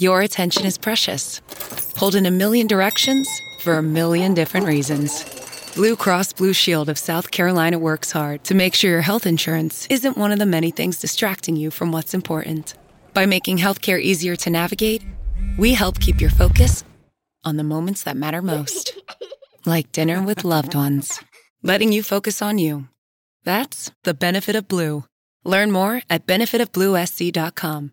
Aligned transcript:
your 0.00 0.22
attention 0.22 0.64
is 0.64 0.78
precious. 0.78 1.40
Pulled 1.94 2.14
in 2.14 2.26
a 2.26 2.30
million 2.30 2.66
directions 2.66 3.28
for 3.60 3.74
a 3.74 3.82
million 3.82 4.34
different 4.34 4.66
reasons. 4.66 5.24
Blue 5.74 5.96
Cross 5.96 6.34
Blue 6.34 6.52
Shield 6.52 6.88
of 6.88 6.98
South 6.98 7.30
Carolina 7.30 7.78
works 7.78 8.12
hard 8.12 8.44
to 8.44 8.54
make 8.54 8.74
sure 8.74 8.90
your 8.90 9.00
health 9.00 9.26
insurance 9.26 9.86
isn't 9.90 10.16
one 10.16 10.32
of 10.32 10.38
the 10.38 10.46
many 10.46 10.70
things 10.70 10.98
distracting 10.98 11.56
you 11.56 11.70
from 11.70 11.92
what's 11.92 12.14
important. 12.14 12.74
By 13.14 13.26
making 13.26 13.58
healthcare 13.58 14.00
easier 14.00 14.36
to 14.36 14.50
navigate, 14.50 15.04
we 15.56 15.74
help 15.74 16.00
keep 16.00 16.20
your 16.20 16.30
focus 16.30 16.84
on 17.44 17.56
the 17.56 17.64
moments 17.64 18.02
that 18.04 18.16
matter 18.16 18.42
most, 18.42 18.96
like 19.66 19.92
dinner 19.92 20.22
with 20.22 20.44
loved 20.44 20.74
ones, 20.74 21.20
letting 21.62 21.92
you 21.92 22.02
focus 22.02 22.42
on 22.42 22.58
you. 22.58 22.88
That's 23.44 23.90
the 24.04 24.14
benefit 24.14 24.56
of 24.56 24.68
Blue. 24.68 25.04
Learn 25.44 25.70
more 25.70 26.02
at 26.10 26.26
benefitofbluesc.com. 26.26 27.92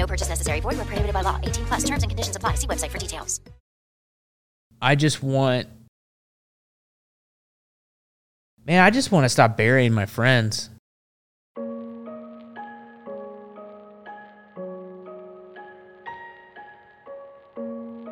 No 0.00 0.06
purchase 0.06 0.30
necessary. 0.30 0.60
Void 0.60 0.76
where 0.76 0.86
prohibited 0.86 1.12
by 1.12 1.20
law. 1.20 1.38
18 1.42 1.66
plus. 1.66 1.84
Terms 1.84 2.02
and 2.02 2.10
conditions 2.10 2.34
apply. 2.34 2.54
See 2.54 2.66
website 2.66 2.90
for 2.90 2.96
details. 2.96 3.38
I 4.80 4.94
just 4.94 5.22
want, 5.22 5.68
man, 8.64 8.82
I 8.82 8.88
just 8.88 9.12
want 9.12 9.26
to 9.26 9.28
stop 9.28 9.58
burying 9.58 9.92
my 9.92 10.06
friends. 10.06 10.70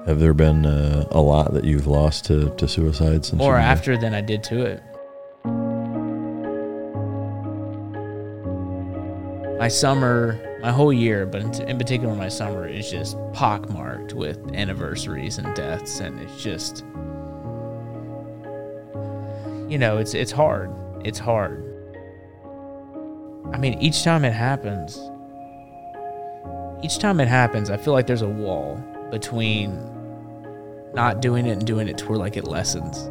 Have 0.07 0.21
there 0.21 0.35
been 0.35 0.67
uh, 0.67 1.07
a 1.11 1.21
lot 1.23 1.55
that 1.55 1.65
you've 1.65 1.87
lost 1.87 2.27
to, 2.27 2.55
to 2.57 2.69
suicide 2.69 3.25
since? 3.25 3.39
More 3.39 3.57
after 3.57 3.97
than 3.97 4.13
I 4.13 4.21
did 4.21 4.43
to 4.45 4.61
it. 4.63 4.83
My 9.59 9.69
summer, 9.69 10.48
my 10.61 10.73
whole 10.73 10.93
year, 10.93 11.25
but 11.25 11.61
in, 11.61 11.79
particular 11.79 12.15
my 12.15 12.29
summer, 12.29 12.67
is 12.67 12.91
just 12.91 13.17
pockmarked 13.33 14.13
with 14.13 14.39
anniversaries 14.55 15.39
and 15.39 15.55
deaths, 15.55 16.01
and 16.01 16.19
it's 16.21 16.43
just, 16.43 16.85
you 19.69 19.79
know, 19.79 19.99
it's 19.99 20.15
it's 20.15 20.33
hard. 20.33 20.71
It's 21.05 21.19
hard. 21.19 21.65
I 23.53 23.59
mean, 23.59 23.81
each 23.81 24.03
time 24.03 24.25
it 24.25 24.33
happens, 24.33 24.99
each 26.83 26.99
time 26.99 27.21
it 27.21 27.29
happens, 27.29 27.71
I 27.71 27.77
feel 27.77 27.93
like 27.93 28.07
there's 28.07 28.23
a 28.23 28.29
wall 28.29 28.83
between 29.11 29.79
not 30.93 31.21
doing 31.21 31.47
it 31.47 31.53
and 31.53 31.67
doing 31.67 31.89
it 31.89 31.99
to 31.99 32.07
where 32.09 32.19
like 32.19 32.37
it 32.37 32.45
lessens. 32.45 33.09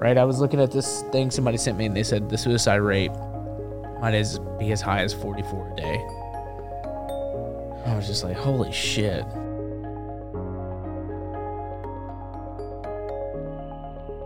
Right? 0.00 0.16
I 0.16 0.24
was 0.24 0.40
looking 0.40 0.60
at 0.60 0.70
this 0.70 1.02
thing 1.10 1.30
somebody 1.30 1.56
sent 1.56 1.76
me 1.76 1.86
and 1.86 1.96
they 1.96 2.04
said 2.04 2.30
the 2.30 2.38
suicide 2.38 2.76
rate 2.76 3.10
might 4.00 4.14
as 4.14 4.38
be 4.58 4.70
as 4.70 4.80
high 4.80 5.02
as 5.02 5.12
44 5.12 5.72
a 5.72 5.76
day. 5.76 6.06
I 7.88 7.96
was 7.96 8.06
just 8.06 8.22
like, 8.24 8.36
holy 8.36 8.72
shit. 8.72 9.24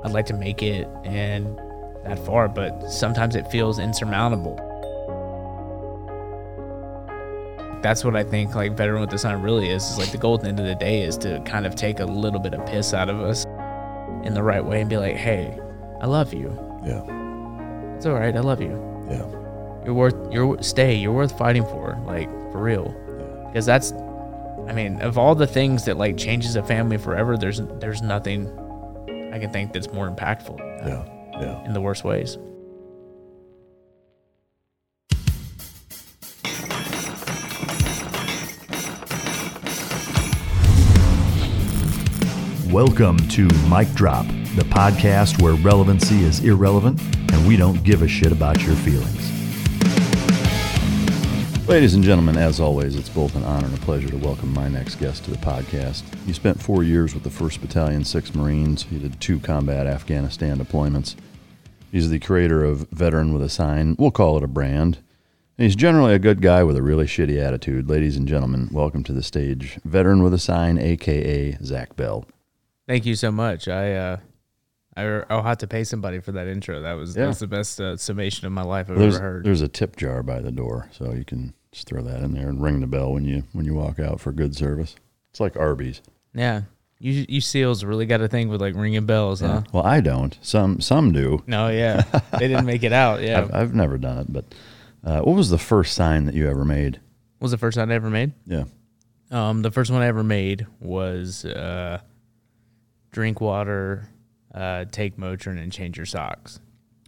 I'd 0.05 0.11
like 0.13 0.27
to 0.27 0.35
make 0.35 0.63
it 0.63 0.89
and 1.05 1.59
that 2.05 2.19
far, 2.27 2.49
but 2.49 2.91
sometimes 2.91 3.37
it 3.37 3.47
feels 3.51 3.79
insurmountable. 3.79 4.57
That's 7.83 8.05
what 8.05 8.15
I 8.17 8.23
think 8.25 8.55
like 8.55 8.77
veteran 8.77 9.01
with 9.01 9.11
the 9.11 9.19
sign 9.19 9.41
really 9.43 9.69
is. 9.69 9.83
Is 9.85 9.99
like 9.99 10.11
the 10.11 10.19
goal 10.19 10.35
at 10.35 10.43
the 10.43 10.49
end 10.49 10.59
of 10.61 10.67
the 10.67 10.75
day 10.75 11.03
is 11.03 11.17
to 11.19 11.41
kind 11.45 11.67
of 11.67 11.75
take 11.77 12.01
a 12.01 12.05
little 12.05 12.41
bit 12.41 12.55
of 12.55 12.65
piss 12.67 12.93
out 12.95 13.09
of 13.09 13.21
us 13.21 13.45
in 14.25 14.35
the 14.35 14.43
right 14.43 14.65
way 14.65 14.81
and 14.81 14.91
be 14.91 14.97
like, 14.97 15.17
hey, 15.17 15.59
I 16.01 16.07
love 16.07 16.33
you. 16.35 16.49
Yeah, 16.85 17.03
It's 17.97 18.07
all 18.07 18.15
right. 18.15 18.35
I 18.37 18.41
love 18.41 18.61
you. 18.61 18.71
yeah, 19.09 19.25
You're 19.85 19.95
worth. 19.95 20.17
You're 20.33 20.61
stay. 20.63 20.95
You're 20.97 21.13
worth 21.13 21.37
fighting 21.39 21.65
for. 21.65 21.97
Like 22.05 22.29
for 22.51 22.61
real. 22.63 22.93
Because 23.53 23.67
that's, 23.67 23.93
I 24.67 24.73
mean, 24.73 25.03
of 25.03 25.19
all 25.19 25.35
the 25.35 25.47
things 25.47 25.85
that 25.85 25.99
like 25.99 26.17
changes 26.17 26.57
a 26.57 26.63
family 26.63 26.97
forever, 26.97 27.37
there's 27.37 27.61
there's 27.81 28.01
nothing 28.01 28.49
I 29.31 29.39
can 29.39 29.53
think 29.53 29.75
that's 29.75 29.93
more 29.93 30.09
impactful. 30.09 30.57
that 30.57 30.89
yeah, 30.89 31.39
yeah. 31.39 31.65
In 31.67 31.75
the 31.75 31.81
worst 31.83 32.03
ways. 32.03 32.39
Welcome 42.73 43.19
to 43.29 43.49
Mike 43.69 43.93
Drop, 43.93 44.25
the 44.57 44.65
podcast 44.65 45.43
where 45.43 45.57
relevancy 45.57 46.25
is 46.25 46.43
irrelevant 46.43 46.99
and 47.31 47.47
we 47.47 47.59
don't 47.59 47.85
give 47.85 48.01
a 48.01 48.09
shit 48.09 48.33
about 48.33 48.63
your 48.63 48.77
feelings. 48.77 49.22
Ladies 51.69 51.95
and 51.95 52.03
gentlemen, 52.03 52.37
as 52.37 52.59
always, 52.59 52.97
it's 52.97 53.09
both 53.09 53.37
an 53.37 53.45
honor 53.45 53.67
and 53.67 53.79
a 53.79 53.81
pleasure 53.81 54.09
to 54.09 54.17
welcome 54.17 54.53
my 54.53 54.69
next 54.69 54.97
guest 54.97 55.25
to 55.25 55.31
the 55.31 55.37
podcast. 55.37 56.03
You 56.27 56.35
spent 56.35 56.61
four 56.61 56.83
years 56.83 57.15
with 57.15 57.23
the 57.23 57.31
1st 57.31 57.61
Battalion, 57.61 58.03
6th 58.03 58.35
Marines. 58.35 58.83
He 58.83 58.99
did 58.99 59.21
two 59.21 59.39
combat 59.39 59.87
Afghanistan 59.87 60.59
deployments. 60.59 61.15
He's 61.93 62.11
the 62.11 62.19
creator 62.19 62.65
of 62.65 62.89
Veteran 62.91 63.33
with 63.33 63.43
a 63.43 63.49
Sign. 63.49 63.95
We'll 63.97 64.11
call 64.11 64.37
it 64.37 64.43
a 64.43 64.49
brand. 64.49 64.99
And 65.57 65.65
he's 65.65 65.77
generally 65.77 66.15
a 66.15 66.19
good 66.19 66.43
guy 66.43 66.65
with 66.65 66.77
a 66.77 66.83
really 66.83 67.07
shitty 67.07 67.41
attitude. 67.41 67.89
Ladies 67.89 68.17
and 68.17 68.27
gentlemen, 68.27 68.69
welcome 68.73 69.05
to 69.05 69.13
the 69.13 69.23
stage, 69.23 69.79
Veteran 69.85 70.25
with 70.25 70.35
a 70.35 70.39
Sign, 70.39 70.79
a.k.a. 70.79 71.65
Zach 71.65 71.95
Bell. 71.95 72.27
Thank 72.89 73.07
you 73.07 73.15
so 73.15 73.31
much. 73.31 73.69
I 73.69 73.95
uh, 73.95 74.17
I, 74.97 75.23
I'll 75.31 75.43
have 75.43 75.59
to 75.59 75.67
pay 75.67 75.85
somebody 75.85 76.21
for 76.21 76.33
that 76.33 76.47
intro. 76.47 76.81
That 76.83 76.93
was 76.95 77.17
Yeah. 77.17 77.27
that's 77.27 77.39
the 77.41 77.47
best 77.47 77.81
uh, 77.81 77.97
summation 77.97 78.47
of 78.47 78.53
my 78.53 78.63
life 78.63 78.91
I've 78.91 78.99
There's, 78.99 79.15
ever 79.17 79.25
heard. 79.25 79.45
there's 79.45 79.63
a 79.63 79.69
tip 79.69 79.97
jar 79.97 80.23
by 80.23 80.41
the 80.41 80.53
door, 80.53 80.89
so 80.93 81.13
you 81.13 81.25
can 81.25 81.55
just 81.73 81.87
throw 81.89 82.03
that 82.03 82.21
in 82.23 82.35
there 82.35 82.49
and 82.49 82.63
ring 82.63 82.81
the 82.81 82.87
bell 82.87 83.13
when 83.13 83.25
you 83.25 83.45
when 83.53 83.65
you 83.65 83.75
walk 83.75 83.99
out 83.99 84.21
for 84.21 84.33
good 84.33 84.55
service. 84.55 84.95
It's 85.31 85.41
like 85.41 85.57
Arby's. 85.57 86.03
Yeah, 86.35 86.63
you 86.99 87.25
you 87.29 87.41
seals 87.41 87.85
really 87.85 88.05
got 88.05 88.21
a 88.21 88.29
thing 88.29 88.49
with 88.51 88.61
like 88.61 88.75
ringing 88.75 89.07
bells, 89.07 89.41
huh? 89.41 89.63
Well, 89.73 89.85
I 89.87 90.01
don't. 90.01 90.39
Some 90.43 90.81
some 90.81 91.13
do. 91.13 91.43
No, 91.47 91.69
yeah, 91.69 92.03
they 92.39 92.49
didn't 92.49 92.67
make 92.67 92.83
it 92.83 92.93
out. 92.93 93.23
Yeah, 93.23 93.41
I've, 93.45 93.55
I've 93.55 93.75
never 93.75 93.97
done 93.97 94.19
it, 94.19 94.31
but 94.33 94.45
uh, 95.05 95.21
what 95.23 95.35
was 95.37 95.49
the 95.49 95.57
first 95.59 95.95
sign 95.95 96.27
that 96.27 96.35
you 96.35 96.49
ever 96.51 96.65
made? 96.67 96.97
What 97.39 97.47
was 97.47 97.51
the 97.53 97.59
first 97.59 97.77
sign 97.77 97.91
I 97.91 97.95
ever 97.95 98.11
made. 98.11 98.33
Yeah. 98.47 98.65
Um, 99.31 99.63
the 99.63 99.71
first 99.71 99.91
one 99.91 100.03
I 100.03 100.07
ever 100.09 100.23
made 100.23 100.67
was 100.81 101.47
uh, 101.47 102.01
drink 103.11 103.41
water, 103.41 104.07
uh, 104.55 104.85
take 104.91 105.17
Motrin, 105.17 105.61
and 105.63 105.73
change 105.73 105.97
your 105.97 106.07
socks. 106.07 106.61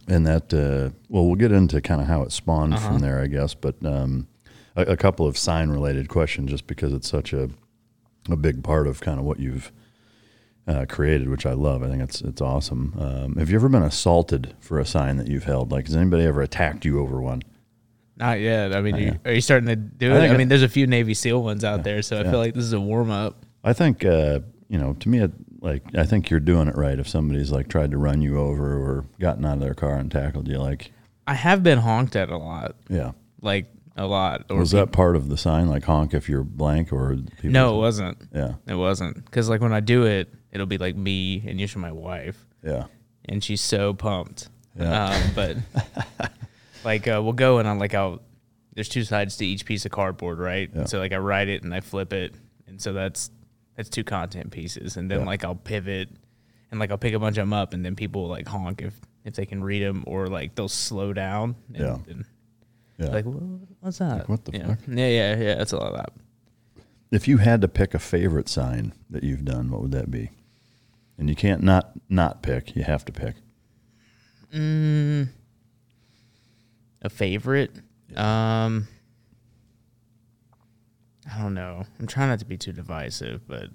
And 0.07 0.25
that, 0.27 0.53
uh, 0.53 0.93
well, 1.09 1.25
we'll 1.25 1.35
get 1.35 1.51
into 1.51 1.81
kind 1.81 1.99
of 2.01 2.07
how 2.07 2.21
it 2.21 2.31
spawned 2.31 2.73
Uh-huh. 2.75 2.87
from 2.87 2.99
there, 2.99 3.19
I 3.21 3.27
guess. 3.27 3.53
But 3.55 3.75
um, 3.85 4.27
a, 4.75 4.81
a 4.83 4.97
couple 4.97 5.25
of 5.25 5.37
sign 5.37 5.69
related 5.69 6.09
questions, 6.09 6.51
just 6.51 6.67
because 6.67 6.93
it's 6.93 7.09
such 7.09 7.33
a 7.33 7.49
a 8.29 8.35
big 8.35 8.63
part 8.63 8.87
of 8.87 9.01
kind 9.01 9.19
of 9.19 9.25
what 9.25 9.39
you've 9.39 9.71
uh, 10.67 10.85
created, 10.89 11.29
which 11.29 11.45
I 11.45 11.53
love. 11.53 11.83
I 11.83 11.89
think 11.89 12.01
it's 12.01 12.21
it's 12.21 12.41
awesome. 12.41 12.93
Um, 12.99 13.35
have 13.35 13.49
you 13.49 13.55
ever 13.55 13.69
been 13.69 13.83
assaulted 13.83 14.55
for 14.59 14.79
a 14.79 14.85
sign 14.85 15.17
that 15.17 15.27
you've 15.27 15.43
held? 15.43 15.71
Like, 15.71 15.85
has 15.87 15.95
anybody 15.95 16.23
ever 16.25 16.41
attacked 16.41 16.85
you 16.85 16.99
over 16.99 17.21
one? 17.21 17.41
Not 18.17 18.39
yet. 18.39 18.73
I 18.73 18.81
mean, 18.81 18.91
Not 18.93 19.01
you, 19.01 19.07
yet. 19.07 19.19
are 19.25 19.33
you 19.33 19.41
starting 19.41 19.67
to 19.67 19.75
do 19.75 20.13
I 20.13 20.25
it? 20.25 20.31
I 20.31 20.37
mean, 20.37 20.47
there's 20.47 20.63
a 20.63 20.69
few 20.69 20.87
Navy 20.87 21.13
SEAL 21.13 21.43
ones 21.43 21.63
out 21.63 21.83
there, 21.83 22.01
so 22.01 22.17
I 22.17 22.21
yeah. 22.23 22.31
feel 22.31 22.39
like 22.39 22.53
this 22.53 22.63
is 22.63 22.73
a 22.73 22.79
warm 22.79 23.11
up. 23.11 23.45
I 23.63 23.73
think 23.73 24.05
uh, 24.05 24.39
you 24.69 24.77
know. 24.79 24.93
To 24.93 25.09
me, 25.09 25.27
like 25.65 25.83
I 25.97 26.05
think 26.05 26.29
you're 26.29 26.39
doing 26.39 26.67
it 26.67 26.75
right. 26.75 26.97
If 26.97 27.09
somebody's 27.09 27.51
like 27.51 27.67
tried 27.67 27.91
to 27.91 27.97
run 27.97 28.21
you 28.21 28.37
over 28.37 28.77
or 28.77 29.05
gotten 29.19 29.43
out 29.45 29.55
of 29.55 29.59
their 29.61 29.73
car 29.73 29.95
and 29.95 30.11
tackled 30.11 30.47
you, 30.47 30.59
like, 30.59 30.91
I 31.25 31.33
have 31.33 31.63
been 31.63 31.79
honked 31.79 32.15
at 32.15 32.29
a 32.29 32.37
lot, 32.37 32.75
yeah. 32.87 33.13
like 33.41 33.65
a 33.97 34.05
lot. 34.05 34.47
Was 34.49 34.71
that 34.71 34.91
part 34.91 35.15
of 35.15 35.27
the 35.27 35.37
sign, 35.37 35.67
like 35.67 35.83
honk 35.83 36.13
if 36.13 36.29
you're 36.29 36.43
blank, 36.43 36.93
or 36.93 37.15
people 37.15 37.49
No, 37.49 37.75
it 37.75 37.79
wasn't. 37.79 38.17
Yeah, 38.31 38.53
It 38.67 38.75
wasn't 38.75 39.25
because 39.25 39.49
like 39.49 39.59
when 39.59 39.73
I 39.73 39.79
do 39.79 40.05
it, 40.05 40.31
it'll 40.51 40.67
be 40.67 40.77
like 40.77 40.95
me 40.95 41.43
and 41.47 41.59
usually 41.59 41.81
my 41.81 41.91
wife, 41.91 42.45
yeah, 42.63 42.85
and 43.25 43.43
she's 43.43 43.61
so 43.61 43.95
pumped. 43.95 44.49
Yeah. 44.79 45.05
Um, 45.05 45.21
but 45.33 45.57
like 46.83 47.07
uh, 47.07 47.21
we'll 47.23 47.33
go 47.33 47.57
and 47.57 47.67
I'm 47.67 47.79
like 47.79 47.95
I'll 47.95 48.21
there's 48.75 48.89
two 48.89 49.03
sides 49.03 49.37
to 49.37 49.45
each 49.45 49.65
piece 49.65 49.85
of 49.85 49.91
cardboard, 49.91 50.37
right? 50.37 50.69
Yeah. 50.71 50.85
So 50.85 50.99
like 50.99 51.11
I 51.11 51.17
write 51.17 51.47
it 51.47 51.63
and 51.63 51.73
I 51.73 51.79
flip 51.79 52.13
it, 52.13 52.35
and 52.67 52.79
so 52.79 52.93
that's 52.93 53.31
that's 53.75 53.89
two 53.89 54.03
content 54.03 54.51
pieces, 54.51 54.97
and 54.97 55.09
then 55.11 55.19
Yeah. 55.21 55.25
like 55.25 55.43
I'll 55.43 55.55
pivot 55.55 56.09
and 56.71 56.79
like 56.79 56.91
I'll 56.91 56.97
pick 56.97 57.13
a 57.13 57.19
bunch 57.19 57.37
of 57.37 57.43
them 57.43 57.53
up, 57.53 57.73
and 57.73 57.83
then 57.85 57.95
people 57.95 58.23
will 58.23 58.29
like 58.29 58.47
honk 58.47 58.81
if 58.81 58.93
if 59.23 59.33
they 59.35 59.45
can 59.45 59.63
read 59.63 59.81
them, 59.83 60.03
or 60.07 60.27
like 60.27 60.55
they'll 60.55 60.67
slow 60.69 61.11
down. 61.13 61.55
And, 61.73 61.77
Yeah. 61.77 61.97
and 62.07 62.25
yeah. 62.99 63.07
like 63.07 63.25
"Wha- 63.25 63.59
what's 63.81 63.97
that? 63.97 64.29
what 64.29 64.45
the 64.45 64.57
yeah. 64.57 64.67
fuck? 64.67 64.79
Yeah, 64.87 65.07
yeah, 65.07 65.35
yeah. 65.37 65.55
That's 65.55 65.71
a 65.73 65.77
lot 65.77 65.91
of 65.93 65.97
that. 65.97 66.09
if 67.11 67.27
you 67.27 67.37
had 67.37 67.61
to 67.61 67.67
pick 67.67 67.93
a 67.93 67.99
favorite 67.99 68.49
sign 68.49 68.93
that 69.09 69.23
you've 69.23 69.45
done, 69.45 69.69
what 69.71 69.81
would 69.81 69.91
that 69.91 70.11
be? 70.11 70.29
And 71.17 71.29
you 71.29 71.35
can't 71.35 71.63
not 71.63 71.91
not 72.09 72.41
pick. 72.43 72.75
You 72.75 72.83
have 72.83 73.05
to 73.05 73.11
pick. 73.11 73.35
Mm, 74.53 75.29
a 77.01 77.09
favorite? 77.09 77.71
Um, 78.15 78.87
I 81.33 81.41
don't 81.41 81.53
know. 81.53 81.83
I'm 81.99 82.07
trying 82.07 82.29
not 82.29 82.39
to 82.39 82.45
be 82.45 82.57
too 82.57 82.71
divisive, 82.71 83.47
but 83.47 83.69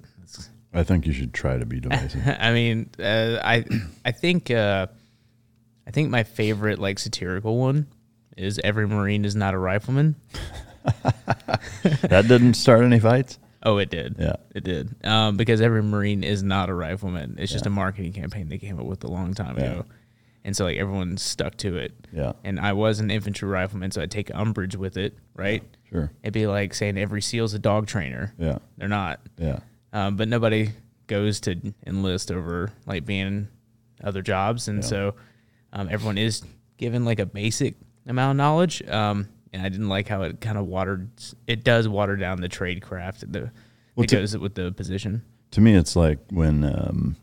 I 0.73 0.83
think 0.85 1.07
you 1.07 1.13
should 1.13 1.35
try 1.35 1.59
to 1.59 1.67
be 1.67 1.81
divisive. 1.81 2.23
I 2.39 2.53
mean, 2.53 2.91
uh, 2.99 3.39
I 3.43 3.65
I 4.05 4.13
think 4.13 4.51
uh, 4.51 4.87
I 5.87 5.91
think 5.91 6.11
my 6.11 6.23
favorite 6.23 6.79
like 6.79 6.99
satirical 6.99 7.59
one 7.59 7.87
is 8.37 8.61
every 8.63 8.87
Marine 8.87 9.25
is 9.25 9.35
not 9.35 9.55
a 9.55 9.59
rifleman. 9.59 10.15
that 12.03 12.25
didn't 12.29 12.55
start 12.55 12.85
any 12.85 12.99
fights. 13.01 13.39
Oh, 13.63 13.77
it 13.79 13.91
did. 13.91 14.17
Yeah. 14.19 14.37
it 14.55 14.65
did. 14.65 14.95
Um, 15.05 15.37
because 15.37 15.61
every 15.61 15.83
Marine 15.83 16.25
is 16.25 16.43
not 16.43 16.71
a 16.71 16.75
rifleman. 16.75 17.37
It's 17.39 17.53
just 17.53 17.67
a 17.67 17.71
marketing 17.71 18.13
campaign 18.15 18.49
they 18.49 18.57
came 18.59 18.79
up 18.81 18.87
with 18.87 19.05
a 19.05 19.09
long 19.09 19.35
time 19.35 19.59
Yeah. 19.59 19.65
ago, 19.65 19.85
and 20.45 20.57
so 20.57 20.65
like 20.65 20.79
everyone 20.79 21.19
stuck 21.19 21.57
to 21.59 21.77
it. 21.77 21.93
Yeah. 22.13 22.33
And 22.45 22.59
I 22.59 22.73
was 22.73 23.01
an 23.01 23.11
infantry 23.11 23.49
rifleman, 23.49 23.91
so 23.91 24.01
I 24.01 24.07
take 24.07 24.31
umbrage 24.35 24.77
with 24.77 24.97
it. 24.97 25.19
Right. 25.35 25.63
Sure. 25.91 26.11
It'd 26.23 26.33
be 26.35 26.47
like 26.47 26.73
saying 26.75 26.97
every 26.99 27.21
SEAL's 27.23 27.55
a 27.55 27.59
dog 27.59 27.87
trainer. 27.87 28.33
Yeah. 28.39 28.59
They're 28.77 28.89
not. 28.89 29.21
Yeah. 29.39 29.61
Um, 29.93 30.17
but 30.17 30.29
nobody 30.29 30.71
goes 31.09 31.41
to 31.41 31.57
enlist 31.87 32.31
over 32.31 32.71
like 32.87 33.05
being 33.05 33.49
other 34.05 34.23
jobs, 34.23 34.69
and 34.69 34.85
so 34.85 35.15
um, 35.73 35.89
everyone 35.91 36.17
is 36.19 36.43
given 36.77 37.05
like 37.05 37.19
a 37.19 37.27
basic 37.27 37.75
amount 38.07 38.31
of 38.33 38.37
knowledge. 38.37 38.83
Um, 38.89 39.29
and 39.53 39.63
I 39.63 39.69
didn't 39.69 39.89
like 39.89 40.07
how 40.07 40.23
it 40.23 40.41
kind 40.41 40.57
of 40.57 40.67
watered. 40.67 41.11
It 41.49 41.65
does 41.65 41.89
water 41.89 42.17
down 42.17 42.41
the 42.41 42.49
trade 42.49 42.83
craft 42.83 43.31
the, 43.33 43.41
Well, 43.41 43.51
that 43.97 44.09
to- 44.09 44.17
goes 44.17 44.39
with 44.39 44.55
the 44.55 44.71
position. 44.73 45.23
To 45.53 45.61
me, 45.61 45.75
it's 45.75 45.97
like 45.97 46.19
when 46.31 46.63
um, 46.65 47.17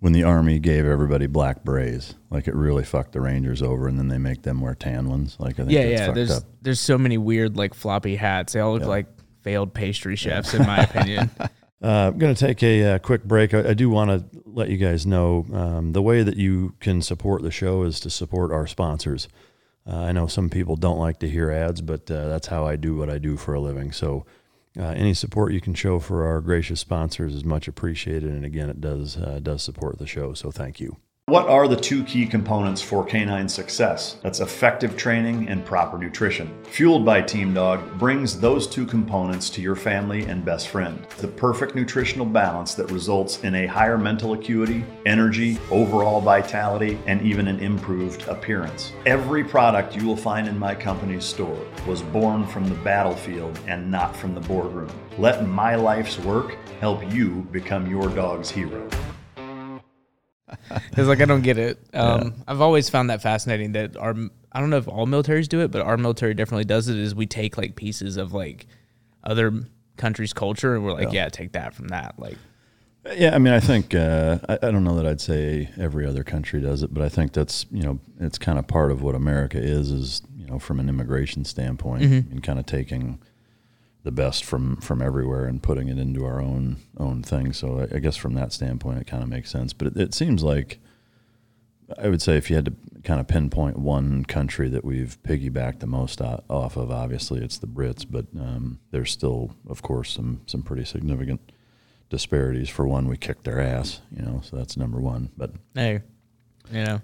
when 0.00 0.12
the 0.12 0.22
army 0.24 0.58
gave 0.58 0.84
everybody 0.86 1.26
black 1.26 1.64
berets. 1.64 2.14
Like 2.30 2.48
it 2.48 2.54
really 2.54 2.84
fucked 2.84 3.12
the 3.12 3.20
Rangers 3.20 3.62
over, 3.62 3.88
and 3.88 3.98
then 3.98 4.08
they 4.08 4.18
make 4.18 4.42
them 4.42 4.60
wear 4.60 4.74
tan 4.74 5.08
ones. 5.08 5.36
Like 5.38 5.54
I 5.54 5.64
think 5.64 5.70
Yeah, 5.72 5.84
yeah. 5.84 6.10
There's 6.12 6.30
up. 6.30 6.44
there's 6.62 6.80
so 6.80 6.98
many 6.98 7.18
weird 7.18 7.56
like 7.56 7.74
floppy 7.74 8.16
hats. 8.16 8.52
They 8.52 8.60
all 8.60 8.72
look 8.74 8.82
Yeah. 8.82 8.88
like 8.88 9.06
failed 9.42 9.72
pastry 9.74 10.16
chefs, 10.16 10.54
in 10.54 10.66
my 10.66 10.78
opinion. 10.78 11.30
Uh, 11.82 12.08
I'm 12.10 12.16
going 12.16 12.34
to 12.34 12.46
take 12.46 12.62
a, 12.62 12.94
uh 12.94 12.98
quick 12.98 13.22
break. 13.22 13.52
I, 13.52 13.68
I 13.68 13.74
do 13.74 13.90
want 13.90 14.08
to 14.10 14.24
let 14.46 14.70
you 14.70 14.78
guys 14.78 15.04
know 15.06 15.44
um, 15.52 15.92
the 15.92 16.00
way 16.00 16.22
that 16.22 16.38
you 16.38 16.74
can 16.80 17.02
support 17.02 17.42
the 17.42 17.50
show 17.50 17.82
is 17.82 18.00
to 18.00 18.10
support 18.10 18.50
our 18.50 18.66
sponsors. 18.66 19.28
Uh, 19.86 19.94
I 19.94 20.12
know 20.12 20.26
some 20.26 20.48
people 20.48 20.76
don't 20.76 20.98
like 20.98 21.18
to 21.20 21.28
hear 21.28 21.50
ads, 21.50 21.82
but 21.82 22.10
uh, 22.10 22.28
that's 22.28 22.46
how 22.46 22.64
I 22.66 22.76
do 22.76 22.96
what 22.96 23.10
I 23.10 23.18
do 23.18 23.36
for 23.36 23.52
a 23.52 23.60
living. 23.60 23.92
So, 23.92 24.24
uh, 24.78 24.88
any 24.90 25.14
support 25.14 25.52
you 25.52 25.60
can 25.60 25.74
show 25.74 25.98
for 25.98 26.24
our 26.24 26.40
gracious 26.40 26.80
sponsors 26.80 27.34
is 27.34 27.44
much 27.44 27.68
appreciated. 27.68 28.30
And 28.30 28.44
again, 28.44 28.68
it 28.68 28.80
does 28.80 29.16
uh, 29.16 29.40
does 29.42 29.62
support 29.62 29.98
the 29.98 30.06
show. 30.06 30.34
So, 30.34 30.50
thank 30.50 30.80
you. 30.80 30.96
What 31.28 31.48
are 31.48 31.66
the 31.66 31.74
two 31.74 32.04
key 32.04 32.24
components 32.24 32.80
for 32.80 33.04
canine 33.04 33.48
success? 33.48 34.14
That's 34.22 34.38
effective 34.38 34.96
training 34.96 35.48
and 35.48 35.64
proper 35.64 35.98
nutrition. 35.98 36.56
Fueled 36.66 37.04
by 37.04 37.20
Team 37.20 37.52
Dog 37.52 37.98
brings 37.98 38.38
those 38.38 38.68
two 38.68 38.86
components 38.86 39.50
to 39.50 39.60
your 39.60 39.74
family 39.74 40.22
and 40.26 40.44
best 40.44 40.68
friend. 40.68 41.04
The 41.18 41.26
perfect 41.26 41.74
nutritional 41.74 42.26
balance 42.26 42.74
that 42.74 42.92
results 42.92 43.42
in 43.42 43.56
a 43.56 43.66
higher 43.66 43.98
mental 43.98 44.34
acuity, 44.34 44.84
energy, 45.04 45.58
overall 45.72 46.20
vitality, 46.20 46.96
and 47.08 47.20
even 47.22 47.48
an 47.48 47.58
improved 47.58 48.28
appearance. 48.28 48.92
Every 49.04 49.42
product 49.42 49.96
you 49.96 50.06
will 50.06 50.16
find 50.16 50.46
in 50.46 50.56
my 50.56 50.76
company's 50.76 51.24
store 51.24 51.58
was 51.88 52.02
born 52.02 52.46
from 52.46 52.68
the 52.68 52.76
battlefield 52.76 53.58
and 53.66 53.90
not 53.90 54.14
from 54.14 54.32
the 54.32 54.42
boardroom. 54.42 54.92
Let 55.18 55.44
my 55.44 55.74
life's 55.74 56.20
work 56.20 56.56
help 56.78 57.02
you 57.12 57.48
become 57.50 57.90
your 57.90 58.08
dog's 58.10 58.48
hero. 58.48 58.88
Because 60.90 61.08
like 61.08 61.20
I 61.20 61.24
don't 61.24 61.42
get 61.42 61.58
it. 61.58 61.78
Um, 61.92 62.34
I've 62.46 62.60
always 62.60 62.88
found 62.88 63.10
that 63.10 63.20
fascinating 63.22 63.72
that 63.72 63.96
our 63.96 64.14
I 64.52 64.60
don't 64.60 64.70
know 64.70 64.78
if 64.78 64.88
all 64.88 65.06
militaries 65.06 65.48
do 65.48 65.60
it, 65.60 65.70
but 65.70 65.82
our 65.82 65.96
military 65.96 66.34
definitely 66.34 66.64
does 66.64 66.88
it. 66.88 66.96
Is 66.96 67.14
we 67.14 67.26
take 67.26 67.58
like 67.58 67.76
pieces 67.76 68.16
of 68.16 68.32
like 68.32 68.66
other 69.24 69.64
countries' 69.96 70.32
culture 70.32 70.74
and 70.74 70.84
we're 70.84 70.92
like, 70.92 71.12
yeah, 71.12 71.28
take 71.28 71.52
that 71.52 71.74
from 71.74 71.88
that. 71.88 72.14
Like, 72.18 72.36
Yeah, 73.16 73.34
I 73.34 73.38
mean, 73.38 73.52
I 73.52 73.60
think 73.60 73.94
uh, 73.94 74.38
I, 74.48 74.54
I 74.62 74.70
don't 74.70 74.84
know 74.84 74.96
that 74.96 75.06
I'd 75.06 75.20
say 75.20 75.70
every 75.78 76.06
other 76.06 76.24
country 76.24 76.60
does 76.60 76.82
it, 76.82 76.92
but 76.94 77.02
I 77.02 77.08
think 77.08 77.32
that's 77.32 77.66
you 77.70 77.82
know 77.82 77.98
it's 78.20 78.38
kind 78.38 78.58
of 78.58 78.66
part 78.66 78.90
of 78.90 79.02
what 79.02 79.14
America 79.14 79.58
is, 79.58 79.90
is 79.90 80.22
you 80.36 80.46
know 80.46 80.58
from 80.58 80.80
an 80.80 80.88
immigration 80.88 81.44
standpoint, 81.44 82.02
and 82.30 82.42
kind 82.42 82.58
of 82.58 82.66
taking 82.66 83.18
the 84.06 84.12
best 84.12 84.44
from 84.44 84.76
from 84.76 85.02
everywhere 85.02 85.46
and 85.46 85.60
putting 85.60 85.88
it 85.88 85.98
into 85.98 86.24
our 86.24 86.40
own 86.40 86.76
own 86.96 87.24
thing. 87.24 87.52
So 87.52 87.80
I, 87.80 87.96
I 87.96 87.98
guess 87.98 88.14
from 88.14 88.34
that 88.34 88.52
standpoint, 88.52 89.00
it 89.00 89.08
kind 89.08 89.20
of 89.20 89.28
makes 89.28 89.50
sense. 89.50 89.72
But 89.72 89.88
it, 89.88 89.96
it 89.96 90.14
seems 90.14 90.44
like 90.44 90.78
I 92.00 92.08
would 92.08 92.22
say 92.22 92.36
if 92.36 92.48
you 92.48 92.54
had 92.54 92.66
to 92.66 92.72
kind 93.02 93.18
of 93.18 93.26
pinpoint 93.26 93.80
one 93.80 94.24
country 94.24 94.68
that 94.68 94.84
we've 94.84 95.18
piggybacked 95.24 95.80
the 95.80 95.88
most 95.88 96.20
off 96.20 96.76
of, 96.76 96.92
obviously 96.92 97.42
it's 97.42 97.58
the 97.58 97.66
Brits, 97.66 98.06
but 98.08 98.26
um, 98.38 98.78
there's 98.92 99.10
still, 99.10 99.56
of 99.68 99.82
course, 99.82 100.12
some 100.12 100.40
some 100.46 100.62
pretty 100.62 100.84
significant 100.84 101.40
disparities. 102.08 102.68
For 102.68 102.86
one, 102.86 103.08
we 103.08 103.16
kicked 103.16 103.42
their 103.42 103.60
ass, 103.60 104.02
you 104.16 104.22
know, 104.22 104.40
so 104.44 104.56
that's 104.56 104.76
number 104.76 105.00
one. 105.00 105.30
But 105.36 105.50
hey, 105.74 106.02
you 106.70 106.84
know, 106.84 107.00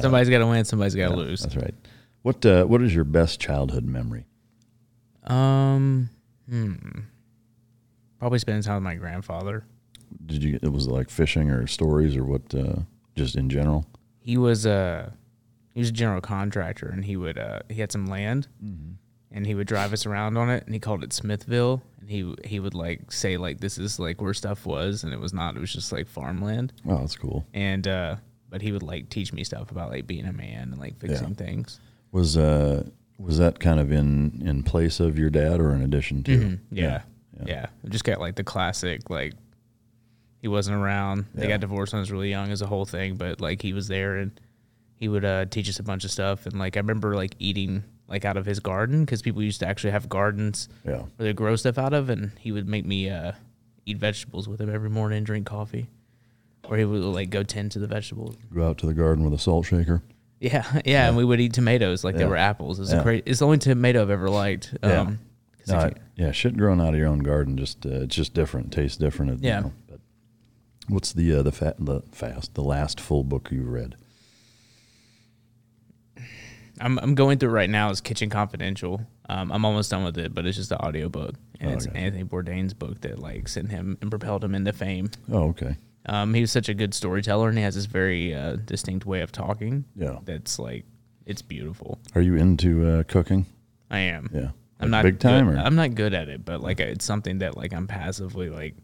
somebody's 0.00 0.30
got 0.30 0.38
to 0.38 0.46
win, 0.46 0.64
somebody's 0.64 0.94
got 0.94 1.10
to 1.10 1.16
lose. 1.16 1.42
that's 1.42 1.56
right. 1.56 1.74
What 2.22 2.46
uh, 2.46 2.64
what 2.64 2.80
is 2.80 2.94
your 2.94 3.04
best 3.04 3.40
childhood 3.40 3.84
memory? 3.84 4.24
Um, 5.24 6.08
hmm, 6.48 6.74
probably 8.18 8.38
spending 8.38 8.62
time 8.62 8.76
with 8.76 8.84
my 8.84 8.94
grandfather. 8.94 9.64
Did 10.26 10.42
you? 10.42 10.58
It 10.62 10.72
was 10.72 10.86
like 10.88 11.10
fishing 11.10 11.50
or 11.50 11.66
stories 11.66 12.16
or 12.16 12.24
what? 12.24 12.54
Uh, 12.54 12.80
just 13.16 13.36
in 13.36 13.48
general. 13.50 13.86
He 14.20 14.36
was 14.36 14.66
a 14.66 15.12
he 15.74 15.80
was 15.80 15.88
a 15.90 15.92
general 15.92 16.20
contractor, 16.20 16.88
and 16.88 17.04
he 17.04 17.16
would 17.16 17.38
uh, 17.38 17.60
he 17.68 17.80
had 17.80 17.92
some 17.92 18.06
land, 18.06 18.48
and 19.32 19.46
he 19.46 19.54
would 19.54 19.66
drive 19.66 19.92
us 19.92 20.06
around 20.06 20.36
on 20.36 20.48
it, 20.50 20.64
and 20.64 20.74
he 20.74 20.80
called 20.80 21.02
it 21.04 21.12
Smithville, 21.12 21.82
and 22.00 22.08
he 22.08 22.34
he 22.44 22.60
would 22.60 22.74
like 22.74 23.10
say 23.12 23.36
like 23.36 23.60
this 23.60 23.78
is 23.78 23.98
like 23.98 24.20
where 24.20 24.34
stuff 24.34 24.64
was, 24.66 25.04
and 25.04 25.12
it 25.12 25.20
was 25.20 25.32
not. 25.32 25.56
It 25.56 25.60
was 25.60 25.72
just 25.72 25.92
like 25.92 26.06
farmland, 26.08 26.72
Oh, 26.88 26.98
that's 26.98 27.16
cool. 27.16 27.44
and 27.52 27.86
uh, 27.86 28.16
but 28.48 28.62
he 28.62 28.70
would 28.72 28.82
like 28.82 29.10
teach 29.10 29.32
me 29.32 29.44
stuff 29.44 29.70
about 29.70 29.90
like 29.90 30.06
being 30.06 30.26
a 30.26 30.32
man 30.32 30.70
and 30.72 30.78
like 30.78 30.98
fixing 31.00 31.34
things. 31.34 31.80
Was 32.12 32.36
uh 32.36 32.84
was 33.18 33.38
that 33.38 33.58
kind 33.60 33.80
of 33.80 33.90
in 33.92 34.42
in 34.44 34.62
place 34.62 35.00
of 35.00 35.18
your 35.18 35.30
dad 35.30 35.60
or 35.60 35.72
in 35.72 35.82
addition 35.82 36.22
to? 36.24 36.38
Mhm. 36.38 36.58
Yeah. 36.70 37.02
yeah, 37.46 37.66
I 37.84 37.88
just 37.88 38.04
got 38.04 38.20
like 38.20 38.34
the 38.36 38.44
classic 38.44 39.08
like 39.10 39.34
he 40.40 40.48
wasn't 40.48 40.76
around. 40.76 41.26
They 41.34 41.44
Yeah. 41.44 41.50
got 41.54 41.60
divorced 41.60 41.92
when 41.92 41.98
I 41.98 42.00
was 42.00 42.12
really 42.12 42.30
young 42.30 42.50
as 42.50 42.62
a 42.62 42.66
whole 42.66 42.84
thing, 42.84 43.16
but 43.16 43.40
like 43.40 43.62
he 43.62 43.72
was 43.72 43.88
there 43.88 44.16
and 44.16 44.38
he 44.94 45.08
would 45.08 45.24
uh, 45.24 45.44
teach 45.46 45.68
us 45.68 45.78
a 45.78 45.82
bunch 45.82 46.04
of 46.04 46.10
stuff. 46.10 46.46
And 46.46 46.58
like 46.58 46.76
I 46.76 46.80
remember 46.80 47.14
like 47.14 47.34
eating 47.38 47.84
like 48.08 48.24
out 48.24 48.36
of 48.36 48.46
his 48.46 48.60
garden 48.60 49.04
because 49.04 49.20
people 49.22 49.42
used 49.42 49.60
to 49.60 49.66
actually 49.66 49.90
have 49.90 50.08
gardens 50.08 50.68
Yeah. 50.86 50.98
where 51.16 51.26
they 51.26 51.32
grow 51.32 51.56
stuff 51.56 51.76
out 51.78 51.92
of, 51.92 52.08
and 52.08 52.30
he 52.38 52.52
would 52.52 52.68
make 52.68 52.86
me 52.86 53.10
uh, 53.10 53.32
eat 53.84 53.98
vegetables 53.98 54.48
with 54.48 54.60
him 54.60 54.72
every 54.72 54.90
morning, 54.90 55.18
and 55.18 55.26
drink 55.26 55.46
coffee, 55.46 55.88
or 56.68 56.76
he 56.76 56.84
would 56.84 57.02
like 57.02 57.30
go 57.30 57.42
tend 57.42 57.72
to 57.72 57.78
the 57.80 57.86
vegetables. 57.88 58.36
Go 58.54 58.68
out 58.68 58.78
to 58.78 58.86
the 58.86 58.94
garden 58.94 59.24
with 59.24 59.34
a 59.34 59.38
salt 59.42 59.66
shaker. 59.66 60.02
Yeah, 60.40 60.80
yeah, 60.84 61.08
and 61.08 61.16
we 61.16 61.24
would 61.24 61.40
eat 61.40 61.52
tomatoes 61.54 62.04
like 62.04 62.14
they 62.16 62.22
Yeah. 62.22 62.28
were 62.28 62.36
apples. 62.36 62.78
It's 62.80 62.92
Yeah. 62.92 63.00
a 63.00 63.02
great. 63.02 63.24
It's 63.26 63.38
the 63.40 63.46
only 63.46 63.58
tomato 63.58 64.02
I've 64.02 64.10
ever 64.10 64.28
liked. 64.30 64.74
Yeah. 64.82 65.00
Um, 65.00 65.18
'cause 65.58 65.68
No, 65.68 65.78
if 65.78 65.84
I- 65.84 65.88
you- 65.88 65.94
yeah, 66.26 66.32
shit 66.32 66.56
growing 66.56 66.80
out 66.80 66.90
of 66.94 66.96
your 66.96 67.08
own 67.08 67.20
garden 67.20 67.56
just 67.56 67.84
uh, 67.86 68.02
it's 68.02 68.14
just 68.16 68.34
different. 68.34 68.72
Tastes 68.72 68.96
different. 68.98 69.42
you 69.42 69.48
Yeah. 69.48 69.60
know, 69.60 69.72
but 69.88 70.00
what's 70.88 71.12
the 71.12 71.32
uh, 71.34 71.42
the 71.42 71.52
fat 71.52 71.76
the 71.78 72.02
fast 72.12 72.54
the 72.54 72.62
last 72.64 73.00
full 73.00 73.24
book 73.24 73.48
you 73.50 73.62
read? 73.62 73.96
I'm 76.80 76.98
I'm 76.98 77.14
going 77.14 77.38
through 77.38 77.50
right 77.50 77.70
now 77.70 77.90
is 77.90 78.00
Kitchen 78.00 78.28
Confidential. 78.28 79.00
Um, 79.28 79.50
I'm 79.50 79.64
almost 79.64 79.90
done 79.90 80.04
with 80.04 80.18
it, 80.18 80.34
but 80.34 80.46
it's 80.46 80.56
just 80.58 80.70
an 80.70 80.78
audiobook. 80.78 81.34
And 81.58 81.70
Oh, 81.70 81.74
it's 81.74 81.86
okay. 81.86 81.98
Anthony 81.98 82.24
Bourdain's 82.24 82.74
book 82.74 83.00
that 83.00 83.18
like 83.18 83.48
sent 83.48 83.70
him 83.70 83.96
and 84.02 84.10
propelled 84.10 84.44
him 84.44 84.54
into 84.54 84.72
fame. 84.74 85.10
Oh, 85.30 85.48
okay. 85.48 85.76
Um, 86.08 86.34
he 86.34 86.40
was 86.40 86.52
such 86.52 86.68
a 86.68 86.74
good 86.74 86.94
storyteller 86.94 87.48
and 87.48 87.58
he 87.58 87.64
has 87.64 87.74
this 87.74 87.86
very 87.86 88.34
uh, 88.34 88.56
distinct 88.56 89.06
way 89.06 89.20
of 89.22 89.32
talking. 89.32 89.84
Yeah. 89.96 90.18
That's 90.24 90.58
like 90.58 90.84
it's 91.26 91.42
beautiful. 91.42 91.98
Are 92.14 92.20
you 92.20 92.36
into 92.36 92.86
uh, 92.88 93.02
cooking? 93.04 93.46
I 93.90 93.98
am. 94.00 94.30
Yeah. 94.32 94.50
I'm 94.78 94.90
Like 94.90 94.90
not 94.90 95.02
big 95.04 95.18
time 95.18 95.48
good- 95.50 95.58
I'm 95.58 95.74
not 95.74 95.94
good 95.94 96.14
at 96.14 96.28
it, 96.28 96.44
but 96.44 96.60
like 96.60 96.80
it's 96.80 97.04
something 97.04 97.38
that 97.38 97.56
like 97.56 97.72
I'm 97.72 97.86
passively 97.86 98.50
like 98.50 98.74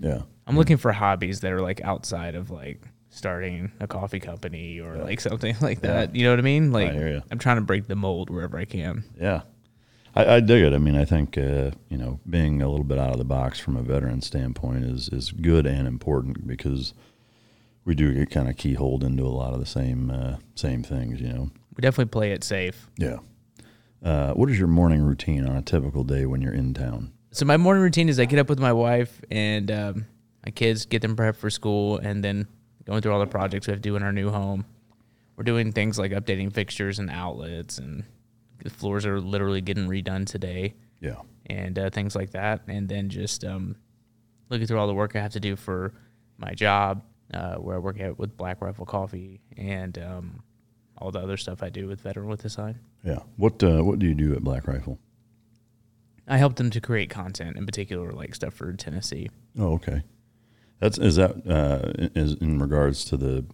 yeah. 0.00 0.22
I'm 0.46 0.56
looking 0.56 0.76
for 0.76 0.92
hobbies 0.92 1.40
that 1.40 1.52
are 1.52 1.60
like 1.62 1.80
outside 1.82 2.34
of 2.34 2.50
like 2.50 2.80
starting 3.10 3.72
a 3.80 3.86
coffee 3.86 4.20
company 4.20 4.78
or 4.80 4.96
like 4.96 5.20
something 5.20 5.56
like 5.60 5.80
that. 5.82 6.14
You 6.14 6.24
know 6.24 6.30
what 6.30 6.38
I 6.38 6.42
mean? 6.42 6.72
Like 6.72 6.92
ya. 6.92 7.20
I'm 7.30 7.38
trying 7.38 7.56
to 7.56 7.62
break 7.62 7.86
the 7.86 7.96
mold 7.96 8.30
wherever 8.30 8.58
I 8.58 8.64
can. 8.64 9.04
Yeah. 9.20 9.42
I, 10.16 10.36
I 10.36 10.40
dig 10.40 10.64
it. 10.64 10.72
I 10.72 10.78
mean, 10.78 10.96
I 10.96 11.04
think 11.04 11.36
uh, 11.36 11.70
you 11.88 11.98
know 11.98 12.18
being 12.28 12.62
a 12.62 12.68
little 12.68 12.84
bit 12.84 12.98
out 12.98 13.12
of 13.12 13.18
the 13.18 13.24
box 13.24 13.60
from 13.60 13.76
a 13.76 13.82
veteran 13.82 14.22
standpoint 14.22 14.84
is 14.84 15.08
is 15.08 15.30
good 15.30 15.66
and 15.66 15.86
important 15.86 16.46
because 16.46 16.94
we 17.84 17.94
do 17.94 18.12
get 18.12 18.30
kind 18.30 18.48
of 18.48 18.56
keyholed 18.56 19.04
into 19.04 19.24
a 19.24 19.28
lot 19.28 19.52
of 19.52 19.60
the 19.60 19.66
same 19.66 20.10
uh, 20.10 20.36
same 20.54 20.82
things. 20.82 21.20
You 21.20 21.32
know. 21.32 21.50
We 21.76 21.82
definitely 21.82 22.10
play 22.10 22.32
it 22.32 22.42
safe. 22.42 22.88
Yeah. 22.96 23.18
Uh, 24.02 24.32
what 24.32 24.50
is 24.50 24.58
your 24.58 24.68
morning 24.68 25.02
routine 25.02 25.46
on 25.46 25.56
a 25.56 25.62
typical 25.62 26.04
day 26.04 26.26
when 26.26 26.40
you're 26.40 26.54
in 26.54 26.72
town? 26.74 27.12
So 27.32 27.44
my 27.44 27.56
morning 27.56 27.82
routine 27.82 28.08
is 28.08 28.18
I 28.18 28.24
get 28.24 28.38
up 28.38 28.48
with 28.48 28.58
my 28.58 28.72
wife 28.72 29.20
and 29.30 29.70
um, 29.70 30.06
my 30.44 30.52
kids, 30.52 30.86
get 30.86 31.02
them 31.02 31.16
prepped 31.16 31.36
for 31.36 31.50
school, 31.50 31.98
and 31.98 32.22
then 32.22 32.46
going 32.84 33.02
through 33.02 33.12
all 33.12 33.18
the 33.18 33.26
projects 33.26 33.66
we 33.66 33.72
have 33.72 33.82
to 33.82 33.88
do 33.88 33.96
in 33.96 34.02
our 34.02 34.12
new 34.12 34.30
home. 34.30 34.64
We're 35.36 35.44
doing 35.44 35.72
things 35.72 35.98
like 35.98 36.12
updating 36.12 36.52
fixtures 36.52 36.98
and 36.98 37.10
outlets, 37.10 37.78
and 37.78 38.04
the 38.66 38.74
floors 38.74 39.06
are 39.06 39.20
literally 39.20 39.60
getting 39.60 39.86
redone 39.88 40.26
today, 40.26 40.74
Yeah. 41.00 41.20
and 41.46 41.78
uh, 41.78 41.90
things 41.90 42.14
like 42.14 42.30
that. 42.32 42.62
And 42.68 42.88
then 42.88 43.08
just 43.08 43.44
um, 43.44 43.76
looking 44.50 44.66
through 44.66 44.78
all 44.78 44.86
the 44.86 44.94
work 44.94 45.14
I 45.16 45.20
have 45.20 45.32
to 45.32 45.40
do 45.40 45.56
for 45.56 45.92
my 46.38 46.52
job, 46.54 47.02
uh, 47.32 47.56
where 47.56 47.76
I 47.76 47.78
work 47.78 47.98
at 48.00 48.18
with 48.18 48.36
Black 48.36 48.60
Rifle 48.60 48.86
Coffee, 48.86 49.40
and 49.56 49.98
um, 49.98 50.42
all 50.98 51.10
the 51.10 51.20
other 51.20 51.36
stuff 51.36 51.62
I 51.62 51.68
do 51.70 51.86
with 51.86 52.00
Veteran 52.00 52.28
with 52.28 52.40
the 52.42 52.50
Sign. 52.50 52.78
Yeah. 53.04 53.20
What 53.36 53.62
uh, 53.62 53.82
What 53.82 53.98
do 53.98 54.06
you 54.06 54.14
do 54.14 54.34
at 54.34 54.42
Black 54.42 54.66
Rifle? 54.66 54.98
I 56.28 56.38
help 56.38 56.56
them 56.56 56.70
to 56.70 56.80
create 56.80 57.08
content, 57.08 57.56
in 57.56 57.66
particular, 57.66 58.10
like 58.12 58.34
stuff 58.34 58.54
for 58.54 58.72
Tennessee. 58.72 59.28
Oh, 59.58 59.74
okay. 59.74 60.02
That's 60.80 60.98
is 60.98 61.16
that 61.16 61.46
uh, 61.48 62.08
is 62.14 62.34
in 62.34 62.58
regards 62.60 63.04
to 63.06 63.16
the 63.16 63.44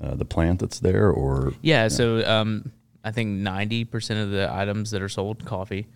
uh, 0.00 0.16
the 0.16 0.24
plant 0.24 0.58
that's 0.60 0.80
there, 0.80 1.08
or 1.10 1.52
Yeah, 1.62 1.86
so 1.88 2.26
um, 2.28 2.72
I 3.04 3.10
think 3.12 3.28
ninety 3.30 3.84
percent 3.84 4.18
of 4.20 4.30
the 4.30 4.50
items 4.52 4.90
that 4.92 5.02
are 5.02 5.08
sold 5.10 5.44
coffee, 5.44 5.86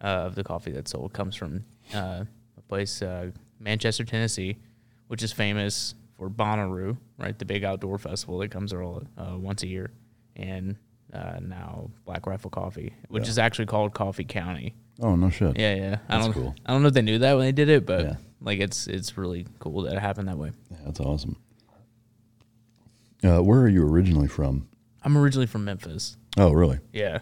uh, 0.00 0.06
of 0.06 0.34
the 0.36 0.44
coffee 0.44 0.70
that's 0.70 0.92
sold, 0.92 1.12
comes 1.12 1.34
from 1.34 1.64
uh, 1.92 2.24
a 2.56 2.60
place, 2.68 3.02
uh, 3.02 3.32
Manchester, 3.58 4.04
Tennessee, 4.04 4.56
which 5.08 5.22
is 5.22 5.32
famous 5.32 5.94
for 6.16 6.30
Bonnaroo, 6.30 6.96
right? 7.18 7.36
The 7.38 7.44
big 7.44 7.64
outdoor 7.64 7.98
festival 7.98 8.38
that 8.38 8.50
comes 8.52 8.72
all 8.72 9.02
uh, 9.18 9.36
once 9.36 9.62
a 9.64 9.66
year, 9.66 9.90
and 10.36 10.76
uh, 11.12 11.40
now 11.42 11.90
Black 12.06 12.26
Rifle 12.26 12.50
Coffee, 12.50 12.94
which 13.08 13.24
Yeah. 13.24 13.30
is 13.30 13.38
actually 13.38 13.66
called 13.66 13.92
Coffee 13.92 14.24
County. 14.24 14.74
oh 15.00 15.16
no 15.16 15.30
shit. 15.30 15.58
Yeah, 15.58 15.74
yeah. 15.74 15.96
I 16.08 16.12
That's 16.18 16.24
don't, 16.26 16.32
cool. 16.34 16.54
I 16.64 16.72
don't 16.72 16.82
know 16.82 16.88
if 16.88 16.94
they 16.94 17.02
knew 17.02 17.18
that 17.18 17.34
when 17.36 17.44
they 17.44 17.52
did 17.52 17.68
it, 17.68 17.84
but 17.84 18.04
Yeah. 18.04 18.16
like 18.40 18.60
it's 18.60 18.86
it's 18.86 19.18
really 19.18 19.46
cool 19.58 19.82
that 19.82 19.94
it 19.94 19.98
happened 20.00 20.28
that 20.28 20.38
way. 20.38 20.52
Yeah, 20.70 20.76
that's 20.84 21.00
awesome. 21.00 21.36
Uh, 23.24 23.40
where 23.40 23.60
are 23.60 23.68
you 23.68 23.86
originally 23.86 24.28
from? 24.28 24.68
I'm 25.02 25.16
originally 25.16 25.46
from 25.46 25.64
Memphis. 25.64 26.16
Oh, 26.36 26.52
really? 26.52 26.78
Yeah, 26.92 27.18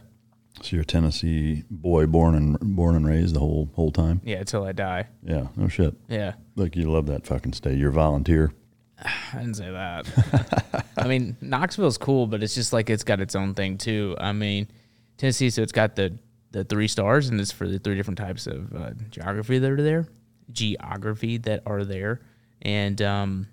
So 0.63 0.77
you're 0.77 0.83
a 0.83 0.87
Tennessee 0.87 1.65
boy, 1.71 2.07
born 2.07 2.35
and 2.35 2.59
born 2.61 2.95
and 2.95 3.07
raised 3.07 3.35
the 3.35 3.41
whole 3.41 3.71
whole 3.75 3.91
time. 3.91 4.21
yeah. 4.25 4.39
until 4.39 4.65
I 4.65 4.73
die. 4.73 5.09
Yeah, 5.25 5.49
no 5.57 5.69
shit. 5.69 5.95
Yeah. 6.09 6.35
Like 6.57 6.77
you 6.77 6.91
love 6.91 7.07
that 7.07 7.27
fucking 7.27 7.55
state. 7.55 7.79
You're 7.79 7.91
a 7.91 7.93
volunteer. 7.93 8.53
I 9.33 9.39
didn't 9.39 9.55
say 9.55 9.71
that. 9.71 10.85
I 10.97 11.09
mean, 11.09 11.37
Knoxville's 11.41 11.99
cool, 11.99 12.27
but 12.27 12.43
it's 12.43 12.55
just 12.55 12.73
like 12.73 12.89
it's 12.91 13.05
got 13.05 13.21
its 13.21 13.35
own 13.35 13.55
thing 13.55 13.79
too. 13.79 14.15
I 14.21 14.33
mean, 14.33 14.69
Tennessee, 15.17 15.51
so 15.51 15.63
it's 15.63 15.73
got 15.73 15.97
the 15.97 16.17
the 16.53 16.65
three 16.65 16.89
stars, 16.89 17.29
and 17.29 17.41
it's 17.41 17.53
for 17.53 17.67
the 17.67 17.79
three 17.79 17.97
different 17.97 18.19
types 18.19 18.47
of 18.47 18.73
uh, 18.75 18.91
geography 19.11 19.59
that 19.59 19.71
are 19.71 19.83
there, 19.83 20.07
geography 20.53 21.39
that 21.39 21.63
are 21.67 21.85
there, 21.85 22.21
and 22.63 23.01
um, 23.03 23.47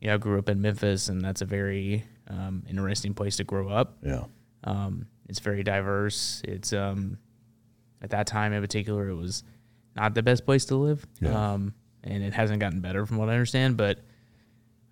you 0.00 0.08
know, 0.08 0.14
I 0.14 0.18
grew 0.18 0.38
up 0.38 0.48
in 0.48 0.60
Memphis, 0.60 1.08
and 1.08 1.20
that's 1.24 1.42
a 1.42 1.46
very 1.46 2.04
um, 2.28 2.64
interesting 2.68 3.14
place 3.14 3.36
to 3.36 3.44
grow 3.44 3.68
up. 3.68 3.98
Yeah. 4.04 4.24
Um, 4.64 5.06
it's 5.28 5.38
very 5.40 5.62
diverse. 5.62 6.42
It's 6.44 6.72
um, 6.72 7.18
at 8.02 8.10
that 8.10 8.26
time 8.26 8.52
in 8.52 8.60
particular, 8.62 9.08
it 9.08 9.14
was 9.14 9.42
not 9.96 10.14
the 10.14 10.22
best 10.22 10.44
place 10.44 10.64
to 10.66 10.76
live. 10.76 11.06
Yeah. 11.20 11.52
Um, 11.52 11.74
and 12.02 12.22
it 12.22 12.32
hasn't 12.32 12.60
gotten 12.60 12.80
better 12.80 13.04
from 13.06 13.18
what 13.18 13.28
I 13.28 13.32
understand. 13.32 13.76
But 13.76 14.00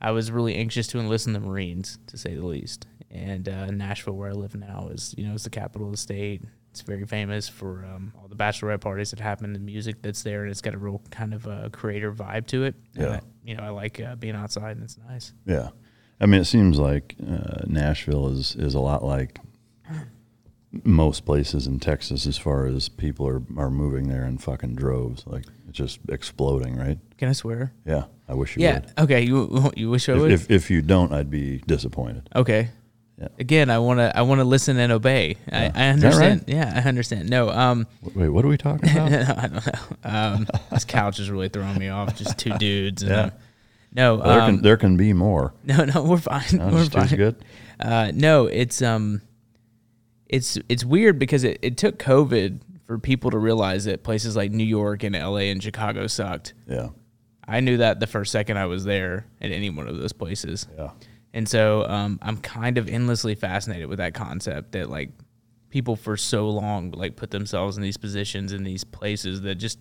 I 0.01 0.11
was 0.13 0.31
really 0.31 0.55
anxious 0.55 0.87
to 0.89 0.99
enlist 1.01 1.27
in 1.27 1.33
the 1.33 1.41
Marines, 1.41 1.99
to 2.09 2.17
say 2.19 2.35
the 2.35 2.47
least. 2.47 2.87
And 3.11 3.49
uh, 3.49 3.67
Nashville, 3.71 4.15
where 4.15 4.29
I 4.31 4.33
live 4.35 4.55
now, 4.55 4.89
is 4.93 5.15
you 5.17 5.27
know 5.27 5.35
it's 5.35 5.45
the 5.45 5.51
capital 5.51 5.87
of 5.87 5.93
the 5.93 5.99
state. 5.99 6.43
It's 6.71 6.83
very 6.83 7.07
famous 7.07 7.49
for 7.49 7.85
um, 7.87 8.13
all 8.21 8.29
the 8.29 8.37
bachelorette 8.37 8.83
parties 8.83 9.11
that 9.11 9.19
happen, 9.21 9.53
the 9.55 9.59
music 9.59 10.03
that's 10.03 10.23
there, 10.23 10.43
and 10.43 10.51
it's 10.51 10.61
got 10.61 10.75
a 10.75 10.79
real 10.79 11.01
kind 11.11 11.33
of 11.33 11.47
a 11.47 11.71
creator 11.73 12.13
vibe 12.13 12.47
to 12.49 12.65
it. 12.65 12.75
And 12.95 13.05
Yeah. 13.05 13.11
I- 13.15 13.21
you 13.43 13.57
know, 13.57 13.63
I 13.63 13.71
like 13.71 13.99
uh, 13.99 14.15
being 14.17 14.35
outside, 14.37 14.73
and 14.77 14.85
it's 14.85 14.99
nice. 15.09 15.33
Yeah. 15.47 15.71
I 16.21 16.27
mean, 16.27 16.43
it 16.43 16.45
seems 16.45 16.79
like 16.79 17.17
uh, 17.27 17.63
Nashville 17.67 18.29
is 18.29 18.55
is 18.57 18.75
a 18.75 18.81
lot 18.81 19.03
like 19.03 19.41
most 20.85 21.25
places 21.25 21.67
in 21.67 21.81
Texas 21.81 22.27
as 22.27 22.37
far 22.37 22.67
as 22.67 22.89
people 22.89 23.27
are 23.27 23.43
are 23.57 23.71
moving 23.71 24.09
there 24.09 24.25
in 24.25 24.39
fucking 24.39 24.75
droves. 24.75 25.27
Like 25.27 25.45
it's 25.69 25.77
just 25.77 26.01
exploding, 26.09 26.77
right? 26.77 26.99
Can 27.17 27.29
I 27.29 27.33
swear? 27.33 27.73
Yeah. 27.87 28.05
I 28.29 28.35
wish 28.35 28.57
you 28.57 28.63
yeah. 28.63 28.81
would. 28.81 28.93
Okay. 29.05 29.23
You 29.23 29.73
you 29.77 29.89
wish 29.91 30.09
I 30.09 30.15
would? 30.15 30.31
If, 30.31 30.45
if 30.45 30.51
if 30.51 30.71
you 30.71 30.83
don't, 30.83 31.13
I'd 31.13 31.31
be 31.31 31.59
disappointed. 31.67 32.29
Okay. 32.37 32.69
Yeah. 33.19 33.29
Again, 33.41 33.69
I 33.71 33.79
want 33.81 33.99
to 33.99 34.17
I 34.17 34.23
want 34.23 34.41
to 34.41 34.45
listen 34.45 34.79
and 34.79 34.93
obey. 34.93 35.37
I, 35.51 35.57
I 35.57 35.65
Is 35.65 35.73
that 35.73 35.81
right? 35.81 35.91
understand. 35.93 36.45
Yeah, 36.47 36.73
I 36.77 36.89
understand. 36.89 37.29
No, 37.31 37.49
um, 37.49 37.87
Wait, 38.15 38.29
what 38.29 38.45
are 38.45 38.49
we 38.49 38.57
talking 38.57 38.91
about? 38.93 39.13
I 39.13 39.47
don't 39.49 39.67
know. 39.67 39.73
Um, 40.05 40.47
this 40.71 40.85
couch 40.85 41.19
is 41.19 41.29
really 41.31 41.49
throwing 41.49 41.79
me 41.79 41.89
off. 41.89 42.15
Just 42.17 42.39
two 42.39 42.51
dudes. 42.59 43.03
And, 43.03 43.11
Yeah. 43.11 43.23
um, 43.23 43.33
no, 43.93 44.17
Well, 44.17 44.27
there 44.29 44.41
um, 44.43 44.55
can 44.55 44.63
there 44.63 44.77
can 44.77 44.97
be 44.97 45.13
more. 45.15 45.55
no, 45.65 45.85
no, 45.87 46.03
we're 46.05 46.19
fine. 46.19 46.45
No, 46.53 46.69
we're 46.69 46.85
fine. 46.85 47.09
good. 47.17 47.37
Uh, 47.81 48.13
no, 48.15 48.47
it's 48.47 48.83
um, 48.83 49.23
it's 50.29 50.59
it's 50.69 50.85
weird 50.85 51.19
because 51.19 51.45
it, 51.45 51.59
it 51.63 51.77
took 51.77 51.99
COVID 51.99 52.61
for 52.87 52.99
people 52.99 53.31
to 53.31 53.39
realize 53.39 53.85
that 53.85 54.03
places 54.03 54.37
like 54.37 54.51
New 54.51 54.65
York 54.65 55.03
and 55.03 55.15
L.A. 55.15 55.51
and 55.51 55.63
Chicago 55.63 56.07
sucked. 56.07 56.55
Yeah. 56.67 56.89
I 57.47 57.61
knew 57.61 57.79
that 57.79 58.01
the 58.01 58.07
first 58.07 58.33
second 58.33 58.59
I 58.59 58.67
was 58.67 58.85
there 58.85 59.27
at 59.41 59.51
any 59.51 59.71
one 59.71 59.89
of 59.89 59.97
those 59.99 60.13
places. 60.13 60.67
Yeah. 60.77 60.91
And 61.33 61.49
so 61.49 61.85
um, 61.87 62.19
I'm 62.23 62.39
kind 62.39 62.79
of 62.79 62.89
endlessly 62.89 63.35
fascinated 63.35 63.89
with 63.89 63.99
that 63.99 64.15
concept 64.15 64.73
that 64.73 64.91
like 64.91 65.11
people 65.71 65.97
for 65.97 66.17
so 66.17 66.49
long 66.49 66.91
like 66.93 67.17
put 67.17 67.31
themselves 67.31 67.77
in 67.77 67.83
these 67.83 67.97
positions 67.97 68.53
in 68.53 68.65
these 68.65 68.85
places 68.85 69.43
that 69.43 69.57
just 69.57 69.79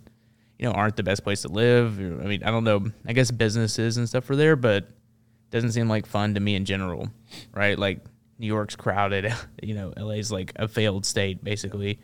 you 0.60 0.68
know 0.68 0.74
aren't 0.74 0.96
the 0.96 1.04
best 1.04 1.24
place 1.24 1.42
to 1.44 1.50
live. 1.50 1.98
I 2.00 2.26
mean, 2.26 2.44
I 2.44 2.52
don't 2.52 2.64
know. 2.64 2.86
I 3.06 3.14
guess 3.14 3.32
businesses 3.32 3.98
and 3.98 4.08
stuff 4.08 4.30
are 4.30 4.36
there, 4.36 4.56
but 4.56 4.84
it 4.84 5.52
doesn't 5.52 5.72
seem 5.72 5.88
like 5.88 6.06
fun 6.06 6.34
to 6.34 6.40
me 6.40 6.56
in 6.56 6.66
general, 6.66 7.10
right? 7.54 7.78
Like 7.78 8.02
New 8.40 8.48
York's 8.48 8.76
crowded, 8.76 9.34
you 9.64 9.74
know, 9.74 9.94
LA's 9.98 10.32
like 10.32 10.54
a 10.56 10.68
failed 10.68 11.06
state 11.06 11.44
basically, 11.44 12.00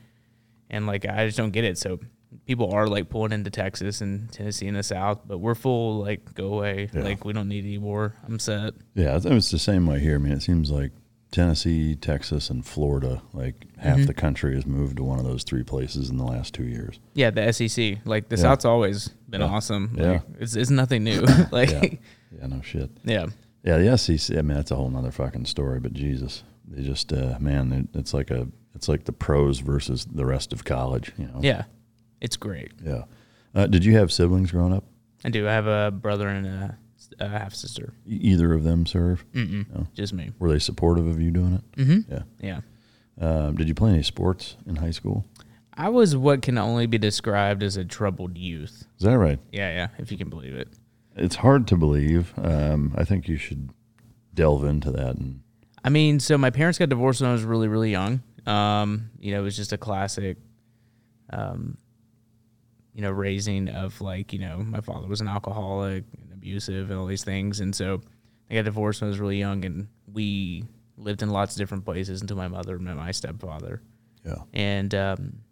and 0.69 0.87
like 0.87 1.05
I 1.07 1.25
just 1.25 1.37
don't 1.37 1.51
get 1.51 1.63
it. 1.63 1.77
So 1.77 1.99
people 2.45 2.73
are 2.73 2.87
like 2.87 3.09
pulling 3.09 3.31
into 3.31 3.49
Texas 3.51 4.01
and 4.01 4.31
Tennessee 4.31 4.67
in 4.67 4.73
the 4.73 4.83
South, 4.83 5.21
but 5.25 5.37
we're 5.37 5.55
full. 5.55 5.99
Like 5.99 6.33
go 6.33 6.55
away. 6.55 6.89
Yeah. 6.93 7.03
Like 7.03 7.23
we 7.25 7.33
don't 7.33 7.47
need 7.49 7.65
any 7.65 7.77
more. 7.77 8.15
I'm 8.25 8.39
set. 8.39 8.73
Yeah, 8.95 9.15
it's- 9.17 9.25
it's 9.25 9.51
the 9.51 9.59
same 9.59 9.85
way 9.85 9.99
here. 9.99 10.15
I 10.15 10.17
mean, 10.17 10.33
it 10.33 10.41
seems 10.41 10.71
like 10.71 10.91
Tennessee, 11.31 11.95
Texas, 11.95 12.49
and 12.51 12.63
Florida, 12.65 13.21
like 13.33 13.65
half 13.77 13.97
Mm-hmm. 13.97 14.05
the 14.05 14.13
country 14.13 14.53
has 14.55 14.65
moved 14.67 14.97
to 14.97 15.03
one 15.03 15.17
of 15.19 15.25
those 15.25 15.43
three 15.43 15.63
places 15.63 16.09
in 16.09 16.17
the 16.17 16.23
last 16.23 16.53
two 16.53 16.63
years. 16.65 16.99
Yeah, 17.15 17.31
the 17.31 17.51
SEC. 17.51 17.99
Like 18.05 18.29
the 18.29 18.35
Yeah. 18.35 18.41
South's 18.43 18.65
always 18.65 19.07
been 19.29 19.41
Yeah. 19.41 19.47
awesome. 19.47 19.95
Yeah. 19.97 20.11
Like, 20.11 20.21
it's 20.39 20.55
it's 20.55 20.69
nothing 20.69 21.03
new. 21.03 21.21
like 21.51 21.69
Yeah. 21.71 21.81
yeah. 21.83 21.89
Yeah, 22.39 22.47
no 22.47 22.61
shit. 22.61 22.89
yeah. 23.03 23.27
Yeah, 23.63 23.77
the 23.77 23.97
SEC. 23.97 24.37
I 24.37 24.41
mean, 24.41 24.57
that's 24.57 24.71
a 24.71 24.75
whole 24.75 24.89
nother 24.89 25.11
fucking 25.11 25.45
story. 25.45 25.79
But 25.79 25.93
Jesus, 25.93 26.43
they 26.67 26.83
just 26.83 27.13
uh, 27.13 27.37
man, 27.39 27.71
it, 27.71 27.97
it's 27.97 28.13
like 28.13 28.29
a 28.31 28.47
it's 28.75 28.87
like 28.87 29.05
the 29.05 29.11
pros 29.13 29.59
versus 29.59 30.05
the 30.05 30.25
rest 30.25 30.53
of 30.53 30.65
college. 30.65 31.13
You 31.17 31.25
know. 31.25 31.39
Yeah, 31.41 31.63
it's 32.21 32.35
great. 32.37 32.71
Yeah. 32.83 33.03
Uh, 33.55 33.67
did 33.67 33.85
you 33.85 33.95
have 33.97 34.11
siblings 34.11 34.51
growing 34.51 34.73
up? 34.73 34.83
I 35.23 35.29
do. 35.29 35.47
I 35.47 35.51
have 35.51 35.67
a 35.67 35.91
brother 35.91 36.27
and 36.27 36.45
a, 36.45 36.77
a 37.19 37.27
half 37.27 37.53
sister. 37.53 37.93
Either 38.07 38.53
of 38.53 38.63
them 38.63 38.85
serve? 38.85 39.23
Mm-mm. 39.33 39.71
No. 39.73 39.87
Just 39.93 40.13
me. 40.13 40.31
Were 40.39 40.51
they 40.51 40.59
supportive 40.59 41.07
of 41.07 41.21
you 41.21 41.31
doing 41.31 41.53
it? 41.53 41.71
Mm-hmm. 41.77 42.11
Yeah. 42.13 42.23
Yeah. 42.41 42.61
Um, 43.21 43.55
did 43.55 43.67
you 43.67 43.75
play 43.75 43.91
any 43.91 44.03
sports 44.03 44.57
in 44.65 44.75
high 44.75 44.91
school? 44.91 45.25
I 45.75 45.89
was 45.89 46.15
what 46.15 46.41
can 46.41 46.57
only 46.57 46.87
be 46.87 46.97
described 46.97 47.63
as 47.63 47.77
a 47.77 47.85
troubled 47.85 48.37
youth. 48.37 48.85
Is 48.97 49.05
that 49.05 49.17
right? 49.17 49.39
Yeah, 49.51 49.69
yeah, 49.69 49.87
if 49.97 50.11
you 50.11 50.17
can 50.17 50.29
believe 50.29 50.53
it. 50.55 50.67
It's 51.15 51.35
hard 51.35 51.67
to 51.67 51.77
believe. 51.77 52.33
Um, 52.37 52.93
I 52.97 53.03
think 53.03 53.27
you 53.27 53.37
should 53.37 53.69
delve 54.33 54.63
into 54.65 54.91
that. 54.91 55.15
And 55.15 55.41
I 55.83 55.89
mean, 55.89 56.19
so 56.19 56.37
my 56.37 56.49
parents 56.49 56.79
got 56.79 56.89
divorced 56.89 57.21
when 57.21 57.29
I 57.29 57.33
was 57.33 57.43
really, 57.43 57.67
really 57.67 57.91
young. 57.91 58.21
Um, 58.45 59.09
you 59.19 59.31
know, 59.31 59.39
it 59.39 59.43
was 59.43 59.55
just 59.55 59.73
a 59.73 59.77
classic, 59.77 60.37
um, 61.29 61.77
you 62.93 63.01
know, 63.01 63.11
raising 63.11 63.69
of 63.69 63.99
like, 64.01 64.33
you 64.33 64.39
know, 64.39 64.57
my 64.57 64.81
father 64.81 65.07
was 65.07 65.21
an 65.21 65.27
alcoholic 65.27 66.03
and 66.17 66.31
abusive 66.33 66.89
and 66.89 66.99
all 66.99 67.05
these 67.05 67.23
things. 67.23 67.59
And 67.59 67.75
so 67.75 68.01
I 68.49 68.55
got 68.55 68.65
divorced 68.65 69.01
when 69.01 69.07
I 69.07 69.11
was 69.11 69.19
really 69.19 69.39
young 69.39 69.65
and 69.65 69.87
we 70.11 70.65
lived 70.97 71.21
in 71.21 71.29
lots 71.29 71.55
of 71.55 71.59
different 71.59 71.85
places 71.85 72.21
until 72.21 72.37
my 72.37 72.47
mother 72.47 72.77
met 72.79 72.97
my 72.97 73.11
stepfather. 73.11 73.81
yeah, 74.25 74.35
And 74.53 74.93
um, 74.93 75.42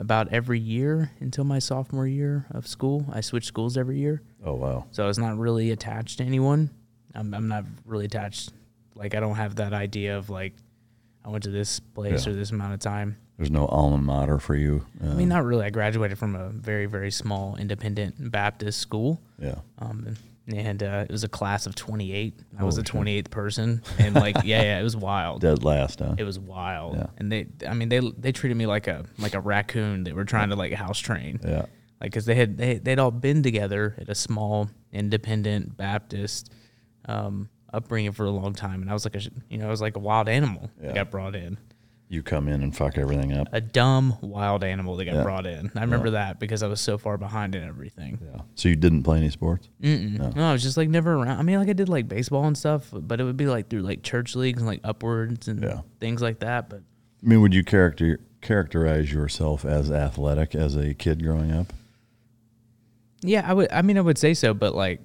about 0.00 0.32
every 0.32 0.58
year 0.58 1.12
until 1.20 1.44
my 1.44 1.58
sophomore 1.60 2.06
year 2.08 2.46
of 2.50 2.66
school, 2.66 3.06
I 3.12 3.20
switched 3.20 3.46
schools 3.46 3.76
every 3.76 3.98
year. 3.98 4.22
oh 4.44 4.54
wow, 4.54 4.86
So 4.90 5.04
I 5.04 5.06
was 5.06 5.18
not 5.18 5.36
really 5.38 5.70
attached 5.70 6.18
to 6.18 6.24
anyone. 6.24 6.70
I'm, 7.14 7.32
I'm 7.34 7.46
not 7.48 7.64
really 7.84 8.06
attached. 8.06 8.50
Like, 8.94 9.14
I 9.14 9.20
don't 9.20 9.36
have 9.36 9.56
that 9.56 9.72
idea 9.72 10.16
of 10.18 10.30
like, 10.30 10.54
I 11.24 11.28
went 11.28 11.44
to 11.44 11.50
this 11.50 11.78
place 11.80 12.26
Yeah. 12.26 12.32
or 12.32 12.34
this 12.36 12.50
amount 12.50 12.72
of 12.74 12.80
time. 12.80 13.16
there's 13.36 13.50
no 13.50 13.66
alma 13.66 13.98
mater 13.98 14.38
for 14.38 14.54
you. 14.54 14.84
Uh, 15.04 15.10
I 15.10 15.14
mean, 15.14 15.28
not 15.28 15.44
really. 15.44 15.64
I 15.64 15.70
graduated 15.70 16.18
from 16.18 16.34
a 16.34 16.48
very, 16.50 16.86
very 16.86 17.10
small 17.10 17.56
independent 17.56 18.30
Baptist 18.30 18.78
school. 18.80 19.20
yeah, 19.38 19.56
Um, 19.78 20.16
and 20.52 20.82
uh, 20.82 21.04
it 21.08 21.12
was 21.12 21.24
a 21.24 21.28
class 21.28 21.66
of 21.66 21.74
28. 21.74 22.34
I 22.58 22.64
was 22.64 22.76
the 22.76 22.82
shit. 22.84 22.92
28th 22.94 23.30
person. 23.30 23.82
And 23.98 24.14
like, 24.14 24.36
yeah, 24.44 24.62
yeah, 24.62 24.80
it 24.80 24.82
was 24.82 24.96
wild. 24.96 25.40
dead 25.40 25.62
last, 25.64 26.00
huh? 26.00 26.14
It 26.18 26.24
was 26.24 26.38
wild. 26.38 26.96
Yeah. 26.96 27.06
And 27.18 27.30
they, 27.32 27.46
I 27.68 27.74
mean, 27.74 27.88
they, 27.88 28.00
they 28.18 28.32
treated 28.32 28.56
me 28.56 28.66
like 28.66 28.86
a, 28.86 29.04
like 29.18 29.34
a 29.34 29.40
raccoon. 29.40 30.04
They 30.04 30.12
were 30.12 30.24
trying 30.24 30.50
to 30.50 30.56
like 30.56 30.72
house 30.72 30.98
train. 30.98 31.40
yeah, 31.44 31.66
like 32.00 32.10
because 32.12 32.24
they 32.26 32.34
had 32.34 32.56
they 32.56 32.78
they'd 32.78 32.98
all 32.98 33.10
been 33.10 33.42
together 33.42 33.94
at 33.98 34.08
a 34.08 34.14
small 34.14 34.70
independent 34.92 35.76
Baptist 35.76 36.50
um, 37.06 37.48
upbringing 37.72 38.12
for 38.12 38.24
a 38.26 38.30
long 38.30 38.52
time, 38.54 38.80
and 38.82 38.90
I 38.90 38.94
was 38.94 39.04
like 39.04 39.16
a 39.16 39.20
you 39.48 39.58
know 39.58 39.66
I 39.66 39.70
was 39.70 39.80
like 39.80 39.96
a 39.96 40.00
wild 40.00 40.28
animal 40.28 40.70
Yeah. 40.80 40.88
that 40.88 40.94
got 40.94 41.10
brought 41.10 41.34
in, 41.36 41.58
You 42.12 42.24
come 42.24 42.48
in 42.48 42.60
and 42.62 42.76
fuck 42.76 42.98
everything 42.98 43.32
up. 43.32 43.46
a 43.52 43.60
dumb 43.60 44.18
wild 44.20 44.64
animal 44.64 44.96
that 44.96 45.04
got 45.04 45.14
Yeah. 45.14 45.22
brought 45.22 45.46
in. 45.46 45.70
I 45.76 45.82
remember 45.82 46.10
that 46.10 46.40
because 46.40 46.62
I 46.62 46.66
was 46.66 46.80
so 46.80 46.98
far 46.98 47.16
behind 47.16 47.54
in 47.54 47.62
everything. 47.62 48.18
Yeah. 48.20 48.40
So 48.56 48.68
you 48.68 48.74
didn't 48.74 49.04
play 49.04 49.18
any 49.18 49.30
sports? 49.30 49.68
No. 49.78 50.32
No. 50.34 50.48
I 50.48 50.52
was 50.52 50.62
just 50.64 50.76
like 50.76 50.88
never 50.88 51.14
around. 51.14 51.38
I 51.38 51.42
mean, 51.42 51.58
like 51.60 51.68
I 51.68 51.72
did 51.72 51.88
like 51.88 52.08
baseball 52.08 52.44
and 52.46 52.58
stuff, 52.58 52.88
but 52.92 53.20
it 53.20 53.24
would 53.24 53.36
be 53.36 53.46
like 53.46 53.70
through 53.70 53.82
like 53.82 54.02
church 54.02 54.34
leagues 54.34 54.58
and 54.60 54.66
like 54.66 54.80
upwards 54.82 55.46
and 55.46 55.62
Yeah. 55.62 55.82
things 56.00 56.20
like 56.20 56.40
that. 56.40 56.68
But 56.68 56.80
I 57.24 57.28
mean, 57.28 57.40
would 57.42 57.54
you 57.54 57.62
character 57.62 58.18
characterize 58.40 59.12
yourself 59.12 59.64
as 59.64 59.88
athletic 59.92 60.56
as 60.56 60.74
a 60.74 60.94
kid 60.94 61.22
growing 61.22 61.52
up? 61.52 61.72
yeah, 63.22 63.48
I 63.48 63.52
would. 63.52 63.70
I 63.70 63.82
mean, 63.82 63.98
I 63.98 64.00
would 64.00 64.18
say 64.18 64.34
so. 64.34 64.54
But 64.54 64.74
like, 64.74 65.00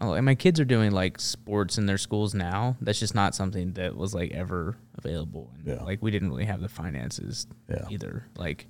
oh, 0.00 0.12
and 0.14 0.24
my 0.26 0.34
kids 0.34 0.58
are 0.60 0.64
doing 0.64 0.90
like 0.92 1.20
sports 1.20 1.78
in 1.78 1.86
their 1.86 1.98
schools 1.98 2.34
now. 2.34 2.76
That's 2.80 2.98
just 3.00 3.14
not 3.14 3.34
something 3.34 3.72
that 3.74 3.96
was 3.96 4.14
like 4.14 4.32
ever 4.32 4.76
available. 4.96 5.50
And 5.58 5.66
Yeah. 5.66 5.82
like 5.82 6.02
we 6.02 6.10
didn't 6.10 6.30
really 6.30 6.44
have 6.46 6.60
the 6.60 6.68
finances 6.68 7.46
Yeah. 7.68 7.84
either. 7.90 8.26
Like, 8.36 8.66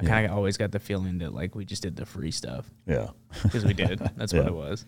I 0.00 0.04
kind 0.04 0.26
of 0.26 0.32
always 0.32 0.56
got 0.56 0.70
the 0.72 0.78
feeling 0.78 1.18
that 1.18 1.34
like 1.34 1.54
we 1.54 1.64
just 1.64 1.82
did 1.82 1.96
the 1.96 2.06
free 2.06 2.30
stuff 2.30 2.70
Yeah. 2.86 3.08
because 3.42 3.64
we 3.64 3.74
did. 3.74 3.98
That's 4.16 4.32
what 4.32 4.46
it 4.46 4.54
was. 4.54 4.84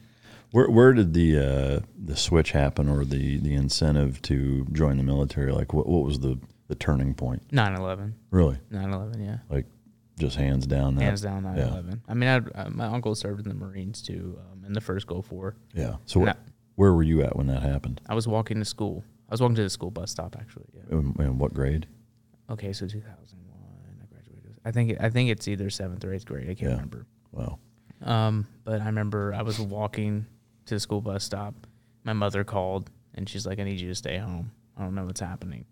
Where 0.52 0.68
where 0.68 0.92
did 0.92 1.14
the 1.14 1.38
uh, 1.38 1.80
the 1.96 2.16
switch 2.16 2.50
happen, 2.52 2.88
or 2.88 3.04
the 3.04 3.38
the 3.38 3.54
incentive 3.54 4.20
to 4.22 4.66
join 4.72 4.96
the 4.96 5.04
military? 5.04 5.52
Like, 5.52 5.72
what 5.72 5.88
what 5.88 6.04
was 6.04 6.18
the 6.20 6.40
the 6.66 6.74
turning 6.74 7.14
point? 7.14 7.46
9-11. 7.52 8.12
Really, 8.32 8.58
9-11, 8.72 9.20
Yeah. 9.24 9.38
like 9.48 9.66
just 10.20 10.36
hands 10.36 10.66
down. 10.66 10.94
That, 10.94 11.02
Hands 11.04 11.20
down 11.20 11.42
9 11.42 11.56
Yeah. 11.56 11.68
11. 11.68 12.02
I 12.08 12.14
mean, 12.14 12.28
I, 12.28 12.36
uh, 12.62 12.70
my 12.70 12.86
uncle 12.86 13.14
served 13.14 13.42
in 13.44 13.48
the 13.48 13.54
Marines 13.54 14.00
too 14.02 14.38
um, 14.52 14.64
in 14.64 14.72
the 14.72 14.80
first 14.80 15.06
Gulf 15.06 15.32
War. 15.32 15.56
Yeah. 15.74 15.96
So 16.06 16.20
wh- 16.20 16.24
Nah. 16.26 16.34
where 16.76 16.92
were 16.92 17.02
you 17.02 17.22
at 17.22 17.34
when 17.36 17.46
that 17.48 17.62
happened? 17.62 18.00
I 18.08 18.14
was 18.14 18.28
walking 18.28 18.58
to 18.58 18.64
school. 18.64 19.02
I 19.28 19.32
was 19.32 19.40
walking 19.40 19.56
to 19.56 19.62
the 19.62 19.70
school 19.70 19.90
bus 19.90 20.10
stop 20.10 20.36
actually. 20.38 20.66
Yeah. 20.74 20.98
In, 20.98 21.14
in 21.18 21.38
what 21.38 21.52
grade? 21.54 21.86
Okay, 22.50 22.72
so 22.72 22.86
2001. 22.86 24.00
I 24.02 24.06
graduated. 24.06 24.56
I 24.64 24.70
think 24.70 24.96
I 25.00 25.10
think 25.10 25.30
it's 25.30 25.48
either 25.48 25.70
seventh 25.70 26.04
or 26.04 26.12
eighth 26.12 26.26
grade. 26.26 26.44
I 26.50 26.54
can't 26.54 26.60
Yeah. 26.70 26.76
remember. 26.76 27.06
Wow. 27.32 27.58
Um, 28.02 28.46
but 28.64 28.80
I 28.80 28.86
remember 28.86 29.34
I 29.34 29.42
was 29.42 29.58
walking 29.60 30.26
to 30.66 30.74
the 30.74 30.80
school 30.80 31.00
bus 31.00 31.24
stop. 31.24 31.54
My 32.04 32.12
mother 32.12 32.44
called 32.44 32.90
and 33.14 33.28
she's 33.28 33.46
like, 33.46 33.58
"I 33.58 33.64
need 33.64 33.80
you 33.80 33.88
to 33.88 33.94
stay 33.94 34.18
home. 34.18 34.52
I 34.76 34.82
don't 34.82 34.94
know 34.94 35.04
what's 35.04 35.20
happening." 35.20 35.64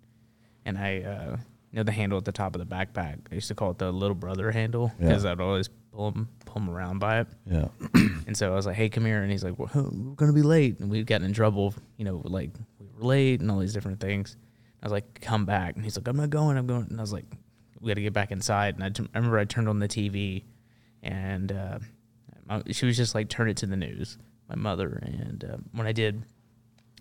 And 0.64 0.76
I, 0.76 1.00
uh, 1.02 1.36
you 1.72 1.76
know, 1.76 1.82
the 1.82 1.92
handle 1.92 2.16
at 2.18 2.24
the 2.24 2.32
top 2.32 2.54
of 2.54 2.60
the 2.66 2.74
backpack. 2.74 3.18
I 3.30 3.34
used 3.34 3.48
to 3.48 3.54
call 3.54 3.70
it 3.72 3.78
the 3.78 3.92
little 3.92 4.14
brother 4.14 4.50
handle 4.50 4.92
Yeah. 4.98 5.08
because 5.08 5.24
I'd 5.24 5.40
always 5.40 5.68
pull 5.92 6.12
him 6.12 6.28
pull 6.46 6.62
him 6.62 6.70
around 6.70 6.98
by 6.98 7.20
it. 7.20 7.26
Yeah. 7.46 7.68
And 8.28 8.36
so 8.36 8.52
I 8.52 8.54
was 8.54 8.66
like, 8.66 8.76
"Hey, 8.76 8.90
come 8.90 9.06
here," 9.06 9.22
and 9.22 9.30
he's 9.32 9.42
like, 9.42 9.58
well, 9.58 9.70
"We're 9.74 10.14
gonna 10.14 10.34
be 10.34 10.42
late," 10.42 10.80
and 10.80 10.90
we'd 10.90 11.06
gotten 11.06 11.26
in 11.26 11.32
trouble, 11.32 11.72
you 11.96 12.04
know, 12.04 12.20
like 12.24 12.50
we 12.78 12.86
were 12.94 13.02
late 13.06 13.40
and 13.40 13.50
all 13.50 13.58
these 13.58 13.72
different 13.72 14.00
things. 14.00 14.36
I 14.82 14.86
was 14.86 14.92
like, 14.92 15.20
"Come 15.22 15.46
back," 15.46 15.76
and 15.76 15.82
he's 15.84 15.96
like, 15.96 16.06
"I'm 16.06 16.16
not 16.16 16.28
going. 16.28 16.58
I'm 16.58 16.66
going." 16.66 16.88
And 16.90 16.98
I 16.98 17.02
was 17.02 17.12
like, 17.12 17.24
"We 17.80 17.88
got 17.88 17.94
to 17.94 18.02
get 18.02 18.12
back 18.12 18.30
inside." 18.30 18.74
And 18.74 18.84
I, 18.84 18.90
t- 18.90 19.08
I 19.14 19.16
remember 19.18 19.38
I 19.38 19.46
turned 19.46 19.66
on 19.66 19.78
the 19.78 19.88
TV, 19.88 20.44
and 21.02 21.50
uh, 21.52 21.78
my, 22.46 22.62
she 22.70 22.84
was 22.84 22.96
just 22.98 23.14
like, 23.14 23.28
"Turn 23.30 23.48
it 23.48 23.56
to 23.58 23.66
the 23.66 23.76
news." 23.78 24.18
My 24.48 24.56
mother, 24.56 24.98
and 25.02 25.44
uh, 25.44 25.56
when 25.72 25.86
I 25.86 25.92
did, 25.92 26.22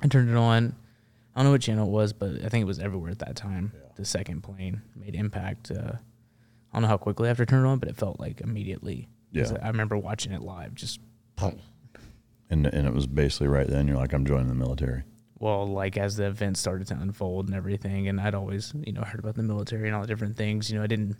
I 0.01 0.07
turned 0.07 0.29
it 0.29 0.35
on. 0.37 0.75
I 1.35 1.39
don't 1.39 1.45
know 1.45 1.51
what 1.51 1.61
channel 1.61 1.87
it 1.87 1.91
was, 1.91 2.13
but 2.13 2.41
I 2.43 2.47
think 2.49 2.61
it 2.61 2.67
was 2.67 2.79
everywhere 2.79 3.11
at 3.11 3.19
that 3.19 3.35
time. 3.35 3.73
The 3.97 4.05
second 4.05 4.41
plane 4.41 4.81
made 4.95 5.15
impact. 5.15 5.71
Uh, 5.71 5.93
I 6.71 6.73
don't 6.73 6.83
know 6.83 6.87
how 6.87 6.97
quickly 6.97 7.27
after 7.29 7.43
I 7.43 7.45
turned 7.45 7.65
on, 7.65 7.79
but 7.79 7.89
it 7.89 7.97
felt 7.97 8.19
like 8.19 8.41
immediately. 8.41 9.09
Yeah. 9.31 9.51
I 9.61 9.67
remember 9.67 9.97
watching 9.97 10.31
it 10.31 10.41
live, 10.41 10.73
just 10.75 10.99
And 12.49 12.65
and 12.65 12.87
it 12.87 12.93
was 12.93 13.07
basically 13.07 13.47
right 13.47 13.67
then. 13.67 13.87
You're 13.87 13.97
like, 13.97 14.13
I'm 14.13 14.25
joining 14.25 14.47
the 14.47 14.55
military. 14.55 15.03
well, 15.39 15.67
like 15.67 15.97
as 15.97 16.15
the 16.15 16.25
events 16.27 16.59
started 16.59 16.87
to 16.87 16.95
unfold 16.95 17.47
and 17.47 17.55
everything, 17.55 18.07
and 18.07 18.19
I'd 18.21 18.33
always, 18.35 18.73
you 18.85 18.93
know, 18.93 19.01
heard 19.01 19.19
about 19.19 19.35
the 19.35 19.43
military 19.43 19.87
and 19.87 19.95
all 19.95 20.01
the 20.01 20.07
different 20.07 20.37
things. 20.37 20.69
You 20.71 20.77
know, 20.77 20.83
I 20.83 20.87
didn't, 20.87 21.15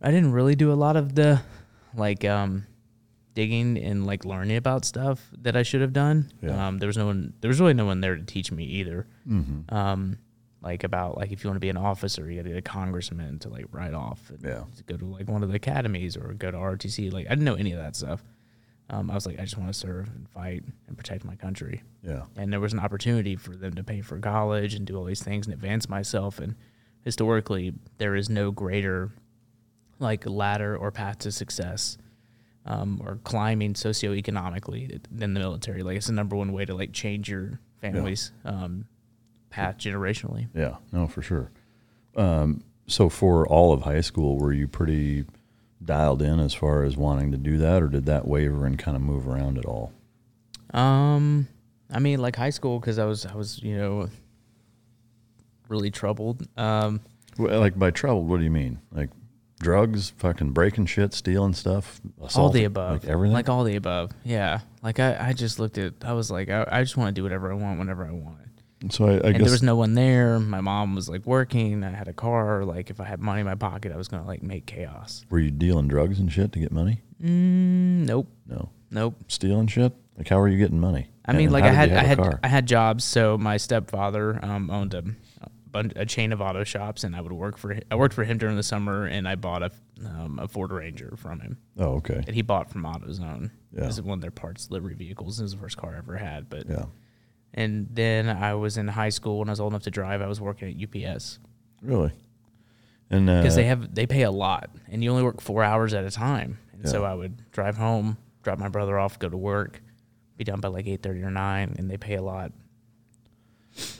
I 0.00 0.10
didn't 0.10 0.32
really 0.32 0.54
do 0.56 0.72
a 0.72 0.74
lot 0.74 0.96
of 0.96 1.14
the, 1.14 1.40
like, 1.94 2.24
um, 2.24 2.66
digging 3.34 3.78
and 3.78 4.06
like 4.06 4.24
learning 4.24 4.56
about 4.56 4.84
stuff 4.84 5.28
that 5.42 5.56
I 5.56 5.62
should 5.62 5.80
have 5.80 5.92
done. 5.92 6.30
Yeah. 6.42 6.68
Um, 6.68 6.78
there 6.78 6.86
was 6.86 6.96
no 6.96 7.06
one, 7.06 7.34
there 7.40 7.48
was 7.48 7.60
really 7.60 7.74
no 7.74 7.84
one 7.86 8.00
there 8.00 8.16
to 8.16 8.22
teach 8.22 8.50
me 8.52 8.64
either. 8.64 9.06
Mm-hmm. 9.28 9.74
Um, 9.74 10.18
like 10.64 10.82
about 10.82 11.16
like 11.16 11.30
if 11.30 11.44
you 11.44 11.48
want 11.50 11.56
to 11.56 11.60
be 11.60 11.68
an 11.68 11.76
officer, 11.76 12.28
you 12.30 12.36
got 12.38 12.44
to 12.48 12.50
be 12.54 12.58
a 12.58 12.62
congressman 12.62 13.38
to 13.40 13.48
like 13.50 13.66
write 13.70 13.94
off. 13.94 14.30
And 14.30 14.42
Yeah. 14.42 14.64
to 14.76 14.82
go 14.84 14.96
to 14.96 15.04
like 15.04 15.28
one 15.28 15.42
of 15.42 15.50
the 15.50 15.56
academies 15.56 16.16
or 16.16 16.32
go 16.32 16.50
to 16.50 16.56
ROTC. 16.56 17.12
Like 17.12 17.26
I 17.26 17.30
didn't 17.30 17.44
know 17.44 17.54
any 17.54 17.72
of 17.72 17.78
that 17.78 17.94
stuff. 17.94 18.24
Um, 18.90 19.10
I 19.10 19.14
was 19.14 19.24
like, 19.26 19.38
I 19.38 19.42
just 19.44 19.56
want 19.56 19.72
to 19.72 19.78
serve 19.78 20.08
and 20.14 20.28
fight 20.28 20.62
and 20.88 20.96
protect 20.96 21.24
my 21.24 21.36
country 21.36 21.82
Yeah. 22.02 22.24
and 22.36 22.52
there 22.52 22.60
was 22.60 22.72
an 22.74 22.80
opportunity 22.80 23.34
for 23.36 23.56
them 23.56 23.72
to 23.74 23.82
pay 23.84 24.02
for 24.02 24.18
college 24.18 24.74
and 24.74 24.86
do 24.86 24.96
all 24.98 25.04
these 25.04 25.22
things 25.22 25.46
and 25.46 25.54
advance 25.54 25.88
myself 25.88 26.38
and 26.38 26.54
historically 27.02 27.72
there 27.96 28.14
is 28.14 28.28
no 28.28 28.50
greater 28.50 29.10
like 30.00 30.26
ladder 30.26 30.76
or 30.76 30.90
path 30.90 31.18
to 31.20 31.32
success 31.32 31.96
um, 32.66 33.00
or 33.02 33.16
climbing 33.24 33.72
socioeconomically 33.72 35.00
than 35.10 35.32
the 35.34 35.40
military 35.40 35.82
like 35.82 35.96
it's 35.96 36.06
the 36.08 36.12
number 36.12 36.36
one 36.36 36.52
way 36.52 36.64
to 36.66 36.74
like 36.74 36.92
change 36.92 37.28
your 37.30 37.60
family's 37.80 38.32
um, 38.44 38.84
path 39.54 39.78
generationally 39.78 40.48
Yeah. 40.54 40.76
No, 40.92 41.06
for 41.06 41.22
sure. 41.22 41.50
Um, 42.16 42.62
so 42.86 43.08
for 43.08 43.46
all 43.48 43.72
of 43.72 43.82
high 43.82 44.00
school, 44.02 44.36
were 44.38 44.52
you 44.52 44.68
pretty 44.68 45.24
dialed 45.84 46.22
in 46.22 46.38
as 46.40 46.54
far 46.54 46.82
as 46.84 46.96
wanting 46.96 47.30
to 47.32 47.36
do 47.38 47.58
that, 47.58 47.82
or 47.82 47.88
did 47.88 48.06
that 48.06 48.26
waver 48.26 48.66
and 48.66 48.78
kind 48.78 48.96
of 48.96 49.02
move 49.02 49.26
around 49.28 49.58
at 49.58 49.64
all? 49.66 49.92
um 50.72 51.46
i 51.92 52.00
mean 52.00 52.18
like 52.20 52.34
high 52.34 52.50
school 52.50 52.80
because 52.80 52.98
i 52.98 53.04
was 53.04 53.24
i 53.26 53.34
was 53.34 53.62
you 53.62 53.76
know 53.76 54.08
really 55.68 55.90
troubled 55.90 56.46
um 56.58 57.00
Well, 57.38 57.60
like 57.60 57.78
by 57.78 57.90
troubled, 57.92 58.28
what 58.28 58.38
do 58.38 58.44
you 58.44 58.50
mean? 58.50 58.78
Like 58.92 59.10
drugs, 59.60 60.10
fucking 60.18 60.50
breaking 60.50 60.86
shit, 60.86 61.14
stealing 61.14 61.54
stuff, 61.54 62.00
all 62.34 62.50
the 62.50 62.64
above 62.64 63.04
like 63.04 63.10
everything. 63.10 63.32
like 63.34 63.48
all 63.48 63.62
the 63.64 63.76
above 63.76 64.10
yeah 64.24 64.60
like 64.82 64.98
i, 64.98 65.28
I 65.28 65.32
just 65.32 65.58
looked 65.60 65.78
at 65.78 65.94
i 66.02 66.12
was 66.12 66.30
like 66.30 66.50
i, 66.50 66.66
I 66.70 66.82
just 66.82 66.96
want 66.96 67.08
to 67.14 67.18
do 67.18 67.22
whatever 67.22 67.50
i 67.52 67.54
want 67.54 67.78
whenever 67.78 68.04
i 68.04 68.10
want 68.10 68.38
so 68.90 69.06
I, 69.06 69.10
I 69.10 69.12
and 69.14 69.22
guess 69.34 69.44
there 69.44 69.50
was 69.52 69.62
no 69.62 69.76
one 69.76 69.94
there 69.94 70.38
my 70.38 70.60
mom 70.60 70.94
was 70.94 71.08
like 71.08 71.24
working 71.26 71.82
i 71.84 71.90
had 71.90 72.08
a 72.08 72.12
car 72.12 72.64
like 72.64 72.90
if 72.90 73.00
i 73.00 73.04
had 73.04 73.20
money 73.20 73.40
in 73.40 73.46
my 73.46 73.54
pocket 73.54 73.92
i 73.92 73.96
was 73.96 74.08
gonna 74.08 74.26
like 74.26 74.42
make 74.42 74.66
chaos 74.66 75.24
were 75.30 75.38
you 75.38 75.50
dealing 75.50 75.88
drugs 75.88 76.18
and 76.18 76.32
shit 76.32 76.52
to 76.52 76.58
get 76.58 76.72
money? 76.72 77.00
mm, 77.22 77.28
nope 78.06 78.28
No, 78.46 78.70
nope 78.90 79.16
stealing 79.28 79.66
shit. 79.66 79.92
Like 80.16 80.28
how 80.28 80.38
were 80.38 80.48
you 80.48 80.58
getting 80.58 80.80
money? 80.80 81.08
i 81.24 81.32
mean 81.32 81.44
And 81.46 81.52
like 81.52 81.64
i 81.64 81.72
had 81.72 81.92
i 81.92 82.02
had 82.04 82.18
car? 82.18 82.40
i 82.42 82.48
had 82.48 82.66
jobs 82.66 83.04
so 83.04 83.38
my 83.38 83.56
stepfather 83.56 84.38
um, 84.44 84.70
owned 84.70 84.94
a, 84.94 85.04
a, 85.74 86.06
chain 86.06 86.32
of 86.32 86.40
auto 86.40 86.62
shops 86.64 87.02
and 87.04 87.16
i 87.16 87.20
would 87.20 87.32
work 87.32 87.56
for 87.58 87.76
i 87.90 87.94
worked 87.96 88.14
for 88.14 88.24
him 88.24 88.38
during 88.38 88.56
the 88.56 88.62
summer 88.62 89.06
and 89.06 89.26
i 89.26 89.34
bought 89.34 89.62
a, 89.62 89.70
um, 90.06 90.38
a 90.38 90.46
ford 90.48 90.70
ranger 90.72 91.14
from 91.16 91.40
him 91.40 91.58
oh, 91.78 91.94
okay. 91.96 92.22
that 92.26 92.34
he 92.34 92.42
bought 92.42 92.70
from 92.70 92.82
AutoZone. 92.82 93.50
Yeah. 93.72 93.86
This 93.86 93.94
is 93.94 94.02
one 94.02 94.18
of 94.18 94.20
their 94.22 94.30
parts 94.30 94.66
delivery 94.66 94.94
vehicles. 94.94 95.40
It 95.40 95.42
was 95.44 95.52
the 95.52 95.58
first 95.58 95.76
car 95.76 95.94
I 95.94 95.98
ever 95.98 96.16
had. 96.16 96.48
But 96.48 96.68
Yeah. 96.68 96.84
And 97.54 97.88
then 97.90 98.28
I 98.28 98.54
was 98.54 98.76
in 98.76 98.88
high 98.88 99.08
school 99.10 99.38
when 99.38 99.48
I 99.48 99.52
was 99.52 99.60
old 99.60 99.72
enough 99.72 99.84
to 99.84 99.90
drive. 99.90 100.20
I 100.20 100.26
was 100.26 100.40
working 100.40 100.68
at 100.68 100.82
UPS 101.16 101.38
Really. 101.82 102.12
And 103.10 103.28
uh, 103.30 103.40
because 103.42 103.54
they 103.54 103.64
have 103.64 103.94
they 103.94 104.06
pay 104.06 104.22
a 104.22 104.30
lot, 104.30 104.70
and 104.90 105.04
you 105.04 105.10
only 105.10 105.22
work 105.22 105.40
four 105.40 105.62
hours 105.62 105.92
at 105.94 106.04
a 106.04 106.10
time. 106.10 106.58
And 106.72 106.88
so 106.88 107.02
Yeah. 107.02 107.12
I 107.12 107.14
would 107.14 107.50
drive 107.52 107.76
home, 107.76 108.16
drop 108.42 108.58
my 108.58 108.68
brother 108.68 108.98
off, 108.98 109.18
go 109.18 109.28
to 109.28 109.36
work, 109.36 109.82
be 110.36 110.44
done 110.44 110.60
by 110.60 110.68
like 110.68 110.86
eight 110.86 111.02
thirty 111.02 111.22
or 111.22 111.30
nine, 111.30 111.74
and 111.78 111.90
they 111.90 111.96
pay 111.98 112.14
a 112.14 112.22
lot. 112.22 112.52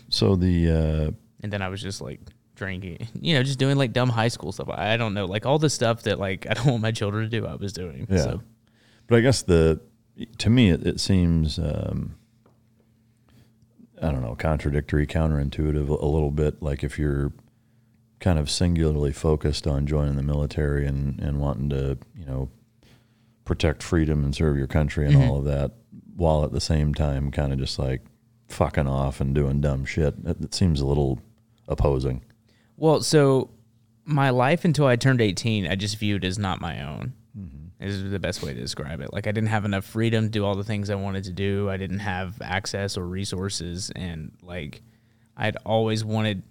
so 0.09 0.37
the 0.37 0.71
uh, 0.71 1.11
And 1.43 1.53
then 1.53 1.63
I 1.63 1.69
was 1.69 1.83
just 1.83 2.01
like 2.01 2.21
drinking, 2.55 3.07
you 3.21 3.35
know, 3.35 3.43
just 3.43 3.59
doing 3.59 3.77
like 3.77 3.93
dumb 3.93 4.09
high 4.09 4.29
school 4.29 4.53
stuff. 4.53 4.69
I 4.71 4.97
don't 4.97 5.15
know, 5.15 5.27
like 5.27 5.45
all 5.47 5.59
the 5.59 5.71
stuff 5.71 6.03
that 6.05 6.19
like 6.19 6.47
I 6.51 6.55
don't 6.55 6.67
want 6.67 6.83
my 6.83 6.93
children 6.93 7.25
to 7.25 7.41
do. 7.41 7.47
I 7.47 7.55
was 7.57 7.73
doing. 7.73 8.07
Yeah. 8.11 8.23
So 8.23 8.43
But 9.07 9.17
I 9.19 9.21
guess 9.21 9.43
the 9.43 9.81
to 10.39 10.51
me 10.51 10.71
it, 10.71 10.87
it 10.87 11.01
seems 11.01 11.59
um, 11.59 12.15
I 14.03 14.11
don't 14.11 14.23
know 14.23 14.35
contradictory, 14.35 15.07
counterintuitive 15.07 15.89
a 15.89 16.07
little 16.07 16.31
bit. 16.31 16.63
Like 16.63 16.83
if 16.85 16.99
you're 16.99 17.33
kind 18.21 18.39
of 18.39 18.51
singularly 18.51 19.13
focused 19.13 19.67
on 19.67 19.87
joining 19.87 20.17
the 20.17 20.23
military 20.23 20.87
and 20.87 21.19
and 21.21 21.39
wanting 21.41 21.69
to 21.71 21.99
you 22.19 22.25
know 22.27 22.49
protect 23.45 23.83
freedom 23.83 24.25
and 24.25 24.35
serve 24.35 24.57
your 24.57 24.67
country 24.67 25.07
and 25.07 25.15
Mhm. 25.17 25.29
all 25.29 25.39
of 25.39 25.45
that, 25.45 25.73
while 26.17 26.45
at 26.45 26.53
the 26.53 26.61
same 26.61 26.95
time 26.95 27.31
kind 27.31 27.53
of 27.53 27.59
just 27.59 27.79
like 27.79 28.01
fucking 28.49 28.87
off 28.87 29.21
and 29.21 29.35
doing 29.35 29.61
dumb 29.61 29.85
shit. 29.85 30.15
It, 30.25 30.41
it 30.41 30.55
seems 30.55 30.81
a 30.81 30.87
little 30.87 31.21
opposing. 31.69 32.23
Well, 32.77 33.01
so 33.03 33.51
my 34.05 34.31
life 34.31 34.65
until 34.65 34.87
I 34.87 34.97
turned 34.97 35.21
18, 35.21 35.67
I 35.67 35.75
just 35.77 35.99
viewed 35.99 36.25
as 36.25 36.39
not 36.39 36.61
my 36.61 36.83
own. 36.83 37.13
Is 37.85 38.11
the 38.11 38.19
best 38.19 38.43
way 38.43 38.55
to 38.55 38.61
describe 38.61 39.01
it. 39.01 39.13
Like 39.13 39.27
I 39.27 39.33
didn't 39.33 39.51
have 39.51 39.65
enough 39.65 39.85
freedom 39.85 40.25
to 40.25 40.31
do 40.31 40.45
all 40.45 40.55
the 40.55 40.65
things 40.65 40.89
I 40.89 40.95
wanted 40.95 41.25
to 41.25 41.33
do. 41.33 41.69
I 41.69 41.77
didn't 41.77 41.99
have 41.99 42.41
access 42.41 42.97
or 42.97 43.07
resources, 43.07 43.93
and 43.95 44.33
like 44.43 44.83
I'd 45.37 45.57
always 45.67 46.05
wanted. 46.05 46.43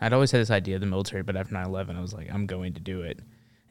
I'd 0.00 0.12
always 0.12 0.30
had 0.30 0.40
this 0.40 0.50
idea 0.50 0.74
of 0.74 0.80
the 0.80 0.86
military, 0.86 1.22
but 1.22 1.36
after 1.36 1.54
9/11, 1.54 1.96
I 1.96 2.00
was 2.00 2.12
like, 2.12 2.28
I'm 2.30 2.46
going 2.46 2.74
to 2.74 2.80
do 2.80 3.02
it. 3.02 3.20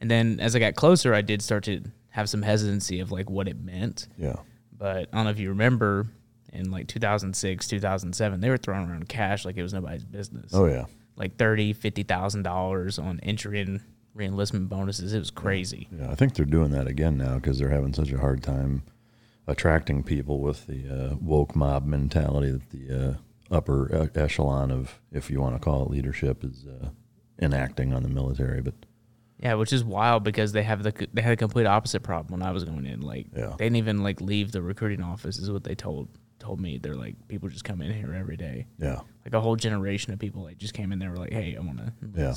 And 0.00 0.10
then 0.10 0.40
as 0.40 0.56
I 0.56 0.58
got 0.58 0.74
closer, 0.74 1.14
I 1.14 1.20
did 1.20 1.42
start 1.42 1.64
to 1.64 1.82
have 2.08 2.28
some 2.28 2.42
hesitancy 2.42 3.00
of 3.00 3.12
like 3.12 3.30
what 3.30 3.48
it 3.48 3.60
meant. 3.60 4.08
Yeah. 4.18 4.36
But 4.76 5.08
I 5.12 5.16
don't 5.16 5.24
know 5.24 5.30
if 5.30 5.38
you 5.38 5.50
remember 5.50 6.06
in 6.52 6.70
like 6.70 6.88
2006, 6.88 7.68
2007, 7.68 8.40
they 8.40 8.50
were 8.50 8.56
throwing 8.56 8.88
around 8.90 9.08
cash 9.08 9.44
like 9.44 9.56
it 9.56 9.62
was 9.62 9.72
nobody's 9.72 10.04
business. 10.04 10.52
Oh 10.52 10.66
yeah. 10.66 10.86
Like 11.16 11.36
thirty, 11.36 11.72
fifty 11.74 12.02
thousand 12.02 12.42
dollars 12.42 12.98
on 12.98 13.20
entry 13.22 13.60
and 13.60 13.80
reenlistment 14.16 14.68
bonuses. 14.68 15.12
It 15.14 15.18
was 15.18 15.30
crazy. 15.30 15.88
Yeah, 15.96 16.10
I 16.10 16.14
think 16.14 16.34
they're 16.34 16.44
doing 16.46 16.70
that 16.72 16.86
again 16.86 17.16
now 17.16 17.36
because 17.36 17.58
they're 17.58 17.70
having 17.70 17.94
such 17.94 18.12
a 18.12 18.18
hard 18.18 18.42
time 18.42 18.82
attracting 19.46 20.02
people 20.02 20.40
with 20.40 20.66
the 20.66 20.88
uh, 21.12 21.16
woke 21.20 21.56
mob 21.56 21.84
mentality 21.86 22.50
that 22.52 22.70
the 22.70 23.10
uh, 23.10 23.14
upper 23.54 24.10
echelon 24.14 24.70
of, 24.70 25.00
if 25.10 25.30
you 25.30 25.40
want 25.40 25.54
to 25.54 25.58
call 25.60 25.82
it 25.84 25.90
leadership, 25.90 26.44
is 26.44 26.64
uh, 26.66 26.88
enacting 27.40 27.92
on 27.92 28.02
the 28.02 28.08
military. 28.08 28.60
But 28.60 28.74
Yeah, 29.40 29.54
which 29.54 29.72
is 29.72 29.82
wild 29.84 30.22
because 30.24 30.52
they 30.52 30.62
have 30.62 30.82
the 30.82 31.08
they 31.12 31.22
had 31.22 31.32
a 31.32 31.36
complete 31.36 31.66
opposite 31.66 32.02
problem 32.02 32.38
when 32.38 32.46
I 32.46 32.52
was 32.52 32.64
going 32.64 32.86
in. 32.86 33.00
Like 33.00 33.26
Yeah. 33.36 33.54
they 33.58 33.64
didn't 33.66 33.76
even 33.76 34.02
like 34.02 34.20
leave 34.20 34.52
the 34.52 34.62
recruiting 34.62 35.02
office 35.02 35.38
is 35.38 35.50
what 35.50 35.64
they 35.64 35.74
told 35.74 36.08
told 36.38 36.60
me. 36.60 36.78
They're 36.78 36.94
like 36.94 37.16
people 37.28 37.48
just 37.48 37.64
come 37.64 37.80
in 37.82 37.92
here 37.92 38.14
every 38.14 38.36
day. 38.36 38.66
yeah, 38.78 39.00
Like 39.24 39.34
a 39.34 39.40
whole 39.40 39.56
generation 39.56 40.12
of 40.12 40.18
people 40.18 40.42
like 40.42 40.58
just 40.58 40.74
came 40.74 40.92
in 40.92 40.98
there 40.98 41.10
were 41.10 41.16
like, 41.16 41.32
hey, 41.32 41.56
I 41.56 41.60
want 41.60 41.78
to 41.78 41.92
Yeah. 42.16 42.34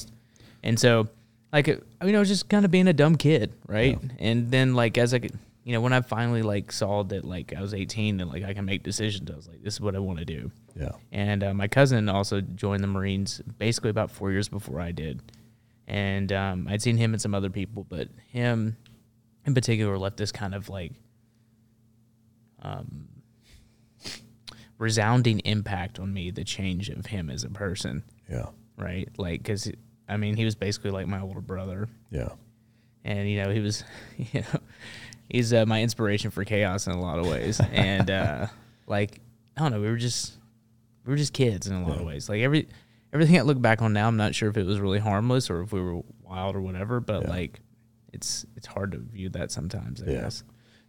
And 0.64 0.80
so 0.80 1.08
like 1.56 1.68
you 1.68 2.12
know 2.12 2.24
just 2.24 2.50
kind 2.50 2.66
of 2.66 2.72
being 2.72 2.88
a 2.88 2.94
dumb 2.94 3.16
kid, 3.16 3.54
right? 3.68 3.98
And 4.20 4.52
then 4.52 4.76
like 4.76 4.98
as 4.98 5.14
I 5.14 5.20
could, 5.20 5.38
you 5.64 5.72
know 5.72 5.80
when 5.82 5.94
I 5.94 6.02
finally 6.02 6.42
like 6.42 6.72
saw 6.72 7.04
that 7.04 7.24
like 7.24 7.54
I 7.58 7.62
was 7.62 7.74
18 7.74 8.20
and 8.20 8.30
like 8.30 8.44
I 8.44 8.54
can 8.54 8.66
make 8.66 8.84
decisions, 8.84 9.32
I 9.32 9.36
was 9.36 9.48
like, 9.48 9.64
this 9.64 9.76
is 9.76 9.82
what 9.82 9.96
I 9.96 10.00
want 10.00 10.20
to 10.20 10.26
do. 10.26 10.52
yeah, 10.76 10.92
And 11.12 11.44
uh, 11.44 11.54
my 11.54 11.68
cousin 11.68 12.10
also 12.10 12.42
joined 12.42 12.84
the 12.84 12.88
Marines 12.88 13.42
basically 13.58 13.90
about 13.90 14.12
four 14.12 14.32
years 14.32 14.50
before 14.50 14.82
I 14.82 14.92
did. 14.92 15.22
And 15.88 16.34
um, 16.34 16.68
I'd 16.68 16.82
seen 16.82 16.98
him 16.98 17.14
and 17.14 17.22
some 17.22 17.34
other 17.34 17.50
people, 17.50 17.86
but 17.88 18.10
him 18.32 18.76
in 19.46 19.54
particular 19.54 19.98
left 19.98 20.18
this 20.18 20.32
kind 20.32 20.54
of 20.54 20.68
like 20.68 20.92
um, 22.62 23.08
resounding 24.78 25.40
impact 25.40 26.00
on 26.00 26.12
me, 26.14 26.32
the 26.32 26.44
change 26.44 26.90
of 26.90 27.06
him 27.06 27.30
as 27.30 27.44
a 27.44 27.50
person, 27.50 28.04
yeah, 28.30 28.48
right? 28.78 29.08
Like, 29.18 29.44
because, 29.44 29.72
I 30.08 30.18
mean, 30.18 30.36
he 30.36 30.46
was 30.46 30.56
basically 30.56 30.92
like 30.92 31.08
my 31.08 31.20
older 31.22 31.42
brother. 31.42 31.88
yeah, 32.12 32.30
And, 33.04 33.28
you 33.30 33.42
know, 33.44 33.50
he 33.52 33.60
was, 33.60 33.84
you 34.18 34.42
know, 34.42 34.60
he's 35.30 35.52
uh, 35.54 35.66
my 35.66 35.82
inspiration 35.82 36.32
for 36.32 36.44
chaos 36.44 36.88
in 36.88 36.94
a 36.94 37.02
lot 37.02 37.20
of 37.20 37.26
ways. 37.28 37.60
and, 37.72 38.10
uh, 38.12 38.48
like, 38.88 39.20
I 39.58 39.62
don't 39.62 39.72
know, 39.72 39.82
we 39.82 39.88
were 39.88 39.96
just, 39.98 40.34
we 41.06 41.12
were 41.12 41.18
just 41.18 41.34
kids 41.34 41.68
in 41.68 41.74
a 41.76 41.88
lot 41.88 42.00
of 42.00 42.06
ways. 42.06 42.30
Like 42.30 42.42
every 42.42 42.68
everything 43.14 43.38
I 43.38 43.42
look 43.42 43.62
back 43.62 43.82
on 43.82 43.94
now, 43.94 44.08
I'm 44.08 44.18
not 44.18 44.36
sure 44.36 44.50
if 44.50 44.58
it 44.58 44.66
was 44.66 44.80
really 44.80 45.00
harmless 45.00 45.50
or 45.50 45.62
if 45.62 45.72
we 45.72 45.80
were 45.80 46.02
wild 46.24 46.56
or 46.56 46.62
whatever. 46.62 47.00
But 47.00 47.24
Yeah. 47.24 47.30
like, 47.30 47.62
it's 48.14 48.46
it's 48.56 48.68
hard 48.68 48.92
to 48.94 48.98
view 49.00 49.30
that 49.30 49.52
sometimes. 49.52 50.02
I 50.04 50.08
Yeah. 50.12 50.22
guess. 50.22 50.44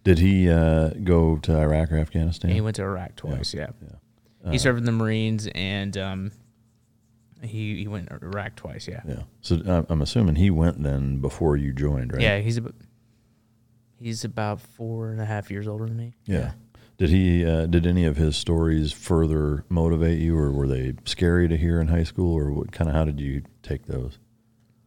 Did 0.05 0.19
he 0.19 0.49
uh, 0.51 0.91
go 1.05 1.37
to 1.39 1.57
Iraq 1.59 1.91
or 1.93 1.99
Afghanistan? 1.99 2.51
And 2.51 2.55
he 2.55 2.61
went 2.61 2.77
to 2.77 2.83
Iraq 2.83 3.17
twice. 3.17 3.53
Yeah. 3.55 3.69
yeah. 3.83 4.51
He 4.53 4.59
served 4.59 4.79
in 4.79 4.85
the 4.85 4.93
Marines 4.93 5.49
and 5.55 5.97
um, 5.99 6.33
he 7.43 7.77
he 7.77 7.89
went 7.89 8.09
to 8.09 8.17
Iraq 8.23 8.57
twice. 8.57 8.89
Yeah. 8.89 9.03
Yeah. 9.07 9.23
So 9.41 9.61
uh, 9.67 9.83
I'm 9.89 10.03
assuming 10.03 10.37
he 10.37 10.51
went 10.51 10.83
then 10.83 11.19
before 11.19 11.57
you 11.57 11.73
joined, 11.73 12.13
right? 12.13 12.23
Yeah. 12.23 12.39
He's 12.39 12.57
about 12.57 12.75
he's 14.01 14.25
about 14.25 14.61
four 14.61 15.11
and 15.11 15.21
a 15.21 15.25
half 15.25 15.51
years 15.51 15.67
older 15.67 15.87
than 15.87 15.97
me. 15.97 16.15
Yeah. 16.25 16.53
Did 16.99 17.11
he? 17.11 17.45
Uh, 17.45 17.67
did 17.67 17.87
any 17.87 18.07
of 18.07 18.17
his 18.17 18.37
stories 18.37 18.91
further 18.91 19.65
motivate 19.69 20.19
you, 20.19 20.37
or 20.37 20.51
were 20.51 20.67
they 20.67 20.95
scary 21.05 21.47
to 21.47 21.57
hear 21.57 21.79
in 21.79 21.89
high 21.89 22.05
school, 22.05 22.35
or 22.35 22.51
what 22.51 22.73
kind 22.73 22.89
of? 22.89 22.97
How 22.97 23.05
did 23.05 23.21
you 23.21 23.43
take 23.63 23.85
those? 23.85 24.19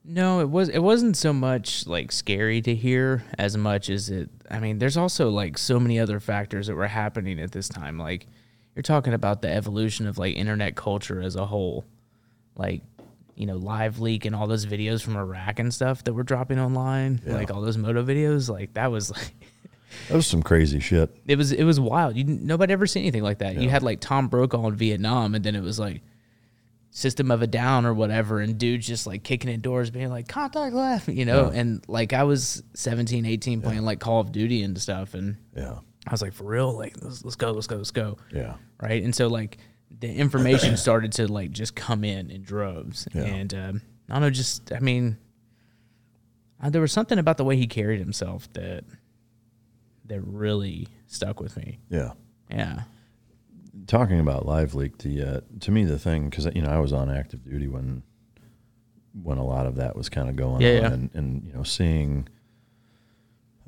No, 0.03 0.39
it 0.39 0.49
was 0.49 0.69
it 0.69 0.79
wasn't 0.79 1.15
so 1.15 1.31
much 1.33 1.85
like 1.85 2.11
scary 2.11 2.63
to 2.63 2.73
hear 2.73 3.23
as 3.37 3.55
much 3.55 3.91
as 3.91 4.09
it 4.09 4.29
I 4.49 4.59
mean, 4.59 4.79
there's 4.79 4.97
also 4.97 5.29
like 5.29 5.57
so 5.57 5.79
many 5.79 5.99
other 5.99 6.19
factors 6.19 6.65
that 6.65 6.75
were 6.75 6.87
happening 6.87 7.39
at 7.39 7.51
this 7.51 7.69
time. 7.69 7.99
Like 7.99 8.25
you're 8.75 8.81
talking 8.81 9.13
about 9.13 9.43
the 9.43 9.49
evolution 9.49 10.07
of 10.07 10.17
like 10.17 10.35
internet 10.35 10.75
culture 10.75 11.21
as 11.21 11.35
a 11.35 11.45
whole. 11.45 11.85
Like, 12.59 12.81
you 13.35 13.45
know, 13.45 13.57
LiveLeak 13.57 14.25
and 14.25 14.35
all 14.35 14.45
those 14.47 14.65
videos 14.65 15.01
from 15.01 15.15
Iraq 15.15 15.59
and 15.59 15.73
stuff 15.73 16.03
that 16.03 16.13
were 16.13 16.23
dropping 16.23 16.59
online, 16.59 17.21
Yeah. 17.25 17.33
like 17.33 17.49
all 17.51 17.61
those 17.61 17.77
moto 17.77 18.03
videos, 18.03 18.49
like 18.49 18.73
that 18.75 18.91
was 18.91 19.09
like 19.11 19.33
That 20.09 20.15
was 20.15 20.27
some 20.27 20.43
crazy 20.43 20.79
shit. 20.79 21.09
it 21.25 21.37
was 21.37 21.51
it 21.51 21.63
was 21.63 21.79
wild. 21.79 22.15
You 22.15 22.23
nobody 22.25 22.73
ever 22.73 22.85
seen 22.85 23.03
anything 23.03 23.23
like 23.23 23.39
that. 23.39 23.55
You 23.55 23.69
had 23.69 23.81
like 23.81 23.99
Tom 24.01 24.27
Brokaw 24.27 24.67
in 24.67 24.75
Vietnam, 24.75 25.33
and 25.35 25.43
then 25.43 25.55
it 25.55 25.63
was 25.63 25.79
like 25.79 26.01
System 26.91 27.29
of 27.31 27.41
a 27.41 27.47
Down 27.47 27.85
or 27.85 27.93
whatever, 27.93 28.39
and 28.39 28.57
dudes 28.57 28.85
just 28.85 29.07
like 29.07 29.23
kicking 29.23 29.49
in 29.49 29.61
doors, 29.61 29.89
being 29.91 30.09
like 30.09 30.27
contact 30.27 30.73
left, 30.75 31.07
you 31.07 31.23
know. 31.25 31.49
Yeah. 31.51 31.59
And 31.59 31.83
like 31.87 32.13
I 32.13 32.23
was 32.23 32.61
17, 32.73 33.25
18 33.25 33.61
playing 33.61 33.81
like 33.83 33.99
Call 33.99 34.19
of 34.21 34.31
Duty 34.31 34.63
and 34.63 34.77
stuff, 34.79 35.13
and 35.13 35.37
Yeah. 35.55 35.79
I 36.07 36.11
was 36.11 36.21
like, 36.21 36.33
for 36.33 36.43
real, 36.45 36.75
like 36.77 36.95
let's, 37.01 37.23
let's 37.23 37.35
go, 37.35 37.51
let's 37.51 37.67
go, 37.67 37.77
let's 37.77 37.91
go, 37.91 38.17
Yeah. 38.33 38.55
right? 38.81 39.01
And 39.03 39.13
so 39.15 39.27
like 39.27 39.57
the 39.97 40.11
information 40.13 40.77
started 40.85 41.11
to 41.13 41.27
like 41.27 41.51
just 41.51 41.75
come 41.75 42.03
in 42.03 42.29
in 42.31 42.41
droves, 42.43 43.07
Yeah. 43.13 43.23
and 43.23 43.53
um, 43.53 43.81
I 44.09 44.13
don't 44.13 44.21
know, 44.21 44.29
just 44.29 44.71
I 44.73 44.79
mean, 44.79 45.17
uh, 46.61 46.69
there 46.69 46.81
was 46.81 46.91
something 46.91 47.19
about 47.19 47.37
the 47.37 47.43
way 47.43 47.55
he 47.57 47.67
carried 47.67 47.99
himself 47.99 48.51
that 48.53 48.83
that 50.05 50.21
really 50.21 50.87
stuck 51.07 51.39
with 51.39 51.55
me. 51.57 51.79
Yeah. 51.89 52.11
Yeah. 52.49 52.81
Talking 53.87 54.19
about 54.19 54.45
LiveLeak, 54.45 54.97
the 54.99 55.21
uh, 55.37 55.41
to 55.61 55.71
me 55.71 55.85
the 55.85 55.99
thing 55.99 56.29
because 56.29 56.45
you 56.55 56.61
know 56.61 56.69
I 56.69 56.79
was 56.79 56.91
on 56.93 57.09
active 57.09 57.43
duty 57.43 57.67
when 57.67 58.03
when 59.23 59.37
a 59.37 59.45
lot 59.45 59.65
of 59.65 59.75
that 59.77 59.95
was 59.95 60.09
kind 60.09 60.29
of 60.29 60.35
going 60.35 60.61
Yeah, 60.61 60.69
on, 60.69 60.75
yeah. 60.81 60.87
and 60.93 61.09
and 61.13 61.43
you 61.45 61.53
know 61.53 61.63
seeing 61.63 62.27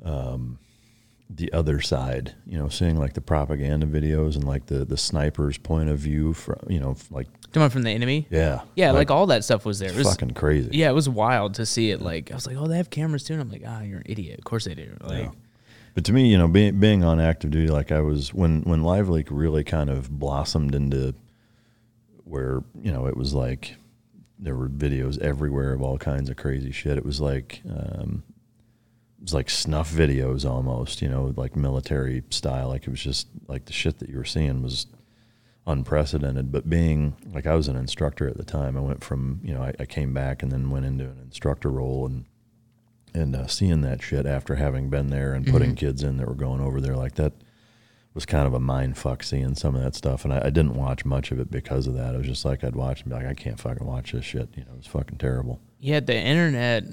um 0.04 0.58
the 1.34 1.52
other 1.52 1.80
side, 1.80 2.34
you 2.46 2.58
know, 2.58 2.68
seeing 2.68 2.96
like 2.96 3.14
the 3.14 3.20
propaganda 3.20 3.86
videos 3.86 4.34
and 4.34 4.44
like 4.44 4.66
the 4.66 4.84
the 4.84 4.96
sniper's 4.96 5.58
point 5.58 5.88
of 5.88 5.98
view 5.98 6.32
from 6.32 6.58
you 6.68 6.78
know 6.78 6.96
like 7.10 7.28
Coming 7.52 7.68
from 7.68 7.82
the 7.82 7.90
enemy. 7.90 8.26
yeah 8.30 8.62
Yeah, 8.76 8.92
like, 8.92 9.10
all 9.10 9.26
that 9.26 9.44
stuff 9.44 9.66
was 9.66 9.78
there. 9.78 9.90
It 9.90 9.96
was 9.96 10.08
fucking 10.08 10.30
crazy. 10.30 10.70
Yeah, 10.72 10.88
it 10.88 10.94
was 10.94 11.06
wild 11.08 11.54
to 11.54 11.66
see 11.66 11.90
it. 11.90 12.00
Like 12.00 12.30
I 12.30 12.34
was 12.34 12.46
like, 12.46 12.56
oh, 12.56 12.66
they 12.66 12.78
have 12.78 12.88
cameras 12.88 13.24
too. 13.24 13.34
And 13.34 13.42
I'm 13.42 13.50
like, 13.50 13.62
ah, 13.66 13.82
you're 13.82 13.98
an 13.98 14.06
idiot. 14.06 14.38
Of 14.38 14.44
course 14.44 14.64
they 14.64 14.74
do. 14.74 14.96
Like, 15.02 15.24
Yeah. 15.24 15.30
But 15.94 16.04
to 16.06 16.12
me, 16.14 16.30
you 16.30 16.38
know, 16.38 16.48
being 16.48 16.80
being 16.80 17.04
on 17.04 17.20
active 17.20 17.50
duty, 17.50 17.68
like 17.68 17.92
I 17.92 18.00
was 18.00 18.32
when 18.32 18.62
when 18.62 18.80
LiveLeak 18.80 19.28
really 19.30 19.64
kind 19.64 19.90
of 19.90 20.10
blossomed 20.10 20.74
into 20.74 21.14
where 22.24 22.62
you 22.82 22.90
know 22.90 23.06
it 23.06 23.16
was 23.16 23.34
like 23.34 23.76
there 24.38 24.56
were 24.56 24.68
videos 24.68 25.20
everywhere 25.20 25.72
of 25.74 25.82
all 25.82 25.98
kinds 25.98 26.30
of 26.30 26.36
crazy 26.36 26.72
shit. 26.72 26.96
It 26.96 27.04
was 27.04 27.20
like 27.20 27.60
um, 27.68 28.22
was 29.22 29.34
like 29.34 29.48
snuff 29.48 29.90
videos 29.90 30.48
almost, 30.48 31.00
you 31.00 31.08
know, 31.08 31.32
like 31.36 31.56
military 31.56 32.22
style. 32.30 32.68
Like 32.68 32.82
it 32.82 32.90
was 32.90 33.02
just 33.02 33.28
like 33.48 33.64
the 33.66 33.72
shit 33.72 33.98
that 34.00 34.08
you 34.08 34.16
were 34.16 34.24
seeing 34.24 34.62
was 34.62 34.86
unprecedented. 35.66 36.50
But 36.50 36.68
being 36.68 37.14
like 37.32 37.46
I 37.46 37.54
was 37.54 37.68
an 37.68 37.76
instructor 37.76 38.28
at 38.28 38.36
the 38.36 38.44
time, 38.44 38.76
I 38.76 38.80
went 38.80 39.04
from 39.04 39.40
you 39.42 39.54
know 39.54 39.62
I, 39.62 39.72
I 39.78 39.84
came 39.86 40.12
back 40.12 40.42
and 40.42 40.50
then 40.50 40.70
went 40.70 40.86
into 40.86 41.04
an 41.04 41.18
instructor 41.22 41.70
role 41.70 42.06
and 42.06 42.24
and 43.14 43.36
uh, 43.36 43.46
seeing 43.46 43.82
that 43.82 44.02
shit 44.02 44.26
after 44.26 44.56
having 44.56 44.88
been 44.88 45.08
there 45.08 45.34
and 45.34 45.46
putting 45.46 45.74
kids 45.74 46.02
in 46.02 46.16
that 46.16 46.26
were 46.26 46.34
going 46.34 46.62
over 46.62 46.80
there 46.80 46.96
like 46.96 47.14
that 47.16 47.34
was 48.14 48.24
kind 48.24 48.46
of 48.46 48.54
a 48.54 48.60
mind 48.60 48.96
fuck 48.96 49.22
seeing 49.22 49.54
some 49.54 49.74
of 49.74 49.82
that 49.82 49.94
stuff 49.94 50.24
and 50.24 50.32
I, 50.32 50.46
I 50.46 50.50
didn't 50.50 50.76
watch 50.76 51.04
much 51.04 51.30
of 51.30 51.38
it 51.38 51.50
because 51.50 51.86
of 51.86 51.94
that. 51.94 52.14
It 52.14 52.18
was 52.18 52.26
just 52.26 52.44
like 52.44 52.64
I'd 52.64 52.74
watch 52.74 53.02
and 53.02 53.10
be 53.10 53.16
like, 53.16 53.26
I 53.26 53.34
can't 53.34 53.60
fucking 53.60 53.86
watch 53.86 54.12
this 54.12 54.24
shit. 54.24 54.48
You 54.56 54.64
know, 54.64 54.72
it 54.72 54.78
was 54.78 54.86
fucking 54.86 55.18
terrible. 55.18 55.60
yeah, 55.78 56.00
the 56.00 56.16
internet. 56.16 56.84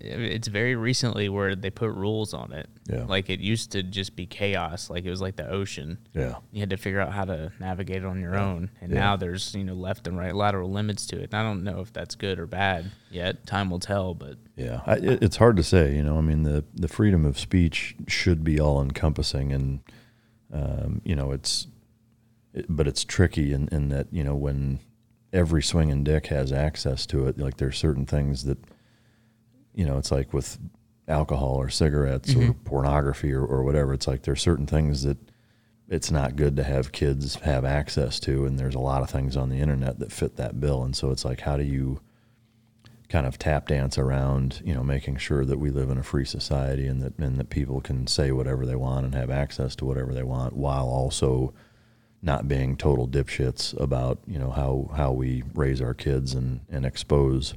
It's 0.00 0.48
very 0.48 0.76
recently 0.76 1.28
where 1.28 1.54
they 1.56 1.70
put 1.70 1.90
rules 1.92 2.34
on 2.34 2.52
it. 2.52 2.68
Yeah. 2.88 3.04
Like 3.04 3.30
it 3.30 3.40
used 3.40 3.72
to 3.72 3.82
just 3.82 4.16
be 4.16 4.26
chaos. 4.26 4.90
Like 4.90 5.04
it 5.04 5.10
was 5.10 5.20
like 5.20 5.36
the 5.36 5.48
ocean. 5.48 5.98
Yeah. 6.14 6.36
You 6.52 6.60
had 6.60 6.70
to 6.70 6.76
figure 6.76 7.00
out 7.00 7.12
how 7.12 7.24
to 7.24 7.52
navigate 7.60 7.98
it 7.98 8.04
on 8.04 8.20
your 8.20 8.36
own. 8.36 8.70
And 8.80 8.92
Yeah. 8.92 8.98
now 9.00 9.16
there's 9.16 9.54
you 9.54 9.64
know 9.64 9.74
left 9.74 10.06
and 10.06 10.18
right 10.18 10.34
lateral 10.34 10.70
limits 10.70 11.06
to 11.08 11.16
it. 11.18 11.30
And 11.32 11.34
I 11.34 11.42
don't 11.42 11.64
know 11.64 11.80
if 11.80 11.92
that's 11.92 12.14
good 12.14 12.38
or 12.38 12.46
bad 12.46 12.90
yet. 13.10 13.46
Time 13.46 13.70
will 13.70 13.80
tell. 13.80 14.14
But 14.14 14.36
Yeah, 14.56 14.80
I, 14.86 14.94
it, 14.96 15.22
it's 15.22 15.36
hard 15.36 15.56
to 15.56 15.62
say. 15.62 15.94
You 15.94 16.02
know, 16.02 16.18
I 16.18 16.20
mean, 16.22 16.42
the 16.42 16.64
the 16.74 16.88
freedom 16.88 17.24
of 17.24 17.38
speech 17.38 17.94
should 18.06 18.44
be 18.44 18.60
all 18.60 18.82
encompassing, 18.82 19.52
and 19.52 19.80
um, 20.52 21.00
you 21.04 21.16
know, 21.16 21.32
it's, 21.32 21.66
it, 22.52 22.66
but 22.68 22.86
it's 22.86 23.04
tricky 23.04 23.52
in, 23.52 23.68
in 23.72 23.88
that 23.88 24.06
you 24.12 24.22
know 24.22 24.34
when 24.36 24.78
every 25.32 25.62
swinging 25.62 26.04
dick 26.04 26.26
has 26.28 26.52
access 26.52 27.06
to 27.06 27.26
it. 27.26 27.38
Like 27.38 27.56
there's 27.56 27.76
certain 27.76 28.06
things 28.06 28.44
that, 28.44 28.56
you 29.74 29.84
know, 29.84 29.98
it's 29.98 30.10
like 30.10 30.32
with 30.32 30.58
alcohol 31.08 31.56
or 31.56 31.68
cigarettes 31.68 32.34
or 32.34 32.38
mm-hmm. 32.38 32.64
pornography 32.64 33.32
or, 33.32 33.44
or 33.44 33.62
whatever. 33.62 33.92
It's 33.92 34.06
like 34.06 34.22
there's 34.22 34.42
certain 34.42 34.66
things 34.66 35.02
that 35.02 35.18
it's 35.88 36.10
not 36.10 36.36
good 36.36 36.56
to 36.56 36.64
have 36.64 36.92
kids 36.92 37.34
have 37.36 37.64
access 37.64 38.18
to, 38.20 38.46
and 38.46 38.58
there's 38.58 38.74
a 38.74 38.80
lot 38.80 39.02
of 39.02 39.10
things 39.10 39.36
on 39.36 39.50
the 39.50 39.58
internet 39.58 39.98
that 39.98 40.12
fit 40.12 40.36
that 40.36 40.60
bill. 40.60 40.82
And 40.82 40.96
so 40.96 41.10
it's 41.10 41.24
like, 41.24 41.40
how 41.40 41.56
do 41.56 41.64
you 41.64 42.00
kind 43.08 43.26
of 43.26 43.38
tap 43.38 43.68
dance 43.68 43.98
around, 43.98 44.62
you 44.64 44.74
know, 44.74 44.82
making 44.82 45.16
sure 45.18 45.44
that 45.44 45.58
we 45.58 45.70
live 45.70 45.90
in 45.90 45.98
a 45.98 46.02
free 46.02 46.24
society 46.24 46.86
and 46.86 47.02
that 47.02 47.18
and 47.18 47.38
that 47.38 47.50
people 47.50 47.80
can 47.80 48.06
say 48.06 48.32
whatever 48.32 48.64
they 48.64 48.76
want 48.76 49.04
and 49.04 49.14
have 49.14 49.30
access 49.30 49.76
to 49.76 49.84
whatever 49.84 50.14
they 50.14 50.22
want 50.22 50.54
while 50.54 50.86
also 50.86 51.52
not 52.22 52.48
being 52.48 52.76
total 52.76 53.06
dipshits 53.06 53.78
about, 53.78 54.18
you 54.26 54.38
know, 54.38 54.50
how 54.50 54.90
how 54.96 55.12
we 55.12 55.42
raise 55.54 55.82
our 55.82 55.94
kids 55.94 56.32
and 56.34 56.60
and 56.70 56.86
expose 56.86 57.54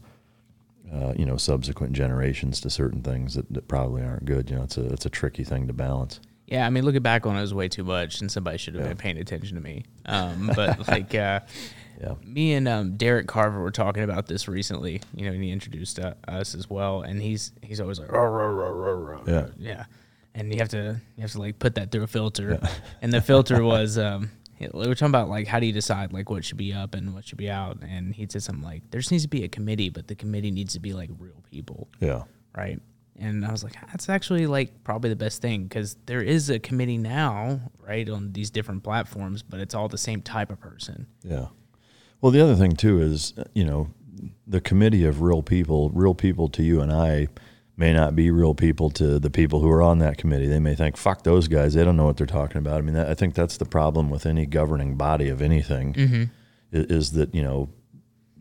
uh, 0.94 1.14
you 1.18 1.26
know 1.26 1.38
subsequent 1.38 1.94
generations 1.94 2.62
to 2.62 2.70
certain 2.70 3.02
things 3.02 3.36
that, 3.36 3.52
that 3.54 3.68
probably 3.68 4.04
aren't 4.04 4.26
good. 4.26 4.50
You 4.50 4.58
know, 4.58 4.64
it's 4.64 4.78
a 4.78 4.86
it's 4.94 5.06
a 5.06 5.10
tricky 5.10 5.44
thing 5.44 5.68
to 5.68 5.74
balance. 5.74 6.20
Yeah, 6.48 6.66
I 6.66 6.70
mean, 6.70 6.86
looking 6.86 7.02
back 7.02 7.26
on 7.26 7.36
it, 7.36 7.40
it 7.40 7.42
was 7.42 7.54
way 7.54 7.68
too 7.68 7.84
much, 7.84 8.22
and 8.22 8.32
somebody 8.32 8.58
should 8.58 8.76
have 8.76 8.84
Yeah. 8.84 8.90
been 8.90 8.98
paying 8.98 9.18
attention 9.18 9.56
to 9.58 9.62
me. 9.62 9.84
Um, 10.06 10.50
but 10.56 10.88
like, 10.88 11.14
uh, 11.14 11.42
Yeah. 12.00 12.14
me 12.24 12.54
and 12.54 12.68
um, 12.68 12.96
Derek 12.96 13.26
Carver 13.28 13.60
were 13.60 13.72
talking 13.72 14.04
about 14.04 14.28
this 14.28 14.48
recently. 14.48 15.02
You 15.16 15.26
know, 15.26 15.32
and 15.34 15.44
he 15.44 15.52
introduced 15.52 16.00
uh, 16.00 16.14
us 16.28 16.54
as 16.56 16.70
well, 16.70 17.02
and 17.02 17.20
he's 17.22 17.52
he's 17.62 17.82
always 17.82 18.00
like, 18.00 18.12
"Rah, 18.12 18.22
rah, 18.22 18.46
rah, 18.46 18.70
rah, 18.70 18.92
rah." 19.14 19.22
Yeah. 19.28 19.48
yeah, 19.58 19.86
and 20.36 20.54
you 20.54 20.60
have 20.60 20.70
to 20.70 21.02
you 21.16 21.22
have 21.22 21.32
to 21.32 21.40
like 21.40 21.58
put 21.60 21.74
that 21.76 21.92
through 21.92 22.04
a 22.04 22.08
filter, 22.08 22.60
and 23.02 23.12
the 23.12 23.20
filter 23.20 23.64
was 23.64 23.98
um, 23.98 24.30
we 24.60 24.88
were 24.88 24.96
talking 24.96 25.08
about 25.12 25.30
like 25.30 25.48
how 25.48 25.60
do 25.60 25.66
you 25.66 25.74
decide 25.74 26.14
like 26.14 26.30
what 26.30 26.44
should 26.44 26.58
be 26.58 26.74
up 26.74 26.96
and 26.96 27.14
what 27.14 27.26
should 27.28 27.38
be 27.38 27.50
out, 27.50 27.78
and 27.84 28.14
he 28.16 28.28
said 28.30 28.44
something 28.44 28.64
like, 28.64 28.90
"There 28.92 29.00
just 29.00 29.12
needs 29.12 29.24
to 29.24 29.30
be 29.30 29.44
a 29.44 29.48
committee, 29.48 29.90
but 29.90 30.08
the 30.08 30.16
committee 30.16 30.52
needs 30.52 30.74
to 30.74 30.80
be 30.80 30.94
like 30.94 31.10
real 31.20 31.44
people." 31.50 31.88
Yeah. 32.00 32.24
right? 32.56 32.80
And 33.20 33.44
I 33.46 33.52
was 33.52 33.64
like, 33.64 33.74
that's 33.88 34.10
actually 34.10 34.46
like 34.46 34.84
probably 34.84 35.10
the 35.10 35.16
best 35.16 35.42
thing 35.42 35.64
because 35.64 35.98
there 36.06 36.22
is 36.22 36.50
a 36.50 36.60
committee 36.60 36.98
now, 37.00 37.60
right, 37.80 38.08
on 38.08 38.32
these 38.34 38.52
different 38.52 38.84
platforms, 38.84 39.42
but 39.42 39.60
it's 39.60 39.74
all 39.74 39.88
the 39.88 39.98
same 39.98 40.22
type 40.22 40.52
of 40.52 40.60
person. 40.60 41.08
Yeah. 41.24 41.48
Well, 42.22 42.32
the 42.32 42.42
other 42.42 42.56
thing 42.56 42.74
too 42.74 43.02
is, 43.02 43.34
you 43.54 43.66
know, 43.66 43.90
the 44.46 44.62
committee 44.62 45.06
of 45.06 45.22
real 45.22 45.42
people, 45.42 45.90
real 45.92 46.14
people 46.14 46.48
to 46.50 46.64
you 46.64 46.80
and 46.82 46.92
I 46.92 47.28
may 47.78 47.94
not 47.94 48.16
be 48.16 48.32
real 48.32 48.56
people 48.56 48.90
to 48.90 49.20
the 49.20 49.30
people 49.30 49.62
who 49.62 49.70
are 49.70 49.82
on 49.84 50.00
that 50.00 50.18
committee. 50.18 50.48
They 50.48 50.60
may 50.60 50.74
think, 50.76 50.98
fuck 50.98 51.24
those 51.24 51.48
guys. 51.48 51.76
They 51.76 51.86
don't 51.86 51.96
know 51.96 52.06
what 52.06 52.18
they're 52.18 52.26
talking 52.28 52.58
about. 52.58 52.80
I 52.80 52.82
mean, 52.82 52.96
that, 52.96 53.08
I 53.08 53.14
think 53.14 53.36
that's 53.36 53.58
the 53.58 53.66
problem 53.66 54.10
with 54.10 54.26
any 54.26 54.46
governing 54.48 54.96
body 54.96 55.30
of 55.30 55.42
anything 55.42 55.94
i- 56.74 56.86
is, 56.90 57.12
that, 57.12 57.34
you 57.36 57.44
know, 57.44 57.70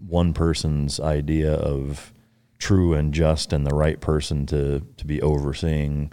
one 0.09 0.33
person's 0.33 0.99
idea 0.99 1.53
of 1.53 2.13
true 2.59 2.95
and 2.95 3.13
just 3.13 3.53
and 3.53 3.67
the 3.67 3.75
right 3.75 4.01
person 4.01 4.47
to, 4.47 4.81
to 4.97 5.07
be 5.07 5.21
overseeing 5.21 6.11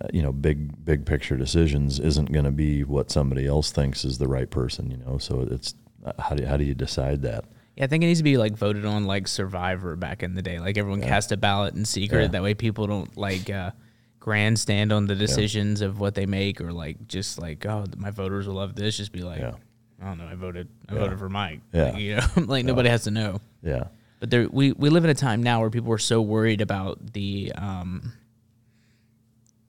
uh, 0.00 0.08
you 0.12 0.22
know 0.22 0.32
big 0.32 0.84
big 0.84 1.04
picture 1.04 1.36
decisions 1.36 2.00
isn't 2.00 2.32
going 2.32 2.44
to 2.46 2.50
be 2.50 2.82
what 2.82 3.10
somebody 3.10 3.46
else 3.46 3.70
thinks 3.70 4.04
is 4.04 4.16
the 4.18 4.26
right 4.26 4.48
person 4.50 4.90
you 4.90 4.96
know 4.96 5.18
so 5.18 5.46
it's 5.50 5.74
uh, 6.04 6.12
how 6.18 6.34
do 6.34 6.42
you, 6.42 6.48
how 6.48 6.56
do 6.56 6.64
you 6.64 6.74
decide 6.74 7.20
that 7.22 7.44
Yeah, 7.76 7.84
I 7.84 7.86
think 7.86 8.04
it 8.04 8.06
needs 8.06 8.20
to 8.20 8.24
be 8.24 8.36
like 8.36 8.52
voted 8.54 8.84
on 8.84 9.06
like 9.06 9.26
Survivor 9.28 9.96
back 9.96 10.22
in 10.22 10.34
the 10.34 10.42
day. 10.42 10.58
Like 10.60 10.76
everyone 10.76 11.00
cast 11.00 11.32
a 11.32 11.36
ballot 11.36 11.74
in 11.74 11.84
secret. 11.84 12.20
Yeah. 12.22 12.28
That 12.28 12.42
way 12.42 12.54
people 12.54 12.86
don't 12.86 13.16
like 13.16 13.48
uh, 13.48 13.70
grandstand 14.20 14.92
on 14.92 15.06
the 15.06 15.14
decisions 15.14 15.80
of 15.80 15.98
what 15.98 16.14
they 16.14 16.26
make 16.26 16.60
or 16.60 16.72
like 16.72 17.06
just 17.08 17.38
like, 17.40 17.64
oh, 17.66 17.84
my 17.96 18.10
voters 18.10 18.46
will 18.46 18.56
love 18.56 18.74
this. 18.74 18.96
Just 18.96 19.12
be 19.12 19.22
like, 19.22 19.40
Yeah. 19.40 19.54
I 20.02 20.06
don't 20.06 20.18
know, 20.18 20.26
I 20.26 20.34
voted, 20.34 20.68
I 20.88 20.94
voted 20.94 21.18
for 21.18 21.28
Mike. 21.28 21.60
Yeah. 21.72 21.84
Like, 21.84 21.98
you 21.98 22.16
know, 22.16 22.26
like 22.46 22.64
nobody 22.64 22.88
has 22.88 23.04
to 23.04 23.10
know. 23.10 23.40
yeah 23.62 23.84
But 24.20 24.30
there, 24.30 24.48
we 24.50 24.72
we 24.72 24.90
live 24.90 25.04
in 25.04 25.10
a 25.10 25.14
time 25.14 25.42
now 25.42 25.60
where 25.60 25.70
people 25.70 25.92
are 25.92 25.98
so 25.98 26.20
worried 26.20 26.60
about 26.60 27.12
the 27.12 27.52
um, 27.56 28.12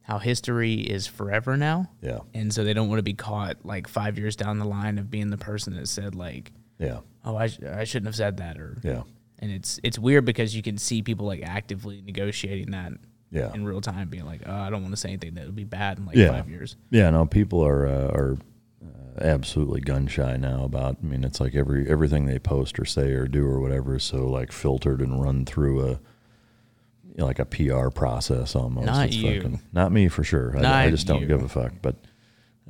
how 0.01 0.17
history 0.17 0.73
is 0.75 1.07
forever 1.07 1.55
now, 1.55 1.89
yeah 2.01 2.19
and 2.33 2.53
so 2.53 2.63
they 2.63 2.73
don't 2.73 2.89
want 2.89 2.99
to 2.99 3.03
be 3.03 3.13
caught 3.13 3.57
like 3.63 3.87
five 3.87 4.17
years 4.17 4.35
down 4.35 4.59
the 4.59 4.65
line 4.65 4.97
of 4.97 5.09
being 5.09 5.29
the 5.29 5.37
person 5.37 5.75
that 5.75 5.87
said 5.87 6.15
like, 6.15 6.51
yeah 6.79 6.99
"Oh, 7.23 7.35
I, 7.35 7.47
sh- 7.47 7.59
I 7.61 7.83
shouldn't 7.83 8.07
have 8.07 8.15
said 8.15 8.37
that," 8.37 8.57
or 8.57 8.77
yeah 8.83 9.03
and 9.39 9.51
it's 9.51 9.79
it's 9.83 9.99
weird 9.99 10.23
because 10.25 10.55
you 10.55 10.61
can 10.61 10.77
see 10.77 11.01
people 11.01 11.25
like 11.25 11.41
actively 11.43 12.01
negotiating 12.01 12.71
that 12.71 12.93
Yeah. 13.31 13.51
in 13.53 13.65
real 13.65 13.81
time, 13.81 14.07
being 14.09 14.25
like, 14.25 14.41
"Oh, 14.45 14.53
I 14.53 14.69
don't 14.69 14.81
want 14.83 14.93
to 14.93 14.97
say 14.97 15.09
anything 15.09 15.33
that 15.35 15.45
would 15.45 15.55
be 15.55 15.63
bad 15.65 15.97
in 15.97 16.05
like 16.05 16.15
Yeah. 16.15 16.29
five 16.31 16.49
years." 16.49 16.75
yeah 16.91 17.09
no 17.09 17.25
people 17.25 17.61
are 17.65 17.85
uh, 17.87 18.07
are 18.07 18.37
uh, 18.83 19.19
absolutely 19.21 19.81
gun 19.81 20.07
shy 20.07 20.37
now 20.37 20.63
about 20.63 20.97
i 21.03 21.05
mean 21.05 21.23
it's 21.23 21.39
like 21.41 21.55
every 21.55 21.89
everything 21.89 22.25
they 22.25 22.39
post 22.39 22.79
or 22.79 22.85
say 22.85 23.11
or 23.11 23.27
do 23.27 23.45
or 23.45 23.59
whatever 23.59 23.95
is 23.97 24.03
so 24.03 24.27
like 24.27 24.51
filtered 24.51 25.01
and 25.01 25.21
run 25.21 25.45
through 25.45 25.81
a 25.81 25.89
you 27.15 27.19
know, 27.19 27.25
like 27.27 27.37
a 27.37 27.45
PR 27.45 27.89
process 27.89 28.55
almost. 28.55 28.87
Not 28.87 29.05
It's 29.07 29.15
you. 29.17 29.35
fucking- 29.41 29.59
not 29.71 29.91
me 29.91 30.07
for 30.07 30.23
sure. 30.23 30.57
I, 30.57 30.61
Not 30.61 30.73
I 30.73 30.89
just 30.89 31.05
don't 31.05 31.21
you. 31.21 31.27
give 31.27 31.43
a 31.43 31.47
fuck. 31.47 31.73
But 31.79 31.95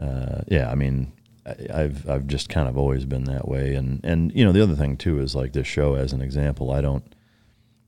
uh, 0.02 0.42
yeah, 0.50 0.70
I 0.70 0.76
mean, 0.76 1.14
I, 1.18 1.23
I've 1.46 2.10
I've 2.10 2.28
just 2.28 2.50
kind 2.50 2.68
of 2.68 2.78
always 2.78 3.06
been 3.06 3.26
that 3.26 3.48
way. 3.48 3.76
And 3.76 4.04
and 4.04 4.32
you 4.34 4.46
know, 4.46 4.52
the 4.52 4.64
other 4.64 4.76
thing 4.76 4.98
too 4.98 5.20
is 5.20 5.36
like 5.36 5.54
this 5.54 5.68
show 5.68 5.96
as 5.96 6.14
an 6.14 6.22
example. 6.22 6.72
I 6.72 6.82
don't. 6.82 7.04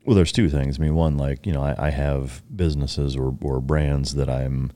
Well, 0.06 0.16
there's 0.16 0.32
two 0.32 0.50
things. 0.50 0.78
I 0.78 0.84
mean, 0.84 0.94
one, 0.94 1.18
like 1.18 1.46
you 1.46 1.54
know, 1.54 1.64
I, 1.64 1.88
I 1.88 1.90
have 1.90 2.44
businesses 2.56 3.16
or 3.16 3.36
or 3.42 3.60
brands 3.62 4.16
that 4.16 4.30
I'm 4.30 4.72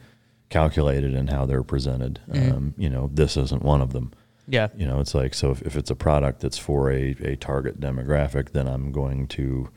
calculated 0.49 1.13
in 1.13 1.27
how 1.27 1.45
they're 1.45 1.63
presented. 1.63 2.19
Um, 2.33 2.73
you 2.77 2.89
know, 2.89 3.09
this 3.13 3.37
isn't 3.37 3.61
one 3.61 3.81
of 3.81 3.93
them. 3.93 4.11
Yeah, 4.47 4.69
You 4.75 4.87
know, 4.87 4.99
it's 4.99 5.13
like 5.13 5.35
so 5.35 5.51
if, 5.51 5.61
if 5.61 5.75
it's 5.75 5.91
a 5.91 5.95
product 5.95 6.39
that's 6.39 6.57
for 6.57 6.91
a, 6.91 7.15
a 7.21 7.35
target 7.35 7.79
demographic, 7.79 8.51
then 8.51 8.67
I'm 8.67 8.91
going 8.91 9.27
to, 9.27 9.69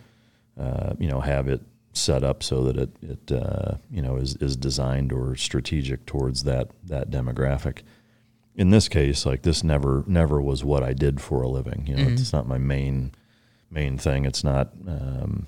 uh, 0.59 0.95
you 0.99 1.09
know, 1.09 1.21
have 1.21 1.47
it 1.47 1.61
set 1.93 2.25
up 2.25 2.43
so 2.43 2.65
that 2.65 2.79
it 2.79 2.91
it 3.03 3.33
uh, 3.33 3.75
you 3.91 4.01
know 4.01 4.17
is 4.17 4.37
is 4.37 4.57
designed 4.57 5.13
or 5.13 5.37
strategic 5.37 6.07
towards 6.07 6.45
that 6.45 6.71
that 6.85 7.11
demographic. 7.11 7.83
In 8.55 8.71
this 8.71 8.89
case, 8.89 9.25
like 9.25 9.43
this 9.43 9.65
never 9.65 10.05
never 10.07 10.41
was 10.41 10.63
what 10.63 10.83
I 10.83 10.93
did 10.93 11.21
for 11.21 11.43
a 11.43 11.49
living. 11.49 11.87
You 11.87 11.97
know, 11.97 12.03
it's 12.13 12.33
not 12.33 12.47
my 12.47 12.59
main 12.59 13.13
main 13.71 13.97
thing. 13.97 14.27
It's 14.27 14.45
not 14.45 14.73
um, 14.87 15.47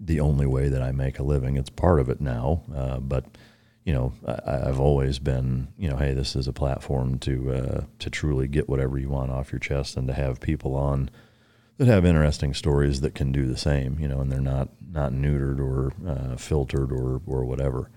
the 0.00 0.18
only 0.20 0.46
way 0.46 0.68
that 0.68 0.82
I 0.82 0.90
make 0.92 1.18
a 1.18 1.22
living. 1.22 1.56
It's 1.56 1.70
part 1.70 2.00
of 2.00 2.08
it 2.08 2.20
now, 2.20 2.62
uh, 2.74 2.98
but 2.98 3.26
you 3.84 3.92
know, 3.92 4.12
I, 4.26 4.68
I've 4.68 4.80
always 4.80 5.18
been, 5.18 5.68
you 5.78 5.88
know, 5.88 5.96
hey, 5.96 6.12
this 6.12 6.34
is 6.34 6.48
a 6.48 6.52
platform 6.52 7.18
to 7.20 7.52
uh, 7.52 7.84
to 8.00 8.10
truly 8.10 8.48
get 8.48 8.68
whatever 8.68 8.98
you 8.98 9.08
want 9.08 9.30
off 9.30 9.52
your 9.52 9.60
chest, 9.60 9.96
and 9.96 10.08
to 10.08 10.14
have 10.14 10.40
people 10.40 10.74
on 10.74 11.10
that 11.78 11.86
have 11.88 12.04
interesting 12.04 12.52
stories 12.52 13.00
that 13.00 13.14
can 13.14 13.32
do 13.32 13.46
the 13.46 13.56
same, 13.56 13.98
you 13.98 14.06
know, 14.08 14.20
and 14.20 14.30
they're 14.30 14.40
not 14.40 14.68
not 14.92 15.12
neutered 15.12 15.60
or 15.60 15.92
uh, 16.06 16.36
filtered 16.36 16.92
or 16.92 17.20
or 17.26 17.44
whatever. 17.44 17.88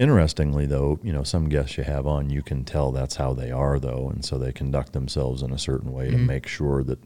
Interestingly, 0.00 0.64
though, 0.64 0.98
you 1.02 1.12
know, 1.12 1.22
some 1.22 1.50
guests 1.50 1.76
you 1.76 1.84
have 1.84 2.06
on, 2.06 2.30
you 2.30 2.42
can 2.42 2.64
tell 2.64 2.90
that's 2.90 3.16
how 3.16 3.34
they 3.34 3.50
are, 3.50 3.78
though, 3.78 4.08
and 4.10 4.24
so 4.24 4.38
they 4.38 4.50
conduct 4.50 4.94
themselves 4.94 5.42
in 5.42 5.52
a 5.52 5.58
certain 5.58 5.92
way 5.92 6.10
to 6.10 6.16
mm-hmm. 6.16 6.24
make 6.24 6.46
sure 6.46 6.82
that 6.84 6.98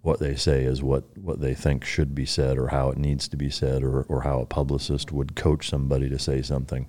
what 0.00 0.18
they 0.18 0.34
say 0.34 0.64
is 0.64 0.82
what, 0.82 1.04
what 1.18 1.40
they 1.42 1.52
think 1.52 1.84
should 1.84 2.14
be 2.14 2.24
said, 2.24 2.56
or 2.56 2.68
how 2.68 2.88
it 2.88 2.96
needs 2.96 3.28
to 3.28 3.36
be 3.36 3.50
said, 3.50 3.82
or 3.82 4.00
or 4.04 4.22
how 4.22 4.40
a 4.40 4.46
publicist 4.46 5.12
would 5.12 5.36
coach 5.36 5.68
somebody 5.68 6.08
to 6.08 6.18
say 6.18 6.40
something. 6.40 6.88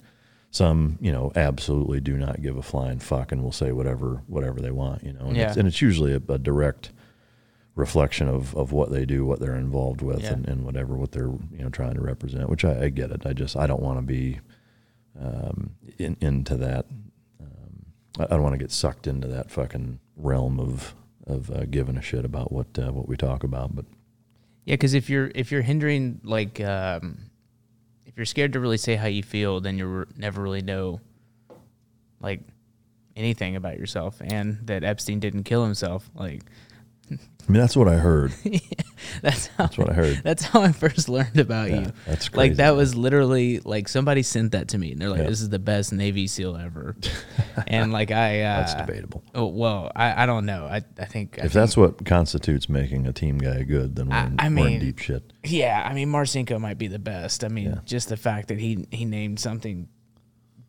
Some, 0.49 0.97
you 1.01 1.11
know, 1.11 1.33
absolutely 1.35 1.99
do 1.99 2.17
not 2.17 2.41
give 2.41 2.55
a 2.55 2.63
flying 2.63 2.99
fuck 2.99 3.33
and 3.33 3.43
will 3.43 3.51
say 3.51 3.73
whatever 3.73 4.23
whatever 4.27 4.61
they 4.61 4.71
want, 4.71 5.03
you 5.03 5.11
know, 5.11 5.25
and, 5.25 5.35
Yeah. 5.35 5.49
it's, 5.49 5.57
and 5.57 5.67
it's 5.67 5.81
usually 5.81 6.13
a, 6.13 6.21
a 6.29 6.37
direct 6.39 6.93
reflection 7.75 8.29
of, 8.29 8.55
of 8.55 8.71
what 8.71 8.91
they 8.91 9.05
do, 9.05 9.25
what 9.25 9.41
they're 9.41 9.55
involved 9.55 10.01
with, 10.01 10.21
Yeah. 10.21 10.33
and, 10.33 10.47
and 10.47 10.63
whatever 10.63 10.95
what 10.95 11.11
they're 11.11 11.33
you 11.51 11.63
know 11.63 11.69
trying 11.69 11.95
to 11.95 12.01
represent. 12.01 12.49
Which 12.49 12.63
I, 12.63 12.83
I 12.83 12.89
get 12.89 13.11
it. 13.11 13.25
I 13.25 13.33
just 13.33 13.57
I 13.57 13.67
don't 13.67 13.81
want 13.81 13.97
to 13.97 14.03
be 14.03 14.39
um, 15.21 15.71
in, 15.97 16.17
into 16.21 16.55
that. 16.57 16.85
Um, 17.39 17.85
I, 18.19 18.27
don't 18.27 18.43
want 18.43 18.53
to 18.53 18.59
get 18.59 18.71
sucked 18.71 19.07
into 19.07 19.27
that 19.27 19.51
fucking 19.51 19.99
realm 20.15 20.59
of 20.59 20.95
of 21.27 21.51
uh, 21.51 21.65
giving 21.65 21.97
a 21.97 22.01
shit 22.01 22.25
about 22.25 22.51
what 22.51 22.67
uh, 22.77 22.91
what 22.91 23.07
we 23.07 23.15
talk 23.15 23.43
about. 23.43 23.75
But 23.75 23.85
Yeah, 24.65 24.73
because 24.73 24.93
if 24.93 25.09
you're 25.09 25.31
if 25.35 25.51
you're 25.51 25.61
hindering 25.61 26.21
like 26.23 26.59
um, 26.61 27.29
if 28.05 28.15
you're 28.17 28.25
scared 28.25 28.53
to 28.53 28.59
really 28.59 28.77
say 28.77 28.95
how 28.95 29.07
you 29.07 29.23
feel, 29.23 29.59
then 29.59 29.77
you'll 29.77 30.05
never 30.17 30.41
really 30.41 30.61
know 30.61 31.01
like 32.19 32.41
anything 33.15 33.55
about 33.55 33.77
yourself, 33.77 34.21
and 34.21 34.59
that 34.63 34.83
Epstein 34.83 35.19
didn't 35.19 35.43
kill 35.43 35.63
himself. 35.63 36.09
Like 36.15 36.43
I 37.49 37.51
mean, 37.51 37.61
that's 37.61 37.75
what 37.75 37.87
I 37.87 37.95
heard. 37.95 38.31
that's 39.23 39.47
how 39.47 39.63
That's 39.65 39.77
what 39.77 39.89
I 39.89 39.93
heard. 39.93 40.21
that's 40.23 40.43
how 40.43 40.61
I 40.61 40.71
first 40.71 41.09
learned 41.09 41.39
about 41.39 41.71
Yeah, 41.71 41.79
you. 41.79 41.91
that's 42.05 42.31
like 42.35 42.57
that 42.57 42.75
was 42.75 42.93
literally 42.95 43.59
like 43.61 43.87
somebody 43.87 44.21
sent 44.21 44.51
that 44.51 44.67
to 44.69 44.77
me, 44.77 44.91
and 44.91 45.01
they're 45.01 45.09
like, 45.09 45.21
Yeah. 45.21 45.29
"This 45.29 45.41
is 45.41 45.49
the 45.49 45.57
best 45.57 45.91
Navy 45.91 46.27
SEAL 46.27 46.55
ever," 46.57 46.95
and 47.67 47.91
like 47.91 48.11
I 48.11 48.41
uh, 48.43 48.57
That's 48.59 48.75
debatable. 48.75 49.23
Oh 49.33 49.47
well, 49.47 49.91
I, 49.95 50.23
I 50.23 50.25
don't 50.27 50.45
know. 50.45 50.65
I 50.65 50.83
I 50.99 51.05
think 51.05 51.39
I 51.39 51.45
If 51.45 51.51
think- 51.51 51.53
that's 51.53 51.75
what 51.75 52.05
constitutes 52.05 52.69
making 52.69 53.07
a 53.07 53.13
team 53.13 53.39
guy 53.39 53.63
good, 53.63 53.95
then 53.95 54.09
we're, 54.09 54.15
I- 54.15 54.25
in, 54.27 54.35
I 54.39 54.43
we're 54.43 54.47
in 54.49 54.53
mean- 54.73 54.79
deep 54.79 54.99
shit. 54.99 55.33
Yeah, 55.43 55.83
I 55.89 55.93
mean 55.95 56.09
Marcinko 56.09 56.59
might 56.61 56.77
be 56.77 56.87
the 56.87 56.99
best. 56.99 57.43
I 57.43 57.47
mean, 57.47 57.65
Yeah. 57.71 57.79
just 57.83 58.09
the 58.09 58.17
fact 58.17 58.49
that 58.49 58.59
he 58.59 58.85
he 58.91 59.05
named 59.05 59.39
something, 59.39 59.87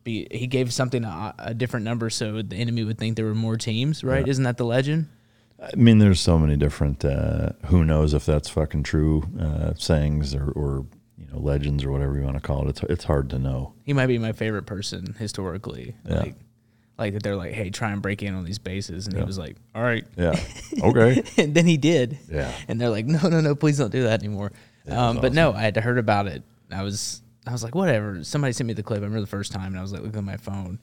be 0.03 0.25
he 0.31 0.47
gave 0.47 0.73
something 0.73 1.03
a, 1.03 1.35
a 1.37 1.53
different 1.53 1.83
number 1.83 2.09
so 2.09 2.41
the 2.41 2.55
enemy 2.55 2.83
would 2.83 2.97
think 2.97 3.17
there 3.17 3.25
were 3.25 3.35
more 3.35 3.57
teams, 3.57 4.03
right? 4.03 4.27
Isn't 4.27 4.45
that 4.45 4.57
the 4.57 4.65
legend? 4.65 5.09
I 5.61 5.75
mean, 5.75 5.99
there's 5.99 6.19
so 6.19 6.39
many 6.39 6.57
different. 6.57 7.05
Uh, 7.05 7.49
who 7.67 7.85
knows 7.85 8.13
if 8.13 8.25
that's 8.25 8.49
fucking 8.49 8.83
true 8.83 9.23
uh, 9.39 9.73
sayings 9.75 10.33
or, 10.33 10.51
or 10.51 10.85
you 11.17 11.27
know 11.31 11.39
legends 11.39 11.83
or 11.83 11.91
whatever 11.91 12.17
you 12.17 12.23
want 12.23 12.35
to 12.37 12.41
call 12.41 12.65
it. 12.67 12.69
It's 12.69 12.83
it's 12.83 13.03
hard 13.03 13.29
to 13.29 13.39
know. 13.39 13.73
He 13.83 13.93
might 13.93 14.07
be 14.07 14.17
my 14.17 14.31
favorite 14.31 14.65
person 14.65 15.15
historically. 15.19 15.95
Yeah. 16.07 16.19
Like, 16.19 16.35
like 16.97 17.13
that 17.13 17.23
they're 17.23 17.35
like, 17.35 17.53
hey, 17.53 17.69
try 17.69 17.91
and 17.91 18.01
break 18.01 18.21
in 18.23 18.33
on 18.35 18.43
these 18.43 18.59
bases, 18.59 19.07
and 19.07 19.15
he 19.17 19.23
was 19.23 19.37
like, 19.37 19.55
all 19.73 19.81
right, 19.81 20.05
Yeah. 20.17 20.39
Okay. 20.83 21.23
and 21.37 21.53
then 21.55 21.65
he 21.65 21.77
did. 21.77 22.17
Yeah. 22.29 22.51
And 22.67 22.79
they're 22.79 22.89
like, 22.89 23.05
no, 23.07 23.27
no, 23.27 23.41
no, 23.41 23.55
please 23.55 23.77
don't 23.79 23.91
do 23.91 24.03
that 24.03 24.19
anymore. 24.23 24.51
Yeah, 24.85 25.07
um, 25.09 25.15
that's 25.15 25.21
but 25.23 25.33
no, 25.33 25.51
I 25.53 25.61
had 25.61 25.77
heard 25.77 25.97
about 25.97 26.27
it. 26.27 26.43
I 26.71 26.83
was, 26.83 27.23
I 27.47 27.51
was 27.53 27.63
like, 27.63 27.73
whatever. 27.73 28.23
Somebody 28.23 28.53
sent 28.53 28.67
me 28.67 28.73
the 28.73 28.83
clip. 28.83 28.99
I 28.99 29.03
remember 29.03 29.21
the 29.21 29.25
first 29.27 29.51
time, 29.51 29.67
and 29.67 29.79
I 29.79 29.81
was 29.81 29.91
like, 29.91 30.01
looking 30.03 30.19
at 30.19 30.23
my 30.23 30.37
phone, 30.37 30.77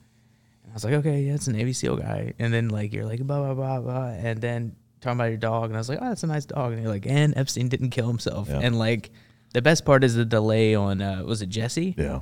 I 0.70 0.74
was 0.74 0.84
like, 0.84 0.94
okay, 0.94 1.22
yeah, 1.22 1.34
it's 1.34 1.46
a 1.48 1.52
Navy 1.52 1.72
SEAL 1.72 1.96
guy. 1.96 2.34
And 2.38 2.52
then 2.52 2.68
like 2.68 2.92
you're 2.92 3.04
like 3.06 3.20
blah 3.20 3.38
blah 3.40 3.54
blah 3.54 3.80
blah, 3.80 4.06
and 4.08 4.40
then 4.40 4.76
talking 5.00 5.18
about 5.18 5.26
your 5.28 5.36
dog, 5.38 5.66
and 5.70 5.76
I 5.76 5.78
was 5.78 5.88
like, 5.88 5.98
oh, 6.00 6.08
that's 6.08 6.22
a 6.22 6.26
nice 6.26 6.44
dog. 6.44 6.72
And 6.72 6.82
you're 6.82 6.90
like, 6.90 7.06
and 7.06 7.36
Epstein 7.36 7.68
didn't 7.68 7.90
kill 7.90 8.08
himself, 8.08 8.48
Yeah. 8.48 8.60
and 8.62 8.78
like. 8.78 9.10
the 9.54 9.62
best 9.62 9.84
part 9.86 10.04
is 10.04 10.14
the 10.14 10.26
delay 10.26 10.74
on 10.74 11.00
uh, 11.00 11.22
was 11.24 11.40
it 11.40 11.48
Jesse? 11.48 11.94
Yeah. 11.96 12.20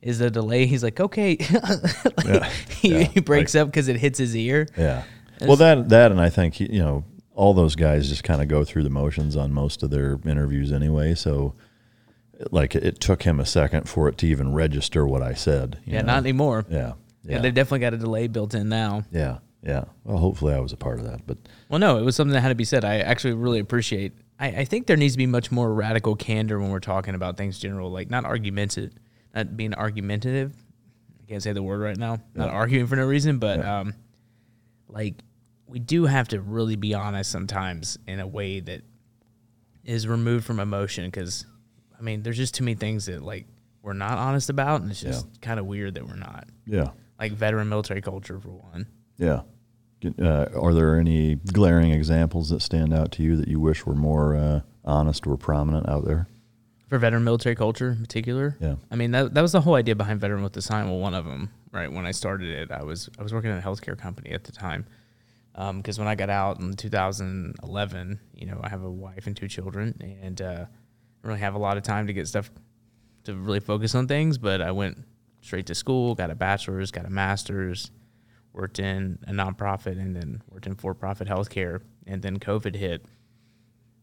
Is 0.00 0.20
the 0.20 0.30
delay? 0.30 0.66
He's 0.66 0.84
like, 0.84 1.00
okay, 1.00 1.36
like, 1.52 2.24
Yeah. 2.24 2.48
He, 2.70 2.88
Yeah. 2.92 3.02
he 3.02 3.20
breaks 3.20 3.56
up 3.56 3.66
because 3.66 3.88
it 3.88 3.96
hits 3.96 4.16
his 4.18 4.36
ear. 4.36 4.68
Yeah. 4.76 5.02
Well, 5.40 5.56
that 5.56 5.88
that 5.88 6.12
and 6.12 6.20
I 6.20 6.30
think 6.30 6.60
you 6.60 6.68
know 6.78 7.04
all 7.34 7.52
those 7.54 7.74
guys 7.74 8.08
just 8.08 8.22
kind 8.22 8.40
of 8.40 8.46
go 8.48 8.62
through 8.64 8.84
the 8.84 8.90
motions 8.90 9.34
on 9.36 9.52
most 9.52 9.82
of 9.82 9.90
their 9.90 10.20
interviews 10.24 10.70
anyway. 10.72 11.14
So, 11.16 11.54
like, 12.52 12.74
it 12.76 13.00
took 13.00 13.22
him 13.24 13.40
a 13.40 13.46
second 13.46 13.88
for 13.88 14.08
it 14.08 14.16
to 14.18 14.26
even 14.26 14.52
register 14.52 15.04
what 15.06 15.22
I 15.22 15.34
said. 15.34 15.78
you 15.84 15.94
Yeah, 15.94 16.02
know? 16.02 16.06
not 16.14 16.18
anymore. 16.18 16.64
Yeah. 16.70 16.92
Yeah, 17.28 17.36
Yeah. 17.36 17.42
they've 17.42 17.54
definitely 17.54 17.80
got 17.80 17.94
a 17.94 17.98
delay 17.98 18.26
built 18.26 18.54
in 18.54 18.68
now. 18.68 19.04
Yeah. 19.12 19.38
Yeah. 19.62 19.84
Well, 20.04 20.18
hopefully 20.18 20.54
I 20.54 20.60
was 20.60 20.72
a 20.72 20.76
part 20.76 20.98
of 20.98 21.04
that, 21.06 21.26
but 21.26 21.36
Well, 21.68 21.78
no, 21.78 21.98
it 21.98 22.02
was 22.02 22.16
something 22.16 22.32
that 22.32 22.40
had 22.40 22.48
to 22.48 22.54
be 22.54 22.64
said. 22.64 22.84
I 22.84 22.98
actually 23.00 23.34
really 23.34 23.58
appreciate. 23.58 24.12
I, 24.38 24.48
I 24.48 24.64
think 24.64 24.86
there 24.86 24.96
needs 24.96 25.14
to 25.14 25.18
be 25.18 25.26
much 25.26 25.50
more 25.50 25.72
radical 25.74 26.14
candor 26.16 26.58
when 26.60 26.70
we're 26.70 26.78
talking 26.80 27.14
about 27.14 27.36
things 27.36 27.58
general, 27.58 27.90
like 27.90 28.08
not 28.08 28.24
argumentative, 28.24 28.92
not 29.34 29.56
being 29.56 29.74
argumentative. 29.74 30.54
I 31.20 31.26
can't 31.28 31.42
say 31.42 31.52
the 31.52 31.62
word 31.62 31.80
right 31.80 31.96
now. 31.96 32.20
Not 32.34 32.50
arguing 32.50 32.86
for 32.86 32.96
no 32.96 33.04
reason, 33.04 33.38
but 33.38 33.64
um, 33.64 33.94
like 34.88 35.16
we 35.66 35.78
do 35.80 36.06
have 36.06 36.28
to 36.28 36.40
really 36.40 36.76
be 36.76 36.94
honest 36.94 37.30
sometimes 37.30 37.98
in 38.06 38.20
a 38.20 38.26
way 38.26 38.60
that 38.60 38.82
is 39.84 40.06
removed 40.06 40.44
from 40.46 40.60
emotion. 40.60 41.04
Because 41.06 41.44
I 41.98 42.02
mean, 42.02 42.22
there's 42.22 42.36
just 42.36 42.54
too 42.54 42.64
many 42.64 42.76
things 42.76 43.06
that 43.06 43.22
like 43.22 43.46
we're 43.82 43.92
not 43.92 44.18
honest 44.18 44.50
about, 44.50 44.82
and 44.82 44.90
it's 44.90 45.00
just 45.00 45.40
kind 45.40 45.58
of 45.58 45.66
weird 45.66 45.94
that 45.94 46.06
we're 46.06 46.14
not. 46.16 46.48
yeah. 46.64 46.90
Like 47.18 47.32
veteran 47.32 47.68
military 47.68 48.00
culture 48.00 48.38
for 48.38 48.50
one. 48.50 48.86
Yeah. 49.16 49.42
Uh, 50.20 50.46
are 50.54 50.72
there 50.74 50.96
any 50.96 51.34
glaring 51.34 51.90
examples 51.90 52.50
that 52.50 52.62
stand 52.62 52.94
out 52.94 53.10
to 53.12 53.22
you 53.22 53.36
that 53.36 53.48
you 53.48 53.58
wish 53.58 53.84
were 53.84 53.96
more 53.96 54.36
uh, 54.36 54.60
honest 54.84 55.26
or 55.26 55.36
prominent 55.36 55.88
out 55.88 56.04
there? 56.04 56.28
for 56.88 56.98
veteran 56.98 57.22
military 57.22 57.54
culture 57.54 57.90
in 57.90 58.00
particular. 58.00 58.56
Yeah. 58.60 58.76
I 58.90 58.96
mean 58.96 59.10
that 59.12 59.34
that 59.34 59.42
was 59.42 59.52
the 59.52 59.60
whole 59.60 59.74
idea 59.74 59.94
behind 59.94 60.20
veteran 60.20 60.42
with 60.42 60.54
the 60.54 60.62
sign. 60.62 60.86
Well, 60.86 60.98
one 60.98 61.14
of 61.14 61.24
them, 61.24 61.50
right? 61.70 61.90
When 61.92 62.06
I 62.06 62.12
started 62.12 62.48
it, 62.48 62.70
I 62.70 62.82
was 62.82 63.10
I 63.18 63.22
was 63.22 63.32
working 63.32 63.50
at 63.50 63.58
a 63.58 63.66
healthcare 63.66 63.96
company 63.96 64.30
at 64.30 64.44
the 64.44 64.52
time. 64.52 64.86
Because 65.54 65.98
when 65.98 66.06
I 66.06 66.14
got 66.14 66.30
out 66.30 66.60
in 66.60 66.74
2011, 66.74 68.20
you 68.32 68.46
know, 68.46 68.60
I 68.62 68.68
have 68.68 68.84
a 68.84 68.90
wife 68.90 69.26
and 69.26 69.36
two 69.36 69.48
children, 69.48 70.18
and 70.22 70.40
uh, 70.40 70.66
I 71.24 71.26
really 71.26 71.40
have 71.40 71.56
a 71.56 71.58
lot 71.58 71.76
of 71.76 71.82
time 71.82 72.06
to 72.06 72.12
get 72.12 72.28
stuff 72.28 72.48
to 73.24 73.34
really 73.34 73.58
focus 73.58 73.96
on 73.96 74.06
things. 74.06 74.38
But 74.38 74.62
I 74.62 74.70
went 74.70 74.98
straight 75.48 75.66
to 75.66 75.74
school, 75.74 76.14
got 76.14 76.30
a 76.30 76.34
bachelor's, 76.34 76.90
got 76.90 77.06
a 77.06 77.10
master's, 77.10 77.90
worked 78.52 78.78
in 78.78 79.18
a 79.26 79.32
nonprofit, 79.32 79.98
and 79.98 80.14
then 80.14 80.42
worked 80.50 80.66
in 80.66 80.74
for-profit 80.74 81.26
healthcare. 81.26 81.80
And 82.06 82.22
then 82.22 82.38
COVID 82.38 82.74
hit, 82.74 83.04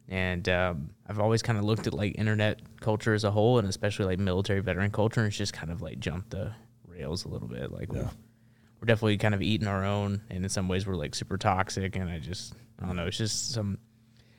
and 0.08 0.47
um, 0.49 0.91
I've 1.08 1.19
always 1.19 1.41
kind 1.41 1.58
of 1.58 1.63
looked 1.63 1.88
at 1.88 1.93
like 1.93 2.17
internet 2.17 2.62
culture 2.81 3.13
as 3.13 3.23
a 3.23 3.31
whole, 3.31 3.58
and 3.58 3.67
especially 3.67 4.05
like 4.05 4.19
military 4.19 4.60
veteran 4.60 4.91
culture, 4.91 5.21
and 5.21 5.27
it's 5.27 5.38
just 5.38 5.53
kind 5.53 5.71
of 5.71 5.81
like 5.81 5.99
jumped 5.99 6.31
the 6.31 6.51
rails 6.88 7.25
a 7.25 7.29
little 7.29 7.47
bit. 7.47 7.71
Like 7.71 7.91
we've, 7.91 8.03
we're 8.79 8.86
definitely 8.86 9.17
kind 9.17 9.34
of 9.34 9.41
eating 9.41 9.67
our 9.67 9.84
own, 9.84 10.21
and 10.29 10.43
in 10.43 10.49
some 10.49 10.67
ways 10.67 10.86
we're 10.86 10.95
like 10.95 11.15
super 11.15 11.38
toxic. 11.38 11.95
And 11.95 12.10
I 12.10 12.19
just 12.19 12.53
I 12.81 12.86
don't 12.86 12.95
know. 12.95 13.05
It's 13.08 13.17
just 13.17 13.51
some. 13.51 13.79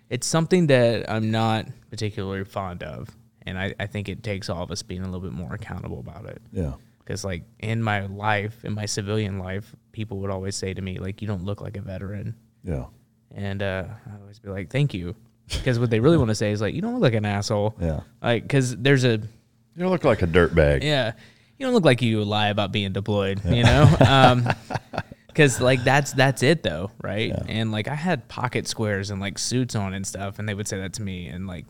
It's 0.09 0.27
something 0.29 0.69
that 0.69 1.11
I'm 1.11 1.33
not 1.33 1.67
particularly 1.91 2.45
fond 2.45 2.85
of, 2.85 3.09
and 3.43 3.59
I, 3.59 3.75
I 3.81 3.87
think 3.87 4.09
it 4.09 4.23
takes 4.23 4.49
all 4.49 4.63
of 4.63 4.71
us 4.71 4.83
being 4.83 5.03
a 5.03 5.07
little 5.07 5.29
bit 5.29 5.33
more 5.33 5.55
accountable 5.55 5.99
about 5.99 6.27
it. 6.27 6.41
Yeah. 6.53 6.75
Because 7.07 7.25
like 7.25 7.45
in 7.61 7.81
my 7.83 8.07
life, 8.07 8.65
in 8.65 8.75
my 8.75 8.85
civilian 8.87 9.39
life, 9.39 9.73
people 9.93 10.19
would 10.19 10.31
always 10.31 10.57
say 10.57 10.75
to 10.75 10.83
me 10.83 10.99
like, 10.99 11.23
"You 11.23 11.29
don't 11.29 11.45
look 11.45 11.61
like 11.61 11.77
a 11.77 11.81
veteran." 11.81 12.35
Yeah. 12.65 12.87
And 13.33 13.63
uh, 13.63 13.85
I 14.11 14.21
always 14.21 14.41
be 14.41 14.49
like, 14.49 14.71
"Thank 14.71 14.93
you," 14.93 15.15
because 15.49 15.79
what 15.79 15.91
they 15.91 16.01
really 16.01 16.17
want 16.17 16.31
to 16.31 16.35
say 16.35 16.51
is 16.51 16.61
like, 16.61 16.75
"You 16.75 16.83
don't 16.83 16.95
look 16.95 17.03
like 17.03 17.15
an 17.15 17.25
asshole." 17.25 17.77
Yeah. 17.81 18.01
Like, 18.21 18.43
because 18.43 18.77
there's 18.77 19.05
a 19.05 19.13
You 19.19 19.79
don't 19.79 19.91
look 19.93 20.03
like 20.03 20.23
a 20.23 20.27
dirtbag. 20.27 20.83
yeah, 20.83 21.13
you 21.59 21.67
don't 21.67 21.75
look 21.75 21.85
like 21.85 22.03
you 22.03 22.25
lie 22.25 22.49
about 22.49 22.73
being 22.73 22.93
deployed. 22.93 23.41
You 23.45 23.63
know, 23.63 23.97
um, 24.05 24.49
because 25.29 25.61
like 25.61 25.85
that's 25.85 26.13
that's 26.13 26.43
it 26.43 26.65
though, 26.65 26.91
right? 27.01 27.33
And 27.47 27.71
like 27.71 27.87
I 27.87 27.95
had 27.95 28.27
pocket 28.27 28.67
squares 28.67 29.11
and 29.11 29.21
like 29.21 29.39
suits 29.39 29.77
on 29.77 29.95
and 29.95 30.05
stuff, 30.05 30.41
and 30.41 30.49
they 30.49 30.55
would 30.55 30.67
say 30.67 30.79
that 30.79 30.95
to 30.95 31.03
me, 31.03 31.29
and 31.29 31.47
like 31.47 31.67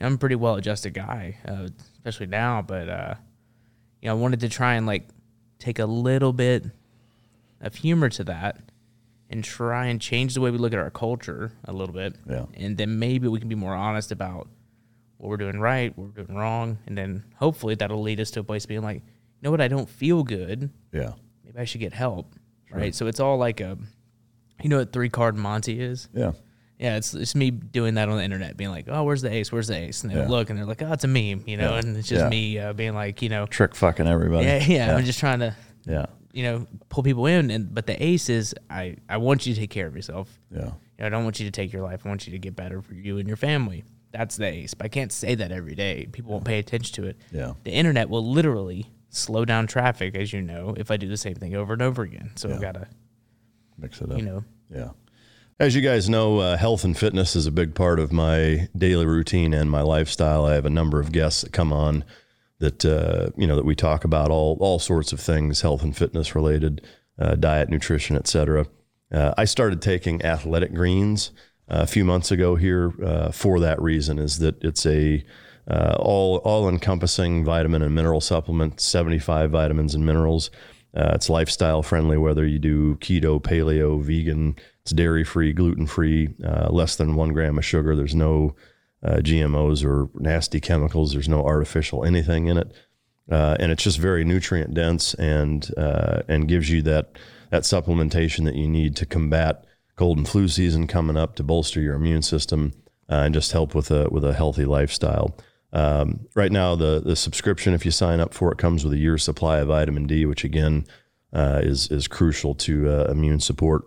I'm 0.00 0.14
a 0.14 0.18
pretty 0.18 0.34
well 0.36 0.56
adjusted 0.56 0.94
guy, 0.94 1.38
uh, 1.46 1.68
especially 1.94 2.26
now, 2.26 2.60
but 2.60 2.88
uh, 2.88 3.14
you 4.04 4.10
know, 4.10 4.16
I 4.16 4.20
wanted 4.20 4.40
to 4.40 4.50
try 4.50 4.74
and 4.74 4.86
like 4.86 5.08
take 5.58 5.78
a 5.78 5.86
little 5.86 6.34
bit 6.34 6.66
of 7.62 7.74
humor 7.74 8.10
to 8.10 8.24
that 8.24 8.60
and 9.30 9.42
try 9.42 9.86
and 9.86 9.98
change 9.98 10.34
the 10.34 10.42
way 10.42 10.50
we 10.50 10.58
look 10.58 10.74
at 10.74 10.78
our 10.78 10.90
culture 10.90 11.52
a 11.64 11.72
little 11.72 11.94
bit. 11.94 12.14
Yeah. 12.28 12.44
And 12.52 12.76
then 12.76 12.98
maybe 12.98 13.28
we 13.28 13.38
can 13.38 13.48
be 13.48 13.54
more 13.54 13.74
honest 13.74 14.12
about 14.12 14.46
what 15.16 15.30
we're 15.30 15.38
doing 15.38 15.58
right, 15.58 15.96
what 15.96 16.08
we're 16.08 16.24
doing 16.24 16.36
wrong, 16.36 16.78
and 16.86 16.98
then 16.98 17.24
hopefully 17.36 17.76
that'll 17.76 18.02
lead 18.02 18.20
us 18.20 18.30
to 18.32 18.40
a 18.40 18.44
place 18.44 18.66
being 18.66 18.82
like, 18.82 18.96
you 18.96 19.40
know 19.40 19.50
what, 19.50 19.62
I 19.62 19.68
don't 19.68 19.88
feel 19.88 20.22
good. 20.22 20.68
Yeah. 20.92 21.12
Maybe 21.42 21.58
I 21.58 21.64
should 21.64 21.80
get 21.80 21.94
help. 21.94 22.34
Right. 22.70 22.94
So 22.94 23.06
it's 23.06 23.20
all 23.20 23.38
like 23.38 23.60
a, 23.60 23.78
you 24.62 24.68
know 24.68 24.78
what 24.78 24.92
three 24.92 25.08
card 25.08 25.34
Monty 25.34 25.80
is? 25.80 26.08
Yeah. 26.12 26.32
Yeah, 26.78 26.96
it's 26.96 27.14
it's 27.14 27.34
me 27.34 27.50
doing 27.50 27.94
that 27.94 28.08
on 28.08 28.16
the 28.16 28.24
internet, 28.24 28.56
being 28.56 28.70
like, 28.70 28.86
"Oh, 28.88 29.04
where's 29.04 29.22
the 29.22 29.32
ace? 29.32 29.52
Where's 29.52 29.68
the 29.68 29.76
ace?" 29.76 30.02
And 30.02 30.10
they 30.12 30.16
Yeah. 30.16 30.28
look, 30.28 30.50
and 30.50 30.58
they're 30.58 30.66
like, 30.66 30.82
"Oh, 30.82 30.92
it's 30.92 31.04
a 31.04 31.08
meme," 31.08 31.44
you 31.46 31.56
know, 31.56 31.70
Yeah. 31.74 31.78
and 31.78 31.96
it's 31.96 32.08
just 32.08 32.22
Yeah. 32.24 32.28
me 32.28 32.58
uh, 32.58 32.72
being 32.72 32.94
like, 32.94 33.22
you 33.22 33.28
know, 33.28 33.46
Trick 33.46 33.74
fucking 33.76 34.06
everybody. 34.08 34.46
yeah, 34.46 34.64
yeah, 34.66 34.96
I'm 34.96 35.04
just 35.04 35.20
trying 35.20 35.38
to, 35.38 35.54
Yeah. 35.86 36.06
you 36.32 36.42
know, 36.42 36.66
pull 36.88 37.04
people 37.04 37.26
in. 37.26 37.50
And 37.50 37.72
but 37.72 37.86
the 37.86 38.02
ace 38.02 38.28
is, 38.28 38.54
I 38.68 38.96
I 39.08 39.18
want 39.18 39.46
you 39.46 39.54
to 39.54 39.60
take 39.60 39.70
care 39.70 39.86
of 39.86 39.94
yourself. 39.94 40.40
Yeah. 40.50 40.58
You 40.64 40.70
know, 41.00 41.06
I 41.06 41.08
don't 41.10 41.22
want 41.24 41.38
you 41.38 41.46
to 41.46 41.52
take 41.52 41.72
your 41.72 41.82
life. 41.82 42.02
I 42.04 42.08
want 42.08 42.26
you 42.26 42.32
to 42.32 42.38
get 42.38 42.56
better 42.56 42.82
for 42.82 42.94
you 42.94 43.18
and 43.18 43.28
your 43.28 43.36
family. 43.36 43.84
That's 44.10 44.36
the 44.36 44.46
ace. 44.46 44.74
But 44.74 44.86
I 44.86 44.88
can't 44.88 45.10
say 45.12 45.34
that 45.36 45.52
every 45.52 45.74
day. 45.76 46.06
People 46.10 46.32
won't 46.32 46.44
pay 46.44 46.58
attention 46.58 46.94
to 47.02 47.08
it. 47.08 47.16
Yeah. 47.32 47.52
The 47.64 47.72
internet 47.72 48.08
will 48.08 48.28
literally 48.28 48.86
slow 49.10 49.44
down 49.44 49.66
traffic, 49.68 50.16
as 50.16 50.32
you 50.32 50.42
know, 50.42 50.74
if 50.76 50.90
I 50.90 50.96
do 50.96 51.08
the 51.08 51.16
same 51.16 51.34
thing 51.36 51.54
over 51.54 51.72
and 51.72 51.82
over 51.82 52.02
again. 52.02 52.30
So 52.34 52.50
I've 52.52 52.60
got 52.60 52.74
to, 52.74 52.86
Mix 53.78 54.00
it 54.00 54.10
up. 54.10 54.18
you 54.18 54.24
know, 54.24 54.44
Yeah. 54.74 54.90
As 55.60 55.76
you 55.76 55.82
guys 55.82 56.08
know, 56.08 56.40
uh, 56.40 56.56
health 56.56 56.82
and 56.82 56.98
fitness 56.98 57.36
is 57.36 57.46
a 57.46 57.52
big 57.52 57.76
part 57.76 58.00
of 58.00 58.12
my 58.12 58.68
daily 58.76 59.06
routine 59.06 59.54
and 59.54 59.70
my 59.70 59.82
lifestyle. 59.82 60.46
I 60.46 60.54
have 60.54 60.66
a 60.66 60.70
number 60.70 60.98
of 60.98 61.12
guests 61.12 61.42
that 61.42 61.52
come 61.52 61.72
on 61.72 62.02
that 62.58 62.84
uh, 62.84 63.30
you 63.36 63.46
know 63.46 63.54
that 63.54 63.64
we 63.64 63.76
talk 63.76 64.02
about 64.02 64.32
all 64.32 64.56
all 64.58 64.80
sorts 64.80 65.12
of 65.12 65.20
things, 65.20 65.60
health 65.60 65.84
and 65.84 65.96
fitness 65.96 66.34
related, 66.34 66.84
uh, 67.20 67.36
diet, 67.36 67.68
nutrition, 67.68 68.16
etc. 68.16 68.66
Uh, 69.12 69.32
I 69.38 69.44
started 69.44 69.80
taking 69.80 70.24
Athletic 70.24 70.74
Greens 70.74 71.30
uh, 71.70 71.82
a 71.82 71.86
few 71.86 72.04
months 72.04 72.32
ago 72.32 72.56
here 72.56 72.92
uh, 73.04 73.30
for 73.30 73.60
that 73.60 73.80
reason. 73.80 74.18
Is 74.18 74.40
that 74.40 74.60
it's 74.60 74.84
a 74.84 75.24
all 75.68 76.38
all 76.38 76.68
encompassing 76.68 77.44
vitamin 77.44 77.80
and 77.80 77.94
mineral 77.94 78.20
supplement, 78.20 78.80
seventy 78.80 79.20
five 79.20 79.52
vitamins 79.52 79.94
and 79.94 80.04
minerals. 80.04 80.50
It's 80.96 81.30
lifestyle 81.30 81.82
friendly, 81.84 82.16
whether 82.16 82.44
you 82.44 82.58
do 82.58 82.96
keto, 82.96 83.40
paleo, 83.40 84.02
vegan. 84.02 84.56
It's 84.84 84.92
dairy 84.92 85.24
free, 85.24 85.54
gluten 85.54 85.86
free, 85.86 86.34
uh, 86.44 86.68
less 86.70 86.96
than 86.96 87.16
one 87.16 87.32
gram 87.32 87.56
of 87.56 87.64
sugar. 87.64 87.96
There's 87.96 88.14
no 88.14 88.54
uh, 89.02 89.16
GMOs 89.16 89.82
or 89.82 90.10
nasty 90.20 90.60
chemicals. 90.60 91.14
There's 91.14 91.28
no 91.28 91.42
artificial 91.42 92.04
anything 92.04 92.48
in 92.48 92.58
it, 92.58 92.70
uh, 93.30 93.56
and 93.58 93.72
it's 93.72 93.82
just 93.82 93.98
very 93.98 94.24
nutrient 94.24 94.74
dense 94.74 95.14
and 95.14 95.70
uh, 95.78 96.20
and 96.28 96.48
gives 96.48 96.68
you 96.68 96.82
that 96.82 97.12
that 97.48 97.62
supplementation 97.62 98.44
that 98.44 98.56
you 98.56 98.68
need 98.68 98.94
to 98.96 99.06
combat 99.06 99.64
cold 99.96 100.18
and 100.18 100.28
flu 100.28 100.48
season 100.48 100.86
coming 100.86 101.16
up 101.16 101.34
to 101.36 101.42
bolster 101.42 101.80
your 101.80 101.94
immune 101.94 102.20
system 102.20 102.74
uh, 103.08 103.22
and 103.24 103.32
just 103.32 103.52
help 103.52 103.74
with 103.74 103.90
a 103.90 104.10
with 104.10 104.22
a 104.22 104.34
healthy 104.34 104.66
lifestyle. 104.66 105.34
Um, 105.72 106.26
right 106.34 106.52
now, 106.52 106.74
the 106.74 107.00
the 107.00 107.16
subscription, 107.16 107.72
if 107.72 107.86
you 107.86 107.90
sign 107.90 108.20
up 108.20 108.34
for 108.34 108.52
it, 108.52 108.58
comes 108.58 108.84
with 108.84 108.92
a 108.92 108.98
year's 108.98 109.24
supply 109.24 109.60
of 109.60 109.68
vitamin 109.68 110.06
D, 110.06 110.26
which 110.26 110.44
again 110.44 110.84
uh, 111.32 111.60
is 111.62 111.90
is 111.90 112.06
crucial 112.06 112.54
to 112.56 112.90
uh, 112.90 113.10
immune 113.10 113.40
support, 113.40 113.84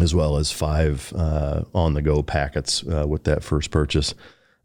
as 0.00 0.14
well 0.14 0.36
as 0.36 0.50
five 0.50 1.12
uh, 1.16 1.62
on 1.74 1.94
the 1.94 2.02
go 2.02 2.22
packets 2.22 2.84
uh, 2.86 3.06
with 3.06 3.24
that 3.24 3.44
first 3.44 3.70
purchase. 3.70 4.14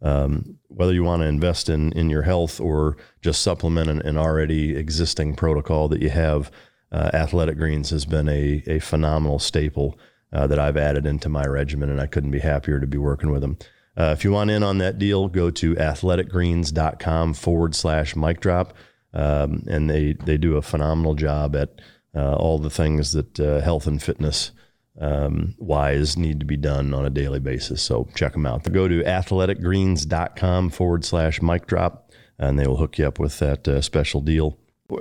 Um, 0.02 0.60
whether 0.68 0.94
you 0.94 1.04
want 1.04 1.24
to 1.24 1.28
invest 1.28 1.70
in 1.70 1.92
in 1.94 2.10
your 2.10 2.22
health 2.22 2.60
or 2.60 2.98
just 3.22 3.42
supplement 3.42 3.90
an, 3.90 4.02
an 4.04 4.18
already 4.18 4.76
existing 4.76 5.36
protocol 5.36 5.88
that 5.90 6.02
you 6.02 6.10
have, 6.10 6.52
uh, 6.92 7.10
Athletic 7.14 7.58
Greens 7.58 7.90
has 7.90 8.06
been 8.06 8.30
a 8.30 8.64
a 8.68 8.80
phenomenal 8.80 9.40
staple 9.40 9.98
uh, 10.32 10.46
that 10.48 10.60
I've 10.60 10.78
added 10.78 11.06
into 11.06 11.30
my 11.30 11.46
regimen, 11.46 11.90
and 11.90 12.00
I 12.00 12.06
couldn't 12.06 12.32
be 12.32 12.40
happier 12.40 12.80
to 12.80 12.88
be 12.88 12.98
working 12.98 13.32
with 13.32 13.42
them. 13.42 13.58
Uh, 13.98 14.14
if 14.16 14.24
you 14.24 14.32
want 14.32 14.52
in 14.52 14.62
on 14.62 14.78
that 14.78 15.00
deal, 15.00 15.28
go 15.28 15.50
to 15.50 15.74
athleticgreens.com 15.76 17.34
forward 17.34 17.74
slash 17.74 18.16
Mike 18.16 18.40
Drop. 18.40 18.76
Um, 19.14 19.64
and 19.68 19.90
they, 19.90 20.14
they 20.14 20.38
do 20.38 20.58
a 20.58 20.62
phenomenal 20.62 21.16
job 21.16 21.56
at 21.56 21.82
uh, 22.14 22.36
all 22.36 22.60
the 22.60 22.70
things 22.70 23.14
that 23.14 23.38
health 23.38 23.88
and 23.88 24.04
fitness 24.04 24.52
um, 25.00 25.56
wise 25.60 26.18
need 26.18 26.40
to 26.40 26.46
be 26.46 26.58
done 26.58 26.94
on 26.94 27.06
a 27.06 27.10
daily 27.10 27.40
basis. 27.40 27.82
So 27.82 28.08
check 28.16 28.34
them 28.34 28.46
out. 28.46 28.72
Go 28.72 28.88
to 28.88 29.04
athleticgreens.com 29.04 30.70
forward 30.72 31.06
slash 31.06 31.42
Mike 31.42 31.68
Drop, 31.68 32.12
and 32.40 32.58
they 32.58 32.68
will 32.68 32.78
hook 32.78 32.98
you 32.98 33.08
up 33.08 33.20
with 33.20 33.40
that 33.40 33.68
uh, 33.68 33.82
special 33.82 34.22
deal. 34.22 34.58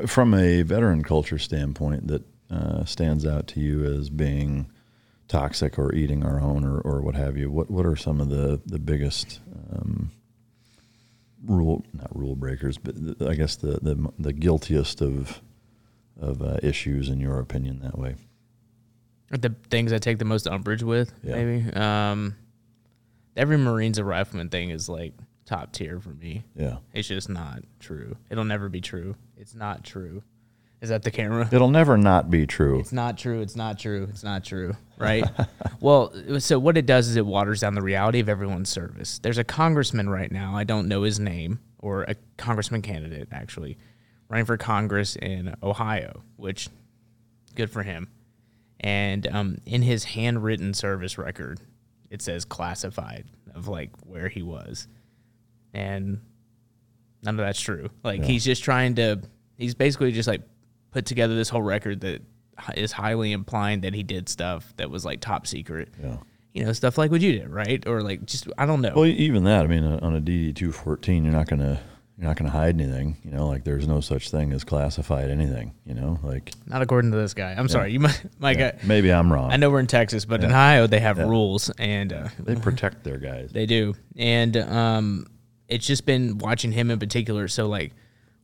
From 0.07 0.35
a 0.35 0.63
veteran 0.63 1.03
culture 1.05 1.39
standpoint, 1.39 2.09
that 2.09 2.23
uh, 2.51 2.85
stands 2.85 3.27
out 3.27 3.47
to 3.49 3.61
you 3.61 3.85
as 3.85 4.11
being 4.11 4.71
toxic 5.29 5.79
or 5.79 5.95
eating 5.95 6.25
our 6.25 6.41
own 6.41 6.65
or, 6.65 6.81
or 6.81 7.01
what 7.01 7.15
have 7.15 7.37
you. 7.37 7.51
What 7.51 7.71
what 7.71 7.87
are 7.87 7.97
some 7.97 8.21
of 8.21 8.29
the 8.29 8.61
the 8.67 8.79
biggest 8.79 9.41
um, 9.73 10.11
rule 11.45 11.85
not 11.93 12.15
rule 12.17 12.37
breakers, 12.37 12.79
but 12.79 12.95
I 13.27 13.35
guess 13.35 13.57
the, 13.57 13.79
the 13.81 14.13
the 14.19 14.33
guiltiest 14.33 15.01
of 15.01 15.41
of 16.21 16.43
uh, 16.43 16.59
issues 16.63 17.09
in 17.09 17.21
your 17.21 17.39
opinion 17.39 17.81
that 17.81 17.99
way? 17.99 18.17
The 19.31 19.55
things 19.71 19.93
I 19.93 19.99
take 19.99 20.19
the 20.19 20.25
most 20.25 20.47
umbrage 20.47 20.83
with, 20.83 21.13
Yeah. 21.23 21.35
maybe. 21.35 21.73
Um, 21.73 22.37
every 23.37 23.59
Marines 23.59 23.99
a 23.99 24.05
rifleman 24.05 24.49
thing 24.49 24.71
is 24.71 24.89
like 24.89 25.15
top 25.45 25.73
tier 25.73 26.01
for 26.01 26.11
me. 26.11 26.45
Yeah. 26.55 26.79
It's 26.93 27.09
just 27.09 27.29
not 27.29 27.63
true. 27.81 28.17
It'll 28.31 28.45
never 28.45 28.69
be 28.69 28.81
true. 28.81 29.17
It's 29.37 29.55
not 29.55 29.85
true. 29.85 30.23
Is 30.81 30.91
that 30.91 31.03
the 31.03 31.11
camera? 31.11 31.49
It'll 31.51 31.71
never 31.71 31.97
not 31.97 32.31
be 32.31 32.47
true. 32.47 32.79
It's 32.81 32.93
not 32.93 33.17
true. 33.17 33.41
It's 33.41 33.57
not 33.57 33.79
true. 33.79 34.07
It's 34.11 34.23
not 34.23 34.45
true. 34.45 34.77
Right? 34.99 35.25
well, 35.81 36.13
so 36.39 36.59
what 36.59 36.77
it 36.77 36.85
does 36.87 37.09
is 37.09 37.17
it 37.17 37.25
waters 37.25 37.61
down 37.61 37.75
the 37.75 37.83
reality 37.83 38.21
of 38.21 38.29
everyone's 38.29 38.69
service. 38.69 39.19
There's 39.19 39.39
a 39.39 39.45
congressman 39.45 40.09
right 40.09 40.31
now. 40.31 40.55
I 40.55 40.65
don't 40.65 40.87
know 40.87 41.03
his 41.03 41.19
name 41.19 41.61
or 41.79 42.03
a 42.03 42.15
congressman 42.37 42.83
candidate 42.83 43.29
actually 43.33 43.79
running 44.29 44.45
for 44.45 44.57
Congress 44.57 45.17
in 45.17 45.55
Ohio, 45.63 46.23
which 46.37 46.69
good 47.55 47.71
for 47.71 47.83
him. 47.83 48.09
And 48.81 49.27
um, 49.29 49.59
in 49.65 49.83
his 49.83 50.05
handwritten 50.05 50.75
service 50.75 51.19
record, 51.19 51.61
it 52.11 52.23
says 52.23 52.45
classified 52.45 53.25
of 53.55 53.69
like 53.69 53.91
where 54.05 54.29
he 54.29 54.43
was, 54.43 54.87
and 55.73 56.21
none 57.23 57.41
of 57.41 57.45
that's 57.45 57.61
true. 57.61 57.89
Like 58.05 58.23
he's 58.23 58.45
just 58.45 58.63
trying 58.63 58.97
to. 58.97 59.21
He's 59.57 59.75
basically 59.75 60.13
just 60.13 60.29
like 60.29 60.43
put 60.91 61.07
together 61.07 61.35
this 61.35 61.49
whole 61.49 61.63
record 61.63 62.03
that 62.03 62.23
is 62.75 62.93
highly 62.93 63.33
implying 63.33 63.81
that 63.83 63.95
he 63.95 64.03
did 64.03 64.29
stuff 64.29 64.73
that 64.77 64.91
was 64.91 65.05
like 65.05 65.21
top 65.21 65.47
secret. 65.47 65.89
Yeah. 66.03 66.17
You 66.53 66.65
know, 66.65 66.73
stuff 66.73 66.97
like 66.97 67.11
what 67.11 67.21
you 67.21 67.33
did, 67.33 67.51
right? 67.51 67.87
Or 67.87 68.03
like 68.03 68.25
just 68.25 68.49
I 68.57 68.67
don't 68.67 68.81
know. 68.81 68.93
Well, 68.95 69.07
even 69.07 69.45
that. 69.45 69.65
I 69.65 69.67
mean, 69.67 69.85
uh, 69.85 69.99
on 70.01 70.17
a 70.17 70.21
DD 70.21 70.55
two 70.55 70.73
fourteen, 70.73 71.25
you're 71.25 71.35
not 71.35 71.49
gonna 71.49 71.81
you're 72.19 72.27
not 72.27 72.37
gonna 72.37 72.51
hide 72.51 72.81
anything. 72.81 73.17
You 73.25 73.31
know, 73.31 73.47
like 73.49 73.65
there's 73.65 73.87
no 73.87 74.01
such 74.01 74.31
thing 74.31 74.53
as 74.53 74.65
classified 74.65 75.31
anything. 75.31 75.73
You 75.85 75.95
know, 75.95 76.19
like 76.23 76.53
Not 76.67 76.83
according 76.83 77.11
to 77.11 77.17
this 77.17 77.35
guy. 77.35 77.53
I'm 77.53 77.69
sorry. 77.69 77.93
You 77.93 78.01
might, 78.01 78.23
Mike. 78.39 78.59
yeah, 78.59 78.73
I, 78.83 78.87
maybe 78.87 79.13
I'm 79.13 79.33
wrong. 79.33 79.51
I 79.51 79.57
know 79.57 79.71
we're 79.71 79.81
in 79.81 79.87
Texas, 79.87 80.25
but 80.25 80.43
in 80.43 80.51
Ohio 80.51 80.87
they 80.87 81.01
have 81.01 81.19
rules, 81.19 81.71
and 81.79 82.13
uh, 82.13 82.29
they 82.39 82.55
protect 82.57 83.05
their 83.05 83.19
guys. 83.19 83.51
They 83.53 83.67
do. 83.67 83.95
And 84.17 84.57
um, 84.57 85.27
it's 85.69 85.87
just 85.87 86.07
been 86.07 86.39
watching 86.39 86.73
him 86.73 86.91
in 86.91 86.99
particular. 86.99 87.49
So, 87.49 87.67
like, 87.67 87.93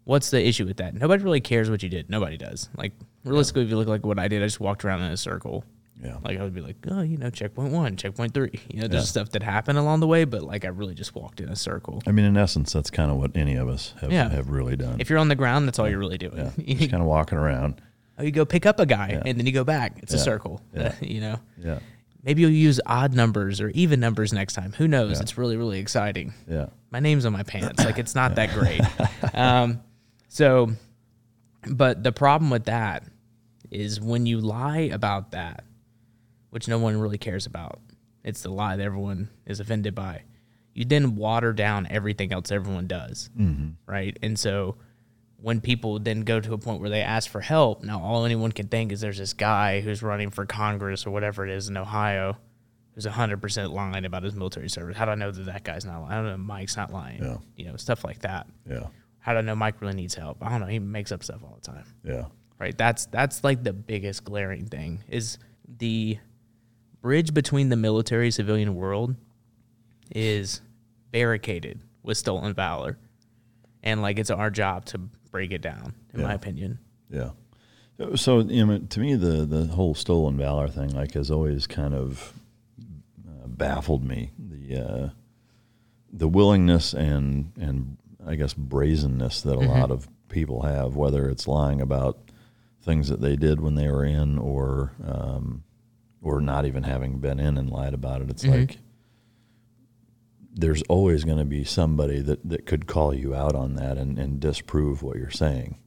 what's 0.04 0.30
the 0.30 0.46
issue 0.46 0.66
with 0.66 0.76
that? 0.78 0.94
Nobody 0.94 1.22
really 1.24 1.40
cares 1.40 1.70
what 1.70 1.82
you 1.82 1.88
did. 1.88 2.10
Nobody 2.10 2.36
does. 2.36 2.68
Like, 2.76 2.92
realistically, 3.24 3.62
if 3.62 3.70
you 3.70 3.76
look 3.76 3.88
like 3.88 4.04
what 4.04 4.18
I 4.18 4.28
did, 4.28 4.42
I 4.42 4.46
just 4.46 4.60
walked 4.60 4.84
around 4.84 5.00
in 5.02 5.12
a 5.12 5.16
circle. 5.16 5.64
Yeah. 6.02 6.16
Like, 6.24 6.38
I 6.38 6.42
would 6.42 6.54
be 6.54 6.60
like, 6.60 6.76
oh, 6.90 7.02
you 7.02 7.16
know, 7.16 7.30
checkpoint 7.30 7.72
one, 7.72 7.96
checkpoint 7.96 8.34
three. 8.34 8.50
You 8.68 8.80
know, 8.82 8.88
there's 8.88 9.08
stuff 9.08 9.30
that 9.30 9.42
happened 9.42 9.78
along 9.78 10.00
the 10.00 10.06
way, 10.08 10.24
but 10.24 10.42
like, 10.42 10.64
I 10.64 10.68
really 10.68 10.94
just 10.94 11.14
walked 11.14 11.40
in 11.40 11.48
a 11.48 11.54
circle. 11.56 12.02
I 12.06 12.10
mean, 12.12 12.24
in 12.24 12.36
essence, 12.36 12.72
that's 12.72 12.90
kind 12.90 13.10
of 13.10 13.18
what 13.18 13.36
any 13.36 13.54
of 13.54 13.68
us 13.68 13.94
have, 14.00 14.10
Yeah. 14.10 14.28
have 14.28 14.48
really 14.50 14.74
done. 14.76 14.96
If 15.00 15.08
you're 15.10 15.18
on 15.20 15.28
the 15.28 15.36
ground, 15.36 15.66
that's 15.68 15.78
all 15.78 15.88
you're 15.88 15.98
really 16.00 16.18
doing. 16.18 16.36
yeah, 16.38 16.50
You, 16.56 16.74
just 16.74 16.90
kind 16.90 17.02
of 17.02 17.08
walking 17.08 17.38
around. 17.38 17.80
oh, 18.18 18.22
you 18.24 18.30
go 18.32 18.44
pick 18.44 18.66
up 18.66 18.80
a 18.80 18.86
guy 18.86 19.10
Yeah. 19.12 19.22
and 19.26 19.38
then 19.38 19.46
you 19.46 19.52
go 19.52 19.64
back. 19.64 20.00
It's 20.02 20.12
a 20.12 20.18
circle. 20.18 20.60
Yeah. 20.74 20.94
you 21.00 21.20
know? 21.20 21.38
Yeah, 21.56 21.78
Maybe 22.24 22.42
you'll 22.42 22.50
use 22.50 22.80
odd 22.86 23.14
numbers 23.14 23.60
or 23.60 23.68
even 23.70 23.98
numbers 24.00 24.32
next 24.32 24.54
time. 24.54 24.72
Who 24.78 24.86
knows? 24.88 25.16
Yeah. 25.18 25.22
It's 25.22 25.38
really, 25.38 25.56
really 25.56 25.78
exciting. 25.80 26.32
yeah, 26.48 26.66
my 26.90 26.98
name's 27.00 27.24
on 27.26 27.32
my 27.32 27.42
pants. 27.44 27.84
Like 27.84 27.98
it's 27.98 28.14
not 28.14 28.34
that 28.36 28.52
great. 28.54 28.80
Um, 29.34 29.80
so, 30.28 30.72
but 31.70 32.02
the 32.02 32.12
problem 32.12 32.50
with 32.50 32.64
that 32.64 33.04
is 33.70 34.00
when 34.00 34.26
you 34.26 34.40
lie 34.40 34.90
about 34.92 35.30
that, 35.32 35.64
which 36.52 36.68
no 36.68 36.78
one 36.78 37.00
really 37.00 37.16
cares 37.16 37.46
about. 37.46 37.80
It's 38.22 38.42
the 38.42 38.50
lie 38.50 38.76
that 38.76 38.84
everyone 38.84 39.30
is 39.46 39.58
offended 39.58 39.94
by. 39.94 40.22
You 40.74 40.84
then 40.84 41.16
water 41.16 41.52
down 41.52 41.88
everything 41.90 42.30
else 42.30 42.52
everyone 42.52 42.86
does, 42.86 43.30
mm-hmm. 43.36 43.70
right? 43.90 44.16
And 44.22 44.38
so 44.38 44.76
when 45.36 45.62
people 45.62 45.98
then 45.98 46.20
go 46.20 46.40
to 46.40 46.52
a 46.52 46.58
point 46.58 46.80
where 46.80 46.90
they 46.90 47.00
ask 47.00 47.30
for 47.30 47.40
help, 47.40 47.82
now 47.82 48.00
all 48.02 48.26
anyone 48.26 48.52
can 48.52 48.68
think 48.68 48.92
is 48.92 49.00
there's 49.00 49.18
this 49.18 49.32
guy 49.32 49.80
who's 49.80 50.02
running 50.02 50.30
for 50.30 50.44
Congress 50.46 51.06
or 51.06 51.10
whatever 51.10 51.46
it 51.46 51.50
is 51.50 51.68
in 51.68 51.76
Ohio 51.76 52.36
who's 52.94 53.06
100% 53.06 53.72
lying 53.72 54.04
about 54.04 54.22
his 54.22 54.34
military 54.34 54.68
service. 54.68 54.96
How 54.96 55.06
do 55.06 55.12
I 55.12 55.14
know 55.14 55.30
that 55.30 55.46
that 55.46 55.64
guy's 55.64 55.86
not 55.86 56.02
lying? 56.02 56.12
I 56.12 56.16
don't 56.16 56.26
know 56.26 56.36
Mike's 56.36 56.76
not 56.76 56.92
lying. 56.92 57.22
Yeah. 57.22 57.38
You 57.56 57.70
know, 57.70 57.76
stuff 57.76 58.04
like 58.04 58.20
that. 58.20 58.46
yeah, 58.68 58.88
How 59.18 59.32
do 59.32 59.38
I 59.38 59.40
know 59.42 59.56
Mike 59.56 59.80
really 59.80 59.94
needs 59.94 60.14
help? 60.14 60.38
I 60.42 60.50
don't 60.50 60.60
know. 60.60 60.66
He 60.66 60.78
makes 60.78 61.10
up 61.12 61.24
stuff 61.24 61.42
all 61.42 61.58
the 61.60 61.72
time. 61.72 61.84
yeah, 62.04 62.26
Right? 62.58 62.76
That's 62.76 63.06
that's 63.06 63.42
like 63.42 63.64
the 63.64 63.72
biggest 63.72 64.24
glaring 64.24 64.66
thing 64.66 65.02
is 65.08 65.38
the 65.78 66.18
bridge 67.02 67.34
between 67.34 67.68
the 67.68 67.76
military 67.76 68.30
civilian 68.30 68.74
world 68.74 69.16
is 70.14 70.62
barricaded 71.10 71.80
with 72.02 72.16
stolen 72.16 72.54
valor. 72.54 72.96
And 73.82 74.00
like 74.00 74.18
it's 74.18 74.30
our 74.30 74.50
job 74.50 74.86
to 74.86 74.98
break 75.30 75.50
it 75.50 75.60
down, 75.60 75.94
in 76.14 76.22
my 76.22 76.32
opinion. 76.32 76.78
yeah. 77.10 77.30
So, 78.14 78.40
you 78.40 78.64
know, 78.64 78.78
to 78.78 79.00
me, 79.00 79.14
the 79.14 79.44
the 79.44 79.66
whole 79.66 79.94
stolen 79.94 80.36
valor 80.36 80.68
thing, 80.68 80.90
like, 80.94 81.12
has 81.14 81.30
always 81.30 81.66
kind 81.66 81.94
of 81.94 82.32
uh, 83.28 83.46
baffled 83.46 84.02
me. 84.02 84.30
The 84.38 84.76
uh, 84.76 85.08
the 86.12 86.26
willingness 86.26 86.94
and 86.94 87.52
and 87.60 87.98
I 88.26 88.34
guess 88.36 88.54
brazenness 88.54 89.42
that 89.42 89.56
a 89.56 89.60
lot 89.60 89.90
of 89.90 90.08
people 90.28 90.62
have, 90.62 90.96
whether 90.96 91.28
it's 91.28 91.46
lying 91.46 91.80
about 91.80 92.18
things 92.82 93.08
that 93.08 93.20
they 93.20 93.36
did 93.36 93.60
when 93.60 93.74
they 93.74 93.88
were 93.88 94.04
in, 94.04 94.38
or 94.38 94.92
um, 95.06 95.62
or 96.22 96.40
not 96.40 96.64
even 96.64 96.84
having 96.84 97.18
been 97.18 97.40
in 97.40 97.58
and 97.58 97.68
lied 97.68 97.94
about 97.94 98.22
it. 98.22 98.30
It's 98.30 98.44
mm-hmm. 98.44 98.60
like 98.60 98.78
there's 100.54 100.82
always 100.82 101.24
going 101.24 101.38
to 101.38 101.44
be 101.44 101.64
somebody 101.64 102.20
that, 102.20 102.46
that 102.48 102.66
could 102.66 102.86
call 102.86 103.14
you 103.14 103.34
out 103.34 103.54
on 103.54 103.74
that 103.74 103.96
and, 103.96 104.18
and 104.18 104.38
disprove 104.38 105.02
what 105.02 105.16
you're 105.16 105.30
saying. 105.30 105.78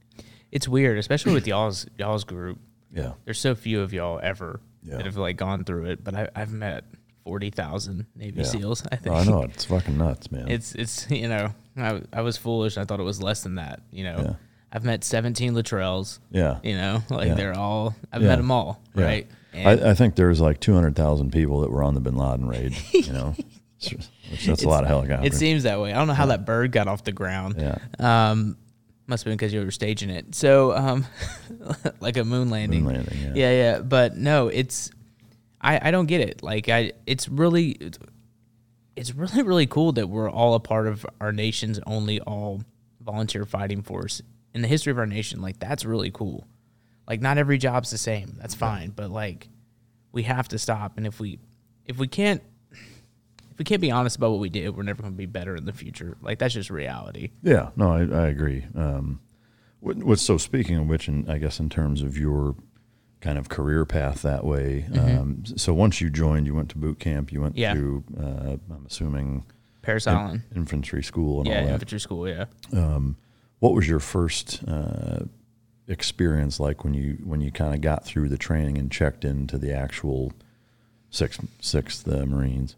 It's 0.50 0.66
weird, 0.68 0.98
especially 0.98 1.34
with 1.34 1.46
y'all's 1.46 1.86
y'all's 1.98 2.24
group. 2.24 2.58
Yeah. 2.92 3.12
There's 3.24 3.38
so 3.40 3.54
few 3.54 3.82
of 3.82 3.92
y'all 3.92 4.20
ever 4.22 4.60
Yeah. 4.82 4.96
that 4.96 5.06
have 5.06 5.16
like 5.16 5.36
gone 5.36 5.64
through 5.64 5.86
it, 5.86 6.02
but 6.04 6.14
I, 6.14 6.28
I've 6.34 6.52
met 6.52 6.84
forty 7.24 7.50
thousand 7.50 8.06
Navy 8.14 8.38
Yeah. 8.38 8.44
SEAls. 8.44 8.86
I 8.90 8.96
think 8.96 9.14
Oh, 9.14 9.18
I 9.18 9.24
know 9.24 9.42
it's 9.42 9.64
fucking 9.64 9.96
nuts, 9.98 10.30
man. 10.30 10.48
it's 10.48 10.74
it's 10.74 11.10
you 11.10 11.28
know 11.28 11.52
I, 11.76 12.02
I 12.12 12.20
was 12.22 12.36
foolish. 12.36 12.76
I 12.76 12.84
thought 12.84 13.00
it 13.00 13.04
was 13.04 13.22
less 13.22 13.42
than 13.42 13.56
that. 13.56 13.82
You 13.90 14.04
know, 14.04 14.16
Yeah. 14.18 14.34
I've 14.72 14.84
met 14.84 15.04
seventeen 15.04 15.54
Luttrells. 15.54 16.18
yeah. 16.30 16.58
You 16.62 16.76
know, 16.76 17.02
like 17.10 17.36
they're 17.36 17.56
all 17.56 17.94
I've 18.12 18.22
met 18.22 18.36
them 18.36 18.50
all, 18.50 18.80
right? 18.94 19.28
I, 19.64 19.90
I 19.90 19.94
think 19.94 20.16
there's 20.16 20.40
like 20.40 20.60
200,000 20.60 21.32
people 21.32 21.60
that 21.60 21.70
were 21.70 21.82
on 21.82 21.94
the 21.94 22.00
Bin 22.00 22.16
Laden 22.16 22.48
raid, 22.48 22.76
you 22.92 23.12
know, 23.12 23.34
which 24.30 24.46
that's 24.46 24.64
a 24.64 24.68
lot 24.68 24.84
of 24.84 24.88
helicopters. 24.88 25.34
it 25.34 25.36
seems 25.36 25.62
that 25.62 25.80
way. 25.80 25.92
I 25.92 25.96
don't 25.96 26.08
know 26.08 26.14
how 26.14 26.26
that 26.26 26.44
bird 26.44 26.72
got 26.72 26.88
off 26.88 27.04
the 27.04 27.12
ground. 27.12 27.56
yeah. 27.58 27.78
Um, 27.98 28.56
must 29.06 29.22
have 29.22 29.30
been 29.30 29.36
because 29.36 29.52
you 29.52 29.60
were 29.64 29.70
staging 29.70 30.10
it. 30.10 30.34
So, 30.34 30.74
um, 30.76 31.06
like 32.00 32.16
a 32.16 32.24
moon 32.24 32.50
landing. 32.50 32.82
Moon 32.82 32.94
landing, 32.94 33.18
yeah. 33.20 33.32
yeah, 33.34 33.50
yeah. 33.50 33.78
But 33.80 34.16
no, 34.16 34.48
it's 34.48 34.90
I 35.60 35.88
I 35.88 35.90
don't 35.90 36.06
get 36.06 36.20
it. 36.20 36.42
Like 36.42 36.68
I, 36.68 36.92
it's 37.06 37.28
really, 37.28 37.70
it's, 37.70 37.98
it's 38.96 39.14
really 39.14 39.42
really 39.42 39.66
cool 39.66 39.92
that 39.92 40.08
we're 40.08 40.30
all 40.30 40.54
a 40.54 40.60
part 40.60 40.86
of 40.86 41.06
our 41.20 41.32
nation's 41.32 41.78
only 41.86 42.20
all 42.20 42.62
volunteer 43.00 43.44
fighting 43.44 43.82
force 43.82 44.22
in 44.52 44.62
the 44.62 44.68
history 44.68 44.90
of 44.90 44.98
our 44.98 45.06
nation. 45.06 45.40
Like 45.40 45.58
that's 45.58 45.84
really 45.84 46.10
cool. 46.10 46.46
Like 47.08 47.20
not 47.20 47.38
every 47.38 47.58
job's 47.58 47.90
the 47.90 47.98
same. 47.98 48.36
That's 48.40 48.54
fine, 48.54 48.90
but 48.94 49.10
like 49.10 49.48
we 50.12 50.24
have 50.24 50.48
to 50.48 50.58
stop. 50.58 50.96
And 50.96 51.06
if 51.06 51.20
we 51.20 51.38
if 51.86 51.98
we 51.98 52.08
can't 52.08 52.42
if 52.72 53.58
we 53.58 53.64
can't 53.64 53.80
be 53.80 53.90
honest 53.90 54.16
about 54.16 54.32
what 54.32 54.40
we 54.40 54.48
did, 54.50 54.76
we're 54.76 54.82
never 54.82 55.02
going 55.02 55.14
to 55.14 55.16
be 55.16 55.26
better 55.26 55.54
in 55.56 55.64
the 55.64 55.72
future. 55.72 56.16
Like 56.20 56.38
that's 56.38 56.54
just 56.54 56.68
reality. 56.70 57.30
Yeah, 57.42 57.70
no, 57.76 57.90
I, 57.92 58.00
I 58.00 58.26
agree. 58.28 58.66
Um, 58.74 59.20
what, 59.80 59.96
what's 59.98 60.22
so 60.22 60.36
speaking 60.36 60.76
of 60.76 60.86
which, 60.88 61.08
and 61.08 61.30
I 61.30 61.38
guess 61.38 61.58
in 61.60 61.68
terms 61.70 62.02
of 62.02 62.18
your 62.18 62.54
kind 63.20 63.38
of 63.38 63.48
career 63.48 63.84
path 63.86 64.22
that 64.22 64.44
way. 64.44 64.84
Um, 64.94 65.42
so 65.56 65.72
once 65.72 66.00
you 66.02 66.10
joined, 66.10 66.46
you 66.46 66.54
went 66.54 66.68
to 66.70 66.78
boot 66.78 66.98
camp. 67.00 67.32
You 67.32 67.40
went 67.40 67.54
Mm-hmm. 67.56 67.60
Yeah. 67.62 67.74
to, 67.74 68.04
uh, 68.20 68.74
I'm 68.74 68.84
assuming, 68.86 69.46
Parris 69.80 70.06
in- 70.06 70.14
Island. 70.14 70.42
infantry 70.54 71.02
school 71.02 71.38
and 71.40 71.48
Yeah, 71.48 71.60
all 71.60 71.66
that. 71.66 71.72
infantry 71.72 71.98
school. 72.00 72.28
Yeah. 72.28 72.44
Um, 72.74 73.16
what 73.60 73.72
was 73.74 73.88
your 73.88 74.00
first 74.00 74.62
uh, 74.68 75.20
experience 75.88 76.58
like 76.58 76.84
when 76.84 76.94
you 76.94 77.18
when 77.24 77.40
you 77.40 77.50
kind 77.52 77.74
of 77.74 77.80
got 77.80 78.04
through 78.04 78.28
the 78.28 78.38
training 78.38 78.78
and 78.78 78.90
checked 78.90 79.24
into 79.24 79.58
the 79.58 79.72
actual 79.72 80.32
sixth 81.10 81.44
sixth 81.60 82.06
uh, 82.08 82.26
Marines? 82.26 82.76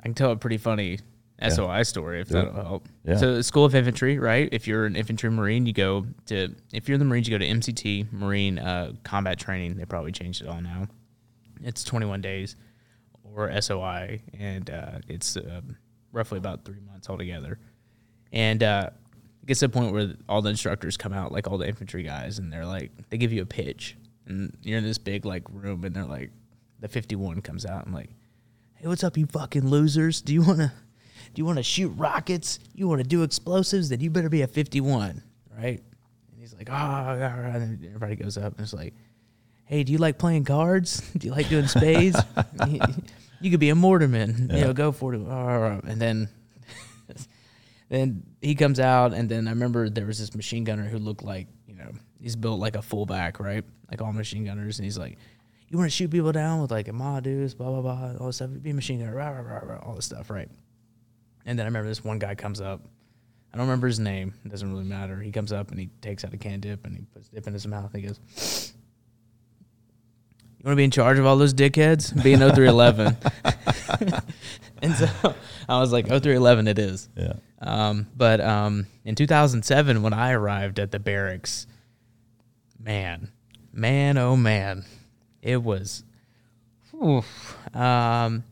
I 0.00 0.04
can 0.04 0.14
tell 0.14 0.30
a 0.30 0.36
pretty 0.36 0.58
funny 0.58 0.98
SOI 1.46 1.82
story 1.84 2.20
if 2.20 2.30
it. 2.30 2.34
that'll 2.34 2.52
help. 2.52 2.88
Yeah. 3.04 3.16
So, 3.16 3.34
the 3.36 3.42
School 3.42 3.64
of 3.64 3.74
Infantry, 3.74 4.18
right? 4.18 4.48
If 4.50 4.66
you're 4.66 4.86
an 4.86 4.96
infantry 4.96 5.30
marine, 5.30 5.66
you 5.66 5.72
go 5.72 6.06
to. 6.26 6.54
If 6.72 6.88
you're 6.88 6.94
in 6.94 6.98
the 6.98 7.04
Marines, 7.04 7.28
you 7.28 7.38
go 7.38 7.44
to 7.44 7.50
MCT 7.50 8.12
Marine 8.12 8.58
uh, 8.58 8.92
Combat 9.04 9.38
Training. 9.38 9.76
They 9.76 9.84
probably 9.84 10.12
changed 10.12 10.42
it 10.42 10.48
all 10.48 10.60
now. 10.60 10.88
It's 11.62 11.84
21 11.84 12.20
days, 12.20 12.56
or 13.22 13.60
SOI, 13.60 14.20
and 14.38 14.68
uh, 14.70 14.98
it's 15.08 15.36
um 15.36 15.76
roughly 16.12 16.38
about 16.38 16.64
three 16.64 16.80
months 16.90 17.08
altogether. 17.08 17.58
And 18.32 18.62
uh, 18.62 18.90
gets 19.48 19.60
to 19.60 19.68
the 19.68 19.72
point 19.72 19.92
where 19.92 20.14
all 20.28 20.42
the 20.42 20.50
instructors 20.50 20.96
come 20.96 21.12
out, 21.12 21.32
like 21.32 21.48
all 21.48 21.58
the 21.58 21.66
infantry 21.66 22.02
guys, 22.02 22.38
and 22.38 22.52
they're 22.52 22.66
like, 22.66 22.92
they 23.08 23.18
give 23.18 23.32
you 23.32 23.42
a 23.42 23.46
pitch, 23.46 23.96
and 24.26 24.56
you're 24.62 24.78
in 24.78 24.84
this 24.84 24.98
big 24.98 25.24
like 25.24 25.42
room, 25.50 25.84
and 25.84 25.94
they're 25.94 26.04
like, 26.04 26.30
the 26.80 26.88
51 26.88 27.40
comes 27.40 27.66
out, 27.66 27.86
and 27.86 27.94
like, 27.94 28.10
hey, 28.74 28.86
what's 28.86 29.02
up, 29.02 29.16
you 29.16 29.26
fucking 29.26 29.66
losers? 29.66 30.22
Do 30.22 30.32
you 30.32 30.42
want 30.42 30.58
to 30.58 30.72
do 31.34 31.40
you 31.40 31.44
want 31.44 31.58
to 31.58 31.62
shoot 31.62 31.88
rockets? 31.90 32.58
You 32.74 32.88
want 32.88 33.02
to 33.02 33.06
do 33.06 33.22
explosives? 33.22 33.88
Then 33.88 34.00
you 34.00 34.10
better 34.10 34.28
be 34.28 34.42
a 34.42 34.46
51, 34.46 35.22
right? 35.56 35.82
And 36.30 36.40
he's 36.40 36.54
like, 36.54 36.70
oh, 36.70 36.74
and 36.74 37.84
everybody 37.84 38.16
goes 38.16 38.38
up 38.38 38.52
and 38.52 38.60
it's 38.60 38.72
like, 38.72 38.94
hey, 39.64 39.84
do 39.84 39.92
you 39.92 39.98
like 39.98 40.18
playing 40.18 40.44
cards? 40.44 41.00
Do 41.16 41.26
you 41.26 41.32
like 41.32 41.48
doing 41.48 41.66
spades? 41.66 42.18
you 43.40 43.50
could 43.50 43.60
be 43.60 43.70
a 43.70 43.74
mortarman, 43.74 44.52
you 44.52 44.62
know, 44.62 44.72
go 44.72 44.92
for 44.92 45.14
it. 45.14 45.20
And 45.20 46.00
then, 46.00 46.28
then 47.88 48.22
he 48.42 48.54
comes 48.54 48.80
out, 48.80 49.14
and 49.14 49.28
then 49.28 49.48
I 49.48 49.50
remember 49.50 49.88
there 49.88 50.06
was 50.06 50.18
this 50.18 50.34
machine 50.34 50.64
gunner 50.64 50.84
who 50.84 50.98
looked 50.98 51.22
like, 51.22 51.46
you 51.66 51.74
know, 51.74 51.90
he's 52.20 52.36
built 52.36 52.60
like 52.60 52.76
a 52.76 52.82
fullback, 52.82 53.40
right? 53.40 53.64
Like 53.90 54.02
all 54.02 54.12
machine 54.12 54.44
gunners, 54.44 54.78
and 54.78 54.84
he's 54.84 54.98
like, 54.98 55.18
you 55.68 55.78
want 55.78 55.90
to 55.90 55.96
shoot 55.96 56.10
people 56.10 56.32
down 56.32 56.60
with 56.60 56.70
like 56.70 56.88
a 56.88 56.92
Madus, 56.92 57.56
blah 57.56 57.70
blah 57.70 57.80
blah, 57.80 58.14
all 58.20 58.26
this 58.26 58.36
stuff. 58.36 58.50
Be 58.62 58.70
a 58.70 58.74
machine 58.74 59.00
gunner, 59.00 59.14
rah, 59.14 59.28
rah, 59.28 59.60
rah, 59.62 59.78
all 59.80 59.94
this 59.94 60.06
stuff, 60.06 60.30
right? 60.30 60.48
And 61.44 61.58
then 61.58 61.64
I 61.64 61.68
remember 61.68 61.88
this 61.88 62.04
one 62.04 62.18
guy 62.18 62.34
comes 62.34 62.60
up. 62.60 62.82
I 63.52 63.56
don't 63.56 63.66
remember 63.66 63.86
his 63.86 63.98
name. 63.98 64.34
It 64.44 64.50
doesn't 64.50 64.70
really 64.70 64.84
matter. 64.84 65.20
He 65.20 65.32
comes 65.32 65.52
up 65.52 65.70
and 65.70 65.80
he 65.80 65.88
takes 66.02 66.24
out 66.24 66.34
a 66.34 66.36
can 66.36 66.60
dip 66.60 66.84
and 66.86 66.94
he 66.94 67.02
puts 67.02 67.28
dip 67.28 67.46
in 67.46 67.54
his 67.54 67.66
mouth. 67.66 67.92
And 67.94 68.02
he 68.02 68.08
goes, 68.08 68.72
"You 70.58 70.64
want 70.64 70.72
to 70.72 70.76
be 70.76 70.84
in 70.84 70.90
charge 70.90 71.18
of 71.18 71.26
all 71.26 71.36
those 71.36 71.54
dickheads? 71.54 72.22
Be 72.22 72.34
an 72.34 72.40
0311." 72.40 73.16
and 74.82 74.94
so 74.94 75.34
I 75.68 75.80
was 75.80 75.92
like, 75.92 76.06
"0311, 76.06 76.68
it 76.68 76.78
is." 76.78 77.08
Yeah. 77.16 77.34
Um, 77.60 78.06
but 78.16 78.40
um, 78.40 78.86
in 79.04 79.14
2007, 79.14 80.02
when 80.02 80.12
I 80.12 80.32
arrived 80.32 80.78
at 80.78 80.92
the 80.92 80.98
barracks, 80.98 81.66
man, 82.78 83.32
man, 83.72 84.18
oh 84.18 84.36
man, 84.36 84.84
it 85.42 85.62
was. 85.62 86.04
oof. 86.94 87.56
Um, 87.74 88.44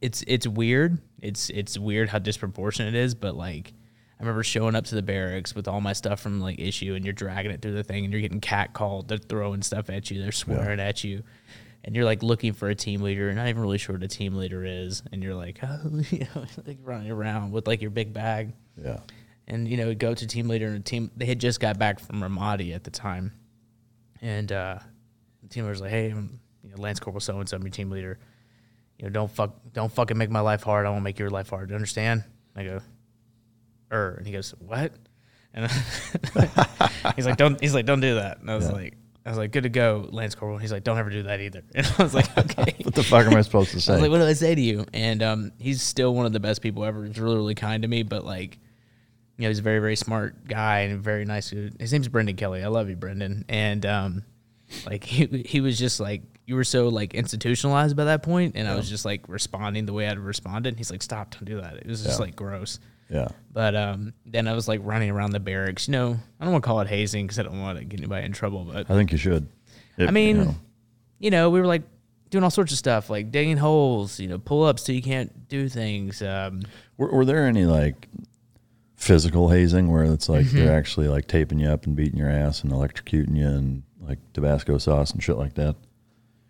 it's 0.00 0.22
it's 0.26 0.46
weird. 0.46 0.98
It's 1.20 1.50
it's 1.50 1.78
weird 1.78 2.08
how 2.08 2.18
disproportionate 2.18 2.94
it 2.94 2.98
is, 2.98 3.14
but 3.14 3.34
like 3.34 3.72
I 4.18 4.22
remember 4.22 4.42
showing 4.42 4.74
up 4.74 4.84
to 4.86 4.94
the 4.94 5.02
barracks 5.02 5.54
with 5.54 5.68
all 5.68 5.80
my 5.80 5.92
stuff 5.92 6.20
from 6.20 6.40
like 6.40 6.58
issue, 6.58 6.94
and 6.94 7.04
you're 7.04 7.12
dragging 7.14 7.50
it 7.50 7.62
through 7.62 7.74
the 7.74 7.84
thing, 7.84 8.04
and 8.04 8.12
you're 8.12 8.22
getting 8.22 8.40
catcalled. 8.40 9.08
They're 9.08 9.18
throwing 9.18 9.62
stuff 9.62 9.90
at 9.90 10.10
you. 10.10 10.20
They're 10.20 10.32
swearing 10.32 10.80
at 10.80 11.04
you, 11.04 11.22
and 11.84 11.94
you're 11.94 12.04
like 12.04 12.22
looking 12.22 12.52
for 12.52 12.68
a 12.68 12.74
team 12.74 13.02
leader, 13.02 13.28
and 13.28 13.36
not 13.36 13.48
even 13.48 13.62
really 13.62 13.78
sure 13.78 13.94
what 13.96 14.02
a 14.02 14.08
team 14.08 14.34
leader 14.36 14.64
is, 14.64 15.02
and 15.12 15.22
you're 15.22 15.34
like, 15.34 15.58
oh, 15.62 15.80
you 16.10 16.26
know, 16.34 16.44
like 16.66 16.78
running 16.82 17.10
around 17.10 17.52
with 17.52 17.66
like 17.66 17.80
your 17.80 17.90
big 17.90 18.12
bag, 18.12 18.52
Yeah. 18.82 18.98
and 19.46 19.66
you 19.68 19.76
know, 19.76 19.88
we 19.88 19.94
go 19.94 20.14
to 20.14 20.26
team 20.26 20.48
leader 20.48 20.66
and 20.66 20.76
a 20.76 20.80
team. 20.80 21.10
They 21.16 21.26
had 21.26 21.38
just 21.38 21.60
got 21.60 21.78
back 21.78 22.00
from 22.00 22.20
Ramadi 22.20 22.74
at 22.74 22.84
the 22.84 22.90
time, 22.90 23.32
and 24.20 24.50
uh, 24.52 24.78
the 25.42 25.48
team 25.48 25.64
leader 25.64 25.70
was 25.72 25.80
like, 25.80 25.90
"Hey, 25.90 26.10
I'm, 26.10 26.40
you 26.64 26.70
know, 26.70 26.76
Lance 26.76 27.00
Corporal 27.00 27.20
so 27.20 27.38
and 27.38 27.48
so, 27.48 27.56
I'm 27.56 27.62
your 27.62 27.70
team 27.70 27.90
leader. 27.90 28.18
You 28.98 29.04
know, 29.06 29.10
don't 29.10 29.30
fuck, 29.30 29.54
don't 29.72 29.92
fucking 29.92 30.18
make 30.18 30.28
my 30.30 30.40
life 30.40 30.62
hard. 30.64 30.84
I 30.84 30.90
won't 30.90 31.04
make 31.04 31.18
your 31.18 31.30
life 31.30 31.50
hard. 31.50 31.68
Do 31.68 31.72
you 31.72 31.76
understand?" 31.76 32.24
I 32.56 32.64
go, 32.64 32.80
"Er," 33.92 34.14
and 34.18 34.26
he 34.26 34.32
goes, 34.32 34.50
"What?" 34.58 34.92
And 35.54 35.70
he's 37.16 37.24
like, 37.26 37.36
"Don't." 37.36 37.60
He's 37.60 37.74
like, 37.74 37.86
"Don't 37.86 38.00
do 38.00 38.16
that." 38.16 38.40
And 38.40 38.50
I 38.50 38.56
was 38.56 38.66
Yeah. 38.66 38.72
like, 38.72 38.94
"I 39.28 39.30
was 39.30 39.38
like, 39.38 39.52
good 39.52 39.64
to 39.64 39.68
go, 39.68 40.08
Lance 40.10 40.34
Corporal." 40.34 40.58
He's 40.58 40.72
like, 40.72 40.84
"Don't 40.84 40.98
ever 40.98 41.10
do 41.10 41.22
that 41.24 41.40
either." 41.40 41.62
And 41.74 41.86
I 41.98 42.02
was 42.02 42.14
like, 42.14 42.36
"Okay." 42.36 42.74
What 42.84 42.94
the 42.94 43.02
fuck 43.04 43.26
am 43.26 43.34
I 43.36 43.42
supposed 43.42 43.70
to 43.72 43.80
say? 43.80 43.92
I 43.92 43.96
was 43.96 44.02
like, 44.02 44.10
what 44.10 44.18
do 44.18 44.24
I 44.24 44.32
say 44.32 44.54
to 44.54 44.60
you? 44.60 44.86
And 44.94 45.22
um, 45.22 45.52
he's 45.58 45.82
still 45.82 46.14
one 46.14 46.24
of 46.26 46.32
the 46.32 46.40
best 46.40 46.62
people 46.62 46.84
ever. 46.84 47.04
He's 47.04 47.20
really, 47.20 47.36
really 47.36 47.54
kind 47.54 47.82
to 47.82 47.88
me, 47.88 48.02
but 48.02 48.24
like, 48.24 48.58
you 49.36 49.42
know, 49.42 49.48
he's 49.48 49.58
a 49.58 49.62
very, 49.62 49.78
very 49.80 49.96
smart 49.96 50.48
guy 50.48 50.80
and 50.80 51.00
very 51.02 51.24
nice. 51.24 51.50
dude. 51.50 51.76
His 51.80 51.92
name's 51.92 52.08
Brendan 52.08 52.36
Kelly. 52.36 52.62
I 52.64 52.68
love 52.68 52.88
you, 52.88 52.96
Brendan. 52.96 53.44
And 53.48 53.84
um, 53.86 54.24
like, 54.86 55.04
he 55.04 55.26
he 55.46 55.60
was 55.60 55.78
just 55.78 56.00
like, 56.00 56.22
you 56.46 56.56
were 56.56 56.64
so 56.64 56.88
like 56.88 57.12
institutionalized 57.14 57.94
by 57.94 58.04
that 58.04 58.22
point, 58.22 58.56
and 58.56 58.66
I 58.66 58.74
was 58.74 58.88
just 58.88 59.04
like 59.04 59.28
responding 59.28 59.84
the 59.84 59.92
way 59.92 60.08
I'd 60.08 60.18
responded. 60.18 60.70
And 60.70 60.78
he's 60.78 60.90
like, 60.90 61.02
stop, 61.02 61.32
don't 61.32 61.44
do 61.44 61.60
that. 61.60 61.74
It 61.76 61.86
was 61.86 62.02
just 62.02 62.18
Yeah. 62.18 62.24
like 62.24 62.36
gross. 62.36 62.80
Yeah. 63.10 63.28
But 63.52 63.74
um, 63.74 64.12
then 64.26 64.46
I 64.46 64.52
was 64.52 64.68
like 64.68 64.80
running 64.84 65.10
around 65.10 65.32
the 65.32 65.40
barracks. 65.40 65.88
You 65.88 65.92
know, 65.92 66.16
I 66.40 66.44
don't 66.44 66.52
want 66.52 66.62
to 66.62 66.66
call 66.68 66.80
it 66.80 66.88
hazing 66.88 67.26
because 67.26 67.38
I 67.38 67.42
don't 67.42 67.60
want 67.60 67.78
to 67.78 67.84
get 67.84 67.98
anybody 68.00 68.24
in 68.26 68.32
trouble, 68.32 68.64
but 68.64 68.88
I 68.90 68.94
think 68.94 69.10
you 69.12 69.18
should. 69.18 69.48
If, 69.96 70.08
I 70.08 70.12
mean, 70.12 70.36
you 70.36 70.54
you 71.18 71.30
know, 71.30 71.42
know, 71.44 71.50
we 71.50 71.60
were 71.60 71.66
like 71.66 71.82
doing 72.30 72.44
all 72.44 72.50
sorts 72.50 72.70
of 72.72 72.78
stuff, 72.78 73.10
like 73.10 73.32
digging 73.32 73.56
holes, 73.56 74.20
you 74.20 74.28
know, 74.28 74.38
pull 74.38 74.62
ups 74.64 74.84
so 74.84 74.92
you 74.92 75.02
can't 75.02 75.48
do 75.48 75.68
things. 75.68 76.22
Um, 76.22 76.62
were, 76.98 77.10
were 77.10 77.24
there 77.24 77.46
any 77.46 77.64
like 77.64 78.06
physical 78.96 79.48
hazing 79.48 79.90
where 79.90 80.04
it's 80.04 80.28
like 80.28 80.46
Mm-hmm. 80.46 80.56
they're 80.58 80.76
actually 80.76 81.08
like 81.08 81.26
taping 81.26 81.58
you 81.58 81.68
up 81.68 81.86
and 81.86 81.96
beating 81.96 82.18
your 82.18 82.28
ass 82.30 82.62
and 82.62 82.72
electrocuting 82.72 83.36
you 83.36 83.46
and 83.46 83.82
like 84.00 84.18
Tabasco 84.34 84.78
sauce 84.78 85.10
and 85.10 85.22
shit 85.22 85.36
like 85.36 85.54
that? 85.54 85.74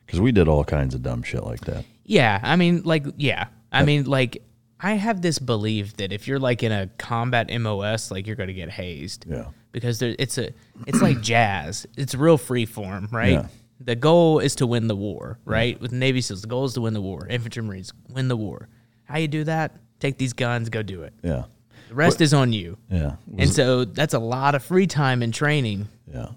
Because 0.06 0.20
we 0.20 0.32
did 0.32 0.48
all 0.48 0.64
kinds 0.64 0.94
of 0.94 1.02
dumb 1.02 1.22
shit 1.22 1.44
like 1.44 1.61
that. 1.62 1.84
yeah, 2.04 2.40
I 2.42 2.56
mean, 2.56 2.82
like, 2.84 3.04
yeah, 3.18 3.48
I 3.70 3.84
mean, 3.84 4.04
like, 4.04 4.42
I 4.81 4.95
have 4.95 5.22
this 5.22 5.39
belief 5.39 5.97
that 5.97 6.12
if 6.12 6.29
you're 6.29 6.39
like 6.39 6.62
in 6.62 6.70
a 6.72 6.89
combat 6.99 7.51
MOS, 7.61 8.11
like 8.11 8.26
you're 8.26 8.37
going 8.37 8.49
to 8.49 8.55
get 8.55 8.70
hazed. 8.70 9.26
Yeah. 9.29 9.47
Because 9.72 9.99
there, 9.99 10.14
it's 10.18 10.39
a, 10.39 10.51
it's 10.87 11.03
like 11.03 11.20
jazz. 11.20 11.87
It's 11.97 12.14
real 12.14 12.39
free 12.39 12.64
form, 12.66 13.09
right? 13.11 13.33
Yeah. 13.33 13.47
The 13.81 13.97
goal 13.97 14.39
is 14.41 14.55
to 14.57 14.66
win 14.66 14.87
the 14.89 14.97
war, 14.97 15.39
right? 15.45 15.81
With 15.81 15.93
Navy 15.93 16.20
SEALs, 16.20 16.43
the 16.43 16.49
goal 16.49 16.64
is 16.64 16.74
to 16.74 16.81
win 16.81 16.95
the 16.95 17.01
war. 17.01 17.26
Infantry 17.29 17.62
Marines 17.62 17.93
win 18.09 18.29
the 18.29 18.37
war. 18.37 18.68
How 19.05 19.18
you 19.18 19.29
do 19.29 19.45
that? 19.45 19.76
Take 20.01 20.18
these 20.18 20.33
guns, 20.33 20.68
go 20.68 20.83
do 20.83 21.03
it. 21.03 21.12
Yeah. 21.22 21.45
The 21.89 21.95
rest 21.95 22.20
is 22.20 22.35
on 22.35 22.53
you. 22.53 22.76
Yeah. 22.91 23.16
And 23.31 23.41
Was- 23.41 23.55
so 23.55 23.85
that's 23.85 24.14
a 24.14 24.18
lot 24.18 24.55
of 24.55 24.62
free 24.64 24.87
time 24.87 25.22
in 25.22 25.33
training. 25.33 25.89
yeah. 26.12 26.29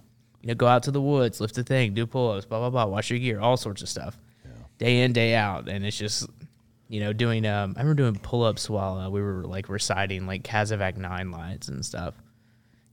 You 0.41 0.47
know, 0.47 0.55
go 0.55 0.65
out 0.65 0.81
to 0.83 0.91
the 0.91 1.01
woods, 1.01 1.39
lift 1.39 1.55
a 1.59 1.63
thing, 1.63 1.93
do 1.93 2.07
pull 2.07 2.31
ups, 2.31 2.45
blah, 2.47 2.57
blah, 2.57 2.71
blah, 2.71 2.85
wash 2.85 3.11
your 3.11 3.19
gear, 3.19 3.39
all 3.39 3.57
sorts 3.57 3.83
of 3.83 3.89
stuff. 3.89 4.17
Yeah. 4.43 4.51
Day 4.79 5.01
in, 5.01 5.13
day 5.13 5.35
out. 5.35 5.69
And 5.69 5.85
it's 5.85 5.95
just, 5.97 6.27
you 6.91 6.99
know, 6.99 7.13
doing, 7.13 7.45
um, 7.45 7.73
I 7.77 7.81
remember 7.81 7.93
doing 8.03 8.15
pull 8.17 8.43
ups 8.43 8.69
while 8.69 8.97
uh, 8.97 9.09
we 9.09 9.21
were 9.21 9.43
like 9.45 9.69
reciting 9.69 10.27
like 10.27 10.43
CASEVAC 10.43 10.97
9 10.97 11.31
lines 11.31 11.69
and 11.69 11.85
stuff. 11.85 12.13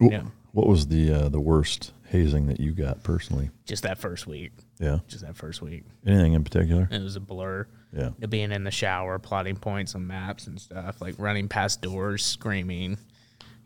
Wh- 0.01 0.13
Yeah. 0.13 0.23
What 0.53 0.67
was 0.67 0.87
the 0.87 1.13
uh, 1.13 1.29
the 1.29 1.41
worst 1.41 1.93
hazing 2.07 2.47
that 2.47 2.59
you 2.59 2.73
got 2.73 3.03
personally? 3.03 3.51
Just 3.67 3.83
that 3.83 3.99
first 3.99 4.27
week. 4.27 4.53
Yeah. 4.81 5.01
Just 5.09 5.25
that 5.27 5.37
first 5.37 5.61
week. 5.61 5.85
Anything 6.07 6.33
in 6.33 6.43
particular? 6.43 6.89
It 6.91 7.03
was 7.03 7.17
a 7.17 7.21
blur. 7.21 7.67
Yeah. 7.93 8.05
You 8.07 8.15
know, 8.21 8.29
being 8.29 8.51
in 8.53 8.65
the 8.65 8.71
shower, 8.71 9.19
plotting 9.19 9.57
points 9.57 9.95
on 9.95 10.07
maps 10.07 10.47
and 10.47 10.59
stuff, 10.61 11.01
like 11.03 11.17
running 11.19 11.49
past 11.49 11.83
doors, 11.83 12.25
screaming. 12.25 12.97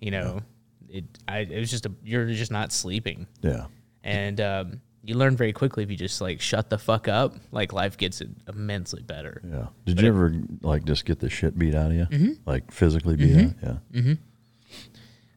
You 0.01 0.11
know, 0.11 0.41
it, 0.89 1.05
I, 1.29 1.39
it 1.41 1.59
was 1.61 1.71
just 1.71 1.87
a, 1.87 1.93
you're 2.03 2.27
just 2.33 2.51
not 2.51 2.73
sleeping. 2.73 3.27
Yeah. 3.43 3.67
and 4.03 4.41
um, 4.41 4.81
you 5.05 5.15
learn 5.17 5.37
very 5.37 5.53
quickly 5.53 5.83
if 5.83 5.91
you 5.91 5.97
just 5.97 6.21
like 6.21 6.41
shut 6.41 6.71
the 6.71 6.79
fuck 6.79 7.09
up 7.09 7.35
like 7.51 7.73
life 7.73 7.97
gets 7.97 8.23
immensely 8.49 9.03
better 9.03 9.43
Yeah. 9.45 9.67
Did 9.85 10.01
you 10.01 10.09
ever 10.09 10.33
like 10.63 10.85
just 10.85 11.05
get 11.05 11.19
the 11.19 11.29
shit 11.29 11.59
beat 11.59 11.75
out 11.75 11.91
of 11.91 11.97
you? 11.97 12.07
Mm-hmm. 12.07 12.33
Like 12.47 12.71
physically 12.71 13.17
beat 13.17 13.37
out? 13.37 13.81
Yeah. 13.93 14.15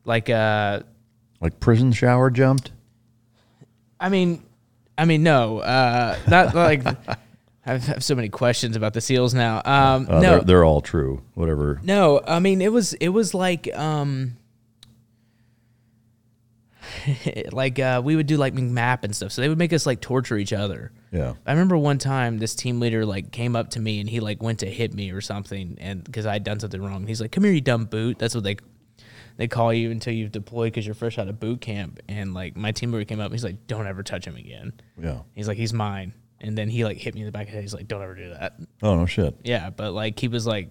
like 0.05 0.30
uh 0.30 0.82
Like 1.41 1.59
prison 1.59 1.91
shower 1.91 2.30
jumped? 2.30 2.72
i 3.99 4.09
mean 4.09 4.43
i 4.97 5.05
mean 5.05 5.24
no 5.24 5.59
uh 5.59 6.18
not 6.28 6.53
like 6.53 6.86
I 7.68 7.78
have 7.80 8.03
so 8.03 8.13
many 8.13 8.30
questions 8.30 8.76
about 8.76 8.93
the 8.93 9.01
seals 9.01 9.34
now 9.34 9.57
um 9.66 10.05
Uh, 10.07 10.20
no 10.20 10.22
they're, 10.22 10.41
they're 10.41 10.66
all 10.66 10.82
true. 10.82 11.24
Whatever. 11.34 11.80
no 11.84 12.22
i 12.28 12.39
mean 12.39 12.61
it 12.61 12.72
was 12.72 12.93
it 12.93 13.09
was 13.09 13.34
like 13.34 13.68
um 13.76 14.38
like 17.51 17.80
uh 17.80 18.01
we 18.03 18.16
would 18.16 18.28
do 18.28 18.38
like 18.38 18.53
map 18.53 19.03
and 19.03 19.16
stuff 19.16 19.32
so 19.32 19.41
they 19.41 19.49
would 19.49 19.58
make 19.58 19.74
us 19.74 19.86
like 19.86 20.01
torture 20.01 20.38
each 20.38 20.53
other 20.53 20.91
Yeah. 21.12 21.34
I 21.45 21.51
remember 21.51 21.78
one 21.78 21.97
time 21.97 22.39
this 22.39 22.56
team 22.56 22.80
leader 22.80 23.06
like 23.06 23.32
came 23.32 23.56
up 23.56 23.70
to 23.72 23.80
me 23.80 23.99
and 23.99 24.10
he 24.10 24.20
like 24.20 24.41
went 24.41 24.60
to 24.60 24.66
hit 24.70 24.93
me 24.93 25.12
or 25.12 25.22
something 25.22 25.78
and 25.80 26.03
because 26.03 26.26
I 26.26 26.34
had 26.34 26.43
done 26.43 26.60
something 26.60 26.82
wrong. 26.82 27.08
He's 27.08 27.22
like, 27.22 27.32
"Come 27.32 27.43
here, 27.43 27.53
you 27.53 27.62
dumb 27.62 27.86
boot." 27.86 28.20
That's 28.20 28.36
what 28.36 28.43
they 28.43 28.58
they 29.38 29.47
call 29.47 29.74
you 29.74 29.91
until 29.91 30.14
you've 30.14 30.32
deployed 30.32 30.72
because 30.72 30.86
you're 30.86 30.95
fresh 30.95 31.18
out 31.18 31.28
of 31.28 31.39
boot 31.39 31.62
camp. 31.62 31.99
And 32.08 32.34
like 32.34 32.56
my 32.56 32.72
team 32.72 32.91
leader 32.91 33.06
came 33.06 33.20
up, 33.20 33.32
he's 33.32 33.43
like, 33.43 33.68
"Don't 33.68 33.88
ever 33.88 34.03
touch 34.03 34.26
him 34.26 34.36
again." 34.36 34.74
Yeah. 35.01 35.20
He's 35.34 35.47
like, 35.47 35.58
"He's 35.58 35.74
mine." 35.74 36.14
And 36.41 36.58
then 36.58 36.70
he 36.70 36.84
like 36.86 36.97
hit 36.97 37.16
me 37.16 37.22
in 37.22 37.26
the 37.26 37.32
back 37.32 37.43
of 37.43 37.47
the 37.47 37.53
head. 37.56 37.62
He's 37.64 37.74
like, 37.74 37.88
"Don't 37.88 38.01
ever 38.01 38.16
do 38.16 38.30
that." 38.30 38.56
Oh 38.82 38.95
no 38.95 39.06
shit. 39.06 39.36
Yeah, 39.43 39.70
but 39.70 39.91
like 39.91 40.20
he 40.20 40.28
was 40.28 40.45
like, 40.47 40.70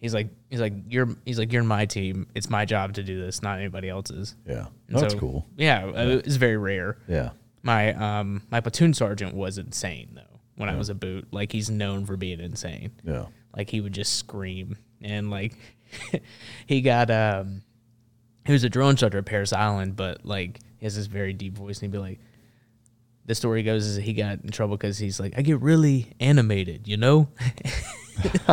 he's 0.00 0.14
like, 0.14 0.28
he's 0.50 0.60
like, 0.60 0.72
"You're," 0.88 1.08
he's 1.24 1.38
like, 1.38 1.52
"You're 1.52 1.62
my 1.64 1.86
team. 1.86 2.26
It's 2.34 2.48
my 2.50 2.64
job 2.64 2.94
to 2.94 3.02
do 3.02 3.20
this, 3.20 3.42
not 3.42 3.58
anybody 3.58 3.88
else's." 3.88 4.36
Yeah. 4.46 4.66
And 4.88 4.98
That's 4.98 5.14
so- 5.14 5.18
cool. 5.20 5.46
Yeah, 5.56 5.86
it 5.86 6.24
was 6.26 6.36
very 6.36 6.56
rare 6.56 6.98
Yeah. 7.08 7.30
my 7.62 7.92
um 7.94 8.42
my 8.50 8.60
platoon 8.60 8.94
sergeant 8.94 9.34
was 9.34 9.58
insane 9.58 10.10
though 10.14 10.40
when 10.56 10.68
I 10.68 10.76
was 10.76 10.88
a 10.88 10.94
boot. 10.94 11.28
Like 11.32 11.52
he's 11.52 11.68
known 11.70 12.06
for 12.06 12.16
being 12.16 12.40
insane. 12.40 12.92
Yeah. 13.04 13.26
Like 13.56 13.70
he 13.70 13.80
would 13.80 13.92
just 13.94 14.14
scream 14.16 14.76
and 15.02 15.30
like 15.30 15.54
he 16.66 16.80
got 16.80 17.10
um 17.10 17.62
he 18.44 18.52
was 18.52 18.64
a 18.64 18.68
drone 18.68 18.90
instructor 18.90 19.18
at 19.18 19.24
Parris 19.26 19.52
Island, 19.52 19.96
but 19.96 20.24
like 20.24 20.60
he 20.78 20.86
has 20.86 20.94
this 20.96 21.06
very 21.06 21.32
deep 21.32 21.54
voice 21.56 21.78
and 21.78 21.82
he'd 21.82 21.92
be 21.92 21.98
like 21.98 22.20
the 23.26 23.34
story 23.34 23.62
goes 23.62 23.84
is 23.86 23.96
he 23.96 24.12
got 24.14 24.40
in 24.42 24.50
trouble 24.50 24.76
because 24.76 24.98
he's 24.98 25.20
like, 25.20 25.34
I 25.36 25.42
get 25.42 25.60
really 25.60 26.12
animated, 26.20 26.86
you 26.88 26.96
know? 26.96 27.28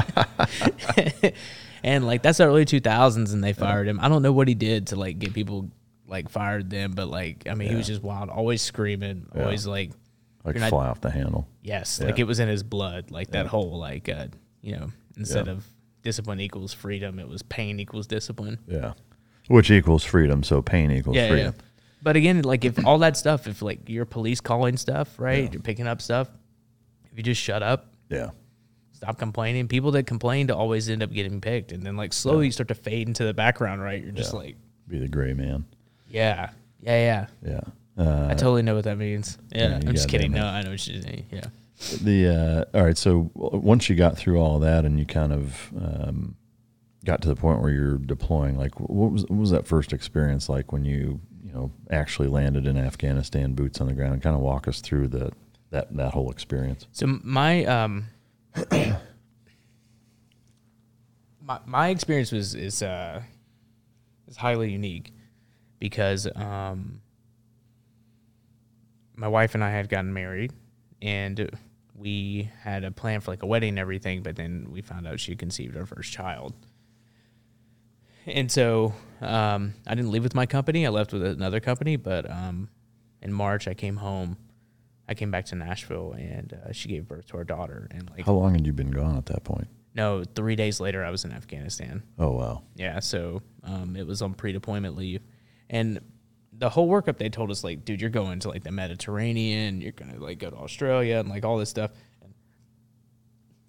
and 1.84 2.06
like 2.06 2.22
that's 2.22 2.38
the 2.38 2.46
early 2.46 2.66
two 2.66 2.80
thousands 2.80 3.34
and 3.34 3.44
they 3.44 3.54
fired 3.54 3.88
him. 3.88 4.00
I 4.02 4.10
don't 4.10 4.22
know 4.22 4.32
what 4.34 4.48
he 4.48 4.56
did 4.56 4.88
to 4.88 4.96
like 4.96 5.20
get 5.20 5.34
people 5.34 5.70
like 6.08 6.30
fired 6.30 6.70
them, 6.70 6.92
but 6.94 7.08
like 7.08 7.48
I 7.50 7.54
mean 7.56 7.70
he 7.70 7.76
was 7.76 7.88
just 7.88 8.04
wild, 8.04 8.30
always 8.30 8.62
screaming, 8.62 9.28
always 9.36 9.66
like 9.68 9.92
Like 10.44 10.56
You're 10.56 10.62
not- 10.62 10.70
fly 10.70 10.88
off 10.88 11.02
the 11.02 11.12
handle. 11.12 11.48
Yes, 11.62 12.00
Yeah. 12.02 12.08
like 12.08 12.20
it 12.20 12.26
was 12.26 12.40
in 12.40 12.48
his 12.50 12.64
blood, 12.64 13.12
like 13.12 13.32
that 13.32 13.48
whole 13.48 13.78
like 13.80 14.10
uh, 14.10 14.28
you 14.62 14.76
know, 14.76 14.92
instead 15.18 15.46
Yeah. 15.48 15.54
of 15.54 15.66
discipline 16.02 16.40
equals 16.40 16.74
freedom. 16.74 17.20
It 17.20 17.28
was 17.28 17.44
pain 17.44 17.80
equals 17.80 18.08
discipline. 18.08 18.60
Yeah. 18.68 18.94
Which 19.48 19.72
equals 19.72 20.04
freedom. 20.04 20.44
So 20.44 20.62
pain 20.62 20.92
equals 20.92 21.16
Yeah, 21.16 21.24
yeah. 21.24 21.30
freedom. 21.30 21.54
But 22.04 22.18
again, 22.18 22.42
like 22.42 22.66
if 22.66 22.86
all 22.86 22.98
that 23.00 23.16
stuff, 23.16 23.48
if 23.48 23.62
like 23.62 23.88
you're 23.88 24.04
police 24.06 24.42
calling 24.42 24.76
stuff, 24.76 25.18
right? 25.18 25.46
Yeah. 25.46 25.50
You're 25.54 25.62
picking 25.62 25.88
up 25.88 26.02
stuff. 26.02 26.28
If 27.12 27.18
you 27.18 27.24
just 27.24 27.42
shut 27.42 27.64
up, 27.64 27.94
Yeah. 28.10 28.32
stop 28.92 29.18
complaining. 29.18 29.68
People 29.70 29.92
that 29.92 30.06
complain 30.06 30.48
to 30.48 30.56
always 30.56 30.90
end 30.90 31.02
up 31.02 31.12
getting 31.14 31.40
picked, 31.40 31.72
and 31.72 31.84
then 31.86 31.96
like 31.96 32.12
slowly 32.12 32.48
you 32.48 32.52
start 32.52 32.68
to 32.68 32.76
fade 32.76 33.08
into 33.08 33.24
the 33.24 33.34
background, 33.34 33.82
right? 33.82 34.04
You're 34.04 34.12
just 34.12 34.34
Yeah. 34.34 34.40
like, 34.40 34.56
Be 34.90 35.00
the 35.00 35.08
gray 35.08 35.34
man. 35.34 35.64
yeah, 36.10 36.50
yeah, 36.82 37.28
yeah. 37.42 37.52
Yeah. 37.98 38.04
Uh, 38.06 38.28
I 38.30 38.34
totally 38.34 38.64
know 38.64 38.76
what 38.76 38.84
that 38.86 38.98
means. 38.98 39.38
Yeah, 39.56 39.70
yeah, 39.70 39.76
I'm 39.76 39.94
just 39.94 40.10
kidding. 40.10 40.32
No, 40.34 40.46
I 40.46 40.62
know 40.64 40.72
what 40.72 40.86
you're 40.88 41.02
saying. 41.02 41.26
Yeah. 41.32 41.46
The 42.02 42.28
uh, 42.74 42.78
all 42.78 42.84
right. 42.86 42.98
So 42.98 43.30
once 43.36 43.88
you 43.90 43.96
got 43.96 44.18
through 44.18 44.40
all 44.40 44.60
that 44.60 44.84
and 44.84 44.98
you 45.00 45.06
kind 45.06 45.32
of 45.32 45.72
um, 45.78 46.36
got 47.06 47.22
to 47.22 47.28
the 47.28 47.36
point 47.36 47.62
where 47.62 47.72
you're 47.72 47.98
deploying, 47.98 48.58
like 48.58 48.80
what 48.80 49.12
was 49.12 49.22
what 49.28 49.38
was 49.40 49.52
that 49.52 49.68
first 49.68 49.94
experience 49.94 50.50
like 50.50 50.72
when 50.72 50.86
you 50.86 51.20
you 51.54 51.60
know 51.60 51.72
actually 51.92 52.28
landed 52.28 52.66
in 52.66 52.78
Afghanistan, 52.78 53.54
boots 53.54 53.80
on 53.80 53.88
the 53.88 53.94
ground? 53.94 54.22
Kind 54.22 54.36
of 54.36 54.42
walk 54.42 54.68
us 54.68 54.82
through 54.82 55.08
the 55.10 55.32
that 55.70 55.96
that 55.96 56.14
whole 56.14 56.32
experience. 56.32 56.88
So 56.92 57.20
my 57.24 57.66
um 57.66 58.06
my 61.42 61.60
my 61.66 61.90
experience 61.90 62.32
was 62.32 62.56
is 62.56 62.82
uh 62.82 63.22
is 64.28 64.38
highly 64.38 64.72
unique 64.72 65.12
because 65.80 66.28
um 66.36 67.02
my 69.16 69.28
wife 69.28 69.54
and 69.54 69.64
I 69.64 69.70
had 69.70 69.90
gotten 69.90 70.14
married 70.14 70.54
and 71.02 71.52
we 71.96 72.50
had 72.62 72.84
a 72.84 72.92
plan 72.92 73.22
for 73.22 73.32
like 73.32 73.44
a 73.44 73.46
wedding 73.46 73.70
and 73.70 73.80
everything, 73.80 74.24
but 74.24 74.36
then 74.36 74.68
we 74.72 74.82
found 74.82 75.08
out 75.08 75.20
she 75.20 75.36
conceived 75.36 75.78
our 75.78 75.86
first 75.86 76.12
child. 76.12 76.54
And 78.26 78.52
so 78.52 78.94
um, 79.22 79.74
I 79.86 79.96
didn't 79.96 80.12
leave 80.12 80.24
with 80.24 80.36
my 80.36 80.46
company. 80.46 80.86
I 80.86 80.90
left 80.90 81.14
with 81.14 81.24
another 81.26 81.60
company, 81.60 81.96
but 81.98 82.30
um, 82.30 82.70
in 83.22 83.34
March 83.34 83.68
I 83.68 83.74
came 83.74 83.98
home. 83.98 84.38
I 85.08 85.14
came 85.16 85.32
back 85.32 85.46
to 85.48 85.56
Nashville, 85.56 86.14
and 86.14 86.54
uh, 86.54 86.72
she 86.72 86.88
gave 86.88 87.08
birth 87.10 87.26
to 87.28 87.38
our 87.38 87.44
daughter. 87.44 87.90
And 87.92 88.10
like, 88.12 88.26
How 88.26 88.32
long 88.34 88.54
had 88.54 88.66
you 88.66 88.72
been 88.72 88.92
gone 88.92 89.18
at 89.18 89.26
that 89.28 89.44
point? 89.44 89.68
no, 89.96 90.24
three 90.24 90.56
days 90.56 90.80
later 90.80 91.04
I 91.06 91.12
was 91.12 91.24
in 91.26 91.32
Afghanistan. 91.32 92.02
Oh 92.18 92.32
wow. 92.32 92.64
Yeah, 92.76 93.00
so 93.00 93.42
um, 93.64 93.96
it 93.96 94.08
was 94.08 94.22
on 94.24 94.34
pre-deployment 94.34 94.96
leave, 94.96 95.22
and 95.70 96.00
the 96.58 96.70
whole 96.70 96.90
workup 96.90 97.18
they 97.18 97.30
told 97.30 97.52
us 97.52 97.64
like, 97.64 97.84
dude, 97.86 98.00
you're 98.02 98.10
going 98.10 98.40
to 98.40 98.50
like 98.50 98.64
the 98.64 98.72
Mediterranean, 98.72 99.82
you're 99.82 99.92
gonna 99.92 100.18
like 100.18 100.40
go 100.40 100.50
to 100.50 100.56
Australia 100.56 101.18
and 101.18 101.30
like 101.30 101.44
all 101.46 101.58
this 101.58 101.70
stuff, 101.70 101.92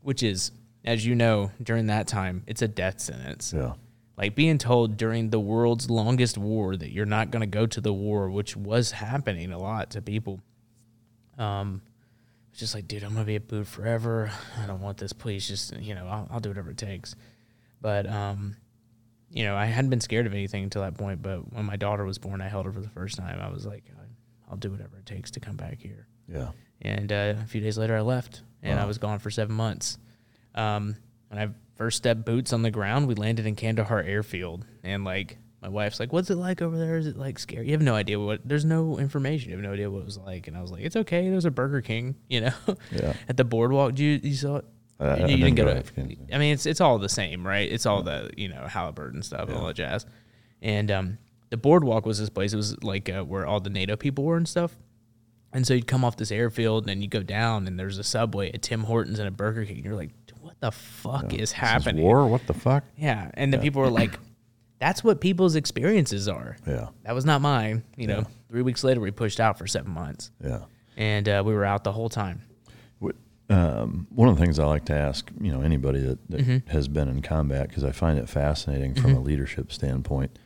which 0.01 0.23
is, 0.23 0.51
as 0.85 1.05
you 1.05 1.15
know, 1.15 1.51
during 1.63 1.87
that 1.87 2.07
time, 2.07 2.43
it's 2.47 2.63
a 2.63 2.69
death 2.69 3.01
sentence. 3.01 3.53
Yeah. 3.55 3.75
Like 4.17 4.35
being 4.35 4.59
told 4.59 4.97
during 4.97 5.31
the 5.31 5.41
world's 5.41 5.91
longest 5.91 6.39
war 6.39 6.77
that 6.77 6.93
you're 6.93 7.07
not 7.07 7.31
gonna 7.31 7.47
go 7.47 7.67
to 7.67 7.81
the 7.81 7.93
war, 7.93 8.31
which 8.31 8.57
was 8.57 8.93
happening 8.93 9.53
a 9.53 9.59
lot 9.59 9.91
to 9.91 10.03
people. 10.03 10.41
Um, 11.37 11.83
it's 12.51 12.61
just 12.61 12.75
like, 12.75 12.87
dude, 12.87 13.03
I'm 13.03 13.13
gonna 13.13 13.25
be 13.25 13.37
a 13.37 13.41
boot 13.41 13.67
forever. 13.67 14.31
I 14.63 14.67
don't 14.67 14.81
want 14.81 14.99
this. 14.99 15.13
Please, 15.13 15.49
just 15.49 15.77
you 15.79 15.95
know, 15.95 16.07
I'll, 16.07 16.29
I'll 16.31 16.41
do 16.41 16.51
whatever 16.51 16.71
it 16.71 16.79
takes. 16.79 17.17
But 17.81 18.09
um, 18.09 18.57
you 19.31 19.45
know, 19.45 19.57
I 19.57 19.67
hadn't 19.67 19.91
been 19.91 20.01
scared 20.01 20.27
of 20.27 20.33
anything 20.33 20.63
until 20.63 20.83
that 20.83 20.97
point. 20.97 21.21
But 21.21 21.53
when 21.53 21.65
my 21.65 21.77
daughter 21.77 22.05
was 22.05 22.19
born, 22.19 22.41
I 22.41 22.49
held 22.49 22.67
her 22.67 22.73
for 22.73 22.81
the 22.81 22.89
first 22.89 23.17
time. 23.17 23.41
I 23.41 23.51
was 23.51 23.67
like, 23.67 23.83
I'll 24.49 24.57
do 24.57 24.71
whatever 24.71 24.99
it 24.99 25.07
takes 25.07 25.33
to 25.33 25.41
come 25.41 25.57
back 25.57 25.81
here. 25.81 26.07
Yeah. 26.29 26.51
And 26.83 27.11
uh, 27.11 27.35
a 27.43 27.47
few 27.47 27.61
days 27.61 27.77
later, 27.77 27.97
I 27.97 28.03
left, 28.03 28.43
and 28.63 28.79
I 28.79 28.85
was 28.85 28.99
gone 28.99 29.19
for 29.19 29.31
seven 29.31 29.57
months. 29.57 29.99
Um, 30.55 30.97
when 31.29 31.41
I 31.41 31.49
first 31.77 31.97
step 31.97 32.25
boots 32.25 32.53
on 32.53 32.63
the 32.63 32.71
ground, 32.71 33.07
we 33.09 33.15
landed 33.15 33.47
in 33.47 33.57
Kandahar 33.57 34.01
Airfield, 34.03 34.65
and 34.83 35.05
like 35.05 35.39
my 35.63 35.69
wife's 35.69 35.99
like, 35.99 36.13
"What's 36.13 36.31
it 36.31 36.37
like 36.37 36.61
over 36.63 36.77
there? 36.79 36.97
Is 36.99 37.07
it 37.07 37.17
like 37.17 37.39
scary?" 37.39 37.67
You 37.67 37.73
have 37.73 37.83
no 37.83 37.95
idea 37.95 38.19
what. 38.21 38.41
There's 38.47 38.65
no 38.65 38.99
information. 38.99 39.51
You 39.51 39.57
have 39.57 39.65
no 39.65 39.73
idea 39.73 39.91
what 39.91 40.01
it 40.01 40.05
was 40.05 40.19
like, 40.19 40.47
and 40.49 40.57
I 40.57 40.63
was 40.63 40.71
like, 40.71 40.83
"It's 40.83 40.97
okay. 40.97 41.29
There's 41.31 41.45
a 41.47 41.51
Burger 41.51 41.81
King, 41.81 42.17
you 42.29 42.43
know, 42.43 42.53
Yeah. 42.93 43.15
at 43.29 43.37
the 43.37 43.45
boardwalk. 43.45 43.95
Do 43.95 44.05
you 44.05 44.21
you 44.23 44.35
saw 44.35 44.57
it? 44.57 44.65
I- 45.01 45.05
I 45.07 45.27
you, 45.27 45.37
didn't 45.39 45.57
go 45.57 45.65
to. 45.65 45.83
I 46.33 46.39
mean, 46.39 46.53
it's 46.55 46.67
it's 46.67 46.81
all 46.81 46.99
the 46.99 47.09
same, 47.09 47.47
right? 47.47 47.71
It's 47.71 47.87
all 47.87 48.03
the 48.03 48.31
you 48.37 48.49
know 48.49 48.67
Halliburton 48.69 49.23
stuff 49.23 49.49
and 49.49 49.59
all 49.59 49.67
that 49.67 49.77
jazz, 49.77 50.07
and 50.63 50.91
um, 50.91 51.19
the 51.51 51.57
boardwalk 51.57 52.07
was 52.07 52.19
this 52.19 52.31
place. 52.31 52.53
It 52.53 52.57
was 52.57 52.83
like 52.85 53.09
uh, 53.09 53.23
where 53.25 53.47
all 53.47 53.61
the 53.61 53.71
NATO 53.71 53.97
people 53.97 54.25
were 54.25 54.37
and 54.37 54.49
stuff. 54.49 54.77
And 55.53 55.65
so 55.65 55.73
you'd 55.73 55.87
come 55.87 56.05
off 56.05 56.17
this 56.17 56.33
airfield 56.33 56.83
and 56.83 56.89
then 56.89 57.01
you 57.01 57.07
go 57.07 57.23
down 57.23 57.69
and 57.69 57.79
there's 57.79 57.97
a 57.99 58.03
subway, 58.03 58.51
a 58.51 58.59
Tim 58.59 58.83
Hortons 58.83 59.21
and 59.21 59.29
a 59.29 59.31
Burger 59.31 59.65
King. 59.65 59.85
You're 59.85 59.95
like, 59.95 60.11
what 60.59 60.61
the 60.61 60.71
fuck 60.73 61.33
is 61.33 61.39
This 61.41 61.49
is 61.51 61.53
happening? 61.53 62.03
war? 62.03 62.27
What 62.27 62.47
the 62.47 62.55
fuck? 62.55 62.85
Yeah. 62.97 63.31
And 63.35 63.53
then 63.53 63.61
people 63.61 63.83
were 63.83 63.91
like, 63.91 64.19
that's 64.79 65.03
what 65.05 65.21
people's 65.21 65.55
experiences 65.57 66.29
are. 66.29 66.57
Yeah. 66.67 66.89
That 67.05 67.15
was 67.15 67.25
not 67.25 67.41
mine. 67.41 67.83
You 67.97 68.07
know, 68.09 68.19
Yeah. 68.19 68.25
three 68.51 68.63
weeks 68.63 68.85
later, 68.85 69.01
we 69.01 69.11
pushed 69.11 69.41
out 69.41 69.59
for 69.59 69.67
seven 69.67 69.93
months 69.93 70.31
Yeah. 70.45 70.61
and 70.97 71.29
uh, 71.29 71.43
we 71.45 71.55
were 71.55 71.65
out 71.65 71.85
the 71.85 71.93
whole 71.93 72.09
time. 72.09 72.43
Um, 73.51 74.07
one 74.09 74.31
of 74.31 74.37
the 74.39 74.43
things 74.43 74.59
I 74.59 74.65
like 74.65 74.87
to 74.87 74.95
ask, 74.95 75.31
you 75.39 75.53
know, 75.53 75.61
anybody 75.61 76.01
that, 76.01 76.19
that 76.31 76.41
Mm-hmm. 76.41 76.71
has 76.71 76.89
been 76.89 77.09
in 77.09 77.21
combat, 77.21 77.69
because 77.69 77.85
I 77.85 77.93
find 77.93 78.19
it 78.19 78.27
fascinating 78.27 78.95
from 78.95 79.15
a 79.15 79.21
leadership 79.21 79.71
standpoint. 79.71 80.39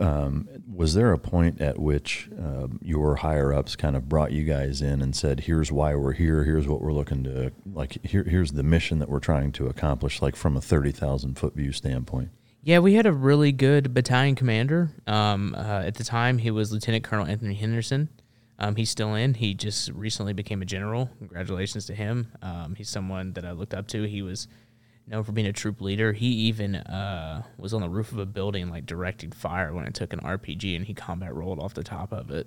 Um, 0.00 0.48
was 0.72 0.94
there 0.94 1.12
a 1.12 1.18
point 1.18 1.60
at 1.60 1.78
which 1.78 2.28
um, 2.38 2.78
your 2.82 3.16
higher 3.16 3.52
ups 3.52 3.76
kind 3.76 3.96
of 3.96 4.08
brought 4.08 4.32
you 4.32 4.44
guys 4.44 4.80
in 4.80 5.02
and 5.02 5.14
said, 5.14 5.40
"Here's 5.40 5.70
why 5.70 5.94
we're 5.94 6.12
here. 6.12 6.44
Here's 6.44 6.66
what 6.66 6.80
we're 6.80 6.92
looking 6.92 7.24
to 7.24 7.52
like. 7.66 8.04
Here, 8.04 8.24
here's 8.24 8.52
the 8.52 8.62
mission 8.62 8.98
that 9.00 9.08
we're 9.08 9.20
trying 9.20 9.52
to 9.52 9.66
accomplish." 9.66 10.22
Like 10.22 10.36
from 10.36 10.56
a 10.56 10.60
thirty 10.60 10.92
thousand 10.92 11.38
foot 11.38 11.54
view 11.54 11.72
standpoint. 11.72 12.30
Yeah, 12.62 12.78
we 12.78 12.94
had 12.94 13.04
a 13.04 13.12
really 13.12 13.52
good 13.52 13.92
battalion 13.92 14.36
commander. 14.36 14.90
Um, 15.06 15.54
uh, 15.54 15.82
at 15.84 15.96
the 15.96 16.04
time, 16.04 16.38
he 16.38 16.50
was 16.50 16.72
Lieutenant 16.72 17.04
Colonel 17.04 17.26
Anthony 17.26 17.54
Henderson. 17.54 18.08
Um, 18.58 18.76
he's 18.76 18.88
still 18.88 19.14
in. 19.14 19.34
He 19.34 19.52
just 19.52 19.90
recently 19.90 20.32
became 20.32 20.62
a 20.62 20.64
general. 20.64 21.10
Congratulations 21.18 21.84
to 21.86 21.94
him. 21.94 22.32
Um, 22.40 22.74
he's 22.74 22.88
someone 22.88 23.34
that 23.34 23.44
I 23.44 23.52
looked 23.52 23.74
up 23.74 23.86
to. 23.88 24.04
He 24.04 24.22
was 24.22 24.48
known 25.06 25.22
for 25.24 25.32
being 25.32 25.46
a 25.46 25.52
troop 25.52 25.80
leader. 25.80 26.12
He 26.12 26.26
even 26.26 26.76
uh, 26.76 27.42
was 27.58 27.74
on 27.74 27.80
the 27.82 27.88
roof 27.88 28.12
of 28.12 28.18
a 28.18 28.26
building, 28.26 28.70
like 28.70 28.86
directing 28.86 29.30
fire 29.32 29.72
when 29.74 29.86
it 29.86 29.94
took 29.94 30.12
an 30.12 30.20
RPG, 30.20 30.76
and 30.76 30.84
he 30.84 30.94
combat 30.94 31.34
rolled 31.34 31.58
off 31.60 31.74
the 31.74 31.84
top 31.84 32.12
of 32.12 32.30
it, 32.30 32.46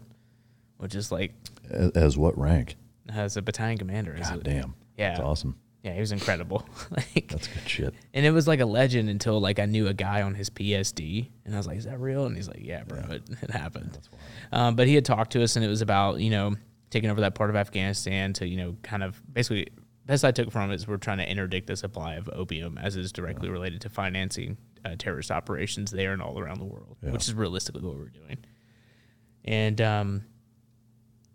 which 0.78 0.95
is 0.95 1.12
like 1.12 1.34
As, 1.70 1.91
as 1.91 2.18
what 2.18 2.38
rank? 2.38 2.76
as 3.10 3.38
a 3.38 3.41
battalion 3.41 3.78
commander. 3.78 4.18
God 4.22 4.43
damn. 4.43 4.74
Yeah. 4.97 5.10
That's 5.10 5.20
awesome. 5.22 5.58
Yeah, 5.84 5.93
he 5.93 5.99
was 6.01 6.12
incredible. 6.12 6.68
like 6.91 7.28
That's 7.30 7.47
good 7.47 7.70
shit. 7.70 7.93
and 8.14 8.26
it 8.26 8.32
was 8.32 8.47
like 8.47 8.60
a 8.60 8.66
legend 8.66 9.10
until 9.10 9.39
like 9.39 9.60
I 9.60 9.66
knew 9.66 9.88
a 9.88 9.93
guy 9.93 10.24
on 10.24 10.34
his 10.34 10.49
PSD, 10.49 11.30
and 11.45 11.53
I 11.53 11.58
was 11.58 11.68
like, 11.68 11.78
"Is 11.78 11.86
that 11.86 11.99
real?" 12.01 12.26
And 12.26 12.36
he's 12.36 12.49
like, 12.49 12.60
"Yeah, 12.62 12.84
bro, 12.84 12.99
It, 13.10 13.24
it 13.41 13.51
happened." 13.51 13.97
Um, 14.51 14.76
but 14.76 14.88
he 14.88 14.95
had 14.95 15.05
talked 15.05 15.32
to 15.34 15.43
us, 15.43 15.55
and 15.55 15.64
it 15.64 15.70
was 15.70 15.82
about 15.82 16.20
you 16.20 16.30
know 16.32 16.55
taking 16.89 17.10
over 17.10 17.22
that 17.22 17.36
part 17.36 17.49
of 17.49 17.55
Afghanistan 17.55 18.34
to 18.34 18.47
you 18.47 18.58
know 18.58 18.76
kind 18.82 19.01
of 19.03 19.22
basically 19.32 19.68
best 20.08 20.26
I 20.26 20.32
took 20.32 20.51
from 20.51 20.72
it 20.72 20.76
is 20.76 20.88
we're 20.88 20.97
trying 20.97 21.20
to 21.20 21.30
interdict 21.30 21.68
the 21.68 21.76
supply 21.76 22.16
of 22.16 22.30
opium 22.34 22.78
as 22.78 22.95
is 22.95 23.12
directly 23.12 23.49
related 23.49 23.82
to 23.82 23.89
financing 23.89 24.58
uh, 24.84 24.95
terrorist 24.97 25.30
operations 25.32 25.91
there 25.91 26.14
and 26.14 26.22
all 26.22 26.39
around 26.39 26.60
the 26.60 26.66
world, 26.66 26.97
which 27.01 27.28
is 27.28 27.34
realistically 27.34 27.82
what 27.84 27.95
we're 27.97 28.10
doing. 28.10 28.38
And 29.45 29.80
um, 29.82 30.24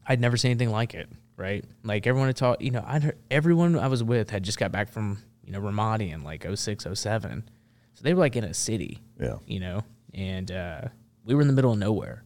I'd 0.07 0.21
never 0.21 0.37
seen 0.37 0.51
anything 0.51 0.71
like 0.71 0.95
it, 0.95 1.09
right? 1.37 1.65
Like 1.85 2.07
everyone 2.07 2.29
had 2.29 2.37
taught, 2.37 2.61
you 2.61 2.71
know, 2.71 2.85
I'd 2.87 3.03
heard, 3.05 3.19
everyone 3.31 3.79
I 3.79 3.89
was 3.89 4.03
with 4.03 4.31
had 4.31 4.43
just 4.43 4.59
got 4.59 4.73
back 4.73 4.91
from, 4.91 5.19
you 5.45 5.53
know, 5.53 5.61
Ramadi 5.61 6.13
in 6.13 6.23
like 6.25 6.47
06, 6.53 6.87
07. 6.93 7.49
So 7.95 8.03
they 8.03 8.15
were 8.15 8.21
like 8.21 8.37
in 8.37 8.45
a 8.45 8.55
city, 8.55 9.01
Yeah. 9.21 9.37
you 9.47 9.61
know, 9.61 9.85
and 10.15 10.51
uh, 10.51 10.81
we 11.25 11.35
were 11.35 11.41
in 11.43 11.47
the 11.47 11.53
middle 11.55 11.73
of 11.73 11.79
nowhere. 11.79 12.25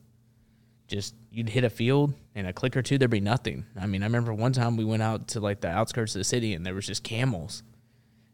Just 0.88 1.14
you'd 1.30 1.48
hit 1.48 1.64
a 1.64 1.70
field 1.70 2.14
and 2.34 2.46
a 2.46 2.52
click 2.52 2.76
or 2.76 2.82
two, 2.82 2.96
there'd 2.96 3.10
be 3.10 3.20
nothing. 3.20 3.66
I 3.78 3.86
mean, 3.86 4.02
I 4.02 4.06
remember 4.06 4.32
one 4.32 4.52
time 4.52 4.76
we 4.76 4.84
went 4.84 5.02
out 5.02 5.28
to 5.28 5.40
like 5.40 5.60
the 5.60 5.68
outskirts 5.68 6.14
of 6.14 6.20
the 6.20 6.24
city 6.24 6.54
and 6.54 6.64
there 6.64 6.74
was 6.74 6.86
just 6.86 7.02
camels. 7.02 7.62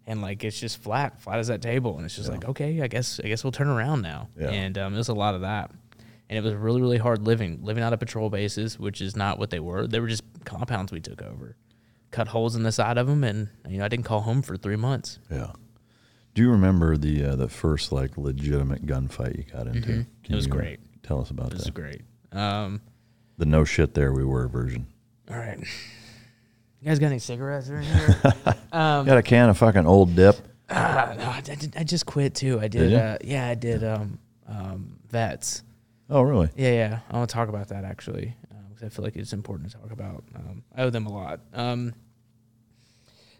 And 0.06 0.20
like 0.20 0.42
it's 0.44 0.58
just 0.58 0.82
flat, 0.82 1.20
flat 1.20 1.38
as 1.38 1.46
that 1.46 1.62
table, 1.62 1.96
and 1.96 2.04
it's 2.04 2.16
just 2.16 2.28
like 2.28 2.44
okay, 2.44 2.82
I 2.82 2.88
guess 2.88 3.20
I 3.22 3.28
guess 3.28 3.44
we'll 3.44 3.52
turn 3.52 3.68
around 3.68 4.02
now. 4.02 4.28
Yeah. 4.36 4.50
And 4.50 4.76
um, 4.76 4.94
it 4.94 4.96
was 4.96 5.08
a 5.08 5.14
lot 5.14 5.36
of 5.36 5.42
that, 5.42 5.70
and 6.28 6.36
it 6.36 6.42
was 6.42 6.54
really 6.54 6.80
really 6.80 6.98
hard 6.98 7.22
living, 7.22 7.60
living 7.62 7.84
out 7.84 7.92
of 7.92 8.00
patrol 8.00 8.28
bases, 8.28 8.80
which 8.80 9.00
is 9.00 9.14
not 9.14 9.38
what 9.38 9.50
they 9.50 9.60
were. 9.60 9.86
They 9.86 10.00
were 10.00 10.08
just 10.08 10.24
compounds 10.44 10.90
we 10.90 11.00
took 11.00 11.22
over, 11.22 11.56
cut 12.10 12.26
holes 12.26 12.56
in 12.56 12.64
the 12.64 12.72
side 12.72 12.98
of 12.98 13.06
them, 13.06 13.22
and 13.22 13.48
you 13.68 13.78
know 13.78 13.84
I 13.84 13.88
didn't 13.88 14.04
call 14.04 14.22
home 14.22 14.42
for 14.42 14.56
three 14.56 14.74
months. 14.74 15.20
Yeah. 15.30 15.52
Do 16.34 16.42
you 16.42 16.50
remember 16.50 16.96
the 16.96 17.24
uh, 17.24 17.36
the 17.36 17.48
first 17.48 17.92
like 17.92 18.18
legitimate 18.18 18.86
gunfight 18.86 19.36
you 19.36 19.44
got 19.44 19.68
into? 19.68 19.88
Mm-hmm. 19.88 20.32
It 20.32 20.34
was 20.34 20.48
great. 20.48 20.80
Tell 21.04 21.20
us 21.20 21.30
about 21.30 21.50
that. 21.50 21.56
It 21.56 21.58
was 21.58 21.70
great. 21.70 22.02
Um, 22.32 22.80
The 23.38 23.46
no 23.46 23.64
shit 23.64 23.94
there 23.94 24.12
we 24.12 24.24
were 24.24 24.48
version. 24.48 24.86
all 25.30 25.36
right, 25.36 25.58
you 25.58 26.86
guys 26.88 26.98
got 26.98 27.06
any 27.08 27.18
cigarettes 27.18 27.68
or 27.70 27.78
in 27.78 27.82
here? 27.84 28.16
Got 28.72 29.18
a 29.18 29.22
can 29.22 29.48
of 29.50 29.58
fucking 29.58 29.86
old 29.86 30.16
dip. 30.16 30.36
Ah, 30.70 31.14
no, 31.18 31.24
I, 31.28 31.40
did, 31.42 31.74
I 31.76 31.84
just 31.84 32.06
quit 32.06 32.34
too. 32.34 32.58
I 32.58 32.68
did. 32.68 32.88
Did 32.90 32.94
uh, 32.94 33.18
yeah, 33.22 33.46
I 33.48 33.54
did. 33.54 33.84
Um, 33.84 34.18
um, 34.48 34.98
vets. 35.10 35.62
Oh, 36.08 36.22
really? 36.22 36.48
Yeah, 36.56 36.72
yeah. 36.72 36.98
I 37.10 37.16
want 37.18 37.28
to 37.28 37.34
talk 37.34 37.48
about 37.50 37.68
that 37.68 37.84
actually 37.84 38.34
because 38.70 38.82
I 38.82 38.88
feel 38.88 39.04
like 39.04 39.16
it's 39.16 39.32
important 39.34 39.70
to 39.70 39.78
talk 39.78 39.92
about. 39.92 40.24
Um, 40.34 40.62
I 40.74 40.82
owe 40.82 40.90
them 40.90 41.06
a 41.06 41.12
lot. 41.12 41.40
Um, 41.52 41.92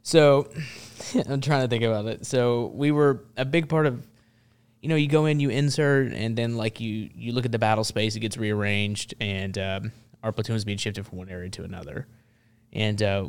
So 0.03 0.49
I'm 1.29 1.41
trying 1.41 1.63
to 1.63 1.69
think 1.69 1.85
about 1.85 2.07
it. 2.07 2.27
So 2.27 2.67
we 2.75 2.91
were 2.91 3.25
a 3.37 3.45
big 3.45 3.69
part 3.69 3.87
of 3.87 4.07
you 4.83 4.89
know, 4.89 4.97
you 4.97 5.07
go 5.07 5.27
in, 5.27 5.39
you 5.39 5.49
insert, 5.49 6.13
and 6.13 6.37
then 6.37 6.57
like 6.57 6.81
you 6.81 7.09
you 7.15 7.33
look 7.33 7.45
at 7.45 7.53
the 7.53 7.59
battle 7.59 7.85
space, 7.85 8.17
it 8.17 8.21
gets 8.21 8.37
rearranged, 8.37 9.15
and 9.21 9.57
um, 9.57 9.93
our 10.25 10.33
platoon 10.33 10.55
was 10.55 10.65
being 10.65 10.77
shifted 10.77 11.07
from 11.07 11.19
one 11.19 11.29
area 11.29 11.49
to 11.51 11.63
another, 11.63 12.09
and 12.73 13.01
uh, 13.01 13.29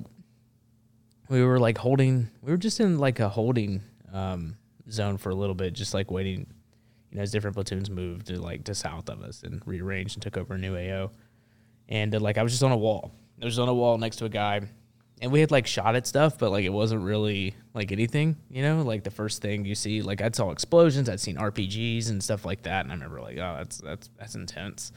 we 1.29 1.43
were 1.43 1.59
like 1.59 1.77
holding, 1.77 2.27
we 2.41 2.51
were 2.51 2.57
just 2.57 2.79
in 2.79 2.97
like 2.97 3.19
a 3.19 3.29
holding 3.29 3.83
um, 4.11 4.57
zone 4.89 5.17
for 5.17 5.29
a 5.29 5.35
little 5.35 5.53
bit, 5.53 5.73
just 5.73 5.93
like 5.93 6.09
waiting, 6.09 6.47
you 7.11 7.17
know, 7.17 7.21
as 7.21 7.31
different 7.31 7.55
platoons 7.55 7.87
moved 7.87 8.27
to 8.27 8.41
like 8.41 8.63
to 8.63 8.73
south 8.73 9.07
of 9.07 9.21
us 9.21 9.43
and 9.43 9.61
rearranged 9.67 10.15
and 10.15 10.23
took 10.23 10.37
over 10.37 10.55
a 10.55 10.57
new 10.57 10.75
AO, 10.75 11.11
and 11.87 12.15
uh, 12.15 12.19
like 12.19 12.39
I 12.39 12.43
was 12.43 12.51
just 12.51 12.63
on 12.63 12.71
a 12.71 12.77
wall, 12.77 13.11
I 13.39 13.45
was 13.45 13.59
on 13.59 13.69
a 13.69 13.73
wall 13.75 13.99
next 13.99 14.15
to 14.17 14.25
a 14.25 14.29
guy 14.29 14.61
and 15.23 15.31
we 15.31 15.39
had 15.39 15.51
like 15.51 15.65
shot 15.65 15.95
at 15.95 16.05
stuff, 16.05 16.37
but 16.37 16.51
like 16.51 16.65
it 16.65 16.69
wasn't 16.73 17.01
really 17.01 17.55
like 17.73 17.93
anything, 17.93 18.35
you 18.49 18.61
know. 18.61 18.81
Like 18.81 19.05
the 19.05 19.09
first 19.09 19.41
thing 19.41 19.63
you 19.63 19.73
see, 19.73 20.01
like 20.01 20.21
I'd 20.21 20.35
saw 20.35 20.51
explosions, 20.51 21.07
I'd 21.07 21.21
seen 21.21 21.37
RPGs 21.37 22.09
and 22.09 22.21
stuff 22.21 22.43
like 22.43 22.63
that, 22.63 22.83
and 22.83 22.91
I 22.91 22.95
remember 22.95 23.21
like, 23.21 23.37
oh, 23.37 23.55
that's 23.57 23.77
that's 23.77 24.09
that's 24.19 24.35
intense. 24.35 24.91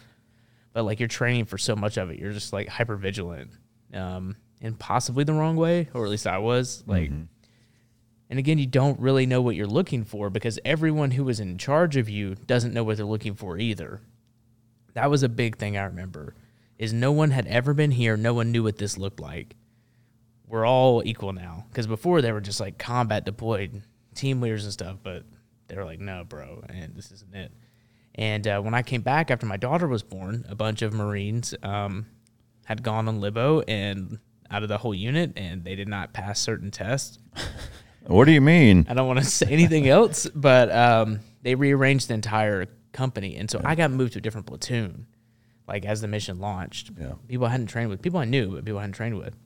But 0.73 0.83
like 0.83 0.99
you're 0.99 1.07
training 1.07 1.45
for 1.45 1.59
so 1.59 1.77
much 1.77 1.97
of 1.97 2.11
it, 2.11 2.19
you're 2.19 2.33
just 2.33 2.53
like 2.53 2.67
hyper 2.67 2.97
vigilant, 2.97 3.53
um, 3.95 4.35
and 4.61 4.77
possibly 4.77 5.23
the 5.23 5.33
wrong 5.33 5.55
way, 5.55 5.89
or 5.95 6.05
at 6.05 6.11
least 6.11 6.27
I 6.27 6.39
was 6.39 6.83
like. 6.87 7.11
Mm-hmm. 7.11 7.23
And 8.29 8.41
again, 8.41 8.59
you 8.59 8.67
don't 8.67 8.99
really 8.99 9.25
know 9.25 9.41
what 9.41 9.55
you're 9.55 9.69
looking 9.69 10.03
for 10.03 10.31
because 10.31 10.59
everyone 10.65 11.13
who 11.13 11.29
is 11.29 11.39
in 11.39 11.59
charge 11.59 11.97
of 11.97 12.09
you 12.09 12.35
doesn't 12.35 12.75
know 12.75 12.83
what 12.83 12.97
they're 12.97 13.07
looking 13.07 13.37
for 13.37 13.57
either. 13.57 14.01
That 14.95 15.11
was 15.11 15.23
a 15.23 15.29
big 15.29 15.59
thing 15.59 15.77
I 15.77 15.85
remember. 15.85 16.35
Is 16.77 16.93
no 16.93 17.13
one 17.13 17.31
had 17.31 17.47
ever 17.47 17.73
been 17.73 17.93
here, 17.93 18.17
no 18.17 18.35
one 18.35 18.51
knew 18.51 18.65
what 18.65 18.79
this 18.79 18.99
looked 18.99 19.21
like 19.21 19.55
we're 20.49 20.67
all 20.67 21.03
equal 21.05 21.33
now. 21.33 21.67
Because 21.69 21.87
before 21.87 22.23
they 22.23 22.33
were 22.33 22.41
just 22.41 22.61
like 22.61 22.79
combat 22.79 23.25
deployed 23.25 23.83
team 24.15 24.41
leaders 24.41 24.65
and 24.65 24.73
stuff, 24.73 24.99
but 25.03 25.25
they 25.69 25.77
were 25.77 25.85
like, 25.85 26.01
no, 26.01 26.25
bro, 26.25 26.63
and 26.69 26.95
this 26.95 27.11
isn't 27.11 27.35
it. 27.35 27.53
And 28.15 28.47
uh, 28.47 28.61
when 28.61 28.75
I 28.75 28.83
came 28.83 29.03
back 29.03 29.31
after 29.31 29.47
my 29.47 29.57
daughter 29.57 29.87
was 29.87 30.03
born, 30.03 30.47
a 30.49 30.55
bunch 30.55 30.83
of 30.83 30.95
Marines 30.95 31.55
um, 31.63 32.07
had 32.65 32.83
gone 32.83 33.09
on 33.09 33.21
libo 33.21 33.61
and 33.61 34.19
out 34.51 34.63
of 34.63 34.69
the 34.69 34.79
whole 34.79 34.95
unit, 34.95 35.33
and 35.37 35.65
they 35.65 35.75
did 35.75 35.89
not 35.89 36.13
pass 36.13 36.41
certain 36.41 36.71
tests. 36.71 37.19
what 38.07 38.25
do 38.25 38.33
you 38.33 38.41
mean? 38.41 38.87
I 38.89 38.95
don't 38.95 39.07
want 39.07 39.19
to 39.19 39.25
say 39.27 39.49
anything 39.51 39.89
else, 39.89 40.27
but 40.35 40.71
um, 40.73 41.21
they 41.43 41.55
rearranged 41.55 42.09
the 42.09 42.15
entire 42.15 42.67
company, 42.93 43.37
and 43.37 43.51
so 43.51 43.61
yeah. 43.61 43.69
I 43.69 43.75
got 43.75 43.91
moved 43.91 44.15
to 44.15 44.19
a 44.19 44.23
different 44.23 44.47
platoon. 44.47 45.07
Like 45.69 45.85
as 45.85 46.01
the 46.01 46.07
mission 46.07 46.39
launched, 46.39 46.93
yeah. 46.99 47.15
people 47.27 47.45
I 47.47 47.51
hadn't 47.51 47.67
trained 47.67 47.91
with, 47.91 48.01
people 48.01 48.21
I 48.21 48.25
knew, 48.25 48.53
but 48.53 48.65
people 48.65 48.79
I 48.79 48.83
hadn't 48.83 48.95
trained 48.95 49.19
with 49.19 49.37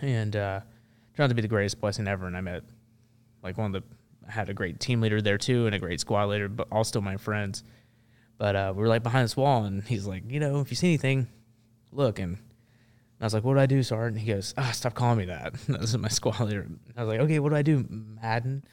and 0.00 0.34
uh, 0.36 0.60
turned 1.16 1.24
out 1.24 1.28
to 1.28 1.34
be 1.34 1.42
the 1.42 1.48
greatest 1.48 1.80
blessing 1.80 2.06
ever. 2.08 2.26
And 2.26 2.36
I 2.36 2.40
met 2.40 2.62
like 3.42 3.56
one 3.58 3.74
of 3.74 3.82
the 3.82 3.96
I 4.28 4.32
had 4.32 4.48
a 4.48 4.54
great 4.54 4.80
team 4.80 5.00
leader 5.00 5.22
there 5.22 5.38
too, 5.38 5.66
and 5.66 5.74
a 5.74 5.78
great 5.78 6.00
squad 6.00 6.26
leader, 6.26 6.48
but 6.48 6.68
all 6.70 6.84
still 6.84 7.02
my 7.02 7.16
friends. 7.16 7.62
But 8.38 8.56
uh, 8.56 8.72
we 8.74 8.82
were 8.82 8.88
like 8.88 9.02
behind 9.02 9.24
this 9.24 9.36
wall, 9.36 9.64
and 9.64 9.82
he's 9.84 10.06
like, 10.06 10.30
you 10.30 10.40
know, 10.40 10.60
if 10.60 10.70
you 10.70 10.76
see 10.76 10.88
anything, 10.88 11.28
look. 11.92 12.18
And 12.18 12.38
I 13.20 13.24
was 13.24 13.32
like, 13.32 13.44
what 13.44 13.54
do 13.54 13.60
I 13.60 13.66
do, 13.66 13.82
Sergeant? 13.82 14.18
And 14.18 14.26
he 14.26 14.32
goes, 14.32 14.52
ah, 14.58 14.70
stop 14.72 14.94
calling 14.94 15.18
me 15.18 15.24
that. 15.26 15.54
this 15.68 15.90
is 15.90 15.98
my 15.98 16.08
squad 16.08 16.40
leader. 16.40 16.66
I 16.96 17.04
was 17.04 17.08
like, 17.08 17.20
okay, 17.20 17.38
what 17.38 17.50
do 17.50 17.56
I 17.56 17.62
do, 17.62 17.86
Madden? 17.88 18.64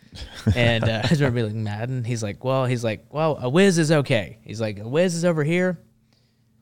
and 0.55 0.83
uh, 0.83 1.01
I 1.09 1.13
remember 1.13 1.35
being 1.35 1.45
like, 1.47 1.55
Madden. 1.55 2.03
He's 2.03 2.23
like, 2.23 2.43
well, 2.43 2.65
he's 2.65 2.83
like, 2.83 3.05
well, 3.09 3.37
a 3.39 3.47
whiz 3.47 3.77
is 3.77 3.91
okay. 3.91 4.39
He's 4.43 4.59
like, 4.59 4.79
a 4.79 4.87
whiz 4.87 5.15
is 5.15 5.23
over 5.23 5.43
here. 5.43 5.79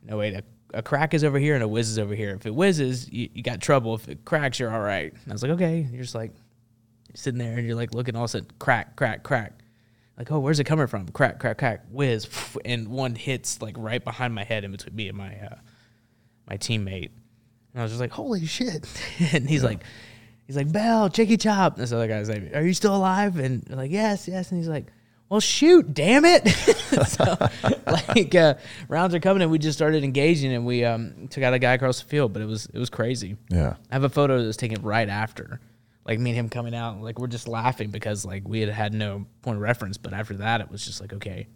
No, 0.03 0.17
wait, 0.17 0.33
a 0.33 0.43
a 0.73 0.81
crack 0.81 1.13
is 1.13 1.23
over 1.23 1.39
here 1.39 1.55
and 1.55 1.63
a 1.63 1.67
whiz 1.67 1.89
is 1.89 1.99
over 1.99 2.15
here. 2.15 2.31
If 2.31 2.45
it 2.45 2.55
whizzes, 2.55 3.11
you, 3.11 3.29
you 3.33 3.43
got 3.43 3.61
trouble. 3.61 3.95
If 3.95 4.07
it 4.07 4.25
cracks, 4.25 4.59
you're 4.59 4.73
all 4.73 4.81
right. 4.81 5.11
And 5.11 5.31
I 5.31 5.33
was 5.33 5.43
like, 5.43 5.51
okay. 5.53 5.87
You're 5.91 6.01
just 6.01 6.15
like 6.15 6.31
you're 7.09 7.15
sitting 7.15 7.39
there 7.39 7.57
and 7.57 7.67
you're 7.67 7.75
like 7.75 7.93
looking 7.93 8.15
all 8.15 8.23
of 8.23 8.29
a 8.29 8.31
sudden, 8.31 8.49
crack, 8.59 8.95
crack, 8.95 9.23
crack. 9.23 9.53
Like, 10.17 10.31
oh, 10.31 10.39
where's 10.39 10.59
it 10.59 10.65
coming 10.65 10.87
from? 10.87 11.07
Crack, 11.09 11.39
crack, 11.39 11.57
crack, 11.57 11.85
whiz, 11.89 12.27
and 12.65 12.87
one 12.89 13.15
hits 13.15 13.61
like 13.61 13.75
right 13.77 14.03
behind 14.03 14.35
my 14.35 14.43
head 14.43 14.63
in 14.63 14.71
between 14.71 14.95
me 14.95 15.07
and 15.07 15.17
my 15.17 15.35
uh, 15.35 15.55
my 16.47 16.57
teammate. 16.57 17.09
And 17.73 17.81
I 17.81 17.83
was 17.83 17.91
just 17.91 18.01
like, 18.01 18.11
holy 18.11 18.45
shit! 18.45 18.87
and 19.33 19.49
he's 19.49 19.63
yeah. 19.63 19.69
like, 19.69 19.83
he's 20.45 20.55
like, 20.55 20.71
Bell, 20.71 21.09
Chicky 21.09 21.37
Chop. 21.37 21.73
And 21.73 21.83
this 21.83 21.91
other 21.91 22.07
guy's 22.07 22.29
like, 22.29 22.53
are 22.55 22.61
you 22.61 22.73
still 22.73 22.95
alive? 22.95 23.37
And 23.37 23.67
like, 23.69 23.91
yes, 23.91 24.27
yes. 24.27 24.51
And 24.51 24.59
he's 24.59 24.67
like, 24.67 24.87
well, 25.31 25.39
shoot, 25.39 25.93
damn 25.93 26.25
it. 26.25 26.45
so, 27.07 27.37
like, 27.87 28.35
uh, 28.35 28.55
rounds 28.89 29.15
are 29.15 29.21
coming, 29.21 29.41
and 29.41 29.49
we 29.49 29.59
just 29.59 29.77
started 29.77 30.03
engaging, 30.03 30.51
and 30.51 30.65
we 30.65 30.83
um, 30.83 31.29
took 31.29 31.41
out 31.41 31.53
a 31.53 31.59
guy 31.59 31.71
across 31.71 32.01
the 32.01 32.09
field, 32.09 32.33
but 32.33 32.41
it 32.41 32.47
was 32.47 32.65
it 32.65 32.77
was 32.77 32.89
crazy. 32.89 33.37
Yeah. 33.49 33.75
I 33.89 33.95
have 33.95 34.03
a 34.03 34.09
photo 34.09 34.39
that 34.39 34.45
was 34.45 34.57
taken 34.57 34.81
right 34.81 35.07
after, 35.07 35.61
like 36.05 36.19
me 36.19 36.31
and 36.31 36.39
him 36.39 36.49
coming 36.49 36.75
out, 36.75 37.01
like 37.01 37.17
we're 37.17 37.27
just 37.27 37.47
laughing 37.47 37.91
because 37.91 38.25
like 38.25 38.45
we 38.45 38.59
had 38.59 38.69
had 38.71 38.93
no 38.93 39.25
point 39.41 39.55
of 39.55 39.61
reference, 39.61 39.95
but 39.95 40.11
after 40.11 40.33
that, 40.33 40.59
it 40.59 40.69
was 40.69 40.85
just 40.85 40.99
like, 40.99 41.13
okay, 41.13 41.47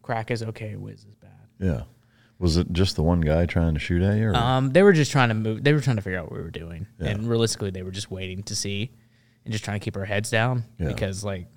crack 0.00 0.30
is 0.30 0.44
okay, 0.44 0.76
whiz 0.76 1.00
is 1.00 1.16
bad. 1.16 1.32
Yeah. 1.58 1.82
Was 2.38 2.56
it 2.56 2.72
just 2.72 2.94
the 2.94 3.02
one 3.02 3.20
guy 3.20 3.46
trying 3.46 3.74
to 3.74 3.80
shoot 3.80 4.00
at 4.00 4.16
you? 4.16 4.28
Or? 4.28 4.36
Um, 4.36 4.70
they 4.70 4.84
were 4.84 4.92
just 4.92 5.10
trying 5.10 5.30
to 5.30 5.34
move. 5.34 5.64
They 5.64 5.72
were 5.72 5.80
trying 5.80 5.96
to 5.96 6.02
figure 6.02 6.20
out 6.20 6.30
what 6.30 6.38
we 6.38 6.44
were 6.44 6.52
doing, 6.52 6.86
yeah. 7.00 7.08
and 7.08 7.28
realistically, 7.28 7.70
they 7.70 7.82
were 7.82 7.90
just 7.90 8.12
waiting 8.12 8.44
to 8.44 8.54
see, 8.54 8.92
and 9.44 9.50
just 9.50 9.64
trying 9.64 9.80
to 9.80 9.84
keep 9.84 9.96
our 9.96 10.04
heads 10.04 10.30
down 10.30 10.62
yeah. 10.78 10.86
because 10.86 11.24
like 11.24 11.48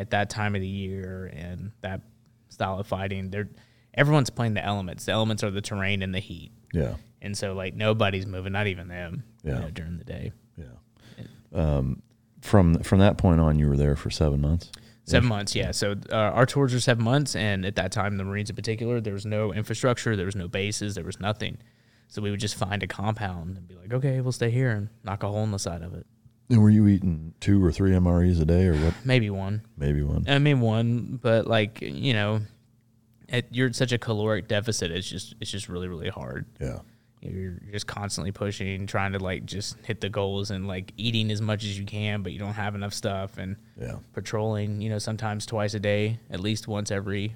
at 0.00 0.10
that 0.10 0.30
time 0.30 0.54
of 0.54 0.62
the 0.62 0.66
year 0.66 1.30
and 1.32 1.72
that 1.82 2.00
style 2.48 2.80
of 2.80 2.86
fighting, 2.86 3.30
they're 3.30 3.48
everyone's 3.94 4.30
playing 4.30 4.54
the 4.54 4.64
elements. 4.64 5.04
The 5.04 5.12
elements 5.12 5.44
are 5.44 5.50
the 5.50 5.60
terrain 5.60 6.02
and 6.02 6.14
the 6.14 6.20
heat. 6.20 6.52
Yeah. 6.72 6.94
And 7.22 7.36
so 7.36 7.52
like 7.52 7.74
nobody's 7.74 8.26
moving, 8.26 8.52
not 8.52 8.66
even 8.66 8.88
them. 8.88 9.24
Yeah. 9.44 9.56
You 9.56 9.60
know, 9.60 9.70
during 9.70 9.98
the 9.98 10.04
day. 10.04 10.32
Yeah. 10.56 11.24
Um, 11.52 12.02
from 12.40 12.78
from 12.78 13.00
that 13.00 13.18
point 13.18 13.40
on, 13.40 13.58
you 13.58 13.68
were 13.68 13.76
there 13.76 13.96
for 13.96 14.10
seven 14.10 14.40
months. 14.40 14.72
Seven 15.04 15.28
months, 15.28 15.56
yeah. 15.56 15.72
So 15.72 15.96
uh, 16.12 16.14
our 16.14 16.46
tours 16.46 16.72
were 16.72 16.78
seven 16.78 17.02
months, 17.02 17.34
and 17.34 17.66
at 17.66 17.74
that 17.76 17.90
time, 17.90 18.16
the 18.16 18.22
Marines 18.22 18.48
in 18.48 18.54
particular, 18.54 19.00
there 19.00 19.14
was 19.14 19.26
no 19.26 19.52
infrastructure, 19.52 20.14
there 20.14 20.26
was 20.26 20.36
no 20.36 20.46
bases, 20.46 20.94
there 20.94 21.04
was 21.04 21.18
nothing. 21.18 21.58
So 22.06 22.22
we 22.22 22.30
would 22.30 22.38
just 22.38 22.54
find 22.54 22.80
a 22.84 22.86
compound 22.86 23.56
and 23.56 23.66
be 23.66 23.74
like, 23.74 23.92
okay, 23.92 24.20
we'll 24.20 24.30
stay 24.30 24.50
here 24.50 24.70
and 24.70 24.88
knock 25.02 25.24
a 25.24 25.28
hole 25.28 25.42
in 25.42 25.50
the 25.50 25.58
side 25.58 25.82
of 25.82 25.94
it. 25.94 26.06
And 26.50 26.60
were 26.60 26.70
you 26.70 26.88
eating 26.88 27.32
two 27.40 27.64
or 27.64 27.70
three 27.70 27.92
MREs 27.92 28.40
a 28.40 28.44
day, 28.44 28.66
or 28.66 28.74
what? 28.74 28.94
Maybe 29.04 29.30
one. 29.30 29.62
Maybe 29.78 30.02
one. 30.02 30.24
I 30.28 30.38
mean 30.38 30.60
one, 30.60 31.18
but 31.22 31.46
like 31.46 31.80
you 31.80 32.12
know, 32.12 32.40
it, 33.28 33.46
you're 33.50 33.72
such 33.72 33.92
a 33.92 33.98
caloric 33.98 34.48
deficit. 34.48 34.90
It's 34.90 35.08
just 35.08 35.34
it's 35.40 35.50
just 35.50 35.68
really 35.68 35.88
really 35.88 36.08
hard. 36.08 36.46
Yeah. 36.60 36.80
You're 37.22 37.60
just 37.70 37.86
constantly 37.86 38.32
pushing, 38.32 38.86
trying 38.86 39.12
to 39.12 39.18
like 39.18 39.44
just 39.44 39.76
hit 39.84 40.00
the 40.00 40.08
goals 40.08 40.50
and 40.50 40.66
like 40.66 40.92
eating 40.96 41.30
as 41.30 41.42
much 41.42 41.64
as 41.64 41.78
you 41.78 41.84
can, 41.84 42.22
but 42.22 42.32
you 42.32 42.38
don't 42.38 42.54
have 42.54 42.74
enough 42.74 42.94
stuff. 42.94 43.36
And 43.36 43.56
yeah, 43.78 43.96
patrolling, 44.14 44.80
you 44.80 44.88
know, 44.88 44.98
sometimes 44.98 45.44
twice 45.44 45.74
a 45.74 45.80
day, 45.80 46.18
at 46.30 46.40
least 46.40 46.66
once 46.66 46.90
every. 46.90 47.34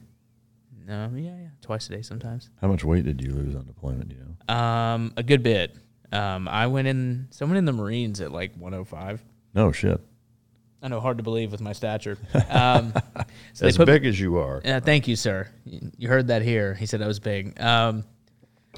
No, 0.87 1.11
yeah, 1.15 1.37
yeah, 1.37 1.49
twice 1.61 1.87
a 1.89 1.91
day 1.91 2.03
sometimes. 2.03 2.51
How 2.61 2.69
much 2.69 2.83
weight 2.83 3.05
did 3.05 3.23
you 3.23 3.33
lose 3.33 3.55
on 3.55 3.67
deployment? 3.67 4.11
You 4.11 4.37
know? 4.49 4.55
Um, 4.55 5.13
a 5.17 5.23
good 5.23 5.43
bit. 5.43 5.77
Um, 6.15 6.49
I 6.49 6.67
went 6.69 6.89
in. 6.89 7.29
Someone 7.31 7.57
in 7.57 7.65
the 7.65 7.73
Marines 7.73 8.21
at 8.21 8.33
like 8.33 8.55
105. 8.57 9.23
No 9.55 9.73
shit. 9.73 10.01
I 10.83 10.89
know, 10.89 11.01
hard 11.01 11.17
to 11.17 11.25
believe 11.25 11.51
with 11.51 11.63
my 11.63 11.73
stature. 11.73 12.19
Um, 12.51 12.93
so 13.55 13.67
as 13.67 13.79
big 13.79 14.05
as 14.05 14.21
you 14.21 14.37
are. 14.37 14.61
Yeah, 14.65 14.81
thank 14.81 15.09
you, 15.09 15.17
sir. 15.17 15.49
You 15.65 16.09
heard 16.09 16.29
that 16.29 16.43
here. 16.43 16.75
He 16.75 16.87
said 16.87 17.01
I 17.03 17.07
was 17.07 17.19
big. 17.21 17.59
Um, 17.61 18.05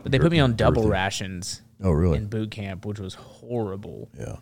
but 0.02 0.12
they 0.12 0.18
put 0.18 0.30
me 0.30 0.38
on 0.38 0.54
double 0.54 0.88
rations. 0.88 1.62
Oh, 1.82 1.90
really? 1.90 2.16
In 2.18 2.26
boot 2.26 2.50
camp, 2.50 2.86
which 2.86 3.00
was 3.00 3.14
horrible. 3.14 4.08
Yeah. 4.16 4.36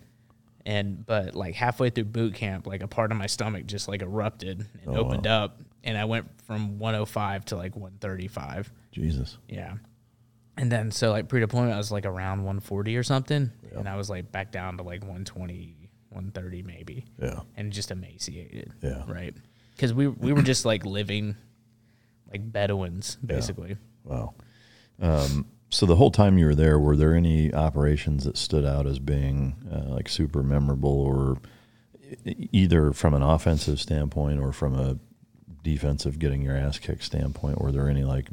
And 0.67 1.05
but 1.05 1.35
like 1.35 1.55
halfway 1.55 1.91
through 1.91 2.05
boot 2.05 2.35
camp, 2.35 2.67
like 2.67 2.83
a 2.83 2.89
part 2.89 3.13
of 3.13 3.19
my 3.19 3.27
stomach 3.27 3.67
just 3.67 3.89
like 3.89 4.03
erupted 4.03 4.67
and 4.85 4.97
oh, 4.97 5.01
opened 5.01 5.27
wow. 5.27 5.45
up, 5.45 5.61
and 5.83 5.97
I 5.97 6.05
went 6.05 6.29
from 6.43 6.79
105 6.79 7.47
to 7.47 7.57
like 7.57 7.75
135. 7.75 8.71
Jesus. 8.93 9.39
Yeah. 9.49 9.75
And 10.57 10.71
then 10.71 10.91
so 10.91 11.11
like 11.11 11.29
pre-deployment, 11.29 11.73
I 11.73 11.77
was 11.77 11.91
like 11.91 12.07
around 12.07 12.39
140 12.39 12.97
or 12.97 13.03
something, 13.03 13.51
yeah. 13.73 13.79
and 13.79 13.89
I 13.89 13.97
was 13.97 14.09
like 14.09 14.31
back 14.31 14.53
down 14.53 14.77
to 14.77 14.85
like 14.85 15.01
120, 15.01 15.91
130 16.11 16.63
maybe. 16.63 17.07
Yeah. 17.21 17.41
And 17.57 17.73
just 17.73 17.91
emaciated. 17.91 18.73
Yeah. 18.81 19.03
Right. 19.07 19.35
Because 19.75 19.93
we 19.93 20.07
we 20.07 20.33
were 20.33 20.43
just 20.43 20.65
like 20.65 20.85
living 20.85 21.37
like 22.31 22.53
Bedouins 22.53 23.17
basically. 23.25 23.71
Yeah. 23.71 24.13
Wow. 24.13 24.35
Um, 25.01 25.47
so 25.71 25.87
the 25.87 25.97
whole 25.97 26.13
time 26.13 26.39
you 26.39 26.47
were 26.47 26.55
there, 26.55 26.79
were 26.79 26.97
there 26.97 27.15
any 27.15 27.53
operations 27.53 28.25
that 28.25 28.37
stood 28.37 28.65
out 28.65 28.87
as 28.87 29.01
being 29.01 29.57
uh, 29.73 29.93
like 29.93 30.09
super 30.09 30.43
memorable, 30.43 31.01
or 31.01 31.39
either 32.25 32.93
from 32.93 33.13
an 33.15 33.23
offensive 33.23 33.81
standpoint 33.81 34.41
or 34.41 34.53
from 34.53 34.79
a 34.79 34.99
defensive 35.65 36.19
getting 36.19 36.43
your 36.43 36.57
ass 36.57 36.79
kicked 36.79 37.03
standpoint? 37.03 37.61
Were 37.61 37.73
there 37.73 37.89
any 37.89 38.05
like 38.05 38.29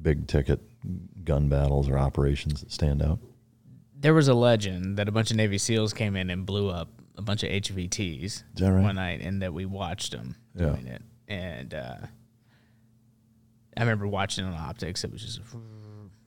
big 0.00 0.26
ticket 0.26 0.60
gun 1.24 1.48
battles 1.48 1.88
or 1.88 1.98
operations 1.98 2.60
that 2.60 2.72
stand 2.72 3.02
out? 3.02 3.18
There 3.98 4.14
was 4.14 4.28
a 4.28 4.34
legend 4.34 4.98
that 4.98 5.08
a 5.08 5.12
bunch 5.12 5.30
of 5.30 5.36
Navy 5.36 5.58
SEALs 5.58 5.92
came 5.92 6.16
in 6.16 6.30
and 6.30 6.44
blew 6.44 6.68
up 6.68 6.88
a 7.16 7.22
bunch 7.22 7.42
of 7.42 7.50
HVTs 7.50 8.42
right? 8.60 8.82
one 8.82 8.96
night, 8.96 9.20
and 9.22 9.42
that 9.42 9.52
we 9.54 9.64
watched 9.64 10.12
them 10.12 10.36
yeah. 10.54 10.66
doing 10.66 10.86
it. 10.86 11.02
And 11.28 11.74
uh, 11.74 11.96
I 13.76 13.80
remember 13.80 14.06
watching 14.06 14.44
it 14.44 14.48
on 14.48 14.54
optics. 14.54 15.02
It 15.02 15.12
was 15.12 15.22
just 15.22 15.40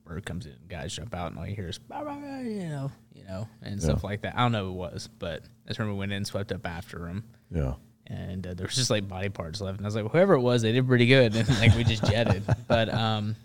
bird 0.05 0.25
comes 0.25 0.47
in, 0.47 0.55
guys 0.67 0.93
jump 0.93 1.13
out, 1.13 1.31
and 1.31 1.39
all 1.39 1.45
you 1.47 1.55
hear 1.55 1.67
is 1.69 1.77
bah, 1.77 2.03
bah, 2.03 2.17
bah, 2.19 2.39
you 2.39 2.67
know, 2.67 2.91
you 3.13 3.23
know, 3.23 3.47
and 3.61 3.81
stuff 3.81 4.03
like 4.03 4.23
that. 4.23 4.35
I 4.35 4.39
don't 4.41 4.51
know 4.51 4.65
who 4.65 4.71
it 4.71 4.91
was, 4.93 5.09
but 5.19 5.43
I 5.65 5.67
just 5.69 5.79
remember 5.79 5.93
we 5.93 5.99
went 5.99 6.11
in, 6.11 6.17
and 6.17 6.27
swept 6.27 6.51
up 6.51 6.65
after 6.65 7.07
him, 7.07 7.23
Yeah. 7.51 7.75
and 8.07 8.45
uh, 8.45 8.55
there 8.55 8.65
was 8.65 8.75
just 8.75 8.89
like 8.89 9.07
body 9.07 9.29
parts 9.29 9.61
left, 9.61 9.77
and 9.77 9.85
I 9.85 9.87
was 9.87 9.95
like, 9.95 10.11
whoever 10.11 10.33
it 10.33 10.41
was, 10.41 10.63
they 10.63 10.71
did 10.71 10.87
pretty 10.87 11.05
good, 11.05 11.35
and 11.35 11.47
like 11.59 11.75
we 11.75 11.83
just 11.83 12.03
jetted. 12.05 12.43
But 12.67 12.91
um, 12.91 13.35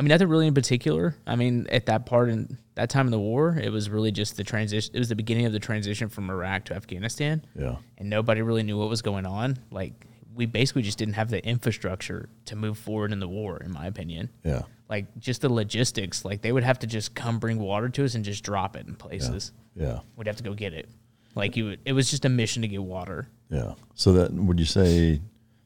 I 0.00 0.02
mean, 0.02 0.08
nothing 0.08 0.28
really 0.28 0.46
in 0.46 0.54
particular. 0.54 1.14
I 1.26 1.36
mean, 1.36 1.66
at 1.70 1.84
that 1.84 2.06
part 2.06 2.30
in 2.30 2.56
that 2.74 2.88
time 2.88 3.04
of 3.06 3.10
the 3.10 3.20
war, 3.20 3.60
it 3.62 3.70
was 3.70 3.90
really 3.90 4.10
just 4.10 4.34
the 4.38 4.42
transition. 4.44 4.92
It 4.94 4.98
was 4.98 5.10
the 5.10 5.14
beginning 5.14 5.44
of 5.44 5.52
the 5.52 5.58
transition 5.58 6.08
from 6.08 6.30
Iraq 6.30 6.64
to 6.64 6.74
Afghanistan 6.74 7.44
Yeah. 7.54 7.76
and 7.98 8.08
nobody 8.08 8.40
really 8.40 8.62
knew 8.62 8.78
what 8.78 8.88
was 8.88 9.02
going 9.02 9.26
on. 9.26 9.58
Like 9.70 9.92
we 10.34 10.46
basically 10.46 10.80
just 10.80 10.96
didn't 10.96 11.14
have 11.16 11.28
the 11.28 11.46
infrastructure 11.46 12.30
to 12.46 12.56
move 12.56 12.78
forward 12.78 13.12
in 13.12 13.20
the 13.20 13.28
war, 13.28 13.58
in 13.58 13.70
my 13.72 13.86
opinion. 13.88 14.30
Yeah. 14.42 14.62
Like 14.88 15.04
just 15.18 15.42
the 15.42 15.52
logistics, 15.52 16.24
like 16.24 16.40
they 16.40 16.50
would 16.52 16.64
have 16.64 16.78
to 16.78 16.86
just 16.86 17.14
come 17.14 17.38
bring 17.38 17.58
water 17.58 17.90
to 17.90 18.02
us 18.06 18.14
and 18.14 18.24
just 18.24 18.42
drop 18.42 18.76
it 18.76 18.86
in 18.86 18.94
places. 18.94 19.52
Yeah. 19.76 19.98
We'd 20.16 20.28
have 20.28 20.36
to 20.36 20.42
go 20.42 20.54
get 20.54 20.72
it. 20.72 20.88
Like 21.34 21.58
you, 21.58 21.64
would, 21.66 21.80
it 21.84 21.92
was 21.92 22.10
just 22.10 22.24
a 22.24 22.30
mission 22.30 22.62
to 22.62 22.68
get 22.68 22.82
water. 22.82 23.28
Yeah. 23.50 23.74
So 23.96 24.14
that 24.14 24.32
would 24.32 24.58
you 24.58 24.64
say 24.64 25.20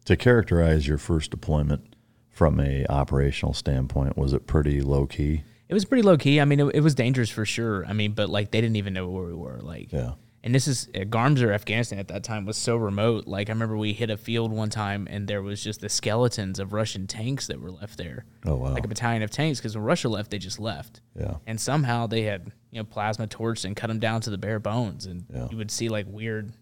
to 0.07 0.16
characterize 0.16 0.89
your 0.89 0.99
first 0.99 1.30
deployment 1.30 1.94
from 2.35 2.61
a 2.61 2.85
operational 2.89 3.55
standpoint, 3.55 4.16
was 4.18 4.32
it 4.32 4.47
pretty 4.47 4.80
low 4.82 5.07
key? 5.07 5.43
It 5.68 5.74
was 5.74 5.85
pretty 5.87 6.03
low 6.03 6.18
key. 6.18 6.41
I 6.41 6.45
mean, 6.45 6.61
it, 6.61 6.74
it 6.74 6.80
was 6.80 6.95
dangerous 6.95 7.30
for 7.30 7.47
sure. 7.47 7.87
I 7.87 7.93
mean, 7.95 8.12
but 8.12 8.28
like 8.28 8.51
they 8.51 8.61
didn't 8.61 8.76
even 8.76 8.93
know 8.93 9.09
where 9.09 9.24
we 9.24 9.35
were. 9.35 9.61
Like, 9.62 9.93
Yeah. 9.93 10.12
and 10.43 10.55
this 10.55 10.68
is 10.68 10.89
uh, 10.95 10.99
Garmser, 11.01 11.55
Afghanistan 11.55 11.99
at 11.99 12.09
that 12.09 12.22
time 12.22 12.45
was 12.45 12.57
so 12.59 12.76
remote. 12.76 13.26
Like 13.26 13.49
I 13.49 13.53
remember 13.53 13.76
we 13.76 13.93
hit 13.95 14.11
a 14.11 14.16
field 14.18 14.53
one 14.53 14.68
time 14.68 15.07
and 15.11 15.26
there 15.26 15.43
was 15.43 15.62
just 15.64 15.80
the 15.80 15.89
skeletons 15.89 16.59
of 16.59 16.72
Russian 16.74 17.07
tanks 17.07 17.47
that 17.47 17.61
were 17.61 17.70
left 17.70 17.97
there. 17.97 18.24
Oh 18.45 18.57
wow. 18.57 18.72
Like 18.74 18.85
a 18.85 18.89
battalion 18.89 19.22
of 19.22 19.30
tanks 19.30 19.59
because 19.59 19.74
when 19.74 19.85
Russia 19.85 20.09
left, 20.11 20.30
they 20.30 20.39
just 20.39 20.61
left. 20.61 21.01
Yeah. 21.18 21.37
And 21.47 21.59
somehow 21.61 22.07
they 22.09 22.22
had 22.22 22.53
you 22.70 22.78
know 22.80 22.85
plasma 22.85 23.26
torched 23.26 23.64
and 23.64 23.74
cut 23.74 23.87
them 23.87 24.01
down 24.01 24.20
to 24.22 24.30
the 24.30 24.39
bare 24.39 24.59
bones, 24.61 25.07
and 25.07 25.24
Yeah. 25.32 25.49
you 25.51 25.57
would 25.57 25.70
see 25.70 25.89
like 25.89 26.07
weird, 26.09 26.53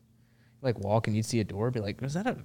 like 0.60 0.78
walk 0.78 1.06
and 1.08 1.16
you'd 1.16 1.24
see 1.26 1.40
a 1.40 1.44
door, 1.44 1.70
be 1.72 1.80
like, 1.80 2.00
was 2.00 2.14
that 2.14 2.26
a 2.28 2.36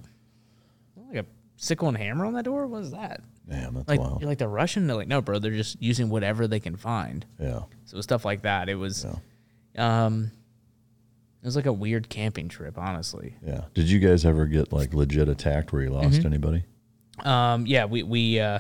like 1.10 1.18
a 1.18 1.26
sickle 1.58 1.90
and 1.90 1.98
hammer 1.98 2.26
on 2.26 2.34
that 2.34 2.46
door? 2.46 2.66
What 2.68 2.84
is 2.84 2.92
that? 2.92 3.22
Damn, 3.50 3.74
that's 3.74 3.88
Like 3.90 4.00
wild. 4.00 4.22
you're 4.22 4.30
like 4.30 4.38
the 4.38 4.48
Russian? 4.48 4.88
They're 4.88 4.96
like, 4.96 5.08
no, 5.08 5.22
bro, 5.22 5.40
they're 5.40 5.52
just 5.52 5.82
using 5.82 6.10
whatever 6.10 6.48
they 6.48 6.60
can 6.60 6.76
find. 6.78 7.26
Yeah. 7.40 7.60
So 7.86 7.94
it 7.94 7.96
was 7.96 8.04
stuff 8.06 8.24
like 8.26 8.42
that. 8.44 8.70
It 8.70 8.76
was, 8.76 9.06
um, 9.78 10.32
it 11.42 11.46
was 11.46 11.56
like 11.56 11.66
a 11.66 11.74
weird 11.74 12.10
camping 12.10 12.50
trip, 12.50 12.78
honestly. 12.78 13.36
Yeah. 13.46 13.66
Did 13.74 13.90
you 13.90 14.00
guys 14.00 14.26
ever 14.26 14.46
get 14.46 14.72
like 14.74 14.94
legit 14.94 15.30
attacked 15.30 15.72
where 15.72 15.82
you 15.84 15.90
lost 15.90 16.20
Mm-hmm. 16.20 16.28
anybody? 16.28 16.64
Um, 17.24 17.66
yeah, 17.66 17.86
we 17.86 18.04
we 18.04 18.40
uh, 18.40 18.60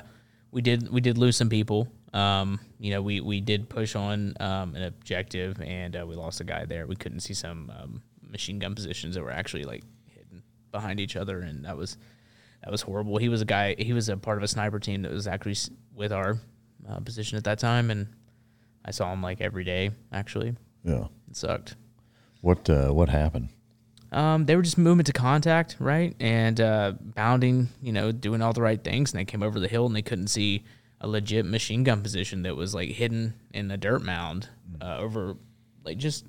we 0.52 0.62
did 0.62 0.90
we 0.90 1.02
did 1.02 1.18
lose 1.18 1.36
some 1.38 1.50
people. 1.50 1.88
Um, 2.14 2.60
you 2.80 2.92
know, 2.92 3.02
we 3.02 3.20
we 3.22 3.42
did 3.42 3.70
push 3.70 3.96
on 3.96 4.34
um, 4.40 4.74
an 4.76 4.84
objective, 4.84 5.62
and 5.62 5.96
uh, 5.96 6.06
we 6.08 6.16
lost 6.16 6.40
a 6.40 6.44
guy 6.44 6.66
there. 6.66 6.88
We 6.88 6.96
couldn't 6.96 7.20
see 7.20 7.34
some 7.36 7.72
um, 7.78 8.02
machine 8.22 8.58
gun 8.58 8.74
positions 8.74 9.16
that 9.16 9.22
were 9.24 9.32
actually 9.32 9.64
like 9.66 9.84
hidden 10.06 10.42
behind 10.72 11.00
each 11.00 11.16
other, 11.16 11.42
and 11.42 11.66
that 11.66 11.78
was 11.78 11.98
that 12.64 12.72
was 12.72 12.82
horrible. 12.82 13.18
He 13.18 13.30
was 13.30 13.42
a 13.42 13.46
guy. 13.46 13.76
He 13.78 13.94
was 13.94 14.10
a 14.10 14.18
part 14.18 14.38
of 14.38 14.44
a 14.44 14.48
sniper 14.48 14.80
team 14.80 15.04
that 15.04 15.12
was 15.12 15.28
actually 15.28 15.56
with 15.96 16.12
our 16.12 16.38
uh, 16.90 17.00
position 17.00 17.38
at 17.38 17.44
that 17.46 17.60
time, 17.60 17.92
and 17.92 18.08
I 18.86 18.92
saw 18.92 19.12
him 19.14 19.22
like 19.22 19.42
every 19.42 19.64
day. 19.64 19.92
Actually, 20.12 20.56
Yeah. 20.84 21.06
it 21.30 21.36
sucked. 21.36 21.76
What 22.42 22.70
uh, 22.70 22.90
what 22.92 23.10
happened? 23.10 23.50
Um, 24.12 24.46
they 24.46 24.56
were 24.56 24.62
just 24.62 24.78
moving 24.78 25.04
to 25.04 25.12
contact, 25.14 25.76
right, 25.80 26.16
and 26.22 26.60
uh, 26.62 26.94
bounding, 27.02 27.68
you 27.82 27.92
know, 27.92 28.12
doing 28.14 28.42
all 28.42 28.54
the 28.54 28.62
right 28.62 28.82
things, 28.82 29.12
and 29.12 29.20
they 29.20 29.26
came 29.26 29.44
over 29.44 29.60
the 29.60 29.68
hill 29.68 29.86
and 29.86 29.94
they 29.96 30.02
couldn't 30.02 30.28
see 30.28 30.64
a 31.02 31.08
legit 31.08 31.46
machine 31.46 31.84
gun 31.84 32.02
position 32.02 32.44
that 32.44 32.56
was 32.56 32.74
like 32.74 32.90
hidden 32.90 33.34
in 33.54 33.70
a 33.70 33.76
dirt 33.78 34.02
mound 34.02 34.48
uh, 34.82 34.98
over, 34.98 35.36
like 35.84 35.98
just 35.98 36.26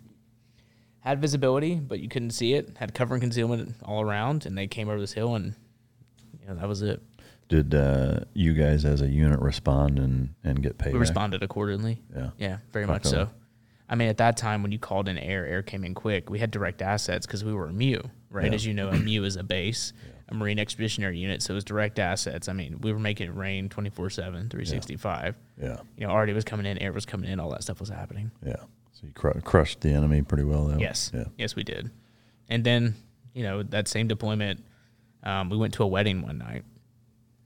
had 1.01 1.21
visibility, 1.21 1.77
but 1.77 2.01
you 2.01 2.09
couldn't 2.09 2.31
see 2.33 2.55
it. 2.55 2.77
Had 2.79 2.93
cover 2.95 3.15
and 3.15 3.23
concealment 3.23 3.77
all 3.85 4.03
around, 4.03 4.45
and 4.45 4.59
they 4.59 4.67
came 4.67 4.89
over 4.89 4.99
this 5.01 5.13
hill, 5.13 5.37
and 5.37 5.55
know 6.49 6.61
that 6.61 6.69
was 6.69 6.83
it. 6.83 7.03
Did 7.49 7.75
uh, 7.75 8.21
you 8.35 8.53
guys 8.53 8.85
as 8.85 9.01
a 9.01 9.09
unit 9.09 9.41
respond 9.41 9.99
and, 9.99 10.35
and 10.45 10.63
get 10.63 10.77
paid? 10.77 10.93
We 10.93 10.99
responded 10.99 11.43
accordingly. 11.43 12.03
Yeah. 12.15 12.31
Yeah, 12.37 12.59
very 12.73 12.85
Fuck 12.85 13.05
much 13.05 13.07
so. 13.07 13.31
I 13.89 13.95
mean, 13.95 14.09
at 14.09 14.19
that 14.19 14.37
time, 14.37 14.63
when 14.63 14.71
you 14.71 14.79
called 14.79 15.09
in 15.09 15.17
air, 15.17 15.47
air 15.47 15.63
came 15.63 15.83
in 15.83 15.95
quick. 15.95 16.29
We 16.29 16.39
had 16.39 16.51
direct 16.51 16.83
assets 16.83 17.27
because 17.27 17.43
we 17.43 17.55
were 17.55 17.69
a 17.69 17.73
MEU, 17.73 18.03
right? 18.31 18.47
Yeah. 18.47 18.55
As 18.55 18.67
you 18.67 18.75
know, 18.75 18.89
a 18.89 18.97
MEU 18.99 19.25
is 19.25 19.37
a 19.37 19.43
base, 19.43 19.95
a 20.29 20.35
Marine 20.35 20.59
Expeditionary 20.59 21.19
Unit, 21.19 21.43
so 21.43 21.55
it 21.55 21.57
was 21.57 21.65
direct 21.65 21.99
assets. 21.99 22.49
I 22.49 22.53
mean, 22.53 22.81
we 22.83 22.93
were 22.93 22.99
making 22.99 23.29
it 23.29 23.35
rain 23.35 23.71
24 23.71 24.11
7, 24.11 24.33
365. 24.51 25.37
Yeah. 25.61 25.79
You 25.97 26.07
know, 26.07 26.13
already 26.13 26.35
was 26.35 26.45
coming 26.45 26.67
in, 26.67 26.77
air 26.79 26.93
was 26.93 27.07
coming 27.07 27.31
in, 27.31 27.41
all 27.41 27.51
that 27.51 27.63
stuff 27.63 27.81
was 27.81 27.89
happening. 27.89 28.31
Yeah. 28.45 28.57
So 28.93 29.07
you 29.07 29.13
cru- 29.15 29.41
crushed 29.41 29.81
the 29.81 29.91
enemy 29.91 30.21
pretty 30.21 30.45
well 30.45 30.67
though. 30.67 30.79
Yes. 30.79 31.11
Yeah. 31.15 31.25
Yes, 31.39 31.57
we 31.57 31.65
did. 31.65 31.91
And 32.51 32.65
then, 32.65 32.95
you 33.33 33.43
know, 33.43 33.63
that 33.63 33.89
same 33.89 34.07
deployment, 34.07 34.65
um, 35.29 35.51
we 35.51 35.57
went 35.57 35.75
to 35.75 35.83
a 35.83 35.87
wedding 35.87 36.23
one 36.23 36.39
night 36.39 36.65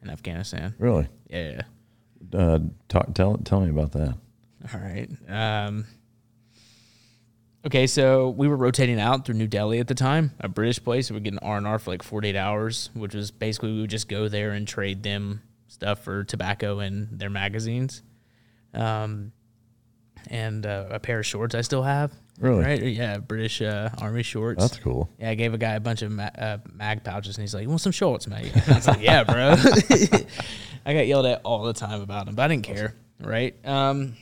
in 0.03 0.11
Afghanistan. 0.11 0.75
Really? 0.79 1.09
Yeah. 1.29 1.63
Uh, 2.33 2.61
talk, 2.89 3.13
tell 3.15 3.37
tell 3.39 3.61
me 3.61 3.71
about 3.71 3.93
that. 3.93 4.15
All 4.73 4.81
right. 4.81 5.09
Um, 5.29 5.87
okay, 7.67 7.89
so 7.89 8.31
we 8.31 8.47
were 8.47 8.57
rotating 8.57 9.01
out 9.01 9.27
through 9.27 9.35
New 9.35 9.49
Delhi 9.49 9.81
at 9.81 9.89
the 9.89 9.95
time, 9.95 10.33
a 10.39 10.49
British 10.49 10.83
place. 10.83 11.11
We 11.11 11.15
were 11.15 11.21
getting 11.21 11.41
R 11.41 11.57
and 11.57 11.67
R 11.67 11.81
for 11.81 11.91
like 11.91 12.05
48 12.05 12.37
hours, 12.37 12.91
which 12.95 13.15
was 13.15 13.33
basically 13.33 13.73
we 13.73 13.81
would 13.81 13.91
just 13.91 14.09
go 14.09 14.29
there 14.29 14.53
and 14.53 14.69
trade 14.69 15.03
them 15.03 15.43
stuff 15.67 16.05
for 16.05 16.23
tobacco 16.23 16.79
and 16.79 17.19
their 17.19 17.31
magazines, 17.31 18.03
um, 18.75 19.33
and 20.29 20.65
uh, 20.65 20.87
a 20.91 21.01
pair 21.01 21.19
of 21.19 21.27
shorts 21.27 21.57
I 21.57 21.63
still 21.63 21.83
have. 21.83 22.13
Really? 22.41 22.65
Right? 22.65 22.83
Yeah, 22.83 23.19
British 23.19 23.61
uh, 23.63 23.91
Army 23.99 24.23
shorts. 24.23 24.61
That's 24.61 24.79
cool. 24.79 25.11
Yeah, 25.19 25.31
I 25.31 25.35
gave 25.35 25.55
a 25.55 25.59
guy 25.59 25.75
a 25.75 25.81
bunch 25.81 26.03
of 26.03 26.11
ma- 26.11 26.31
uh, 26.37 26.59
mag 26.73 27.05
pouches, 27.05 27.37
and 27.37 27.43
he's 27.43 27.55
like, 27.55 27.63
"You 27.63 27.69
want 27.69 27.83
some 27.83 27.93
shorts, 27.93 28.27
mate?" 28.27 28.51
I 28.69 28.75
was 28.75 28.89
like, 28.89 29.03
"Yeah, 29.03 29.25
bro." 29.25 29.55
I 30.85 30.95
got 30.95 31.07
yelled 31.07 31.27
at 31.27 31.43
all 31.45 31.63
the 31.65 31.73
time 31.73 32.01
about 32.01 32.27
them, 32.27 32.35
but 32.35 32.43
I 32.43 32.49
didn't 32.49 32.65
care, 32.65 32.95
right? 33.21 33.55
Um, 33.65 34.17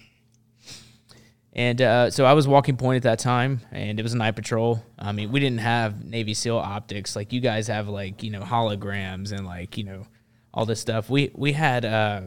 and 1.52 1.80
uh, 1.80 2.11
so 2.11 2.24
I 2.24 2.34
was 2.34 2.46
walking 2.46 2.76
point 2.76 2.96
at 2.96 3.02
that 3.04 3.18
time, 3.20 3.61
and 3.72 3.98
it 3.98 4.02
was 4.02 4.12
a 4.12 4.18
night 4.18 4.36
patrol. 4.36 4.84
I 4.98 5.12
mean, 5.12 5.32
we 5.32 5.40
didn't 5.40 5.61
have 5.61 6.04
Navy 6.04 6.34
SEAL 6.34 6.58
optics 6.58 7.16
like 7.16 7.32
you 7.32 7.40
guys 7.40 7.68
have, 7.68 7.88
like 7.88 8.22
you 8.22 8.30
know 8.30 8.40
holograms 8.40 9.32
and 9.32 9.46
like 9.46 9.78
you 9.78 9.84
know 9.84 10.06
all 10.52 10.66
this 10.66 10.80
stuff. 10.80 11.08
We 11.08 11.30
we 11.34 11.52
had 11.52 11.84
uh, 11.84 12.22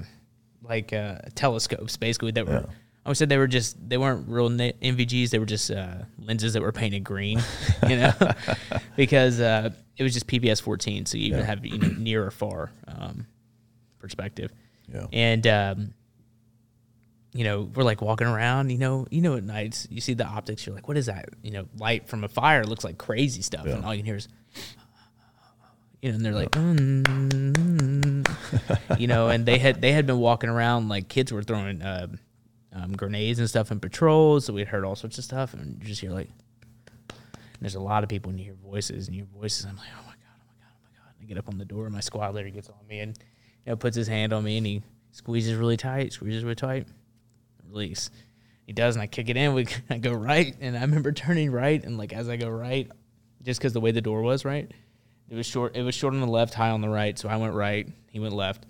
like 0.62 0.92
uh, 0.94 1.20
telescopes 1.36 1.98
basically 1.98 2.32
that 2.32 2.48
were. 2.48 2.66
I 3.06 3.10
would 3.10 3.18
say 3.18 3.26
they 3.26 3.38
were 3.38 3.48
just 3.48 3.78
they 3.90 3.98
weren't 3.98 4.30
real 4.30 4.50
NVGs. 4.50 5.30
They 5.30 5.40
were 5.40 5.46
just 5.46 5.70
uh, 5.70 5.96
lenses 6.18 6.54
that 6.54 6.62
were 6.62 6.72
painted 6.72 7.04
green, 7.04 7.42
you 7.90 7.98
know, 7.98 8.14
because 8.96 9.42
uh, 9.42 9.72
it 9.98 10.04
was 10.04 10.14
just 10.14 10.28
PVS 10.28 10.62
14, 10.62 11.06
so 11.06 11.18
you 11.18 11.28
even 11.28 11.44
have 11.44 11.66
you 11.66 11.78
know 11.78 11.90
near 11.98 12.26
or 12.26 12.32
far 12.32 12.72
um, 12.88 13.28
perspective. 14.00 14.52
Yeah. 14.94 15.08
And 15.12 15.48
um, 15.48 15.94
you 17.34 17.44
know, 17.44 17.70
we're 17.76 17.84
like 17.84 18.02
walking 18.02 18.28
around, 18.28 18.70
you 18.70 18.78
know, 18.78 19.06
you 19.12 19.22
know, 19.22 19.36
at 19.36 19.44
nights 19.44 19.88
you 19.90 20.00
see 20.00 20.14
the 20.14 20.26
optics, 20.26 20.66
you're 20.66 20.76
like, 20.76 20.88
what 20.88 20.96
is 20.96 21.08
that? 21.08 21.28
You 21.42 21.52
know, 21.52 21.66
light 21.78 22.08
from 22.08 22.24
a 22.24 22.30
fire 22.30 22.64
looks 22.64 22.86
like 22.86 22.98
crazy 22.98 23.42
stuff, 23.42 23.66
and 23.66 23.84
all 23.84 23.94
you 23.94 24.00
can 24.00 24.06
hear 24.06 24.16
is, 24.16 24.30
you 26.02 26.10
know, 26.10 26.16
and 26.16 26.26
they're 26.26 26.34
like, 26.34 26.52
"Mm." 26.52 28.04
you 29.00 29.08
know, 29.08 29.28
and 29.28 29.46
they 29.46 29.58
had 29.58 29.82
they 29.82 29.92
had 29.92 30.06
been 30.06 30.20
walking 30.20 30.50
around 30.50 30.88
like 30.90 31.10
kids 31.10 31.34
were 31.34 31.44
throwing 31.44 31.82
uh, 31.82 32.08
um, 32.74 32.94
grenades 32.94 33.40
and 33.40 33.50
stuff 33.50 33.72
and 33.72 33.82
patrols, 33.82 34.46
so 34.46 34.54
we'd 34.54 34.68
heard 34.68 34.84
all 34.84 34.96
sorts 34.96 35.18
of 35.18 35.24
stuff, 35.24 35.54
and 35.54 35.80
you 35.82 35.88
just 35.88 36.02
hear 36.02 36.12
like, 36.12 36.30
there's 37.62 37.76
a 37.76 37.80
lot 37.80 38.04
of 38.04 38.10
people 38.10 38.30
and 38.30 38.40
you 38.40 38.46
hear 38.46 38.56
voices 38.56 39.08
and 39.08 39.16
you 39.16 39.24
hear 39.24 39.40
voices. 39.40 39.66
I'm 39.66 39.78
like, 39.78 39.88
oh 39.98 40.04
my 40.06 40.12
god, 40.12 40.36
oh 40.36 40.46
my 40.48 40.56
god, 40.60 40.72
oh 40.74 40.82
my 40.84 40.90
god! 40.98 41.14
And 41.18 41.26
I 41.26 41.26
get 41.26 41.38
up 41.38 41.48
on 41.48 41.58
the 41.58 41.66
door, 41.66 41.86
and 41.86 41.94
my 41.94 42.02
squad 42.02 42.36
leader 42.36 42.50
gets 42.50 42.70
on 42.70 42.86
me 42.90 43.00
and 43.00 43.18
you 43.66 43.72
know 43.72 43.76
puts 43.78 43.96
his 43.96 44.08
hand 44.08 44.34
on 44.34 44.44
me 44.44 44.58
and 44.58 44.66
he 44.66 44.82
squeezes 45.12 45.56
really 45.56 45.78
tight, 45.78 46.12
squeezes 46.14 46.44
really 46.44 46.56
tight, 46.56 46.88
release. 47.70 48.10
He 48.66 48.74
does, 48.74 48.96
and 48.96 49.04
I 49.04 49.08
kick 49.08 49.30
it 49.30 49.38
in. 49.38 49.54
We 49.54 49.68
I 49.90 49.98
go 49.98 50.14
right, 50.14 50.56
and 50.60 50.78
I 50.78 50.82
remember 50.82 51.12
turning 51.12 51.52
right, 51.52 51.84
and 51.84 51.98
like 51.98 52.12
as 52.12 52.28
I 52.28 52.36
go 52.36 52.50
right, 52.50 52.90
just 53.44 53.60
because 53.60 53.74
the 53.74 53.82
way 53.82 53.92
the 53.92 54.02
door 54.02 54.22
was 54.22 54.44
right, 54.46 54.70
it 55.30 55.36
was 55.36 55.46
short. 55.46 55.76
It 55.76 55.84
was 55.84 55.96
short 55.96 56.14
on 56.14 56.22
the 56.22 56.28
left, 56.28 56.54
high 56.54 56.72
on 56.72 56.82
the 56.82 56.90
right. 56.90 57.18
So 57.18 57.30
I 57.30 57.38
went 57.38 57.54
right, 57.54 57.88
he 58.10 58.20
went 58.20 58.34
left, 58.34 58.66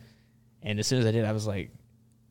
and 0.61 0.79
as 0.79 0.87
soon 0.87 0.99
as 0.99 1.05
I 1.05 1.11
did, 1.11 1.25
I 1.25 1.31
was 1.31 1.47
like, 1.47 1.71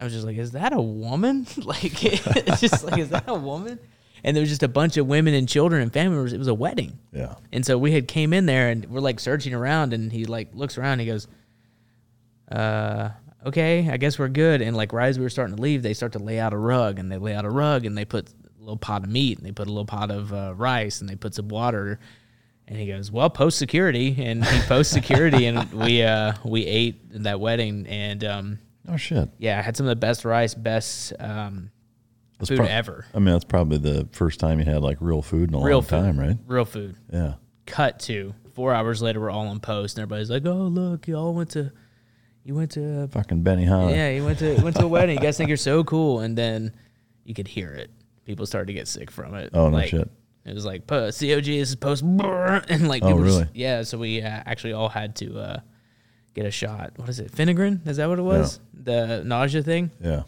I 0.03 0.05
was 0.05 0.13
just 0.13 0.27
like, 0.27 0.37
is 0.37 0.51
that 0.51 0.73
a 0.73 0.81
woman? 0.81 1.47
like, 1.59 2.05
it's 2.05 2.61
just 2.61 2.83
like, 2.83 2.99
is 2.99 3.11
that 3.11 3.29
a 3.29 3.35
woman? 3.35 3.79
And 4.25 4.37
there 4.37 4.41
was 4.41 4.51
just 4.51 4.65
a 4.65 4.69
bunch 4.69 4.97
of 4.97 5.07
women 5.07 5.33
and 5.33 5.49
children 5.49 5.81
and 5.81 5.93
family 5.93 6.17
members. 6.17 6.33
It 6.33 6.39
was 6.39 6.49
a 6.49 6.55
wedding. 6.55 6.99
Yeah. 7.13 7.37
And 7.53 7.65
so 7.65 7.79
we 7.79 7.93
had 7.93 8.09
came 8.09 8.33
in 8.33 8.47
there 8.47 8.69
and 8.71 8.85
we're 8.87 8.99
like 8.99 9.21
searching 9.21 9.55
around 9.55 9.93
and 9.93 10.11
he 10.11 10.25
like 10.25 10.49
looks 10.55 10.77
around 10.77 10.95
and 10.95 11.03
he 11.03 11.07
goes, 11.07 11.29
uh, 12.51 13.11
okay, 13.47 13.89
I 13.89 13.97
guess 13.97 14.19
we're 14.19 14.27
good. 14.27 14.61
And 14.61 14.77
like 14.77 14.93
right 14.93 15.07
as 15.07 15.21
we 15.21 15.25
were 15.25 15.31
starting 15.31 15.55
to 15.55 15.63
leave, 15.63 15.85
they 15.85 15.95
start 15.95 16.15
to 16.15 16.19
lay 16.19 16.41
out 16.41 16.53
a 16.53 16.59
rug 16.59 16.99
and 16.99 17.11
they 17.11 17.19
lay 17.19 17.37
out 17.37 17.45
a 17.45 17.51
rug 17.51 17.87
and 17.87 17.97
they 17.97 18.05
put 18.05 18.29
a 18.29 18.61
little 18.61 18.77
pot 18.77 19.05
of 19.05 19.09
meat 19.09 19.39
and 19.39 19.47
they 19.47 19.53
put 19.53 19.69
a 19.69 19.71
little 19.71 19.87
pot 19.87 20.11
of 20.11 20.33
uh, 20.33 20.53
rice 20.57 21.01
and 21.01 21.09
they 21.09 21.15
put 21.15 21.33
some 21.33 21.47
water. 21.47 22.01
And 22.67 22.77
he 22.77 22.89
goes, 22.89 23.13
well, 23.13 23.31
post 23.31 23.57
security. 23.57 24.17
And 24.19 24.45
he 24.45 24.63
post 24.63 24.91
security 24.91 25.47
and 25.47 25.73
we, 25.73 26.03
uh, 26.03 26.33
we 26.45 26.67
ate 26.67 27.23
that 27.23 27.39
wedding 27.39 27.87
and, 27.87 28.25
um, 28.25 28.59
Oh 28.89 28.97
shit. 28.97 29.29
Yeah, 29.39 29.59
I 29.59 29.63
had 29.63 29.77
some 29.77 29.87
of 29.87 29.91
the 29.91 29.97
best 29.97 30.25
rice, 30.25 30.55
best 30.55 31.13
um, 31.21 31.71
That's 32.39 32.49
food 32.49 32.57
prob- 32.59 32.69
ever. 32.71 33.07
I 33.15 33.19
mean, 33.19 33.33
that's 33.33 33.45
probably 33.45 33.79
the 33.79 34.09
first 34.13 34.41
time 34.41 34.59
you 34.59 34.65
had 34.65 34.83
like 34.83 34.99
real 35.01 35.23
food 35.23 35.51
in 35.51 35.55
a 35.55 35.63
Real 35.63 35.79
long 35.79 35.83
food. 35.85 35.91
time, 36.01 36.19
right? 36.19 36.37
Real 36.47 36.65
food. 36.65 36.97
Yeah. 37.13 37.35
Cut 37.67 38.01
to 38.01 38.35
four 38.55 38.75
hours 38.75 39.01
later, 39.01 39.21
we're 39.21 39.31
all 39.31 39.47
on 39.47 39.61
post, 39.61 39.97
and 39.97 40.03
everybody's 40.03 40.31
like, 40.31 40.45
"Oh, 40.47 40.67
look, 40.67 41.07
y'all 41.07 41.33
went 41.33 41.51
to, 41.51 41.71
you 42.45 42.55
went 42.57 42.73
to, 42.73 43.07
Fucking 43.09 43.45
Benihana. 43.45 43.93
yeah, 43.95 44.11
you 44.11 44.25
went 44.25 44.41
to 44.41 44.61
went 44.63 44.75
to 44.77 44.85
a 44.85 44.89
wedding. 44.97 45.17
You 45.17 45.23
guys 45.23 45.37
think 45.37 45.47
you're 45.49 45.57
so 45.57 45.85
cool." 45.85 46.19
And 46.21 46.37
then 46.37 46.73
you 47.25 47.35
could 47.35 47.47
hear 47.49 47.73
it. 47.73 47.91
People 48.25 48.47
started 48.47 48.67
to 48.67 48.73
get 48.73 48.89
sick 48.89 49.11
from 49.13 49.35
it. 49.37 49.51
Oh, 49.55 49.69
no 49.69 49.77
Like, 49.77 49.91
shit. 49.91 50.11
It 50.45 50.55
was 50.55 50.65
like 50.65 50.89
po- 50.89 51.11
COG 51.13 51.47
is 51.49 51.77
post, 51.77 52.03
and 52.03 52.89
like 52.89 53.05
Oh, 53.05 53.09
people 53.09 53.25
just- 53.25 53.39
really? 53.39 53.49
yeah. 53.55 53.83
So 53.85 53.97
we 53.97 54.21
uh, 54.23 54.27
actually 54.45 54.73
all 54.73 54.89
had 54.89 55.15
to 55.17 55.39
uh, 55.39 55.61
get 56.35 56.47
a 56.47 56.51
shot. 56.51 56.93
What 56.97 57.09
is 57.09 57.19
it? 57.21 57.33
Phenergan? 57.33 57.87
Is 57.87 57.97
that 57.99 58.09
what 58.09 58.19
it 58.19 58.23
was? 58.23 58.61
The 58.75 59.23
nausea 59.25 59.63
thing 59.63 59.91
Yeah. 60.01 60.23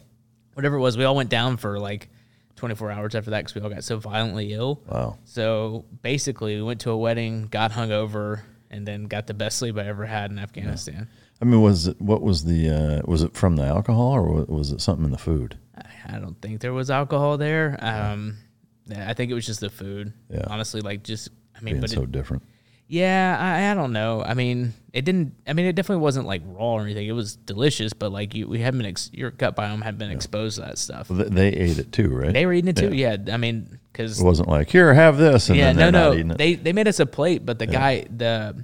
whatever 0.53 0.75
it 0.75 0.79
was, 0.79 0.97
we 0.97 1.03
all 1.03 1.15
went 1.15 1.29
down 1.29 1.57
for 1.57 1.79
like 1.79 2.09
24 2.55 2.91
hours 2.91 3.15
after 3.15 3.31
that 3.31 3.39
because 3.39 3.55
we 3.55 3.61
all 3.61 3.69
got 3.69 3.83
so 3.83 3.97
violently 3.97 4.53
ill. 4.53 4.81
Wow. 4.89 5.17
So 5.25 5.85
basically, 6.01 6.55
we 6.55 6.63
went 6.63 6.81
to 6.81 6.91
a 6.91 6.97
wedding, 6.97 7.47
got 7.47 7.71
hungover, 7.71 8.41
and 8.71 8.87
then 8.87 9.05
got 9.05 9.27
the 9.27 9.33
best 9.33 9.57
sleep 9.57 9.77
I 9.77 9.85
ever 9.87 10.05
had 10.05 10.31
in 10.31 10.39
Afghanistan. 10.39 11.07
I 11.41 11.45
mean, 11.45 11.61
was 11.61 11.87
it 11.87 11.99
what 12.01 12.21
was 12.21 12.45
the 12.45 12.69
uh, 12.69 13.01
was 13.05 13.21
it 13.23 13.35
from 13.35 13.57
the 13.57 13.63
alcohol 13.63 14.13
or 14.13 14.45
was 14.45 14.71
it 14.71 14.79
something 14.79 15.03
in 15.05 15.11
the 15.11 15.17
food? 15.17 15.57
I, 15.77 16.15
I 16.15 16.19
don't 16.19 16.41
think 16.41 16.61
there 16.61 16.71
was 16.73 16.89
alcohol 16.89 17.37
there. 17.37 17.77
Um, 17.81 18.37
yeah, 18.85 19.09
I 19.09 19.13
think 19.13 19.31
it 19.31 19.33
was 19.33 19.45
just 19.45 19.59
the 19.59 19.69
food. 19.69 20.13
Yeah. 20.29 20.45
Honestly, 20.47 20.79
like 20.79 21.03
just, 21.03 21.29
I 21.57 21.59
mean, 21.61 21.73
Being 21.75 21.81
but 21.81 21.89
so 21.89 22.03
it, 22.03 22.11
different. 22.13 22.43
Yeah, 22.87 23.37
I, 23.39 23.71
I 23.71 23.73
don't 23.73 23.93
know. 23.93 24.23
I 24.23 24.33
mean, 24.35 24.73
it 24.93 25.05
didn't. 25.05 25.33
I 25.47 25.53
mean, 25.53 25.65
it 25.65 25.73
definitely 25.75 26.01
wasn't 26.03 26.27
like 26.27 26.41
raw 26.45 26.73
or 26.75 26.81
anything. 26.81 27.07
It 27.07 27.11
was 27.13 27.35
delicious, 27.35 27.93
but 27.93 28.11
like 28.11 28.35
you, 28.35 28.47
we 28.47 28.59
hadn't 28.59 28.77
been 28.79 28.87
ex- 28.87 29.09
your 29.13 29.31
gut 29.31 29.55
biome 29.55 29.81
had 29.83 29.97
been 29.97 30.11
exposed 30.11 30.55
to 30.55 30.61
that 30.61 30.77
stuff. 30.77 31.09
Well, 31.09 31.19
th- 31.19 31.31
they 31.31 31.47
ate 31.49 31.79
it 31.79 31.91
too, 31.91 32.09
right? 32.09 32.31
They 32.33 32.45
were 32.45 32.53
eating 32.53 32.69
it 32.69 32.77
too. 32.77 32.93
Yeah, 32.93 33.17
I 33.31 33.37
mean, 33.37 33.79
because 33.91 34.19
It 34.21 34.23
wasn't 34.23 34.49
like 34.49 34.69
here, 34.69 34.93
have 34.93 35.17
this, 35.17 35.49
and 35.49 35.57
yeah, 35.57 35.71
no, 35.71 35.89
no. 35.89 36.13
They 36.35 36.55
they 36.55 36.73
made 36.73 36.87
us 36.87 36.99
a 36.99 37.05
plate, 37.05 37.45
but 37.45 37.59
the 37.59 37.65
guy, 37.67 38.05
the 38.15 38.63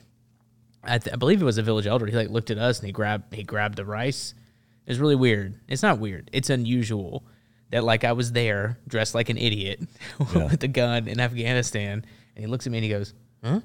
I, 0.84 0.97
th- 0.97 1.13
I 1.13 1.17
believe 1.17 1.41
it 1.41 1.45
was 1.45 1.57
a 1.57 1.63
village 1.63 1.88
elder. 1.88 2.05
He 2.05 2.15
like 2.15 2.30
looked 2.30 2.51
at 2.51 2.57
us 2.57 2.80
and 2.80 2.86
he 2.88 2.91
grabbed 2.91 3.34
he 3.34 3.43
grabbed 3.43 3.76
the 3.78 3.86
rice. 3.86 4.34
It 4.86 4.91
was 4.91 4.99
really 4.99 5.15
weird. 5.15 5.55
It's 5.67 5.84
not 5.84 5.99
weird. 5.99 6.30
It's 6.34 6.49
unusual 6.49 7.24
that 7.72 7.84
like 7.84 8.03
I 8.03 8.13
was 8.13 8.32
there 8.34 8.78
dressed 8.88 9.13
like 9.15 9.30
an 9.30 9.38
idiot 9.38 9.80
with 10.34 10.63
a 10.63 10.67
gun 10.67 11.07
in 11.07 11.19
Afghanistan, 11.19 12.03
and 12.36 12.45
he 12.45 12.47
looks 12.47 12.65
at 12.67 12.72
me 12.72 12.80
and 12.80 12.86
he 12.86 12.89
goes, 12.89 13.13
"Huh, 13.43 13.61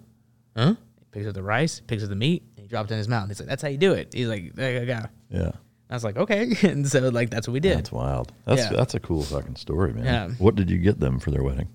huh?" 0.57 0.75
He 0.99 1.05
picks 1.13 1.27
up 1.29 1.35
the 1.35 1.43
rice, 1.43 1.81
picks 1.87 2.03
up 2.03 2.09
the 2.09 2.17
meat, 2.17 2.43
and 2.57 2.63
he 2.65 2.69
drops 2.69 2.91
it 2.91 2.95
in 2.95 2.99
his 2.99 3.09
mouth. 3.09 3.29
He's 3.29 3.39
like, 3.41 3.49
"That's 3.49 3.63
how 3.63 3.69
you 3.69 3.79
do 3.79 3.93
it." 3.93 4.13
He's 4.15 4.29
like, 4.29 4.55
"There 4.55 4.81
you 4.81 4.87
go." 4.87 5.01
yeah. 5.31 5.53
I 5.89 5.95
was 5.95 6.03
like, 6.03 6.17
"Okay," 6.17 6.53
and 6.69 6.87
so 6.89 7.01
like 7.11 7.31
that's 7.31 7.47
what 7.47 7.53
we 7.53 7.61
did. 7.61 7.79
That's 7.79 7.93
wild. 7.93 8.33
That's 8.45 8.63
Yeah. 8.63 8.77
that's 8.77 8.95
a 8.95 9.01
cool 9.01 9.23
fucking 9.23 9.57
story, 9.57 9.93
man. 9.93 10.05
Yeah. 10.05 10.29
What 10.39 10.57
did 10.57 10.69
you 10.71 10.79
get 10.79 10.99
them 10.99 11.19
for 11.21 11.31
their 11.31 11.43
wedding? 11.45 11.69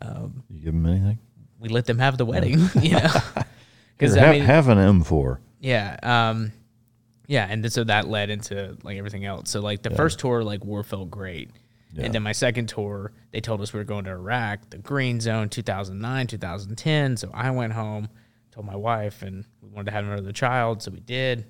Um, 0.00 0.44
you 0.50 0.60
give 0.60 0.74
them 0.74 0.86
anything? 0.86 1.18
we 1.58 1.68
let 1.70 1.86
them 1.86 1.98
have 1.98 2.18
the 2.18 2.26
wedding, 2.26 2.58
you 2.82 2.92
know, 2.92 3.08
because 3.96 4.14
I 4.16 4.20
have, 4.20 4.34
mean, 4.34 4.44
have 4.44 4.68
an 4.68 4.78
M4. 4.78 5.38
Yeah. 5.58 5.96
Um, 6.02 6.52
yeah, 7.26 7.46
and 7.48 7.72
so 7.72 7.82
that 7.84 8.06
led 8.06 8.30
into 8.30 8.76
like 8.82 8.98
everything 8.98 9.24
else. 9.24 9.50
So 9.50 9.60
like 9.60 9.82
the 9.82 9.90
first 9.90 10.18
tour, 10.18 10.44
like 10.44 10.64
war 10.64 10.82
felt 10.84 11.10
great, 11.10 11.50
Yeah. 11.96 12.04
and 12.04 12.14
then 12.14 12.22
my 12.22 12.32
second 12.32 12.68
tour, 12.68 13.12
they 13.32 13.40
told 13.40 13.60
us 13.62 13.72
we 13.72 13.78
were 13.78 13.84
going 13.84 14.04
to 14.04 14.10
Iraq, 14.10 14.70
the 14.70 14.78
Green 14.78 15.20
Zone, 15.20 15.48
2009, 15.48 16.26
2010. 16.26 17.16
So 17.16 17.30
I 17.32 17.50
went 17.50 17.72
home, 17.72 18.08
told 18.50 18.66
my 18.66 18.76
wife, 18.76 19.22
and 19.22 19.44
we 19.62 19.68
wanted 19.70 19.86
to 19.86 19.92
have 19.92 20.04
another 20.04 20.32
child, 20.32 20.82
so 20.82 20.90
we 20.90 21.00
did. 21.00 21.46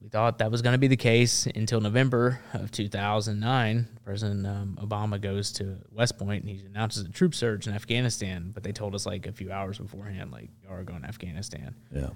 We, 0.00 0.08
thought 0.08 0.38
that 0.38 0.50
was 0.50 0.60
going 0.60 0.74
to 0.74 0.78
be 0.78 0.88
the 0.88 0.96
case 0.96 1.46
until 1.46 1.80
November 1.80 2.38
of 2.52 2.70
2009. 2.70 3.88
President 4.04 4.46
um, 4.46 4.78
Obama 4.82 5.18
goes 5.18 5.52
to 5.52 5.78
West 5.90 6.18
Point 6.18 6.44
and 6.44 6.50
he 6.50 6.66
announces 6.66 7.06
a 7.06 7.08
troop 7.08 7.34
surge 7.34 7.66
in 7.66 7.72
Afghanistan, 7.72 8.50
but 8.52 8.62
they 8.62 8.72
told 8.72 8.94
us 8.94 9.06
like 9.06 9.26
a 9.26 9.32
few 9.32 9.50
hours 9.50 9.78
beforehand, 9.78 10.30
like, 10.30 10.50
y'all 10.64 10.74
are 10.74 10.84
going 10.84 11.00
to 11.00 11.08
Afghanistan. 11.08 11.74
Yeah. 11.90 12.10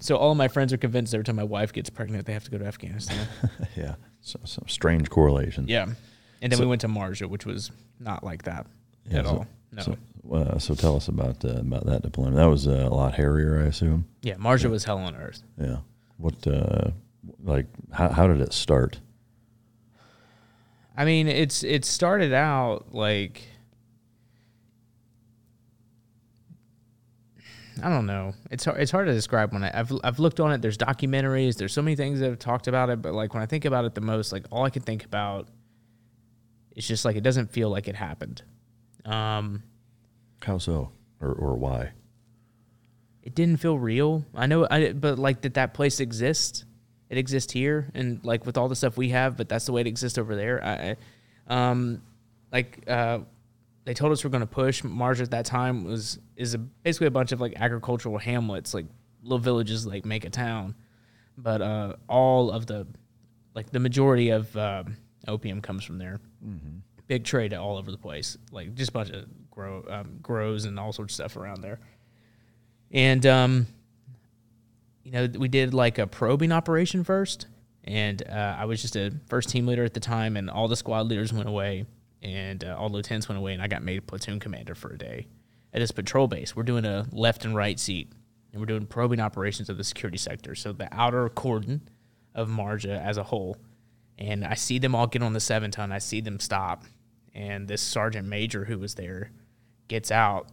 So 0.00 0.16
all 0.16 0.30
of 0.30 0.36
my 0.36 0.46
friends 0.46 0.72
are 0.72 0.76
convinced 0.76 1.12
every 1.12 1.24
time 1.24 1.36
my 1.36 1.42
wife 1.42 1.72
gets 1.72 1.90
pregnant, 1.90 2.24
they 2.26 2.32
have 2.32 2.44
to 2.44 2.50
go 2.50 2.58
to 2.58 2.66
Afghanistan. 2.66 3.26
yeah. 3.76 3.96
So, 4.20 4.38
some 4.44 4.66
strange 4.68 5.10
correlation. 5.10 5.66
yeah, 5.68 5.86
and 6.42 6.52
then 6.52 6.58
we 6.60 6.66
went 6.66 6.80
to 6.82 6.88
Marjah, 6.88 7.26
which 7.28 7.44
was 7.46 7.70
not 8.00 8.22
like 8.24 8.42
that 8.44 8.66
Yeah, 9.08 9.18
at 9.20 9.24
so- 9.26 9.30
all. 9.30 9.46
No. 9.70 9.82
So, 9.82 9.96
uh, 10.32 10.58
so 10.58 10.74
tell 10.74 10.96
us 10.96 11.08
about 11.08 11.44
uh, 11.44 11.58
about 11.60 11.84
that 11.86 12.00
deployment. 12.02 12.36
That 12.36 12.46
was 12.48 12.66
uh, 12.66 12.88
a 12.90 12.94
lot 12.94 13.14
hairier, 13.14 13.60
I 13.62 13.66
assume. 13.66 14.06
yeah, 14.22 14.34
Marjah 14.36 14.70
was 14.70 14.84
hell 14.84 14.96
on 14.98 15.14
earth. 15.14 15.42
Yeah. 15.60 15.76
What 16.16 16.46
uh, 16.46 16.90
like 17.44 17.66
how 17.92 18.08
how 18.08 18.26
did 18.26 18.40
it 18.40 18.52
start? 18.54 18.98
I 20.96 21.04
mean, 21.04 21.28
it's 21.28 21.62
it 21.64 21.84
started 21.84 22.32
out 22.32 22.94
like 22.94 23.42
I 27.82 27.88
don't 27.88 28.06
know. 28.06 28.34
It's 28.50 28.64
hard, 28.64 28.80
it's 28.80 28.90
hard 28.90 29.06
to 29.06 29.12
describe 29.12 29.52
when 29.52 29.62
I, 29.62 29.70
I've 29.72 29.92
I've 30.02 30.18
looked 30.18 30.40
on 30.40 30.50
it. 30.52 30.60
There's 30.62 30.76
documentaries. 30.78 31.56
There's 31.56 31.72
so 31.72 31.82
many 31.82 31.94
things 31.94 32.18
that 32.20 32.28
have 32.28 32.38
talked 32.38 32.66
about 32.66 32.90
it, 32.90 33.00
but 33.00 33.12
like 33.14 33.34
when 33.34 33.42
I 33.42 33.46
think 33.46 33.64
about 33.66 33.84
it 33.84 33.94
the 33.94 34.00
most, 34.00 34.32
like 34.32 34.46
all 34.50 34.64
I 34.64 34.70
can 34.70 34.82
think 34.82 35.04
about 35.04 35.46
is 36.78 36.88
just 36.88 37.04
like 37.04 37.16
it 37.16 37.22
doesn't 37.22 37.50
feel 37.52 37.68
like 37.68 37.88
it 37.88 37.96
happened. 37.96 38.42
Um, 39.04 39.62
How 40.42 40.58
so, 40.58 40.92
or 41.20 41.32
or 41.32 41.54
why? 41.56 41.92
it 43.22 43.34
didn't 43.34 43.58
feel 43.58 43.78
real. 43.78 44.24
I 44.34 44.46
know, 44.46 44.66
I 44.70 44.92
but 44.92 45.18
like 45.18 45.42
that 45.42 45.54
that 45.54 45.74
place 45.74 46.00
exists. 46.00 46.64
It 47.10 47.18
exists 47.18 47.52
here, 47.52 47.90
and 47.94 48.22
like 48.24 48.46
with 48.46 48.56
all 48.56 48.68
the 48.68 48.76
stuff 48.76 48.96
we 48.96 49.10
have, 49.10 49.36
but 49.36 49.48
that's 49.48 49.66
the 49.66 49.72
way 49.72 49.80
it 49.82 49.86
exists 49.86 50.18
over 50.18 50.34
there. 50.36 50.62
I, 50.64 50.72
I- 50.90 50.96
um, 51.50 52.02
like 52.52 52.84
uh, 52.86 53.20
they 53.84 53.94
told 53.94 54.12
us 54.12 54.22
we're 54.22 54.30
going 54.30 54.42
to 54.42 54.46
push. 54.46 54.82
Marjah 54.82 55.22
at 55.22 55.30
that 55.30 55.46
time 55.46 55.84
was 55.84 56.18
is 56.36 56.52
a, 56.54 56.58
basically 56.58 57.06
a 57.06 57.10
bunch 57.10 57.32
of 57.32 57.40
like 57.40 57.54
agricultural 57.56 58.18
hamlets, 58.18 58.74
like 58.74 58.84
little 59.22 59.38
villages, 59.38 59.86
like 59.86 60.04
make 60.04 60.24
a 60.26 60.30
town. 60.30 60.74
But 61.38 61.62
uh, 61.62 61.94
all 62.08 62.50
of 62.50 62.66
the 62.66 62.86
like 63.54 63.70
the 63.70 63.80
majority 63.80 64.28
of 64.30 64.54
um 64.56 64.96
opium 65.28 65.60
comes 65.60 65.84
from 65.84 65.98
there. 65.98 66.20
Big 67.06 67.24
trade 67.24 67.54
all 67.54 67.76
over 67.78 67.90
the 67.90 67.98
place, 67.98 68.36
like 68.50 68.74
just 68.74 68.90
a 68.90 68.92
bunch 68.92 69.10
of 69.10 69.26
grow 69.50 69.84
um, 69.88 70.18
grows 70.20 70.64
and 70.64 70.78
all 70.78 70.92
sorts 70.92 71.12
of 71.12 71.14
stuff 71.14 71.36
around 71.36 71.62
there. 71.62 71.78
And 72.90 73.24
um, 73.24 73.66
you 75.04 75.12
know, 75.12 75.28
we 75.38 75.48
did 75.48 75.72
like 75.72 75.98
a 75.98 76.06
probing 76.06 76.52
operation 76.52 77.04
first, 77.04 77.46
and 77.84 78.22
uh, 78.28 78.56
I 78.58 78.66
was 78.66 78.82
just 78.82 78.96
a 78.96 79.12
first 79.28 79.48
team 79.48 79.66
leader 79.66 79.84
at 79.84 79.94
the 79.94 80.00
time, 80.00 80.36
and 80.36 80.50
all 80.50 80.68
the 80.68 80.76
squad 80.76 81.06
leaders 81.06 81.32
went 81.32 81.48
away, 81.48 81.86
and 82.22 82.62
uh, 82.62 82.76
all 82.78 82.90
the 82.90 82.96
lieutenants 82.96 83.28
went 83.28 83.38
away, 83.38 83.54
and 83.54 83.62
I 83.62 83.68
got 83.68 83.82
made 83.82 84.06
platoon 84.06 84.38
commander 84.38 84.74
for 84.74 84.90
a 84.92 84.98
day 84.98 85.26
at 85.72 85.80
this 85.80 85.92
patrol 85.92 86.28
base. 86.28 86.54
We're 86.54 86.62
doing 86.62 86.84
a 86.84 87.06
left 87.10 87.44
and 87.46 87.56
right 87.56 87.80
seat, 87.80 88.12
and 88.52 88.60
we're 88.60 88.66
doing 88.66 88.84
probing 88.86 89.20
operations 89.20 89.70
of 89.70 89.78
the 89.78 89.84
security 89.84 90.18
sector, 90.18 90.54
so 90.54 90.72
the 90.72 90.88
outer 90.92 91.28
cordon 91.30 91.88
of 92.34 92.48
Marjah 92.48 93.02
as 93.02 93.16
a 93.16 93.22
whole. 93.22 93.56
And 94.18 94.44
I 94.44 94.54
see 94.54 94.78
them 94.78 94.94
all 94.94 95.06
get 95.06 95.22
on 95.22 95.32
the 95.32 95.40
seven 95.40 95.70
ton. 95.70 95.92
I 95.92 95.98
see 95.98 96.20
them 96.20 96.40
stop, 96.40 96.84
and 97.34 97.68
this 97.68 97.80
sergeant 97.80 98.26
major 98.26 98.64
who 98.64 98.78
was 98.78 98.96
there 98.96 99.30
gets 99.86 100.10
out, 100.10 100.48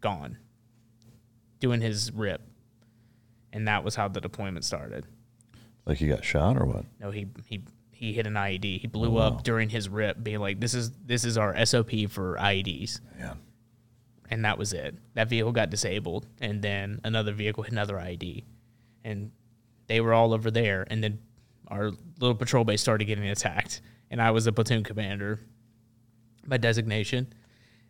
gone, 0.00 0.36
doing 1.60 1.80
his 1.80 2.12
rip, 2.12 2.40
and 3.52 3.68
that 3.68 3.84
was 3.84 3.94
how 3.94 4.08
the 4.08 4.20
deployment 4.20 4.64
started. 4.64 5.06
Like 5.86 5.98
he 5.98 6.08
got 6.08 6.24
shot 6.24 6.56
or 6.56 6.66
what? 6.66 6.84
No, 7.00 7.10
he 7.10 7.28
he 7.46 7.62
he 7.92 8.12
hit 8.12 8.26
an 8.26 8.34
IED. 8.34 8.80
He 8.80 8.86
blew 8.86 9.16
oh, 9.16 9.22
up 9.22 9.42
during 9.42 9.70
his 9.70 9.88
rip, 9.88 10.22
being 10.22 10.38
like, 10.40 10.60
"This 10.60 10.74
is 10.74 10.90
this 11.04 11.24
is 11.24 11.38
our 11.38 11.54
SOP 11.64 12.08
for 12.08 12.36
IEDs," 12.36 13.00
Yeah. 13.18 13.34
and 14.28 14.44
that 14.44 14.58
was 14.58 14.72
it. 14.72 14.96
That 15.14 15.28
vehicle 15.28 15.52
got 15.52 15.70
disabled, 15.70 16.26
and 16.40 16.62
then 16.62 17.00
another 17.04 17.32
vehicle 17.32 17.62
hit 17.62 17.72
another 17.72 17.94
IED, 17.94 18.44
and 19.04 19.30
they 19.86 20.00
were 20.00 20.12
all 20.12 20.34
over 20.34 20.50
there. 20.50 20.86
And 20.90 21.02
then 21.02 21.20
our 21.68 21.92
little 22.18 22.34
patrol 22.34 22.64
base 22.64 22.80
started 22.80 23.04
getting 23.04 23.28
attacked, 23.28 23.80
and 24.10 24.20
I 24.20 24.30
was 24.30 24.46
a 24.46 24.52
platoon 24.52 24.84
commander 24.84 25.38
by 26.46 26.56
designation, 26.56 27.32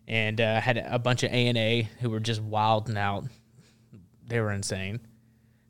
and 0.07 0.41
uh, 0.41 0.61
had 0.61 0.79
a 0.79 0.99
bunch 0.99 1.22
of 1.22 1.33
ANA 1.33 1.85
who 2.01 2.11
were 2.11 2.20
just 2.20 2.43
wilding 2.43 2.97
out. 2.97 3.24
They 4.26 4.41
were 4.41 4.53
insane. 4.53 5.01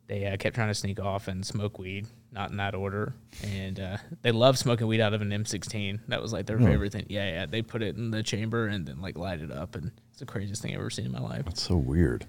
They 0.08 0.26
uh, 0.26 0.36
kept 0.38 0.54
trying 0.54 0.68
to 0.68 0.74
sneak 0.74 1.00
off 1.00 1.28
and 1.28 1.44
smoke 1.44 1.78
weed, 1.78 2.06
not 2.32 2.50
in 2.50 2.56
that 2.56 2.74
order. 2.74 3.12
And 3.44 3.78
uh, 3.78 3.98
they 4.22 4.32
love 4.32 4.56
smoking 4.56 4.86
weed 4.86 5.02
out 5.02 5.12
of 5.12 5.20
an 5.20 5.28
M16. 5.28 6.00
That 6.08 6.22
was 6.22 6.32
like 6.32 6.46
their 6.46 6.58
favorite 6.58 6.92
thing. 6.92 7.04
Yeah, 7.08 7.30
yeah. 7.30 7.46
They 7.46 7.60
put 7.60 7.82
it 7.82 7.96
in 7.96 8.10
the 8.10 8.22
chamber 8.22 8.66
and 8.68 8.86
then 8.86 9.02
like 9.02 9.18
light 9.18 9.40
it 9.40 9.52
up, 9.52 9.74
and 9.74 9.92
it's 10.08 10.18
the 10.18 10.26
craziest 10.26 10.62
thing 10.62 10.72
I've 10.72 10.80
ever 10.80 10.88
seen 10.88 11.06
in 11.06 11.12
my 11.12 11.20
life. 11.20 11.44
That's 11.44 11.62
so 11.62 11.76
weird. 11.76 12.26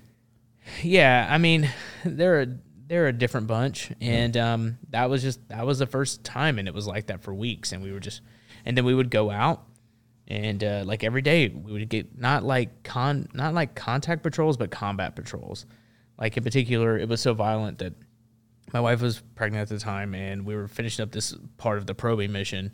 Yeah, 0.84 1.26
I 1.30 1.38
mean, 1.38 1.70
they're 2.04 2.42
a 2.42 2.48
they're 2.90 3.08
a 3.08 3.14
different 3.14 3.46
bunch, 3.46 3.92
and 4.02 4.36
um, 4.36 4.80
that 4.90 5.10
was 5.12 5.22
just 5.22 5.48
that 5.50 5.66
was 5.66 5.78
the 5.78 5.86
first 5.86 6.24
time, 6.24 6.58
and 6.58 6.68
it 6.68 6.74
was 6.74 6.88
like 6.88 7.06
that 7.06 7.22
for 7.22 7.34
weeks, 7.34 7.72
and 7.72 7.84
we 7.84 7.92
were 7.92 8.00
just, 8.00 8.22
and 8.66 8.76
then 8.76 8.84
we 8.84 8.96
would 8.96 9.12
go 9.12 9.30
out, 9.30 9.64
and 10.28 10.64
uh, 10.64 10.82
like 10.86 11.04
every 11.04 11.22
day 11.22 11.50
we 11.50 11.72
would 11.72 11.88
get 11.88 12.18
not 12.18 12.44
like 12.44 12.84
con 12.84 13.30
not 13.32 13.54
like 13.54 13.76
contact 13.76 14.24
patrols, 14.24 14.58
but 14.58 14.72
combat 14.72 15.16
patrols. 15.16 15.68
Like 16.20 16.36
in 16.36 16.44
particular, 16.44 16.98
it 16.98 17.08
was 17.08 17.22
so 17.22 17.36
violent 17.36 17.78
that 17.78 17.94
my 18.74 18.80
wife 18.82 19.02
was 19.02 19.22
pregnant 19.36 19.62
at 19.62 19.70
the 19.70 19.80
time, 19.80 20.16
and 20.16 20.44
we 20.44 20.56
were 20.56 20.68
finishing 20.68 21.04
up 21.04 21.12
this 21.12 21.36
part 21.58 21.78
of 21.78 21.86
the 21.86 21.94
probing 21.94 22.32
mission, 22.32 22.72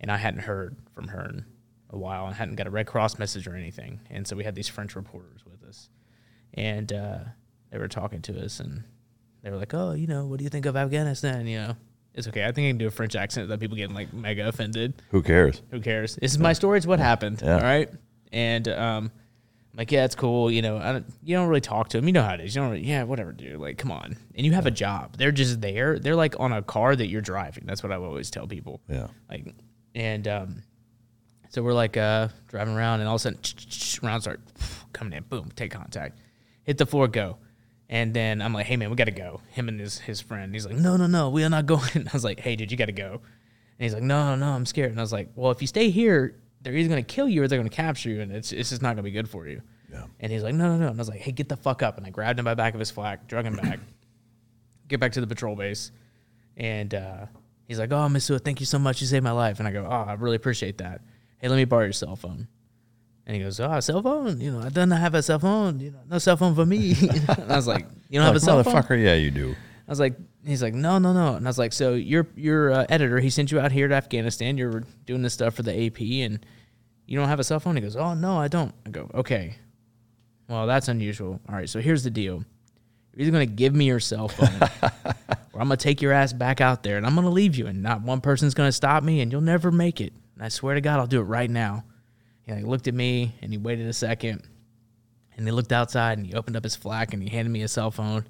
and 0.00 0.10
I 0.10 0.16
hadn't 0.16 0.40
heard 0.40 0.76
from 0.94 1.08
her 1.08 1.28
in 1.28 1.44
a 1.90 1.98
while, 1.98 2.26
and 2.26 2.34
hadn't 2.34 2.56
got 2.56 2.66
a 2.66 2.70
Red 2.70 2.86
Cross 2.86 3.18
message 3.18 3.46
or 3.46 3.54
anything, 3.54 4.00
and 4.08 4.26
so 4.26 4.36
we 4.36 4.44
had 4.44 4.54
these 4.54 4.68
French 4.68 4.96
reporters 4.96 5.44
with 5.44 5.62
us, 5.68 5.90
and 6.54 6.90
uh, 6.90 7.18
they 7.70 7.76
were 7.76 7.88
talking 7.88 8.22
to 8.22 8.42
us, 8.42 8.58
and 8.58 8.84
they 9.42 9.50
were 9.50 9.56
like, 9.56 9.74
"Oh, 9.74 9.92
you 9.92 10.06
know, 10.06 10.26
what 10.26 10.38
do 10.38 10.44
you 10.44 10.50
think 10.50 10.66
of 10.66 10.76
Afghanistan?" 10.76 11.46
You 11.46 11.58
know, 11.58 11.76
it's 12.14 12.28
okay. 12.28 12.44
I 12.44 12.52
think 12.52 12.66
I 12.66 12.70
can 12.70 12.78
do 12.78 12.86
a 12.86 12.90
French 12.90 13.14
accent 13.16 13.44
without 13.44 13.60
people 13.60 13.76
getting 13.76 13.94
like 13.94 14.12
mega 14.12 14.48
offended. 14.48 15.02
Who 15.10 15.22
cares? 15.22 15.62
Who 15.70 15.80
cares? 15.80 16.16
This 16.16 16.32
is 16.32 16.38
my 16.38 16.52
story. 16.52 16.78
It's 16.78 16.86
what 16.86 16.98
happened. 16.98 17.40
Yeah. 17.42 17.56
All 17.56 17.62
right. 17.62 17.88
And 18.32 18.68
um, 18.68 19.10
I'm 19.72 19.78
like, 19.78 19.92
yeah, 19.92 20.04
it's 20.04 20.14
cool. 20.14 20.50
You 20.50 20.62
know, 20.62 20.78
I 20.78 20.92
don't, 20.92 21.06
you 21.22 21.36
don't 21.36 21.48
really 21.48 21.60
talk 21.60 21.88
to 21.90 21.98
them. 21.98 22.06
You 22.06 22.12
know 22.12 22.22
how 22.22 22.34
it 22.34 22.40
is. 22.40 22.54
You 22.54 22.62
don't. 22.62 22.70
Really, 22.72 22.84
yeah, 22.84 23.04
whatever, 23.04 23.32
dude. 23.32 23.60
Like, 23.60 23.78
come 23.78 23.92
on. 23.92 24.16
And 24.34 24.44
you 24.44 24.52
have 24.52 24.66
a 24.66 24.70
job. 24.70 25.16
They're 25.16 25.32
just 25.32 25.60
there. 25.60 25.98
They're 25.98 26.16
like 26.16 26.38
on 26.40 26.52
a 26.52 26.62
car 26.62 26.94
that 26.94 27.06
you're 27.06 27.20
driving. 27.20 27.64
That's 27.66 27.82
what 27.82 27.92
I 27.92 27.96
always 27.96 28.30
tell 28.30 28.46
people. 28.46 28.80
Yeah. 28.88 29.08
Like, 29.28 29.54
and 29.94 30.26
um, 30.28 30.62
so 31.50 31.62
we're 31.62 31.72
like 31.72 31.96
uh 31.96 32.28
driving 32.48 32.76
around, 32.76 33.00
and 33.00 33.08
all 33.08 33.16
of 33.16 33.20
a 33.20 33.34
sudden, 33.34 33.40
rounds 34.02 34.24
start 34.24 34.40
coming 34.92 35.12
in. 35.12 35.22
Boom, 35.24 35.50
take 35.54 35.70
contact, 35.70 36.18
hit 36.62 36.78
the 36.78 36.86
floor, 36.86 37.08
go. 37.08 37.38
And 37.92 38.14
then 38.14 38.40
I'm 38.40 38.54
like, 38.54 38.66
hey 38.66 38.76
man, 38.76 38.88
we 38.88 38.94
gotta 38.94 39.10
go. 39.10 39.40
Him 39.50 39.68
and 39.68 39.80
his 39.80 39.98
his 39.98 40.20
friend. 40.20 40.54
He's 40.54 40.64
like, 40.64 40.76
no, 40.76 40.96
no, 40.96 41.08
no, 41.08 41.28
we 41.28 41.42
are 41.44 41.50
not 41.50 41.66
going. 41.74 41.80
I 41.96 42.10
was 42.12 42.22
like, 42.24 42.38
hey 42.38 42.54
dude, 42.54 42.70
you 42.70 42.78
gotta 42.78 42.92
go. 42.92 43.14
And 43.14 43.84
he's 43.84 43.92
like, 43.92 44.04
no, 44.04 44.36
no, 44.36 44.46
no, 44.46 44.52
I'm 44.52 44.64
scared. 44.64 44.92
And 44.92 45.00
I 45.00 45.02
was 45.02 45.12
like, 45.12 45.30
well, 45.34 45.50
if 45.50 45.60
you 45.60 45.66
stay 45.66 45.90
here, 45.90 46.40
they're 46.62 46.72
either 46.72 46.88
gonna 46.88 47.02
kill 47.02 47.28
you 47.28 47.42
or 47.42 47.48
they're 47.48 47.58
gonna 47.58 47.68
capture 47.68 48.08
you, 48.08 48.20
and 48.20 48.30
it's 48.30 48.52
it's 48.52 48.70
just 48.70 48.80
not 48.80 48.90
gonna 48.90 49.02
be 49.02 49.10
good 49.10 49.28
for 49.28 49.48
you. 49.48 49.60
Yeah. 49.90 50.04
And 50.20 50.30
he's 50.30 50.44
like, 50.44 50.54
no, 50.54 50.68
no, 50.68 50.78
no. 50.78 50.86
And 50.86 50.96
I 50.96 51.00
was 51.00 51.08
like, 51.08 51.18
hey, 51.18 51.32
get 51.32 51.48
the 51.48 51.56
fuck 51.56 51.82
up. 51.82 51.98
And 51.98 52.06
I 52.06 52.10
grabbed 52.10 52.38
him 52.38 52.44
by 52.44 52.52
the 52.52 52.56
back 52.56 52.74
of 52.74 52.80
his 52.80 52.92
flak, 52.92 53.26
drug 53.26 53.44
him 53.44 53.56
back, 53.56 53.80
get 54.88 55.00
back 55.00 55.12
to 55.12 55.20
the 55.20 55.26
patrol 55.26 55.56
base. 55.56 55.90
And 56.56 56.94
uh, 56.94 57.26
he's 57.66 57.80
like, 57.80 57.90
oh, 57.90 58.08
Miss 58.08 58.28
thank 58.28 58.60
you 58.60 58.66
so 58.66 58.78
much. 58.78 59.00
You 59.00 59.08
saved 59.08 59.24
my 59.24 59.32
life. 59.32 59.58
And 59.58 59.66
I 59.66 59.72
go, 59.72 59.84
oh, 59.84 60.04
I 60.08 60.12
really 60.12 60.36
appreciate 60.36 60.78
that. 60.78 61.00
Hey, 61.38 61.48
let 61.48 61.56
me 61.56 61.64
borrow 61.64 61.84
your 61.84 61.92
cell 61.92 62.14
phone. 62.14 62.46
And 63.26 63.36
he 63.36 63.42
goes, 63.42 63.60
oh, 63.60 63.70
a 63.72 63.82
cell 63.82 64.02
phone? 64.02 64.40
You 64.40 64.52
know, 64.52 64.60
I 64.60 64.70
don't 64.70 64.90
have 64.90 65.14
a 65.14 65.22
cell 65.22 65.38
phone. 65.38 65.78
You 65.78 65.90
know, 65.92 66.00
no 66.08 66.18
cell 66.18 66.36
phone 66.36 66.54
for 66.54 66.66
me. 66.66 66.94
and 67.28 67.52
I 67.52 67.56
was 67.56 67.66
like, 67.66 67.86
you 68.08 68.18
don't 68.18 68.26
have 68.26 68.34
a 68.34 68.38
Like, 68.38 68.42
cell 68.42 68.62
phone? 68.64 68.74
motherfucker, 68.74 69.02
yeah, 69.04 69.14
you 69.14 69.30
do. 69.30 69.52
I 69.86 69.90
was 69.90 70.00
like, 70.00 70.14
he's 70.44 70.62
like, 70.62 70.74
no, 70.74 70.98
no, 70.98 71.12
no. 71.12 71.34
And 71.34 71.46
I 71.46 71.48
was 71.48 71.58
like, 71.58 71.72
so 71.72 71.94
your 71.94 72.26
your 72.36 72.72
uh, 72.72 72.86
editor, 72.88 73.18
he 73.20 73.28
sent 73.30 73.50
you 73.52 73.60
out 73.60 73.72
here 73.72 73.88
to 73.88 73.94
Afghanistan. 73.94 74.56
You're 74.56 74.84
doing 75.04 75.22
this 75.22 75.34
stuff 75.34 75.54
for 75.54 75.62
the 75.62 75.86
AP, 75.86 76.00
and 76.00 76.44
you 77.06 77.18
don't 77.18 77.28
have 77.28 77.40
a 77.40 77.44
cell 77.44 77.60
phone. 77.60 77.76
He 77.76 77.82
goes, 77.82 77.96
oh 77.96 78.14
no, 78.14 78.38
I 78.38 78.48
don't. 78.48 78.72
I 78.86 78.90
go, 78.90 79.10
okay. 79.14 79.56
Well, 80.48 80.66
that's 80.66 80.88
unusual. 80.88 81.40
All 81.48 81.54
right, 81.54 81.68
so 81.68 81.80
here's 81.80 82.02
the 82.04 82.10
deal. 82.10 82.44
You're 83.14 83.22
either 83.22 83.30
gonna 83.32 83.46
give 83.46 83.74
me 83.74 83.86
your 83.86 84.00
cell 84.00 84.28
phone, 84.28 84.68
or 85.52 85.60
I'm 85.60 85.66
gonna 85.68 85.76
take 85.76 86.00
your 86.00 86.12
ass 86.12 86.32
back 86.32 86.60
out 86.60 86.82
there, 86.84 86.96
and 86.96 87.04
I'm 87.06 87.14
gonna 87.16 87.30
leave 87.30 87.56
you, 87.56 87.66
and 87.66 87.82
not 87.82 88.02
one 88.02 88.20
person's 88.20 88.54
gonna 88.54 88.72
stop 88.72 89.02
me, 89.02 89.20
and 89.20 89.30
you'll 89.32 89.40
never 89.40 89.70
make 89.72 90.00
it. 90.00 90.12
And 90.36 90.44
I 90.44 90.48
swear 90.48 90.74
to 90.76 90.80
God, 90.80 91.00
I'll 91.00 91.06
do 91.08 91.20
it 91.20 91.24
right 91.24 91.50
now. 91.50 91.84
He 92.58 92.64
looked 92.64 92.88
at 92.88 92.94
me, 92.94 93.34
and 93.42 93.52
he 93.52 93.58
waited 93.58 93.86
a 93.86 93.92
second, 93.92 94.42
and 95.36 95.46
he 95.46 95.52
looked 95.52 95.72
outside, 95.72 96.18
and 96.18 96.26
he 96.26 96.34
opened 96.34 96.56
up 96.56 96.64
his 96.64 96.76
flak, 96.76 97.12
and 97.12 97.22
he 97.22 97.28
handed 97.28 97.50
me 97.50 97.62
a 97.62 97.68
cell 97.68 97.90
phone. 97.90 98.26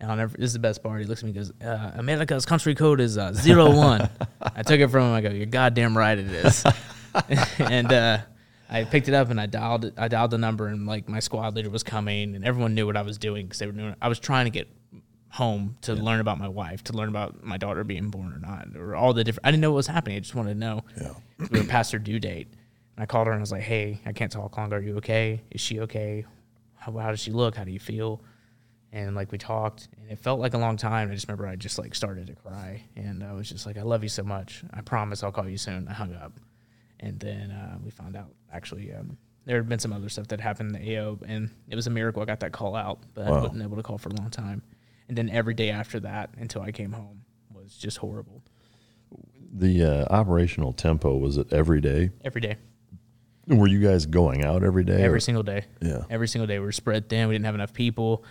And 0.00 0.10
I'll 0.10 0.16
never, 0.16 0.36
this 0.36 0.48
is 0.48 0.52
the 0.52 0.58
best 0.58 0.82
part. 0.82 1.00
He 1.00 1.06
looks 1.06 1.22
at 1.22 1.24
me 1.24 1.30
and 1.30 1.36
goes, 1.36 1.52
uh, 1.66 1.92
America's 1.94 2.44
country 2.44 2.74
code 2.74 3.00
is 3.00 3.16
uh, 3.16 3.32
zero 3.32 3.74
one. 3.74 4.08
I 4.40 4.62
took 4.62 4.80
it 4.80 4.88
from 4.88 5.04
him. 5.04 5.12
I 5.12 5.20
go, 5.20 5.30
You're 5.30 5.46
goddamn 5.46 5.96
right 5.96 6.18
it 6.18 6.26
is. 6.26 6.64
and 7.58 7.92
uh, 7.92 8.18
I 8.68 8.84
picked 8.84 9.08
it 9.08 9.14
up 9.14 9.30
and 9.30 9.40
I 9.40 9.46
dialed 9.46 9.84
it, 9.84 9.94
I 9.96 10.08
dialed 10.08 10.32
the 10.32 10.38
number 10.38 10.66
and 10.66 10.84
like 10.86 11.08
my 11.08 11.20
squad 11.20 11.54
leader 11.54 11.70
was 11.70 11.84
coming 11.84 12.34
and 12.34 12.44
everyone 12.44 12.74
knew 12.74 12.86
what 12.86 12.96
I 12.96 13.02
was 13.02 13.18
doing 13.18 13.46
because 13.46 13.60
they 13.60 13.66
were 13.66 13.72
doing. 13.72 13.94
I 14.02 14.08
was 14.08 14.18
trying 14.18 14.46
to 14.46 14.50
get 14.50 14.68
home 15.30 15.76
to 15.82 15.94
learn 15.94 16.20
about 16.20 16.38
my 16.38 16.48
wife, 16.48 16.84
to 16.84 16.92
learn 16.92 17.08
about 17.08 17.42
my 17.42 17.56
daughter 17.56 17.82
being 17.82 18.08
born 18.08 18.32
or 18.32 18.38
not, 18.38 18.68
or 18.76 18.94
all 18.94 19.12
the 19.12 19.24
different. 19.24 19.46
I 19.46 19.50
didn't 19.50 19.62
know 19.62 19.72
what 19.72 19.76
was 19.76 19.86
happening. 19.86 20.16
I 20.16 20.20
just 20.20 20.34
wanted 20.34 20.54
to 20.54 20.60
know. 20.60 20.84
Yeah. 21.00 21.14
We 21.50 21.60
were 21.60 21.66
past 21.66 21.92
her 21.92 21.98
due 21.98 22.20
date, 22.20 22.48
and 22.96 23.02
I 23.02 23.06
called 23.06 23.26
her 23.26 23.32
and 23.32 23.40
I 23.40 23.42
was 23.42 23.52
like, 23.52 23.62
"Hey, 23.62 24.00
I 24.06 24.12
can't 24.12 24.30
talk 24.30 24.56
longer. 24.56 24.76
Are 24.76 24.80
you 24.80 24.96
okay? 24.98 25.42
Is 25.50 25.60
she 25.60 25.80
okay? 25.80 26.24
How, 26.76 26.92
how 26.92 27.10
does 27.10 27.20
she 27.20 27.32
look? 27.32 27.56
How 27.56 27.64
do 27.64 27.70
you 27.70 27.80
feel?" 27.80 28.22
And 28.92 29.16
like 29.16 29.32
we 29.32 29.38
talked, 29.38 29.88
and 30.00 30.10
it 30.10 30.18
felt 30.20 30.38
like 30.38 30.54
a 30.54 30.58
long 30.58 30.76
time. 30.76 31.10
I 31.10 31.14
just 31.14 31.26
remember 31.26 31.48
I 31.48 31.56
just 31.56 31.78
like 31.78 31.94
started 31.94 32.28
to 32.28 32.34
cry, 32.34 32.84
and 32.94 33.24
I 33.24 33.32
was 33.32 33.48
just 33.48 33.66
like, 33.66 33.76
"I 33.76 33.82
love 33.82 34.02
you 34.02 34.08
so 34.08 34.22
much. 34.22 34.62
I 34.72 34.80
promise 34.82 35.22
I'll 35.22 35.32
call 35.32 35.48
you 35.48 35.58
soon." 35.58 35.88
I 35.88 35.92
hung 35.92 36.14
up, 36.14 36.32
and 37.00 37.18
then 37.18 37.50
uh, 37.50 37.78
we 37.82 37.90
found 37.90 38.16
out 38.16 38.30
actually 38.52 38.92
um, 38.92 39.16
there 39.46 39.56
had 39.56 39.68
been 39.68 39.78
some 39.78 39.92
other 39.92 40.08
stuff 40.08 40.28
that 40.28 40.40
happened 40.40 40.74
in 40.74 40.82
the 40.82 40.96
AO, 40.96 41.18
and 41.26 41.50
it 41.68 41.76
was 41.76 41.86
a 41.86 41.90
miracle 41.90 42.22
I 42.22 42.24
got 42.24 42.40
that 42.40 42.52
call 42.52 42.76
out, 42.76 43.00
but 43.14 43.26
I 43.26 43.30
wasn't 43.30 43.62
able 43.62 43.76
to 43.76 43.82
call 43.82 43.98
for 43.98 44.10
a 44.10 44.14
long 44.14 44.30
time. 44.30 44.62
And 45.08 45.18
then 45.18 45.28
every 45.28 45.54
day 45.54 45.70
after 45.70 46.00
that, 46.00 46.30
until 46.38 46.62
I 46.62 46.72
came 46.72 46.92
home, 46.92 47.24
was 47.52 47.74
just 47.76 47.98
horrible. 47.98 48.42
The 49.52 49.84
uh, 49.84 50.14
operational 50.14 50.72
tempo 50.72 51.16
was 51.16 51.36
it 51.36 51.52
every 51.52 51.80
day? 51.80 52.10
Every 52.24 52.40
day, 52.40 52.56
Were 53.46 53.68
you 53.68 53.80
guys 53.80 54.06
going 54.06 54.44
out 54.44 54.62
every 54.64 54.84
day? 54.84 55.02
every 55.02 55.16
or- 55.18 55.20
single 55.20 55.42
day. 55.42 55.64
Yeah. 55.82 56.04
every 56.10 56.28
single 56.28 56.46
day 56.46 56.58
we 56.58 56.64
were 56.64 56.72
spread 56.72 57.08
thin. 57.08 57.28
We 57.28 57.34
didn't 57.34 57.44
have 57.46 57.54
enough 57.54 57.72
people. 57.72 58.24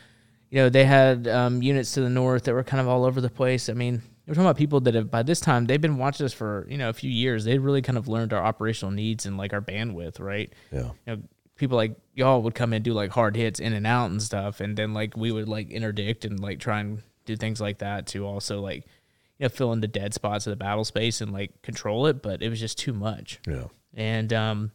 You 0.49 0.59
know, 0.59 0.69
they 0.69 0.85
had 0.85 1.27
um, 1.27 1.61
units 1.63 1.93
to 1.93 2.01
the 2.01 2.09
north 2.09 2.43
that 2.43 2.53
were 2.53 2.63
kind 2.63 2.79
of 2.81 2.87
all 2.87 3.05
over 3.05 3.21
the 3.21 3.29
place. 3.29 3.69
I 3.69 3.73
mean, 3.73 4.01
we're 4.27 4.35
talking 4.35 4.45
about 4.45 4.57
people 4.57 4.79
that 4.81 4.93
have 4.93 5.09
by 5.11 5.23
this 5.23 5.39
time 5.39 5.65
they've 5.65 5.81
been 5.81 5.97
watching 5.97 6.25
us 6.25 6.31
for 6.33 6.65
you 6.69 6.77
know 6.77 6.89
a 6.89 6.93
few 6.93 7.09
years. 7.09 7.43
They'd 7.43 7.59
really 7.59 7.81
kind 7.81 7.97
of 7.97 8.07
learned 8.07 8.33
our 8.33 8.43
operational 8.43 8.91
needs 8.91 9.25
and 9.25 9.35
like 9.37 9.51
our 9.53 9.61
bandwidth, 9.61 10.19
right? 10.19 10.51
Yeah. 10.71 10.91
You 11.05 11.15
know, 11.15 11.17
people 11.55 11.75
like 11.75 11.95
y'all 12.15 12.41
would 12.43 12.55
come 12.55 12.71
in 12.71 12.77
and 12.77 12.85
do 12.85 12.93
like 12.93 13.11
hard 13.11 13.35
hits 13.35 13.59
in 13.59 13.73
and 13.73 13.85
out 13.87 14.11
and 14.11 14.21
stuff, 14.21 14.61
and 14.61 14.77
then 14.77 14.93
like 14.93 15.17
we 15.17 15.31
would 15.31 15.47
like 15.49 15.69
interdict 15.71 16.23
and 16.25 16.39
like 16.39 16.59
try 16.59 16.79
and 16.79 17.01
do 17.25 17.35
things 17.35 17.59
like 17.59 17.79
that 17.79 18.05
to 18.07 18.25
also 18.25 18.61
like 18.61 18.85
you 19.39 19.45
know 19.45 19.49
fill 19.49 19.73
in 19.73 19.81
the 19.81 19.87
dead 19.87 20.13
spots 20.13 20.45
of 20.47 20.51
the 20.51 20.57
battle 20.57 20.85
space 20.85 21.19
and 21.19 21.33
like 21.33 21.61
control 21.61 22.05
it. 22.07 22.21
But 22.21 22.41
it 22.41 22.49
was 22.49 22.59
just 22.59 22.77
too 22.77 22.93
much 22.93 23.39
Yeah. 23.47 23.65
and 23.93 24.31
um, 24.31 24.71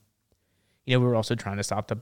you 0.88 0.94
know 0.94 1.00
we 1.00 1.06
were 1.06 1.14
also 1.14 1.34
trying 1.34 1.58
to 1.58 1.62
stop 1.62 1.88
the 1.88 1.98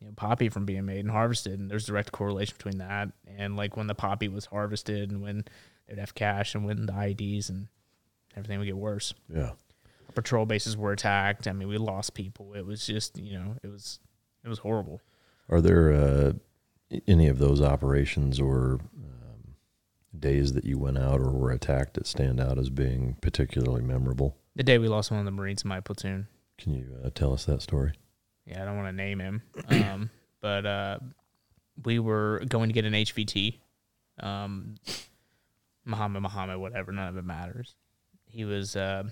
you 0.00 0.08
know 0.08 0.12
poppy 0.16 0.48
from 0.48 0.64
being 0.64 0.84
made 0.84 0.98
and 0.98 1.10
harvested, 1.10 1.60
and 1.60 1.70
there's 1.70 1.86
direct 1.86 2.10
correlation 2.10 2.54
between 2.56 2.78
that 2.78 3.10
and 3.38 3.56
like 3.56 3.76
when 3.76 3.86
the 3.86 3.94
poppy 3.94 4.26
was 4.26 4.46
harvested 4.46 5.10
and 5.12 5.22
when 5.22 5.44
they'd 5.86 5.98
have 5.98 6.14
cash 6.14 6.56
and 6.56 6.64
when 6.66 6.86
the 6.86 7.00
IDs 7.00 7.48
and 7.48 7.68
everything 8.36 8.58
would 8.58 8.66
get 8.66 8.76
worse. 8.76 9.14
Yeah. 9.32 9.50
Our 9.50 10.14
patrol 10.14 10.46
bases 10.46 10.76
were 10.76 10.90
attacked. 10.90 11.46
I 11.46 11.52
mean, 11.52 11.68
we 11.68 11.78
lost 11.78 12.14
people. 12.14 12.54
It 12.54 12.66
was 12.66 12.84
just 12.84 13.16
you 13.16 13.38
know 13.38 13.54
it 13.62 13.68
was 13.68 14.00
it 14.44 14.48
was 14.48 14.58
horrible. 14.58 15.00
Are 15.48 15.60
there 15.60 15.92
uh, 15.92 16.32
any 17.06 17.28
of 17.28 17.38
those 17.38 17.62
operations 17.62 18.40
or 18.40 18.80
um, 18.96 19.54
days 20.18 20.54
that 20.54 20.64
you 20.64 20.76
went 20.76 20.98
out 20.98 21.20
or 21.20 21.30
were 21.30 21.52
attacked 21.52 21.94
that 21.94 22.08
stand 22.08 22.40
out 22.40 22.58
as 22.58 22.68
being 22.68 23.16
particularly 23.20 23.82
memorable? 23.82 24.36
The 24.56 24.64
day 24.64 24.78
we 24.78 24.88
lost 24.88 25.12
one 25.12 25.20
of 25.20 25.24
the 25.24 25.30
Marines 25.30 25.62
in 25.62 25.68
my 25.68 25.78
platoon. 25.78 26.26
Can 26.62 26.74
you 26.74 26.96
uh, 27.04 27.10
tell 27.12 27.32
us 27.32 27.44
that 27.46 27.60
story? 27.60 27.92
Yeah, 28.46 28.62
I 28.62 28.64
don't 28.64 28.76
want 28.76 28.86
to 28.86 28.92
name 28.92 29.18
him, 29.18 29.42
um, 29.68 30.10
but 30.40 30.64
uh, 30.64 30.98
we 31.84 31.98
were 31.98 32.40
going 32.48 32.68
to 32.68 32.72
get 32.72 32.84
an 32.84 32.92
HVT. 32.92 33.58
Um, 34.20 34.76
Muhammad, 35.84 36.22
Muhammad, 36.22 36.58
whatever, 36.58 36.92
none 36.92 37.08
of 37.08 37.16
it 37.16 37.24
matters. 37.24 37.74
He 38.26 38.44
was 38.44 38.76
uh, 38.76 39.02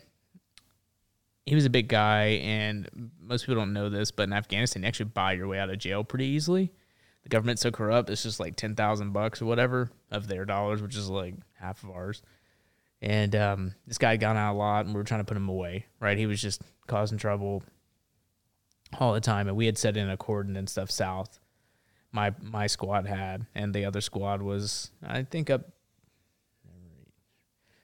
he 1.44 1.56
was 1.56 1.64
a 1.64 1.70
big 1.70 1.88
guy, 1.88 2.38
and 2.40 3.10
most 3.20 3.46
people 3.46 3.56
don't 3.60 3.72
know 3.72 3.88
this, 3.88 4.12
but 4.12 4.24
in 4.24 4.32
Afghanistan, 4.32 4.82
you 4.82 4.88
actually 4.88 5.06
buy 5.06 5.32
your 5.32 5.48
way 5.48 5.58
out 5.58 5.70
of 5.70 5.78
jail 5.78 6.04
pretty 6.04 6.26
easily. 6.26 6.72
The 7.24 7.30
government's 7.30 7.62
so 7.62 7.72
corrupt; 7.72 8.10
it's 8.10 8.22
just 8.22 8.38
like 8.38 8.54
ten 8.54 8.76
thousand 8.76 9.10
bucks 9.10 9.42
or 9.42 9.46
whatever 9.46 9.90
of 10.12 10.28
their 10.28 10.44
dollars, 10.44 10.82
which 10.82 10.94
is 10.94 11.10
like 11.10 11.34
half 11.58 11.82
of 11.82 11.90
ours. 11.90 12.22
And 13.02 13.34
um, 13.34 13.74
this 13.86 13.98
guy 13.98 14.10
had 14.10 14.20
gone 14.20 14.36
out 14.36 14.52
a 14.52 14.58
lot, 14.58 14.84
and 14.84 14.94
we 14.94 14.98
were 14.98 15.04
trying 15.04 15.20
to 15.20 15.24
put 15.24 15.36
him 15.36 15.48
away. 15.48 15.86
Right, 16.00 16.18
he 16.18 16.26
was 16.26 16.40
just 16.40 16.62
causing 16.86 17.18
trouble 17.18 17.62
all 18.98 19.14
the 19.14 19.20
time, 19.20 19.48
and 19.48 19.56
we 19.56 19.66
had 19.66 19.78
set 19.78 19.96
in 19.96 20.10
a 20.10 20.16
cordon 20.16 20.56
and 20.56 20.68
stuff 20.68 20.90
south. 20.90 21.38
My 22.12 22.34
my 22.42 22.66
squad 22.66 23.06
had, 23.06 23.46
and 23.54 23.72
the 23.72 23.84
other 23.84 24.00
squad 24.00 24.42
was, 24.42 24.90
I 25.02 25.22
think, 25.22 25.48
up 25.48 25.70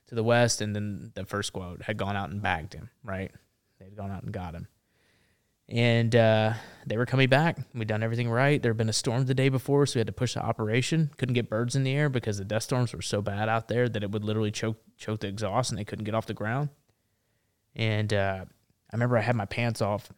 to 0.08 0.14
the 0.14 0.24
west, 0.24 0.60
and 0.60 0.74
then 0.74 1.12
the 1.14 1.24
first 1.24 1.46
squad 1.48 1.82
had 1.82 1.96
gone 1.96 2.16
out 2.16 2.30
and 2.30 2.42
bagged 2.42 2.74
him. 2.74 2.90
Right, 3.02 3.30
they'd 3.78 3.96
gone 3.96 4.10
out 4.10 4.22
and 4.22 4.32
got 4.32 4.54
him, 4.54 4.68
and 5.68 6.14
uh, 6.14 6.52
they 6.86 6.96
were 6.96 7.06
coming 7.06 7.28
back. 7.28 7.58
We'd 7.74 7.88
done 7.88 8.02
everything 8.02 8.30
right. 8.30 8.62
There 8.62 8.70
had 8.70 8.76
been 8.76 8.88
a 8.88 8.94
storm 8.94 9.26
the 9.26 9.34
day 9.34 9.48
before, 9.48 9.86
so 9.86 9.96
we 9.96 10.00
had 10.00 10.06
to 10.06 10.12
push 10.12 10.34
the 10.34 10.42
operation. 10.42 11.10
Couldn't 11.16 11.34
get 11.34 11.50
birds 11.50 11.74
in 11.74 11.82
the 11.82 11.92
air 11.92 12.08
because 12.08 12.38
the 12.38 12.44
dust 12.44 12.66
storms 12.66 12.92
were 12.92 13.02
so 13.02 13.20
bad 13.20 13.48
out 13.48 13.68
there 13.68 13.88
that 13.88 14.02
it 14.02 14.10
would 14.10 14.24
literally 14.24 14.52
choke 14.52 14.78
choke 14.96 15.20
the 15.20 15.28
exhaust, 15.28 15.70
and 15.70 15.78
they 15.78 15.84
couldn't 15.84 16.04
get 16.04 16.14
off 16.14 16.26
the 16.26 16.34
ground. 16.34 16.68
And 17.74 18.12
uh, 18.12 18.44
I 18.90 18.96
remember 18.96 19.18
I 19.18 19.22
had 19.22 19.36
my 19.36 19.44
pants 19.44 19.82
off 19.82 20.10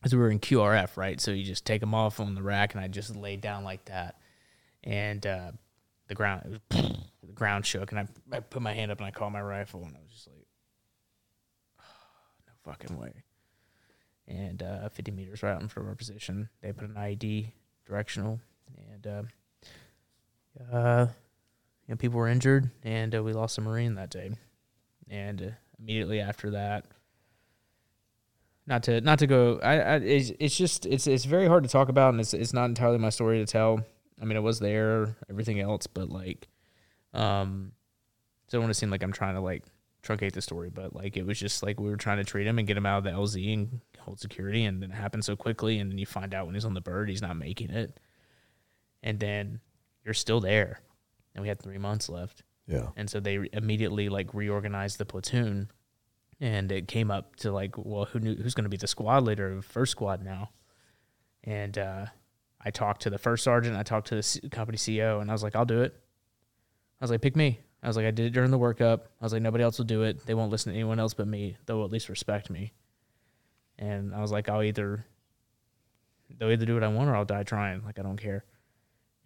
because 0.00 0.14
we 0.14 0.20
were 0.20 0.30
in 0.30 0.40
QRF, 0.40 0.96
right? 0.96 1.20
So 1.20 1.30
you 1.30 1.44
just 1.44 1.64
take 1.64 1.80
them 1.80 1.94
off 1.94 2.18
on 2.18 2.34
the 2.34 2.42
rack, 2.42 2.74
and 2.74 2.82
I 2.82 2.88
just 2.88 3.14
laid 3.14 3.40
down 3.40 3.62
like 3.62 3.84
that, 3.84 4.16
and 4.82 5.24
uh, 5.24 5.52
the 6.08 6.14
ground 6.14 6.60
was, 6.70 6.82
the 7.22 7.32
ground 7.32 7.64
shook, 7.64 7.92
and 7.92 8.00
I, 8.00 8.36
I 8.36 8.40
put 8.40 8.62
my 8.62 8.72
hand 8.72 8.90
up 8.90 8.98
and 8.98 9.06
I 9.06 9.12
caught 9.12 9.30
my 9.30 9.40
rifle, 9.40 9.84
and 9.84 9.94
I 9.96 10.00
was 10.00 10.12
just 10.12 10.26
like, 10.26 10.46
no 12.48 12.72
fucking 12.72 12.98
way. 12.98 13.22
And 14.28 14.62
uh, 14.62 14.88
50 14.88 15.12
meters 15.12 15.42
right 15.42 15.52
out 15.52 15.62
in 15.62 15.68
front 15.68 15.86
of 15.86 15.90
our 15.90 15.94
position, 15.94 16.48
they 16.60 16.72
put 16.72 16.88
an 16.88 16.96
ID 16.96 17.52
directional, 17.86 18.40
and 18.92 19.06
uh, 19.06 19.22
uh, 20.72 21.06
you 21.86 21.92
know, 21.92 21.96
people 21.96 22.18
were 22.18 22.28
injured, 22.28 22.70
and 22.82 23.14
uh, 23.14 23.22
we 23.22 23.32
lost 23.32 23.58
a 23.58 23.60
Marine 23.60 23.94
that 23.94 24.10
day. 24.10 24.32
And 25.08 25.40
uh, 25.40 25.50
immediately 25.78 26.20
after 26.20 26.50
that, 26.50 26.86
not 28.66 28.82
to 28.84 29.00
not 29.00 29.20
to 29.20 29.28
go, 29.28 29.60
I, 29.62 29.78
I 29.78 29.94
it's, 29.96 30.32
it's 30.40 30.56
just 30.56 30.86
it's 30.86 31.06
it's 31.06 31.24
very 31.24 31.46
hard 31.46 31.62
to 31.62 31.68
talk 31.68 31.88
about, 31.88 32.10
and 32.10 32.20
it's 32.20 32.34
it's 32.34 32.52
not 32.52 32.64
entirely 32.64 32.98
my 32.98 33.10
story 33.10 33.38
to 33.38 33.46
tell. 33.46 33.80
I 34.20 34.24
mean, 34.24 34.36
I 34.36 34.40
was 34.40 34.58
there, 34.58 35.14
everything 35.30 35.60
else, 35.60 35.86
but 35.86 36.08
like, 36.08 36.48
um, 37.14 37.72
so 38.48 38.56
I 38.56 38.58
don't 38.58 38.62
want 38.62 38.70
to 38.70 38.78
seem 38.78 38.90
like 38.90 39.02
I'm 39.04 39.12
trying 39.12 39.34
to 39.34 39.40
like 39.40 39.62
truncate 40.02 40.32
the 40.32 40.42
story, 40.42 40.70
but 40.70 40.94
like 40.94 41.16
it 41.16 41.26
was 41.26 41.38
just 41.38 41.62
like 41.62 41.78
we 41.78 41.88
were 41.88 41.96
trying 41.96 42.18
to 42.18 42.24
treat 42.24 42.46
him 42.46 42.58
and 42.58 42.66
get 42.66 42.76
him 42.76 42.86
out 42.86 42.98
of 42.98 43.04
the 43.04 43.10
LZ 43.10 43.52
and 43.52 43.80
hold 44.06 44.18
security, 44.18 44.64
and 44.64 44.82
then 44.82 44.90
it 44.90 44.94
happened 44.94 45.24
so 45.24 45.36
quickly, 45.36 45.78
and 45.78 45.90
then 45.90 45.98
you 45.98 46.06
find 46.06 46.32
out 46.34 46.46
when 46.46 46.54
he's 46.54 46.64
on 46.64 46.74
the 46.74 46.80
bird, 46.80 47.08
he's 47.10 47.20
not 47.22 47.36
making 47.36 47.70
it, 47.70 47.98
and 49.02 49.20
then 49.20 49.60
you're 50.04 50.14
still 50.14 50.40
there, 50.40 50.80
and 51.34 51.42
we 51.42 51.48
had 51.48 51.60
three 51.60 51.78
months 51.78 52.08
left, 52.08 52.42
Yeah. 52.66 52.88
and 52.96 53.10
so 53.10 53.20
they 53.20 53.48
immediately 53.52 54.08
like 54.08 54.32
reorganized 54.32 54.98
the 54.98 55.04
platoon, 55.04 55.70
and 56.40 56.70
it 56.72 56.88
came 56.88 57.10
up 57.10 57.36
to 57.36 57.52
like, 57.52 57.74
well, 57.76 58.06
who 58.06 58.20
knew 58.20 58.34
who's 58.36 58.54
going 58.54 58.64
to 58.64 58.70
be 58.70 58.76
the 58.76 58.86
squad 58.86 59.24
leader 59.24 59.52
of 59.52 59.64
first 59.64 59.92
squad 59.92 60.22
now, 60.24 60.50
and 61.44 61.76
uh, 61.78 62.06
I 62.64 62.70
talked 62.70 63.02
to 63.02 63.10
the 63.10 63.18
first 63.18 63.44
sergeant, 63.44 63.76
I 63.76 63.82
talked 63.82 64.08
to 64.08 64.14
the 64.16 64.48
company 64.50 64.78
CO, 64.78 65.20
and 65.20 65.30
I 65.30 65.34
was 65.34 65.42
like, 65.42 65.54
I'll 65.56 65.64
do 65.64 65.82
it. 65.82 65.94
I 67.00 67.04
was 67.04 67.10
like, 67.10 67.20
pick 67.20 67.36
me. 67.36 67.60
I 67.82 67.88
was 67.88 67.96
like, 67.96 68.06
I 68.06 68.10
did 68.10 68.26
it 68.26 68.30
during 68.30 68.50
the 68.50 68.58
workup. 68.58 69.00
I 69.20 69.24
was 69.24 69.32
like, 69.32 69.42
nobody 69.42 69.62
else 69.62 69.78
will 69.78 69.84
do 69.84 70.02
it. 70.02 70.24
They 70.26 70.34
won't 70.34 70.50
listen 70.50 70.72
to 70.72 70.78
anyone 70.78 70.98
else 70.98 71.14
but 71.14 71.28
me. 71.28 71.56
They'll 71.66 71.84
at 71.84 71.90
least 71.92 72.08
respect 72.08 72.48
me. 72.50 72.72
And 73.78 74.14
I 74.14 74.20
was 74.20 74.32
like, 74.32 74.48
I'll 74.48 74.62
either 74.62 75.04
they'll 76.38 76.50
either 76.50 76.66
do 76.66 76.74
what 76.74 76.82
I 76.82 76.88
want 76.88 77.08
or 77.08 77.16
I'll 77.16 77.24
die 77.24 77.42
trying. 77.42 77.84
Like 77.84 77.98
I 77.98 78.02
don't 78.02 78.20
care. 78.20 78.44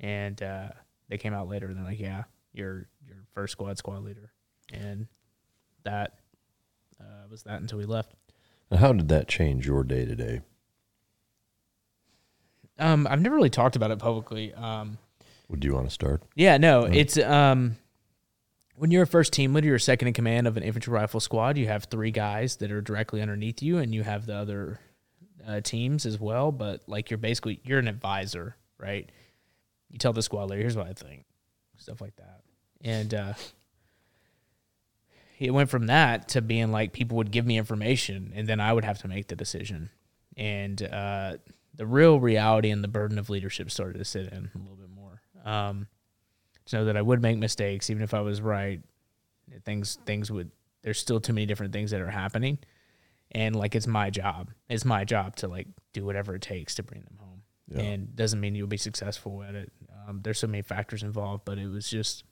And 0.00 0.40
uh, 0.42 0.68
they 1.08 1.18
came 1.18 1.34
out 1.34 1.48
later 1.48 1.66
and 1.66 1.76
they're 1.76 1.84
like, 1.84 2.00
yeah, 2.00 2.24
you're 2.52 2.86
your 3.06 3.18
first 3.34 3.52
squad 3.52 3.78
squad 3.78 4.02
leader. 4.02 4.32
And 4.72 5.06
that 5.84 6.14
uh, 7.00 7.26
was 7.30 7.42
that 7.44 7.60
until 7.60 7.78
we 7.78 7.84
left. 7.84 8.12
Now, 8.70 8.78
how 8.78 8.92
did 8.92 9.08
that 9.08 9.28
change 9.28 9.66
your 9.66 9.82
day 9.84 10.04
to 10.04 10.14
day? 10.14 10.40
Um, 12.78 13.06
I've 13.10 13.20
never 13.20 13.34
really 13.34 13.50
talked 13.50 13.76
about 13.76 13.90
it 13.90 13.98
publicly. 13.98 14.54
Um, 14.54 14.96
Would 15.48 15.64
you 15.64 15.74
want 15.74 15.86
to 15.86 15.90
start? 15.92 16.22
Yeah, 16.34 16.56
no, 16.56 16.84
it's 16.84 17.18
um 17.18 17.76
when 18.80 18.90
you're 18.90 19.02
a 19.02 19.06
first 19.06 19.34
team 19.34 19.52
leader, 19.52 19.66
you're 19.66 19.78
second 19.78 20.08
in 20.08 20.14
command 20.14 20.46
of 20.46 20.56
an 20.56 20.62
infantry 20.62 20.90
rifle 20.90 21.20
squad. 21.20 21.58
You 21.58 21.66
have 21.66 21.84
three 21.84 22.10
guys 22.10 22.56
that 22.56 22.72
are 22.72 22.80
directly 22.80 23.20
underneath 23.20 23.60
you, 23.60 23.76
and 23.76 23.94
you 23.94 24.02
have 24.02 24.24
the 24.24 24.34
other 24.34 24.80
uh, 25.46 25.60
teams 25.60 26.06
as 26.06 26.18
well. 26.18 26.50
But 26.50 26.80
like 26.86 27.10
you're 27.10 27.18
basically 27.18 27.60
you're 27.62 27.78
an 27.78 27.88
advisor, 27.88 28.56
right? 28.78 29.10
You 29.90 29.98
tell 29.98 30.14
the 30.14 30.22
squad 30.22 30.48
leader, 30.48 30.62
"Here's 30.62 30.78
what 30.78 30.86
I 30.86 30.94
think," 30.94 31.26
stuff 31.76 32.00
like 32.00 32.16
that, 32.16 32.40
and 32.80 33.12
uh, 33.12 33.34
it 35.38 35.50
went 35.50 35.68
from 35.68 35.88
that 35.88 36.28
to 36.28 36.40
being 36.40 36.72
like 36.72 36.94
people 36.94 37.18
would 37.18 37.30
give 37.30 37.44
me 37.44 37.58
information, 37.58 38.32
and 38.34 38.48
then 38.48 38.60
I 38.60 38.72
would 38.72 38.84
have 38.84 39.00
to 39.00 39.08
make 39.08 39.26
the 39.26 39.36
decision, 39.36 39.90
and 40.38 40.82
uh, 40.82 41.36
the 41.74 41.84
real 41.84 42.18
reality 42.18 42.70
and 42.70 42.82
the 42.82 42.88
burden 42.88 43.18
of 43.18 43.28
leadership 43.28 43.70
started 43.70 43.98
to 43.98 44.06
sit 44.06 44.32
in 44.32 44.50
a 44.54 44.58
little 44.58 44.76
bit 44.76 44.88
more. 44.88 45.20
Um, 45.44 45.86
to 46.70 46.76
know 46.76 46.84
that 46.86 46.96
I 46.96 47.02
would 47.02 47.22
make 47.22 47.38
mistakes, 47.38 47.90
even 47.90 48.02
if 48.02 48.14
I 48.14 48.20
was 48.20 48.40
right. 48.40 48.80
Things 49.64 49.98
things 50.06 50.30
would 50.30 50.50
there's 50.82 50.98
still 50.98 51.20
too 51.20 51.32
many 51.32 51.46
different 51.46 51.72
things 51.72 51.90
that 51.90 52.00
are 52.00 52.10
happening, 52.10 52.58
and 53.32 53.54
like 53.54 53.74
it's 53.74 53.86
my 53.86 54.10
job. 54.10 54.50
It's 54.68 54.84
my 54.84 55.04
job 55.04 55.36
to 55.36 55.48
like 55.48 55.66
do 55.92 56.04
whatever 56.04 56.34
it 56.34 56.42
takes 56.42 56.76
to 56.76 56.82
bring 56.82 57.02
them 57.02 57.18
home. 57.18 57.42
Yeah. 57.68 57.82
And 57.82 58.16
doesn't 58.16 58.40
mean 58.40 58.54
you'll 58.54 58.66
be 58.66 58.76
successful 58.76 59.42
at 59.42 59.54
it. 59.54 59.72
Um, 60.08 60.20
there's 60.22 60.38
so 60.38 60.46
many 60.46 60.62
factors 60.62 61.02
involved, 61.02 61.44
but 61.44 61.58
it 61.58 61.68
was 61.68 61.88
just 61.88 62.24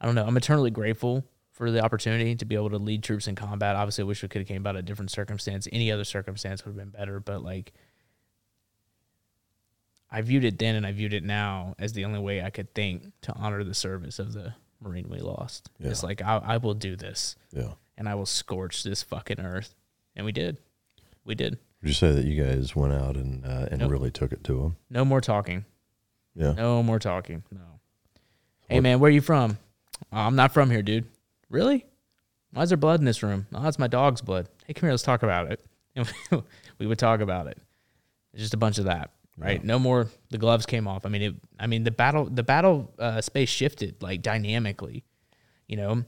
I 0.00 0.06
don't 0.06 0.14
know. 0.14 0.24
I'm 0.24 0.36
eternally 0.36 0.70
grateful 0.70 1.24
for 1.52 1.70
the 1.70 1.80
opportunity 1.80 2.34
to 2.34 2.44
be 2.44 2.56
able 2.56 2.70
to 2.70 2.78
lead 2.78 3.02
troops 3.02 3.28
in 3.28 3.34
combat. 3.34 3.76
Obviously, 3.76 4.02
I 4.02 4.06
wish 4.06 4.24
it 4.24 4.30
could 4.30 4.40
have 4.40 4.48
came 4.48 4.62
about 4.62 4.76
a 4.76 4.82
different 4.82 5.10
circumstance. 5.10 5.68
Any 5.70 5.92
other 5.92 6.04
circumstance 6.04 6.64
would 6.64 6.70
have 6.70 6.78
been 6.78 6.98
better, 6.98 7.20
but 7.20 7.44
like 7.44 7.72
I 10.14 10.20
viewed 10.20 10.44
it 10.44 10.58
then 10.58 10.74
and 10.76 10.86
I 10.86 10.92
viewed 10.92 11.14
it 11.14 11.24
now 11.24 11.74
as 11.78 11.94
the 11.94 12.04
only 12.04 12.18
way 12.20 12.42
I 12.42 12.50
could 12.50 12.74
think 12.74 13.12
to 13.22 13.32
honor 13.34 13.64
the 13.64 13.74
service 13.74 14.18
of 14.18 14.32
the 14.34 14.54
Marine 14.80 15.08
we 15.08 15.18
lost. 15.18 15.70
Yeah. 15.78 15.88
It's 15.90 16.02
like 16.02 16.20
I, 16.22 16.36
I 16.36 16.56
will 16.58 16.74
do 16.74 16.96
this 16.96 17.34
Yeah. 17.52 17.72
and 17.96 18.08
I 18.08 18.14
will 18.14 18.26
scorch 18.26 18.82
this 18.82 19.02
fucking 19.02 19.40
earth, 19.40 19.74
and 20.14 20.26
we 20.26 20.32
did. 20.32 20.58
We 21.24 21.34
did. 21.34 21.58
Would 21.80 21.88
you 21.88 21.94
say 21.94 22.12
that 22.12 22.24
you 22.24 22.40
guys 22.44 22.76
went 22.76 22.92
out 22.92 23.16
and 23.16 23.44
uh, 23.46 23.66
and 23.70 23.80
Nope. 23.80 23.90
really 23.90 24.10
took 24.10 24.32
it 24.32 24.44
to 24.44 24.52
them? 24.60 24.76
No 24.90 25.04
more 25.04 25.20
talking. 25.20 25.64
Yeah. 26.34 26.52
No 26.52 26.82
more 26.82 26.98
talking. 26.98 27.42
No. 27.50 27.60
Hey 28.68 28.76
What- 28.76 28.82
man, 28.82 29.00
where 29.00 29.08
are 29.08 29.12
you 29.12 29.20
from? 29.22 29.56
"Oh, 30.12 30.18
I'm 30.18 30.36
not 30.36 30.52
from 30.52 30.70
here, 30.70 30.82
dude. 30.82 31.06
Really? 31.48 31.86
Why 32.52 32.62
is 32.62 32.68
there 32.70 32.76
blood 32.76 33.00
in 33.00 33.06
this 33.06 33.22
room? 33.22 33.46
Oh, 33.54 33.66
it's 33.66 33.78
my 33.78 33.86
dog's 33.86 34.20
blood. 34.20 34.48
Hey, 34.66 34.74
come 34.74 34.86
here. 34.88 34.92
Let's 34.92 35.02
talk 35.02 35.22
about 35.22 35.50
it. 35.50 35.64
And 35.96 36.10
we 36.78 36.86
would 36.86 36.98
talk 36.98 37.20
about 37.20 37.46
it. 37.46 37.56
It's 38.32 38.42
just 38.42 38.54
a 38.54 38.58
bunch 38.58 38.78
of 38.78 38.84
that, 38.86 39.10
right? 39.36 39.62
No 39.64 39.78
more. 39.78 40.08
The 40.30 40.38
gloves 40.38 40.66
came 40.66 40.86
off. 40.86 41.06
I 41.06 41.08
mean, 41.08 41.22
it. 41.22 41.34
I 41.58 41.66
mean, 41.66 41.84
the 41.84 41.90
battle. 41.90 42.26
The 42.26 42.42
battle 42.42 42.92
uh, 42.98 43.20
space 43.20 43.48
shifted 43.48 44.02
like 44.02 44.22
dynamically. 44.22 45.04
You 45.66 45.76
know, 45.76 46.04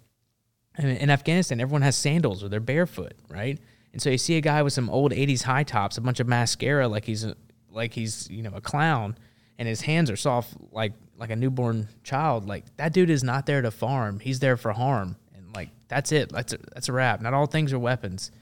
and 0.77 0.99
in 0.99 1.11
Afghanistan, 1.11 1.61
everyone 1.61 1.83
has 1.83 1.97
sandals 1.97 2.43
or 2.43 2.49
they're 2.49 2.61
barefoot, 2.61 3.15
right? 3.29 3.59
And 3.93 4.03
so 4.03 4.11
you 4.11 4.19
see 4.19 4.37
a 4.37 4.41
guy 4.41 4.63
with 4.63 4.73
some 4.73 4.91
old 4.91 5.13
'80s 5.13 5.43
high 5.43 5.63
tops, 5.63 5.97
a 5.97 6.01
bunch 6.01 6.21
of 6.21 6.27
mascara, 6.27 6.89
like 6.89 7.05
he's 7.05 7.25
a, 7.25 7.37
like 7.71 7.95
he's 7.95 8.29
you 8.31 8.43
know 8.43 8.53
a 8.55 8.61
clown, 8.61 9.17
and 9.59 9.69
his 9.69 9.81
hands 9.81 10.11
are 10.11 10.17
soft 10.17 10.55
like 10.73 10.93
like 11.17 11.31
a 11.31 11.37
newborn 11.37 11.89
child. 12.03 12.47
Like 12.47 12.65
that 12.77 12.93
dude 12.93 13.11
is 13.11 13.23
not 13.23 13.47
there 13.47 13.63
to 13.63 13.71
farm; 13.71 14.21
he's 14.21 14.41
there 14.41 14.57
for 14.57 14.73
harm, 14.73 15.17
and 15.35 15.55
like 15.55 15.71
that's 15.89 16.13
it. 16.13 16.31
That's 16.31 16.53
a, 16.53 16.59
that's 16.75 16.89
a 16.89 16.93
wrap. 16.93 17.21
Not 17.21 17.35
all 17.35 17.47
things 17.47 17.73
are 17.73 17.79
weapons. 17.79 18.33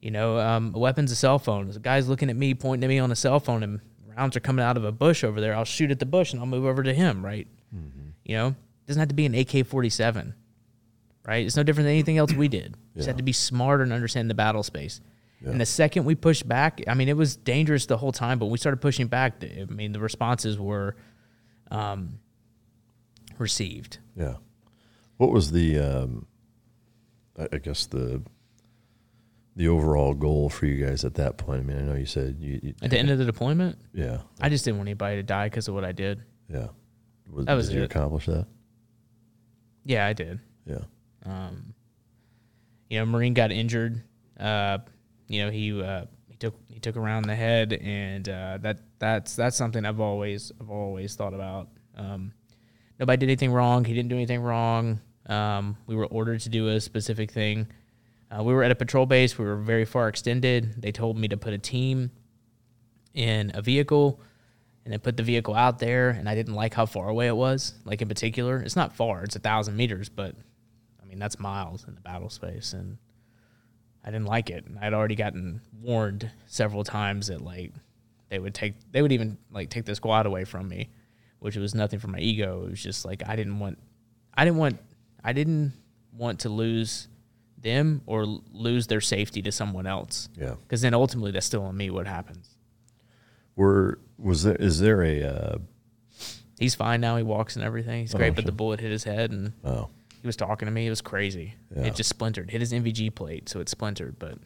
You 0.00 0.12
know, 0.12 0.38
um, 0.38 0.72
a 0.74 0.78
weapon's 0.78 1.10
a 1.10 1.16
cell 1.16 1.40
phone. 1.40 1.68
A 1.68 1.78
guy's 1.80 2.08
looking 2.08 2.30
at 2.30 2.36
me, 2.36 2.54
pointing 2.54 2.84
at 2.84 2.88
me 2.88 3.00
on 3.00 3.10
a 3.10 3.16
cell 3.16 3.40
phone, 3.40 3.64
and 3.64 3.80
rounds 4.16 4.36
are 4.36 4.40
coming 4.40 4.64
out 4.64 4.76
of 4.76 4.84
a 4.84 4.92
bush 4.92 5.22
over 5.24 5.40
there. 5.40 5.54
I'll 5.54 5.64
shoot 5.64 5.90
at 5.90 5.98
the 5.98 6.06
bush 6.06 6.32
and 6.32 6.40
I'll 6.40 6.46
move 6.46 6.64
over 6.64 6.82
to 6.82 6.94
him, 6.94 7.24
right? 7.24 7.46
You 8.24 8.36
know, 8.36 8.46
it 8.48 8.86
doesn't 8.86 9.00
have 9.00 9.08
to 9.08 9.14
be 9.14 9.26
an 9.26 9.34
AK 9.34 9.66
47, 9.66 10.34
right? 11.26 11.44
It's 11.46 11.56
no 11.56 11.62
different 11.62 11.86
than 11.86 11.92
anything 11.92 12.18
else 12.18 12.32
we 12.32 12.48
did. 12.48 12.76
Just 12.94 13.06
had 13.06 13.18
to 13.18 13.22
be 13.22 13.32
smarter 13.32 13.82
and 13.82 13.92
understand 13.92 14.30
the 14.30 14.34
battle 14.34 14.62
space. 14.62 15.00
And 15.44 15.60
the 15.60 15.66
second 15.66 16.06
we 16.06 16.14
pushed 16.14 16.48
back, 16.48 16.82
I 16.88 16.94
mean, 16.94 17.08
it 17.08 17.16
was 17.16 17.36
dangerous 17.36 17.86
the 17.86 17.98
whole 17.98 18.10
time, 18.10 18.38
but 18.38 18.46
we 18.46 18.58
started 18.58 18.80
pushing 18.80 19.06
back, 19.06 19.44
I 19.44 19.64
mean, 19.66 19.92
the 19.92 20.00
responses 20.00 20.58
were 20.58 20.96
um, 21.70 22.18
received. 23.38 23.98
Yeah. 24.16 24.36
What 25.18 25.30
was 25.30 25.52
the, 25.52 25.78
um, 25.78 26.26
I 27.38 27.58
guess 27.58 27.86
the, 27.86 28.22
the 29.56 29.68
overall 29.68 30.12
goal 30.14 30.48
for 30.50 30.66
you 30.66 30.84
guys 30.86 31.04
at 31.04 31.14
that 31.14 31.38
point? 31.38 31.60
I 31.60 31.64
mean, 31.64 31.78
I 31.78 31.80
know 31.82 31.94
you 31.94 32.06
said 32.06 32.36
you, 32.38 32.60
you 32.62 32.74
At 32.82 32.90
the 32.90 32.98
end 32.98 33.10
of 33.10 33.18
the 33.18 33.24
deployment, 33.24 33.78
yeah, 33.92 34.18
I 34.40 34.48
just 34.50 34.64
didn't 34.64 34.76
want 34.78 34.88
anybody 34.88 35.16
to 35.16 35.22
die 35.22 35.48
because 35.48 35.66
of 35.68 35.74
what 35.74 35.84
I 35.84 35.92
did. 35.92 36.22
yeah. 36.48 36.68
Was, 37.28 37.46
That 37.46 37.54
was 37.54 37.68
did 37.68 37.76
you 37.76 37.82
it. 37.82 37.86
accomplish 37.86 38.26
that? 38.26 38.46
Yeah, 39.84 40.06
I 40.06 40.12
did. 40.12 40.38
Yeah. 40.64 40.82
Um, 41.24 41.74
you 42.88 42.98
know, 43.00 43.06
Marine 43.06 43.34
got 43.34 43.50
injured. 43.50 44.00
Uh, 44.38 44.78
you 45.26 45.44
know, 45.44 45.50
he 45.50 45.82
uh, 45.82 46.04
he 46.28 46.36
took 46.36 46.54
he 46.68 46.78
took 46.78 46.96
around 46.96 47.24
the 47.24 47.34
head, 47.34 47.72
and 47.72 48.28
uh, 48.28 48.58
that 48.60 48.78
that's 48.98 49.34
that's 49.34 49.56
something 49.56 49.84
I've 49.84 50.00
always 50.00 50.52
I've 50.60 50.70
always 50.70 51.16
thought 51.16 51.34
about. 51.34 51.68
Um, 51.96 52.32
nobody 53.00 53.18
did 53.18 53.26
anything 53.30 53.50
wrong. 53.52 53.84
He 53.84 53.92
didn't 53.94 54.08
do 54.10 54.16
anything 54.16 54.40
wrong. 54.40 55.00
Um, 55.26 55.76
we 55.86 55.96
were 55.96 56.06
ordered 56.06 56.40
to 56.42 56.48
do 56.48 56.68
a 56.68 56.80
specific 56.80 57.32
thing. 57.32 57.66
Uh, 58.30 58.42
we 58.42 58.52
were 58.52 58.62
at 58.62 58.70
a 58.70 58.74
patrol 58.74 59.06
base. 59.06 59.38
We 59.38 59.44
were 59.44 59.56
very 59.56 59.84
far 59.84 60.08
extended. 60.08 60.80
They 60.82 60.92
told 60.92 61.16
me 61.16 61.28
to 61.28 61.36
put 61.36 61.52
a 61.52 61.58
team 61.58 62.10
in 63.14 63.52
a 63.54 63.62
vehicle 63.62 64.20
and 64.84 64.92
then 64.92 65.00
put 65.00 65.16
the 65.16 65.22
vehicle 65.22 65.54
out 65.54 65.78
there. 65.78 66.10
And 66.10 66.28
I 66.28 66.34
didn't 66.34 66.54
like 66.54 66.74
how 66.74 66.86
far 66.86 67.08
away 67.08 67.28
it 67.28 67.36
was. 67.36 67.74
Like 67.84 68.02
in 68.02 68.08
particular, 68.08 68.58
it's 68.58 68.76
not 68.76 68.96
far. 68.96 69.22
It's 69.22 69.36
a 69.36 69.40
thousand 69.40 69.76
meters, 69.76 70.08
but 70.08 70.34
I 71.02 71.06
mean 71.06 71.18
that's 71.18 71.38
miles 71.38 71.84
in 71.86 71.94
the 71.94 72.00
battle 72.00 72.30
space, 72.30 72.72
and 72.72 72.98
I 74.04 74.10
didn't 74.10 74.26
like 74.26 74.50
it. 74.50 74.66
And 74.66 74.78
I'd 74.78 74.94
already 74.94 75.16
gotten 75.16 75.60
warned 75.80 76.30
several 76.46 76.84
times 76.84 77.28
that 77.28 77.40
like 77.40 77.72
they 78.28 78.38
would 78.38 78.54
take 78.54 78.74
they 78.92 79.02
would 79.02 79.12
even 79.12 79.38
like 79.50 79.70
take 79.70 79.84
the 79.84 79.94
squad 79.94 80.26
away 80.26 80.44
from 80.44 80.68
me, 80.68 80.90
which 81.38 81.56
was 81.56 81.74
nothing 81.74 82.00
for 82.00 82.08
my 82.08 82.18
ego. 82.18 82.64
It 82.64 82.70
was 82.70 82.82
just 82.82 83.04
like 83.04 83.22
I 83.26 83.36
didn't 83.36 83.58
want 83.60 83.78
I 84.34 84.44
didn't 84.44 84.58
want 84.58 84.78
I 85.22 85.32
didn't 85.32 85.72
want 86.12 86.40
to 86.40 86.48
lose 86.48 87.08
them 87.66 88.00
or 88.06 88.24
lose 88.52 88.86
their 88.86 89.00
safety 89.02 89.42
to 89.42 89.52
someone 89.52 89.86
else. 89.86 90.28
Yeah. 90.38 90.54
Because 90.62 90.80
then 90.80 90.94
ultimately 90.94 91.30
that's 91.32 91.44
still 91.46 91.64
on 91.64 91.76
me 91.76 91.90
what 91.90 92.06
happens. 92.06 92.48
Were, 93.56 93.98
was 94.18 94.42
there, 94.44 94.54
is 94.56 94.80
there 94.80 95.02
a, 95.02 95.22
uh, 95.22 95.58
He's 96.58 96.74
fine 96.74 97.02
now. 97.02 97.18
He 97.18 97.22
walks 97.22 97.56
and 97.56 97.64
everything. 97.64 98.00
He's 98.02 98.14
Oh, 98.14 98.18
great, 98.18 98.34
but 98.34 98.42
sure. 98.42 98.46
the 98.46 98.52
bullet 98.52 98.80
hit 98.80 98.90
his 98.90 99.04
head 99.04 99.30
and 99.30 99.52
oh, 99.62 99.90
he 100.22 100.26
was 100.26 100.36
talking 100.36 100.64
to 100.66 100.72
me. 100.72 100.86
It 100.86 100.90
was 100.90 101.02
crazy. 101.02 101.54
Yeah. 101.76 101.82
It 101.84 101.94
just 101.94 102.08
splintered. 102.08 102.50
Hit 102.50 102.62
his 102.62 102.72
NVG 102.72 103.14
plate, 103.14 103.50
so 103.50 103.60
it 103.60 103.68
splintered. 103.68 104.18
But 104.18 104.38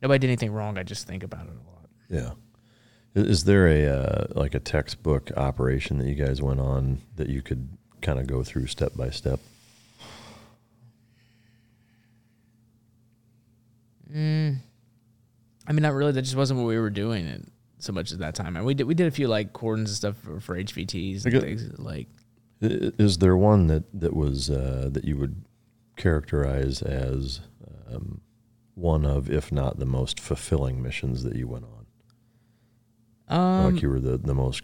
nobody 0.00 0.20
did 0.20 0.28
anything 0.28 0.52
wrong. 0.52 0.78
I 0.78 0.84
just 0.84 1.08
think 1.08 1.24
about 1.24 1.46
it 1.46 1.52
a 1.52 1.70
lot. 1.70 1.88
yeah. 2.08 2.30
Is 3.16 3.44
there 3.44 3.66
a 3.66 3.86
uh, 3.86 4.26
like 4.34 4.54
a 4.54 4.60
textbook 4.60 5.30
operation 5.36 5.98
that 5.98 6.06
you 6.06 6.14
guys 6.14 6.40
went 6.42 6.60
on 6.60 7.00
that 7.16 7.28
you 7.28 7.42
could 7.42 7.68
kind 8.00 8.18
of 8.20 8.26
go 8.28 8.42
through 8.44 8.66
step 8.68 8.92
by 8.96 9.10
step? 9.10 9.40
Mm, 14.12 14.58
I 15.66 15.72
mean, 15.72 15.82
not 15.82 15.94
really. 15.94 16.12
That 16.12 16.22
just 16.22 16.36
wasn't 16.36 16.60
what 16.60 16.66
we 16.66 16.78
were 16.78 16.90
doing 16.90 17.26
it 17.26 17.42
so 17.78 17.92
much 17.92 18.12
at 18.12 18.18
that 18.18 18.34
time. 18.34 18.56
And 18.56 18.64
we 18.64 18.74
did 18.74 18.84
we 18.84 18.94
did 18.94 19.06
a 19.06 19.10
few 19.10 19.28
like 19.28 19.52
cordons 19.52 19.90
and 19.90 19.96
stuff 19.96 20.16
for, 20.16 20.40
for 20.40 20.56
HVTs 20.56 21.24
and 21.24 21.40
things 21.40 21.78
like. 21.78 22.08
Is 22.60 23.18
there 23.18 23.36
one 23.36 23.66
that 23.66 23.84
that 24.00 24.14
was 24.14 24.50
uh, 24.50 24.88
that 24.92 25.04
you 25.04 25.16
would 25.18 25.44
characterize 25.96 26.82
as 26.82 27.40
um, 27.92 28.20
one 28.74 29.04
of, 29.04 29.30
if 29.30 29.52
not 29.52 29.78
the 29.78 29.86
most 29.86 30.18
fulfilling 30.18 30.82
missions 30.82 31.22
that 31.24 31.36
you 31.36 31.46
went 31.46 31.64
on? 31.64 33.36
Um, 33.36 33.74
like 33.74 33.82
you 33.82 33.88
were 33.88 34.00
the, 34.00 34.16
the 34.16 34.34
most. 34.34 34.62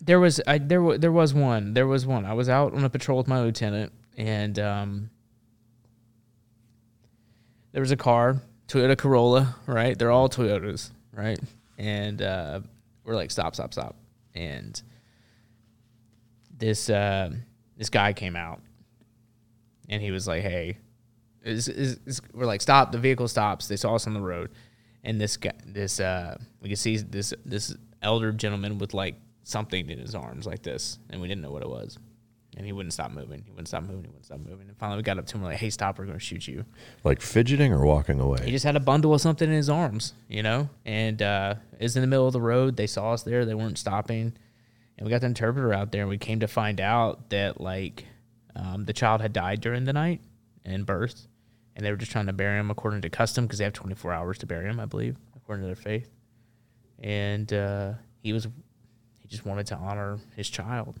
There 0.00 0.18
was 0.20 0.40
I 0.46 0.58
there 0.58 0.98
there 0.98 1.12
was 1.12 1.34
one 1.34 1.74
there 1.74 1.86
was 1.86 2.06
one 2.06 2.24
I 2.24 2.32
was 2.32 2.48
out 2.48 2.74
on 2.74 2.84
a 2.84 2.90
patrol 2.90 3.18
with 3.18 3.28
my 3.28 3.40
lieutenant 3.40 3.92
and 4.16 4.58
um, 4.58 5.10
there 7.72 7.80
was 7.80 7.90
a 7.90 7.96
car 7.96 8.42
Toyota 8.68 8.96
Corolla 8.96 9.56
right? 9.66 9.98
They're 9.98 10.10
all 10.10 10.28
Toyotas 10.28 10.90
right? 11.12 11.38
And 11.78 12.20
uh, 12.22 12.60
we're 13.04 13.16
like 13.16 13.30
stop 13.30 13.54
stop 13.54 13.72
stop. 13.72 13.96
And 14.34 14.80
this 16.56 16.90
uh, 16.90 17.30
this 17.76 17.90
guy 17.90 18.12
came 18.12 18.36
out 18.36 18.60
and 19.88 20.02
he 20.02 20.10
was 20.10 20.26
like 20.26 20.42
hey 20.42 20.78
is, 21.42 21.68
is, 21.68 22.20
we're 22.32 22.46
like 22.46 22.60
stop 22.60 22.92
the 22.92 22.98
vehicle 22.98 23.28
stops. 23.28 23.68
They 23.68 23.76
saw 23.76 23.94
us 23.94 24.06
on 24.06 24.14
the 24.14 24.20
road. 24.20 24.50
And 25.02 25.20
this 25.20 25.36
guy, 25.36 25.52
this 25.64 26.00
uh, 26.00 26.36
we 26.60 26.68
could 26.68 26.78
see 26.78 26.98
this 26.98 27.32
this 27.44 27.74
elder 28.02 28.32
gentleman 28.32 28.78
with 28.78 28.92
like 28.92 29.14
something 29.44 29.88
in 29.88 29.98
his 29.98 30.14
arms 30.14 30.46
like 30.46 30.62
this, 30.62 30.98
and 31.08 31.20
we 31.20 31.28
didn't 31.28 31.42
know 31.42 31.50
what 31.50 31.62
it 31.62 31.68
was. 31.68 31.98
And 32.60 32.66
he 32.66 32.72
wouldn't 32.72 32.92
stop 32.92 33.10
moving. 33.10 33.42
He 33.42 33.50
wouldn't 33.52 33.68
stop 33.68 33.84
moving. 33.84 34.02
He 34.02 34.08
wouldn't 34.08 34.26
stop 34.26 34.40
moving. 34.40 34.68
And 34.68 34.76
finally, 34.76 34.98
we 34.98 35.02
got 35.02 35.18
up 35.18 35.24
to 35.24 35.34
him. 35.34 35.42
We're 35.42 35.48
like, 35.48 35.56
"Hey, 35.56 35.70
stop! 35.70 35.98
We're 35.98 36.04
going 36.04 36.18
to 36.18 36.22
shoot 36.22 36.46
you." 36.46 36.66
Like 37.04 37.22
fidgeting 37.22 37.72
or 37.72 37.86
walking 37.86 38.20
away. 38.20 38.44
He 38.44 38.50
just 38.50 38.66
had 38.66 38.76
a 38.76 38.80
bundle 38.80 39.14
of 39.14 39.22
something 39.22 39.48
in 39.48 39.54
his 39.54 39.70
arms, 39.70 40.12
you 40.28 40.42
know. 40.42 40.68
And 40.84 41.22
uh, 41.22 41.54
it 41.78 41.82
was 41.82 41.96
in 41.96 42.02
the 42.02 42.06
middle 42.06 42.26
of 42.26 42.34
the 42.34 42.40
road. 42.42 42.76
They 42.76 42.86
saw 42.86 43.12
us 43.12 43.22
there. 43.22 43.46
They 43.46 43.54
weren't 43.54 43.78
stopping, 43.78 44.34
and 44.98 45.06
we 45.06 45.08
got 45.08 45.22
the 45.22 45.26
interpreter 45.28 45.72
out 45.72 45.90
there. 45.90 46.02
And 46.02 46.10
we 46.10 46.18
came 46.18 46.40
to 46.40 46.48
find 46.48 46.82
out 46.82 47.30
that 47.30 47.62
like 47.62 48.04
um, 48.54 48.84
the 48.84 48.92
child 48.92 49.22
had 49.22 49.32
died 49.32 49.62
during 49.62 49.84
the 49.86 49.94
night 49.94 50.20
and 50.66 50.84
birth, 50.84 51.28
and 51.74 51.86
they 51.86 51.90
were 51.90 51.96
just 51.96 52.12
trying 52.12 52.26
to 52.26 52.34
bury 52.34 52.60
him 52.60 52.70
according 52.70 53.00
to 53.00 53.08
custom 53.08 53.46
because 53.46 53.56
they 53.56 53.64
have 53.64 53.72
24 53.72 54.12
hours 54.12 54.36
to 54.36 54.46
bury 54.46 54.68
him, 54.68 54.78
I 54.78 54.84
believe, 54.84 55.16
according 55.34 55.62
to 55.62 55.66
their 55.66 55.76
faith. 55.76 56.10
And 56.98 57.50
uh, 57.54 57.92
he 58.22 58.34
was, 58.34 58.48
he 59.18 59.28
just 59.28 59.46
wanted 59.46 59.66
to 59.68 59.76
honor 59.76 60.18
his 60.36 60.50
child, 60.50 61.00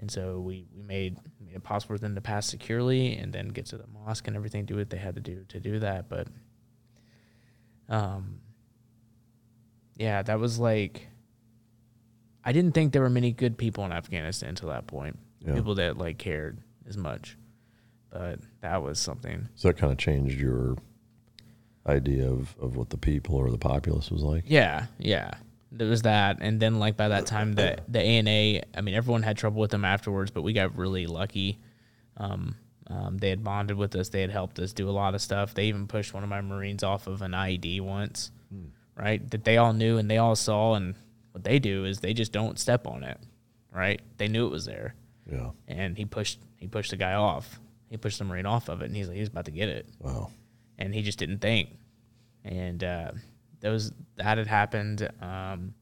and 0.00 0.10
so 0.10 0.40
we 0.40 0.66
we 0.74 0.82
made 0.82 1.18
made 1.40 1.54
it 1.54 1.62
possible 1.62 1.94
for 1.94 2.00
them 2.00 2.14
to 2.16 2.20
pass 2.20 2.46
securely 2.46 3.16
and 3.16 3.32
then 3.32 3.48
get 3.48 3.66
to 3.66 3.78
the 3.78 3.86
mosque 3.86 4.26
and 4.26 4.36
everything, 4.36 4.64
do 4.64 4.76
what 4.76 4.90
they 4.90 4.98
had 4.98 5.14
to 5.14 5.20
do 5.20 5.44
to 5.48 5.60
do 5.60 5.78
that. 5.78 6.08
But, 6.08 6.26
um, 7.88 8.40
yeah, 9.96 10.22
that 10.22 10.40
was 10.40 10.58
like. 10.58 11.06
I 12.42 12.52
didn't 12.52 12.72
think 12.72 12.94
there 12.94 13.02
were 13.02 13.10
many 13.10 13.32
good 13.32 13.58
people 13.58 13.84
in 13.84 13.92
Afghanistan 13.92 14.48
until 14.48 14.70
that 14.70 14.86
point. 14.86 15.18
Yeah. 15.40 15.54
People 15.54 15.74
that 15.74 15.98
like 15.98 16.16
cared 16.16 16.58
as 16.88 16.96
much 16.96 17.36
but 18.10 18.40
that 18.60 18.82
was 18.82 18.98
something. 18.98 19.48
So 19.54 19.68
that 19.68 19.78
kind 19.78 19.92
of 19.92 19.98
changed 19.98 20.38
your 20.38 20.76
idea 21.86 22.30
of, 22.30 22.54
of 22.60 22.76
what 22.76 22.90
the 22.90 22.98
people 22.98 23.36
or 23.36 23.50
the 23.50 23.58
populace 23.58 24.10
was 24.10 24.22
like. 24.22 24.44
Yeah, 24.46 24.86
yeah. 24.98 25.32
There 25.72 25.88
was 25.88 26.02
that, 26.02 26.38
and 26.40 26.58
then 26.58 26.78
like 26.78 26.96
by 26.96 27.08
that 27.08 27.26
time, 27.26 27.52
the 27.52 27.78
the 27.88 28.00
ANA. 28.00 28.62
I 28.76 28.80
mean, 28.80 28.94
everyone 28.94 29.22
had 29.22 29.36
trouble 29.36 29.60
with 29.60 29.70
them 29.70 29.84
afterwards, 29.84 30.30
but 30.30 30.42
we 30.42 30.52
got 30.52 30.76
really 30.76 31.06
lucky. 31.06 31.58
Um, 32.16 32.56
um, 32.88 33.18
they 33.18 33.30
had 33.30 33.44
bonded 33.44 33.76
with 33.76 33.94
us. 33.94 34.08
They 34.08 34.20
had 34.20 34.30
helped 34.30 34.58
us 34.58 34.72
do 34.72 34.88
a 34.88 34.90
lot 34.90 35.14
of 35.14 35.22
stuff. 35.22 35.54
They 35.54 35.66
even 35.66 35.86
pushed 35.86 36.12
one 36.12 36.24
of 36.24 36.28
my 36.28 36.40
Marines 36.40 36.82
off 36.82 37.06
of 37.06 37.22
an 37.22 37.32
IED 37.32 37.80
once, 37.82 38.32
hmm. 38.52 38.66
right? 38.96 39.30
That 39.30 39.44
they 39.44 39.58
all 39.58 39.72
knew 39.72 39.96
and 39.98 40.10
they 40.10 40.18
all 40.18 40.34
saw. 40.34 40.74
And 40.74 40.96
what 41.30 41.44
they 41.44 41.60
do 41.60 41.84
is 41.84 42.00
they 42.00 42.14
just 42.14 42.32
don't 42.32 42.58
step 42.58 42.88
on 42.88 43.04
it, 43.04 43.18
right? 43.72 44.00
They 44.18 44.26
knew 44.26 44.46
it 44.46 44.50
was 44.50 44.64
there. 44.64 44.96
Yeah. 45.30 45.50
And 45.68 45.96
he 45.96 46.04
pushed 46.04 46.40
he 46.56 46.66
pushed 46.66 46.90
the 46.90 46.96
guy 46.96 47.14
off 47.14 47.60
he 47.90 47.96
pushed 47.96 48.18
the 48.18 48.24
marine 48.24 48.46
off 48.46 48.68
of 48.68 48.82
it, 48.82 48.86
and 48.86 48.96
he's 48.96 49.08
like, 49.08 49.16
he's 49.16 49.28
about 49.28 49.46
to 49.46 49.50
get 49.50 49.68
it. 49.68 49.86
Wow. 49.98 50.30
And 50.78 50.94
he 50.94 51.02
just 51.02 51.18
didn't 51.18 51.38
think. 51.38 51.70
And 52.44 52.82
uh, 52.82 53.10
those 53.60 53.92
that 54.16 54.38
had 54.38 54.46
happened. 54.46 55.08
Um, 55.20 55.74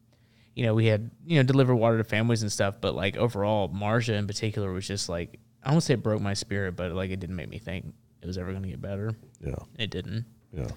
you 0.54 0.64
know, 0.64 0.74
we 0.74 0.86
had 0.86 1.10
you 1.24 1.36
know 1.36 1.42
delivered 1.42 1.76
water 1.76 1.98
to 1.98 2.04
families 2.04 2.42
and 2.42 2.50
stuff, 2.50 2.76
but 2.80 2.94
like 2.94 3.16
overall, 3.16 3.68
Marjah 3.68 4.18
in 4.18 4.26
particular 4.26 4.72
was 4.72 4.86
just 4.86 5.08
like 5.08 5.38
I 5.62 5.70
don't 5.70 5.80
say 5.80 5.94
it 5.94 6.02
broke 6.02 6.20
my 6.20 6.34
spirit, 6.34 6.76
but 6.76 6.92
like 6.92 7.10
it 7.10 7.20
didn't 7.20 7.36
make 7.36 7.48
me 7.48 7.58
think 7.58 7.86
it 8.22 8.26
was 8.26 8.38
ever 8.38 8.50
going 8.50 8.62
to 8.62 8.68
get 8.68 8.80
better. 8.80 9.12
Yeah. 9.40 9.54
It 9.78 9.90
didn't. 9.90 10.24
Yeah. 10.52 10.68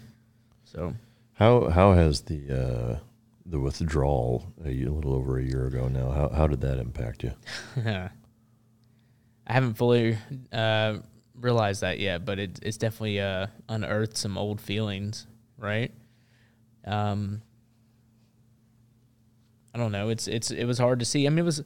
So. 0.64 0.94
How 1.34 1.70
how 1.70 1.94
has 1.94 2.22
the 2.22 2.52
uh, 2.52 3.00
the 3.46 3.60
withdrawal 3.60 4.54
a, 4.64 4.70
a 4.70 4.92
little 4.92 5.16
over 5.16 5.40
a 5.40 5.44
year 5.44 5.66
ago 5.66 5.88
now? 5.88 6.12
How 6.12 6.30
how 6.30 6.48
did 6.48 6.62
that 6.62 6.78
impact 6.78 7.24
you? 7.24 7.32
I 9.48 9.54
haven't 9.54 9.74
fully 9.74 10.18
uh, 10.54 10.98
realized 11.36 11.82
that 11.82 12.00
yet, 12.00 12.26
but 12.26 12.38
it, 12.38 12.60
it's 12.62 12.78
definitely 12.78 13.20
uh, 13.20 13.48
unearthed 13.68 14.18
some 14.18 14.38
old 14.38 14.62
feelings, 14.62 15.26
right? 15.58 15.92
Um, 16.86 17.42
I 19.74 19.78
don't 19.78 19.92
know. 19.92 20.10
It's 20.10 20.28
it's 20.28 20.52
it 20.52 20.66
was 20.66 20.78
hard 20.78 21.00
to 21.00 21.06
see. 21.06 21.26
I 21.26 21.30
mean, 21.30 21.40
it 21.40 21.44
was 21.44 21.64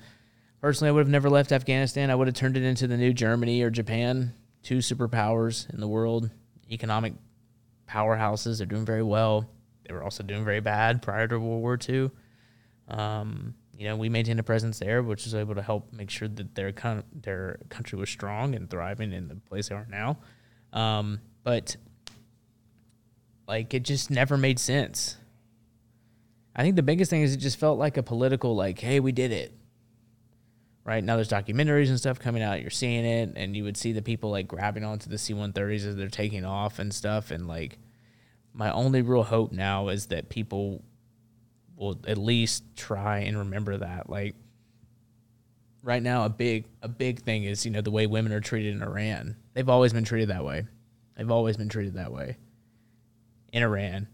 personally, 0.62 0.90
I 0.90 0.92
would 0.92 1.02
have 1.02 1.10
never 1.10 1.30
left 1.30 1.52
Afghanistan. 1.52 2.10
I 2.10 2.16
would 2.16 2.28
have 2.28 2.36
turned 2.36 2.58
it 2.58 2.64
into 2.64 2.88
the 2.88 2.98
new 2.98 3.14
Germany 3.14 3.62
or 3.62 3.70
Japan, 3.70 4.34
two 4.64 4.80
superpowers 4.80 5.72
in 5.74 5.80
the 5.80 5.88
world, 5.88 6.30
economic 6.72 7.14
powerhouses. 7.90 8.58
They're 8.58 8.68
doing 8.68 8.86
very 8.86 9.04
well. 9.04 9.50
They 9.88 9.94
were 9.94 10.04
also 10.04 10.24
doing 10.24 10.44
very 10.44 10.62
bad 10.62 11.02
prior 11.02 11.28
to 11.28 11.40
World 11.40 11.62
War 11.62 11.80
II. 11.88 12.12
Um, 12.88 13.56
you 13.78 13.88
know, 13.88 13.96
we 13.96 14.10
maintained 14.10 14.40
a 14.40 14.44
presence 14.44 14.80
there, 14.80 15.04
which 15.04 15.26
was 15.26 15.36
able 15.36 15.56
to 15.56 15.62
help 15.62 15.92
make 15.92 16.10
sure 16.10 16.28
that 16.28 16.56
their 16.56 16.72
con- 16.72 17.04
their 17.14 17.60
country 17.70 18.00
was 18.00 18.10
strong 18.10 18.56
and 18.56 18.70
thriving 18.70 19.12
in 19.14 19.28
the 19.28 19.36
place 19.36 19.70
they 19.70 19.76
are 19.76 19.88
now. 19.90 20.18
Um, 20.72 21.22
but 21.44 21.76
like, 23.48 23.74
it 23.74 23.84
just 23.84 24.10
never 24.10 24.38
made 24.38 24.60
sense. 24.60 25.18
I 26.56 26.64
think 26.64 26.76
the 26.76 26.84
biggest 26.84 27.10
thing 27.10 27.22
is 27.22 27.34
it 27.34 27.38
just 27.38 27.60
felt 27.60 27.78
like 27.78 27.98
a 27.98 28.04
political, 28.04 28.56
like, 28.56 28.80
hey, 28.80 29.00
we 29.00 29.12
did 29.12 29.32
it. 29.32 29.54
Right 30.84 31.04
now, 31.04 31.16
there's 31.16 31.30
documentaries 31.30 31.90
and 31.90 31.98
stuff 31.98 32.20
coming 32.20 32.44
out. 32.44 32.62
You're 32.62 32.70
seeing 32.70 33.06
it, 33.06 33.34
and 33.36 33.56
you 33.56 33.64
would 33.64 33.76
see 33.76 33.92
the 33.92 34.04
people 34.04 34.30
like 34.30 34.48
grabbing 34.48 34.84
onto 34.84 35.10
the 35.10 35.18
C-130s 35.18 35.86
as 35.86 35.96
they're 35.96 36.08
taking 36.08 36.46
off 36.46 36.80
and 36.80 36.94
stuff. 36.94 37.32
And 37.32 37.48
like, 37.48 37.80
my 38.54 38.72
only 38.72 39.02
real 39.02 39.24
hope 39.24 39.52
now 39.52 39.90
is 39.90 40.08
that 40.08 40.30
people 40.30 40.84
will 41.76 42.00
at 42.08 42.18
least 42.18 42.64
try 42.76 43.20
and 43.20 43.38
remember 43.38 43.78
that. 43.78 44.10
Like 44.10 44.36
right 45.84 46.02
now, 46.02 46.26
a 46.26 46.30
big 46.30 46.66
a 46.82 46.88
big 46.88 47.20
thing 47.20 47.44
is 47.44 47.66
you 47.66 47.72
know 47.72 47.82
the 47.82 47.92
way 47.92 48.08
women 48.08 48.32
are 48.32 48.40
treated 48.40 48.74
in 48.76 48.82
Iran. 48.82 49.36
They've 49.54 49.70
always 49.70 49.94
been 49.94 50.06
treated 50.06 50.30
that 50.30 50.44
way. 50.44 50.66
They've 51.16 51.32
always 51.32 51.58
been 51.58 51.70
treated 51.70 51.96
that 51.96 52.12
way. 52.12 52.38
In 53.56 53.64
Iran, 53.64 54.07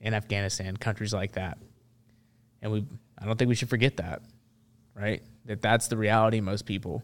in 0.00 0.14
Afghanistan, 0.14 0.76
countries 0.76 1.14
like 1.14 1.32
that, 1.32 1.58
and 2.60 2.70
we 2.70 2.84
I 3.18 3.24
don't 3.24 3.38
think 3.38 3.48
we 3.48 3.54
should 3.54 3.70
forget 3.70 3.96
that, 3.96 4.22
right? 4.94 5.22
That 5.46 5.62
that's 5.62 5.88
the 5.88 5.96
reality 5.96 6.40
most 6.40 6.66
people 6.66 7.02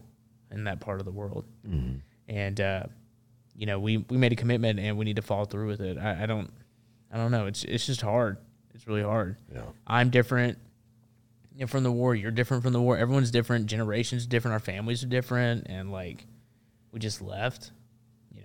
in 0.51 0.65
that 0.65 0.79
part 0.79 0.99
of 0.99 1.05
the 1.05 1.11
world, 1.11 1.45
mm-hmm. 1.67 1.97
and 2.27 2.61
uh, 2.61 2.83
you 3.55 3.65
know 3.65 3.79
we 3.79 3.97
we 3.97 4.17
made 4.17 4.31
a 4.31 4.35
commitment 4.35 4.79
and 4.79 4.97
we 4.97 5.05
need 5.05 5.15
to 5.15 5.21
follow 5.21 5.45
through 5.45 5.67
with 5.67 5.81
it. 5.81 5.97
I, 5.97 6.23
I 6.23 6.25
don't 6.27 6.51
I 7.11 7.17
don't 7.17 7.31
know. 7.31 7.47
It's 7.47 7.63
it's 7.63 7.85
just 7.85 8.01
hard. 8.01 8.37
It's 8.73 8.87
really 8.87 9.03
hard. 9.03 9.37
Yeah. 9.53 9.63
I'm 9.87 10.09
different 10.09 10.57
you 11.59 11.65
know, 11.65 11.67
from 11.67 11.83
the 11.83 11.91
war. 11.91 12.15
You're 12.15 12.31
different 12.31 12.63
from 12.63 12.71
the 12.71 12.81
war. 12.81 12.97
Everyone's 12.97 13.31
different. 13.31 13.65
Generations 13.65 14.25
different. 14.25 14.53
Our 14.53 14.59
families 14.59 15.03
are 15.03 15.07
different. 15.07 15.67
And 15.67 15.91
like, 15.91 16.25
we 16.93 16.99
just 16.99 17.21
left. 17.21 17.71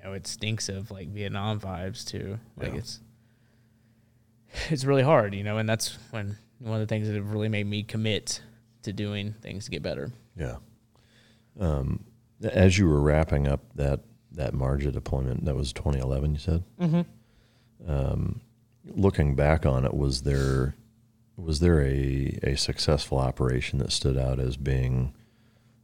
You 0.04 0.10
know, 0.10 0.14
it 0.16 0.26
stinks 0.26 0.68
of 0.68 0.90
like 0.90 1.08
Vietnam 1.08 1.58
vibes 1.58 2.04
too. 2.04 2.38
Like 2.56 2.72
yeah. 2.72 2.78
it's 2.78 3.00
it's 4.68 4.84
really 4.84 5.02
hard, 5.02 5.34
you 5.34 5.42
know, 5.42 5.58
and 5.58 5.68
that's 5.68 5.98
when 6.10 6.36
one 6.58 6.74
of 6.74 6.80
the 6.80 6.92
things 6.92 7.08
that 7.08 7.16
have 7.16 7.32
really 7.32 7.48
made 7.48 7.66
me 7.66 7.82
commit 7.82 8.42
to 8.82 8.92
doing 8.92 9.34
things 9.40 9.64
to 9.64 9.70
get 9.70 9.82
better. 9.82 10.12
Yeah. 10.36 10.56
Um, 11.58 12.04
as 12.42 12.78
you 12.78 12.86
were 12.88 13.00
wrapping 13.00 13.48
up 13.48 13.60
that 13.76 14.00
that 14.32 14.52
Marjah 14.52 14.92
deployment, 14.92 15.44
that 15.46 15.54
was 15.54 15.72
2011. 15.72 16.32
You 16.32 16.38
said. 16.38 16.64
Mm-hmm. 16.80 17.90
Um, 17.90 18.40
looking 18.84 19.34
back 19.34 19.64
on 19.64 19.84
it, 19.84 19.94
was 19.94 20.22
there 20.22 20.74
was 21.36 21.60
there 21.60 21.80
a, 21.80 22.38
a 22.42 22.56
successful 22.56 23.18
operation 23.18 23.78
that 23.78 23.90
stood 23.90 24.16
out 24.18 24.38
as 24.38 24.56
being 24.56 25.14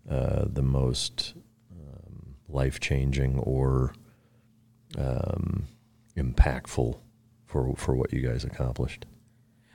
uh, 0.09 0.45
the 0.47 0.63
most 0.63 1.35
um, 1.73 2.35
life 2.49 2.79
changing 2.81 3.39
or 3.39 3.93
um, 4.99 5.67
impactful 6.17 6.99
for 7.47 7.75
for 7.77 7.95
what 7.95 8.13
you 8.13 8.21
guys 8.21 8.45
accomplished? 8.45 9.07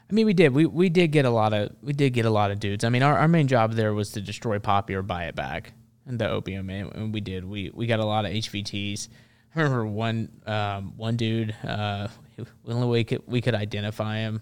I 0.10 0.14
mean, 0.14 0.26
we 0.26 0.34
did. 0.34 0.54
We 0.54 0.66
we 0.66 0.90
did 0.90 1.12
get 1.12 1.26
a 1.26 1.30
lot 1.30 1.54
of 1.54 1.72
we 1.82 1.94
did 1.94 2.14
get 2.14 2.26
a 2.26 2.30
lot 2.30 2.52
of 2.52 2.60
dudes. 2.60 2.84
I 2.84 2.90
mean, 2.90 3.02
our, 3.02 3.18
our 3.18 3.28
main 3.28 3.48
job 3.48 3.74
there 3.74 3.94
was 3.94 4.12
to 4.12 4.22
destroy 4.22 4.60
Poppy 4.60 4.94
or 4.94 5.02
buy 5.02 5.26
it 5.26 5.36
back, 5.36 5.74
and 6.06 6.20
the 6.20 6.30
opium, 6.30 6.70
and, 6.70 7.14
we 7.14 7.22
did. 7.22 7.44
We 7.44 7.72
we 7.74 7.88
got 7.88 8.00
a 8.00 8.06
lot 8.06 8.26
of 8.26 8.32
HVTs. 8.32 9.10
I 9.56 9.62
remember 9.62 9.88
one 9.88 10.30
um, 10.46 10.94
one 10.96 11.18
dude. 11.18 11.56
Uh, 11.64 12.10
the 12.38 12.46
only 12.74 12.88
way 12.88 13.00
we 13.00 13.04
could, 13.04 13.24
we 13.26 13.42
could 13.42 13.56
identify 13.56 14.18
him 14.18 14.42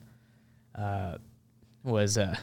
uh, 0.76 1.18
was 1.84 2.18
uh, 2.18 2.36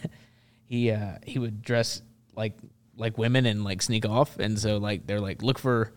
he 0.66 0.92
uh, 0.92 1.16
he 1.26 1.40
would 1.40 1.62
dress 1.62 2.00
like 2.36 2.56
like 2.96 3.18
women 3.18 3.44
and 3.44 3.64
like 3.64 3.82
sneak 3.82 4.06
off, 4.06 4.38
and 4.38 4.56
so 4.56 4.76
like 4.78 5.06
they're 5.06 5.20
like 5.20 5.42
look 5.42 5.58
for. 5.58 5.92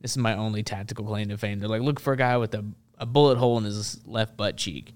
This 0.00 0.12
is 0.12 0.18
my 0.18 0.36
only 0.36 0.62
tactical 0.62 1.04
claim 1.04 1.28
to 1.28 1.38
fame. 1.38 1.58
They're 1.58 1.68
like 1.68 1.82
look 1.82 2.00
for 2.00 2.12
a 2.12 2.16
guy 2.16 2.36
with 2.36 2.54
a, 2.54 2.64
a 2.98 3.06
bullet 3.06 3.38
hole 3.38 3.58
in 3.58 3.64
his 3.64 4.00
left 4.06 4.36
butt 4.36 4.56
cheek. 4.56 4.94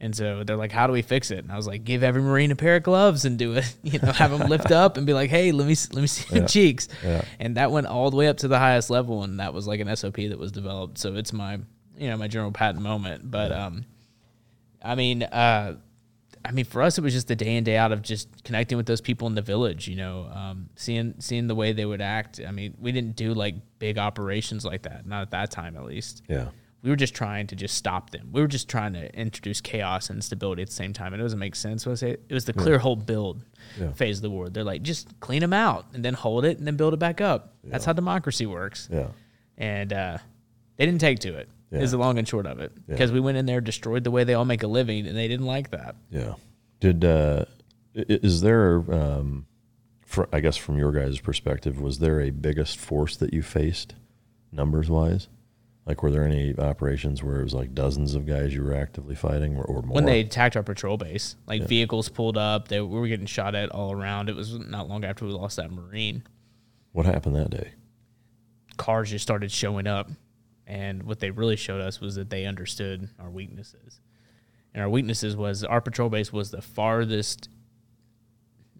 And 0.00 0.14
so 0.14 0.44
they're 0.44 0.56
like, 0.56 0.72
"How 0.72 0.86
do 0.86 0.92
we 0.92 1.02
fix 1.02 1.30
it?" 1.30 1.38
And 1.38 1.50
I 1.50 1.56
was 1.56 1.66
like, 1.66 1.84
"Give 1.84 2.02
every 2.02 2.20
marine 2.20 2.50
a 2.50 2.56
pair 2.56 2.76
of 2.76 2.82
gloves 2.82 3.24
and 3.24 3.38
do 3.38 3.54
it. 3.54 3.74
You 3.82 3.98
know, 4.00 4.12
have 4.12 4.36
them 4.36 4.48
lift 4.50 4.70
up 4.70 4.96
and 4.96 5.06
be 5.06 5.14
like, 5.14 5.30
"Hey, 5.30 5.50
let 5.52 5.66
me 5.66 5.74
let 5.92 6.00
me 6.00 6.06
see 6.06 6.34
your 6.34 6.46
cheeks." 6.46 6.88
Yeah. 7.02 7.24
And 7.38 7.56
that 7.56 7.70
went 7.70 7.86
all 7.86 8.10
the 8.10 8.16
way 8.16 8.28
up 8.28 8.38
to 8.38 8.48
the 8.48 8.58
highest 8.58 8.90
level, 8.90 9.22
and 9.22 9.40
that 9.40 9.54
was 9.54 9.66
like 9.66 9.80
an 9.80 9.94
SOP 9.96 10.16
that 10.16 10.38
was 10.38 10.52
developed. 10.52 10.98
So 10.98 11.14
it's 11.14 11.32
my 11.32 11.58
you 11.96 12.08
know 12.10 12.16
my 12.16 12.28
general 12.28 12.52
Patton 12.52 12.82
moment. 12.82 13.30
But 13.30 13.50
um, 13.52 13.86
I 14.82 14.94
mean, 14.94 15.22
uh, 15.22 15.76
I 16.44 16.50
mean, 16.52 16.64
for 16.66 16.82
us, 16.82 16.98
it 16.98 17.00
was 17.00 17.12
just 17.14 17.28
the 17.28 17.36
day 17.36 17.56
in 17.56 17.64
day 17.64 17.76
out 17.76 17.90
of 17.90 18.02
just 18.02 18.44
connecting 18.44 18.76
with 18.76 18.86
those 18.86 19.00
people 19.00 19.26
in 19.28 19.34
the 19.34 19.42
village. 19.42 19.88
You 19.88 19.96
know, 19.96 20.24
um, 20.32 20.68
seeing 20.76 21.14
seeing 21.18 21.46
the 21.46 21.54
way 21.54 21.72
they 21.72 21.86
would 21.86 22.02
act. 22.02 22.40
I 22.46 22.50
mean, 22.50 22.74
we 22.78 22.92
didn't 22.92 23.16
do 23.16 23.32
like 23.34 23.54
big 23.78 23.96
operations 23.98 24.64
like 24.64 24.82
that, 24.82 25.06
not 25.06 25.22
at 25.22 25.30
that 25.30 25.50
time 25.50 25.76
at 25.76 25.84
least. 25.84 26.22
Yeah. 26.28 26.48
We 26.82 26.90
were 26.90 26.96
just 26.96 27.14
trying 27.14 27.46
to 27.46 27.56
just 27.56 27.76
stop 27.78 28.10
them. 28.10 28.28
We 28.30 28.42
were 28.42 28.46
just 28.46 28.68
trying 28.68 28.92
to 28.92 29.10
introduce 29.18 29.62
chaos 29.62 30.10
and 30.10 30.22
stability 30.22 30.60
at 30.60 30.68
the 30.68 30.74
same 30.74 30.92
time. 30.92 31.14
And 31.14 31.22
it 31.22 31.24
doesn't 31.24 31.38
make 31.38 31.54
sense. 31.56 31.86
Was 31.86 32.02
it? 32.02 32.22
It 32.28 32.34
was 32.34 32.44
the 32.44 32.52
clear 32.52 32.78
hold 32.78 33.06
build 33.06 33.42
Yeah. 33.80 33.92
phase 33.92 34.18
of 34.18 34.22
the 34.22 34.28
war. 34.30 34.50
They're 34.50 34.64
like, 34.64 34.82
just 34.82 35.18
clean 35.20 35.40
them 35.40 35.54
out 35.54 35.86
and 35.94 36.04
then 36.04 36.12
hold 36.12 36.44
it 36.44 36.58
and 36.58 36.66
then 36.66 36.76
build 36.76 36.92
it 36.92 36.98
back 36.98 37.22
up. 37.22 37.54
That's 37.64 37.86
how 37.86 37.94
democracy 37.94 38.44
works 38.44 38.90
Yeah. 38.92 39.06
and 39.56 39.94
uh, 39.94 40.18
they 40.76 40.84
didn't 40.84 41.00
take 41.00 41.20
to 41.20 41.34
it. 41.34 41.48
Yeah. 41.74 41.80
Is 41.80 41.90
the 41.90 41.98
long 41.98 42.18
and 42.18 42.26
short 42.28 42.46
of 42.46 42.60
it 42.60 42.72
because 42.86 43.10
we 43.10 43.20
went 43.20 43.36
in 43.36 43.46
there, 43.46 43.60
destroyed 43.60 44.04
the 44.04 44.10
way 44.10 44.24
they 44.24 44.34
all 44.34 44.44
make 44.44 44.62
a 44.62 44.68
living, 44.68 45.06
and 45.06 45.16
they 45.16 45.28
didn't 45.28 45.46
like 45.46 45.70
that. 45.70 45.96
Yeah. 46.10 46.34
Did 46.80 47.04
uh, 47.04 47.46
is 47.94 48.40
there 48.40 48.76
um, 48.92 49.46
fr 50.02 50.24
I 50.32 50.40
guess 50.40 50.56
from 50.56 50.78
your 50.78 50.92
guys' 50.92 51.18
perspective, 51.20 51.80
was 51.80 51.98
there 51.98 52.20
a 52.20 52.30
biggest 52.30 52.78
force 52.78 53.16
that 53.16 53.34
you 53.34 53.42
faced, 53.42 53.94
numbers 54.52 54.88
wise? 54.88 55.28
Like, 55.86 56.02
were 56.02 56.10
there 56.10 56.24
any 56.24 56.56
operations 56.58 57.22
where 57.22 57.40
it 57.40 57.44
was 57.44 57.52
like 57.52 57.74
dozens 57.74 58.14
of 58.14 58.26
guys 58.26 58.54
you 58.54 58.62
were 58.62 58.74
actively 58.74 59.14
fighting, 59.14 59.56
or, 59.56 59.64
or 59.64 59.82
more? 59.82 59.96
When 59.96 60.06
they 60.06 60.20
attacked 60.20 60.56
our 60.56 60.62
patrol 60.62 60.96
base, 60.96 61.36
like 61.46 61.66
vehicles 61.66 62.08
pulled 62.08 62.38
up, 62.38 62.68
they 62.68 62.80
we 62.80 62.98
were 62.98 63.08
getting 63.08 63.26
shot 63.26 63.54
at 63.54 63.70
all 63.70 63.92
around. 63.92 64.30
It 64.30 64.36
was 64.36 64.58
not 64.58 64.88
long 64.88 65.04
after 65.04 65.26
we 65.26 65.32
lost 65.32 65.56
that 65.56 65.70
marine. 65.70 66.22
what 66.92 67.04
happened 67.04 67.36
that 67.36 67.50
day? 67.50 67.72
Cars 68.76 69.10
just 69.10 69.22
started 69.22 69.52
showing 69.52 69.86
up, 69.86 70.10
and 70.66 71.02
what 71.02 71.20
they 71.20 71.30
really 71.30 71.56
showed 71.56 71.80
us 71.80 72.00
was 72.00 72.14
that 72.14 72.30
they 72.30 72.46
understood 72.46 73.08
our 73.18 73.30
weaknesses. 73.30 74.00
And 74.72 74.82
our 74.82 74.88
weaknesses 74.88 75.36
was 75.36 75.62
our 75.62 75.80
patrol 75.80 76.08
base 76.08 76.32
was 76.32 76.50
the 76.50 76.62
farthest 76.62 77.48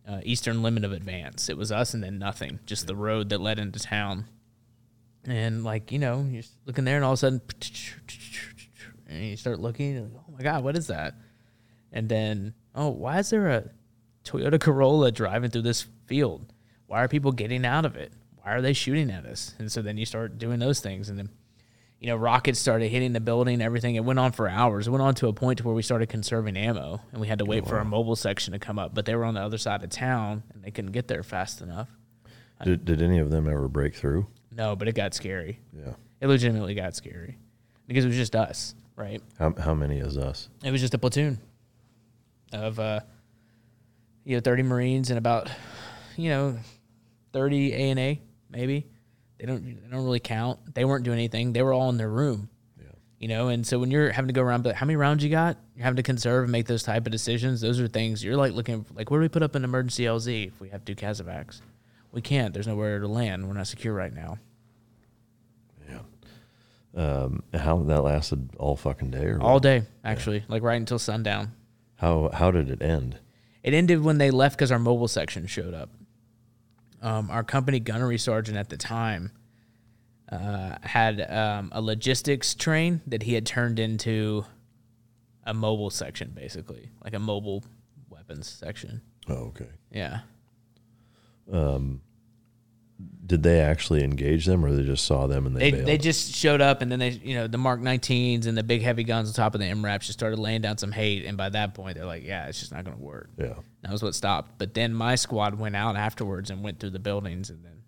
uh, 0.09 0.20
eastern 0.24 0.62
limit 0.62 0.85
of 0.85 0.93
advance. 0.93 1.48
It 1.48 1.56
was 1.56 1.70
us 1.70 1.94
and 1.94 2.02
then 2.02 2.19
nothing, 2.19 2.59
just 2.66 2.86
the 2.86 2.97
road 2.97 3.28
that 3.31 3.40
led 3.40 3.59
into 3.59 3.78
town. 3.78 4.27
And 5.24 5.65
like 5.65 5.93
you 5.93 5.98
know, 5.98 6.27
you're 6.28 6.43
looking 6.66 6.85
there, 6.85 6.97
and 6.97 7.05
all 7.05 7.12
of 7.12 7.19
a 7.19 7.20
sudden, 7.20 7.40
and 9.09 9.24
you 9.24 9.36
start 9.36 9.59
looking, 9.59 9.97
and 9.97 10.15
oh 10.16 10.32
my 10.32 10.43
god, 10.43 10.62
what 10.62 10.77
is 10.77 10.89
that? 10.89 11.15
And 11.93 12.09
then, 12.09 12.55
oh, 12.74 12.90
why 12.90 13.20
is 13.20 13.31
there 13.31 13.48
a 13.48 13.70
Toyota 14.24 14.61
Corolla 14.61 15.12
driving 15.12 15.51
through 15.51 15.62
this 15.62 15.86
field? 16.06 16.52
Why 16.86 17.02
are 17.02 17.09
people 17.09 17.32
getting 17.32 17.65
out 17.65 17.86
of 17.86 17.97
it? 17.97 18.12
Why 18.43 18.52
are 18.52 18.61
they 18.61 18.74
shooting 18.74 19.11
at 19.11 19.24
us? 19.24 19.55
And 19.59 19.73
so 19.73 19.81
then 19.81 19.97
you 19.97 20.05
start 20.05 20.39
doing 20.39 20.59
those 20.59 20.81
things, 20.81 21.09
and 21.09 21.19
then 21.19 21.31
you 22.05 22.11
know, 22.11 22.17
rockets 22.17 22.59
started 22.59 22.91
hitting 22.91 23.15
the 23.15 23.21
building, 23.21 23.63
everything. 23.63 23.95
It 23.95 24.05
went 24.05 24.19
on 24.19 24.33
for 24.33 24.47
hours. 24.47 24.87
It 24.87 24.91
went 24.91 25.01
on 25.01 25.15
to 25.15 25.29
a 25.29 25.33
point 25.33 25.61
to 25.61 25.65
where 25.65 25.75
we 25.75 25.81
started 25.81 26.11
conserving 26.11 26.55
ammo, 26.55 27.01
and 27.13 27.19
we 27.19 27.29
had 27.29 27.39
to 27.39 27.47
wait 27.47 27.67
for 27.67 27.79
our 27.79 27.85
mobile 27.87 28.15
section 28.15 28.53
to 28.53 28.59
come 28.59 28.79
up. 28.79 28.95
But 28.95 29.07
they 29.07 29.15
were 29.15 29.25
on 29.25 29.33
the 29.33 29.41
other 29.41 29.57
side 29.57 29.83
of 29.83 29.89
town, 29.89 30.43
and 30.53 30.63
they 30.63 30.71
couldn't 30.71 30.93
get 30.93 31.09
there 31.09 31.23
fast 31.23 31.63
enough. 31.63 31.89
Did, 32.63 32.85
did 32.85 33.01
any 33.01 33.21
of 33.21 33.31
them 33.31 33.49
ever 33.49 33.69
break 33.69 33.95
through? 33.95 34.27
No, 34.55 34.77
but 34.77 34.87
it 34.87 34.95
got 34.95 35.15
scary. 35.15 35.61
Yeah. 35.73 35.95
It 36.21 36.27
legitimately 36.27 36.75
got 36.75 36.95
scary 36.95 37.39
because 37.87 38.05
it 38.05 38.09
was 38.09 38.19
just 38.19 38.37
us, 38.37 38.75
right? 38.97 39.23
How, 39.39 39.55
how 39.59 39.73
many 39.73 39.99
is 39.99 40.19
us? 40.19 40.51
It 40.63 40.73
was 40.73 40.83
just 40.83 40.93
a 40.93 40.99
platoon 40.99 41.39
of 42.53 42.79
uh, 42.79 43.01
you 44.25 44.37
know 44.37 44.41
thirty 44.41 44.63
Marines 44.63 45.09
and 45.09 45.17
about 45.17 45.51
you 46.19 46.29
know 46.29 46.59
thirty 47.33 47.73
ANA 47.73 48.17
maybe. 48.51 48.89
They 49.45 49.53
don't 49.53 49.62
they 49.62 49.91
don't 49.91 50.05
really 50.05 50.21
count. 50.21 50.75
They 50.75 50.87
weren't 50.87 51.05
doing 51.05 51.19
anything. 51.19 51.53
They 51.53 51.61
were 51.61 51.75
all 51.75 51.91
in 51.91 51.99
their 51.99 52.09
room. 52.09 52.49
Yeah. 52.81 52.87
You 53.19 53.29
know, 53.29 53.49
and 53.49 53.66
so 53.66 53.79
when 53.79 53.91
you're 53.91 54.11
having 54.11 54.29
to 54.29 54.33
go 54.33 54.41
around, 54.41 54.62
but 54.65 54.75
how 54.75 54.87
many 54.87 54.97
rounds 54.97 55.23
you 55.23 55.29
got? 55.29 55.59
You're 55.77 55.85
having 55.85 55.99
to 55.99 56.03
conserve 56.03 56.45
and 56.45 56.53
make 56.53 56.66
those 56.66 56.83
type 56.83 57.05
of 57.05 57.12
decisions. 57.12 57.61
Those 57.61 57.79
are 57.79 57.87
things 57.87 58.25
you're 58.25 58.39
like 58.39 58.55
looking 58.55 58.87
like. 58.95 59.11
Where 59.11 59.21
do 59.21 59.23
we 59.23 59.29
put 59.29 59.43
up 59.43 59.55
an 59.55 59.62
emergency 59.62 60.05
LZ 60.05 60.47
if 60.47 60.59
we 60.62 60.71
have 60.71 60.83
two 60.87 60.95
CASEVACs? 60.95 61.61
We 62.11 62.23
can't. 62.23 62.55
There's 62.55 62.66
nowhere 62.66 62.99
to 63.01 63.07
land. 63.07 63.47
We're 63.47 63.53
not 63.53 63.66
secure 63.66 63.93
right 63.93 64.15
now. 64.15 64.39
Yeah. 65.91 65.99
Um, 66.95 67.43
how 67.53 67.83
that 67.83 68.01
lasted 68.03 68.49
all 68.59 68.77
fucking 68.77 69.11
day, 69.11 69.27
or 69.27 69.43
All 69.43 69.55
what? 69.55 69.62
day, 69.62 69.83
actually, 70.03 70.43
like 70.49 70.62
right 70.62 70.77
until 70.77 70.99
sundown. 70.99 71.53
How 71.97 72.31
how 72.33 72.51
did 72.51 72.71
it 72.71 72.81
end? 72.81 73.19
It 73.62 73.75
ended 73.75 74.03
when 74.03 74.16
they 74.16 74.31
left 74.31 74.57
because 74.57 74.73
our 74.73 74.79
mobile 74.79 75.09
section 75.09 75.47
showed 75.47 75.75
up. 75.75 75.91
Um, 77.05 77.31
our 77.31 77.45
company 77.45 77.81
gunnery 77.81 78.17
sergeant 78.17 78.57
at 78.57 78.71
the 78.71 78.79
time 78.79 79.31
uh, 80.33 80.77
had 80.81 81.21
um, 81.31 81.69
a 81.73 81.83
logistics 81.83 82.55
train 82.55 83.03
that 83.07 83.23
he 83.23 83.35
had 83.35 83.45
turned 83.45 83.79
into 83.79 84.47
a 85.45 85.53
mobile 85.53 85.91
section, 85.91 86.33
basically, 86.35 86.89
like 87.05 87.13
a 87.13 87.19
mobile 87.19 87.63
weapons 88.09 88.49
section. 88.49 89.03
Oh, 89.29 89.53
okay. 89.53 89.69
Yeah. 89.93 90.21
Did 93.27 93.43
they 93.43 93.61
actually 93.61 94.05
engage 94.05 94.45
them, 94.47 94.65
or 94.65 94.71
they 94.73 94.83
just 94.83 95.05
saw 95.07 95.27
them 95.27 95.47
and 95.47 95.57
they, 95.57 95.71
They, 95.71 95.81
they 95.81 95.99
just 95.99 96.35
showed 96.35 96.61
up, 96.61 96.83
and 96.83 96.93
then 96.93 96.99
they, 96.99 97.09
you 97.09 97.35
know, 97.35 97.47
the 97.47 97.59
Mark 97.59 97.81
19s 97.81 98.47
and 98.47 98.57
the 98.57 98.62
big 98.62 98.83
heavy 98.83 99.03
guns 99.03 99.29
on 99.29 99.35
top 99.35 99.55
of 99.55 99.61
the 99.61 99.66
MRAPs 99.66 100.01
just 100.01 100.19
started 100.19 100.39
laying 100.39 100.61
down 100.61 100.77
some 100.79 100.93
hate. 100.93 101.25
And 101.25 101.37
by 101.37 101.49
that 101.49 101.75
point, 101.75 101.97
they're 101.97 102.07
like, 102.07 102.23
yeah, 102.25 102.47
it's 102.47 102.61
just 102.61 102.71
not 102.71 102.85
going 102.85 102.97
to 102.97 103.03
work. 103.03 103.31
yeah. 103.39 103.55
That 103.83 103.93
was 103.93 104.03
what 104.03 104.15
stopped. 104.15 104.59
But 104.59 104.75
then 104.75 104.95
my 104.95 105.15
squad 105.15 105.59
went 105.59 105.75
out 105.75 105.97
afterwards 105.97 106.51
and 106.51 106.62
went 106.62 106.81
through 106.81 106.91
the 106.91 106.99
buildings 106.99 107.51
and 107.51 107.65
then 107.65 107.79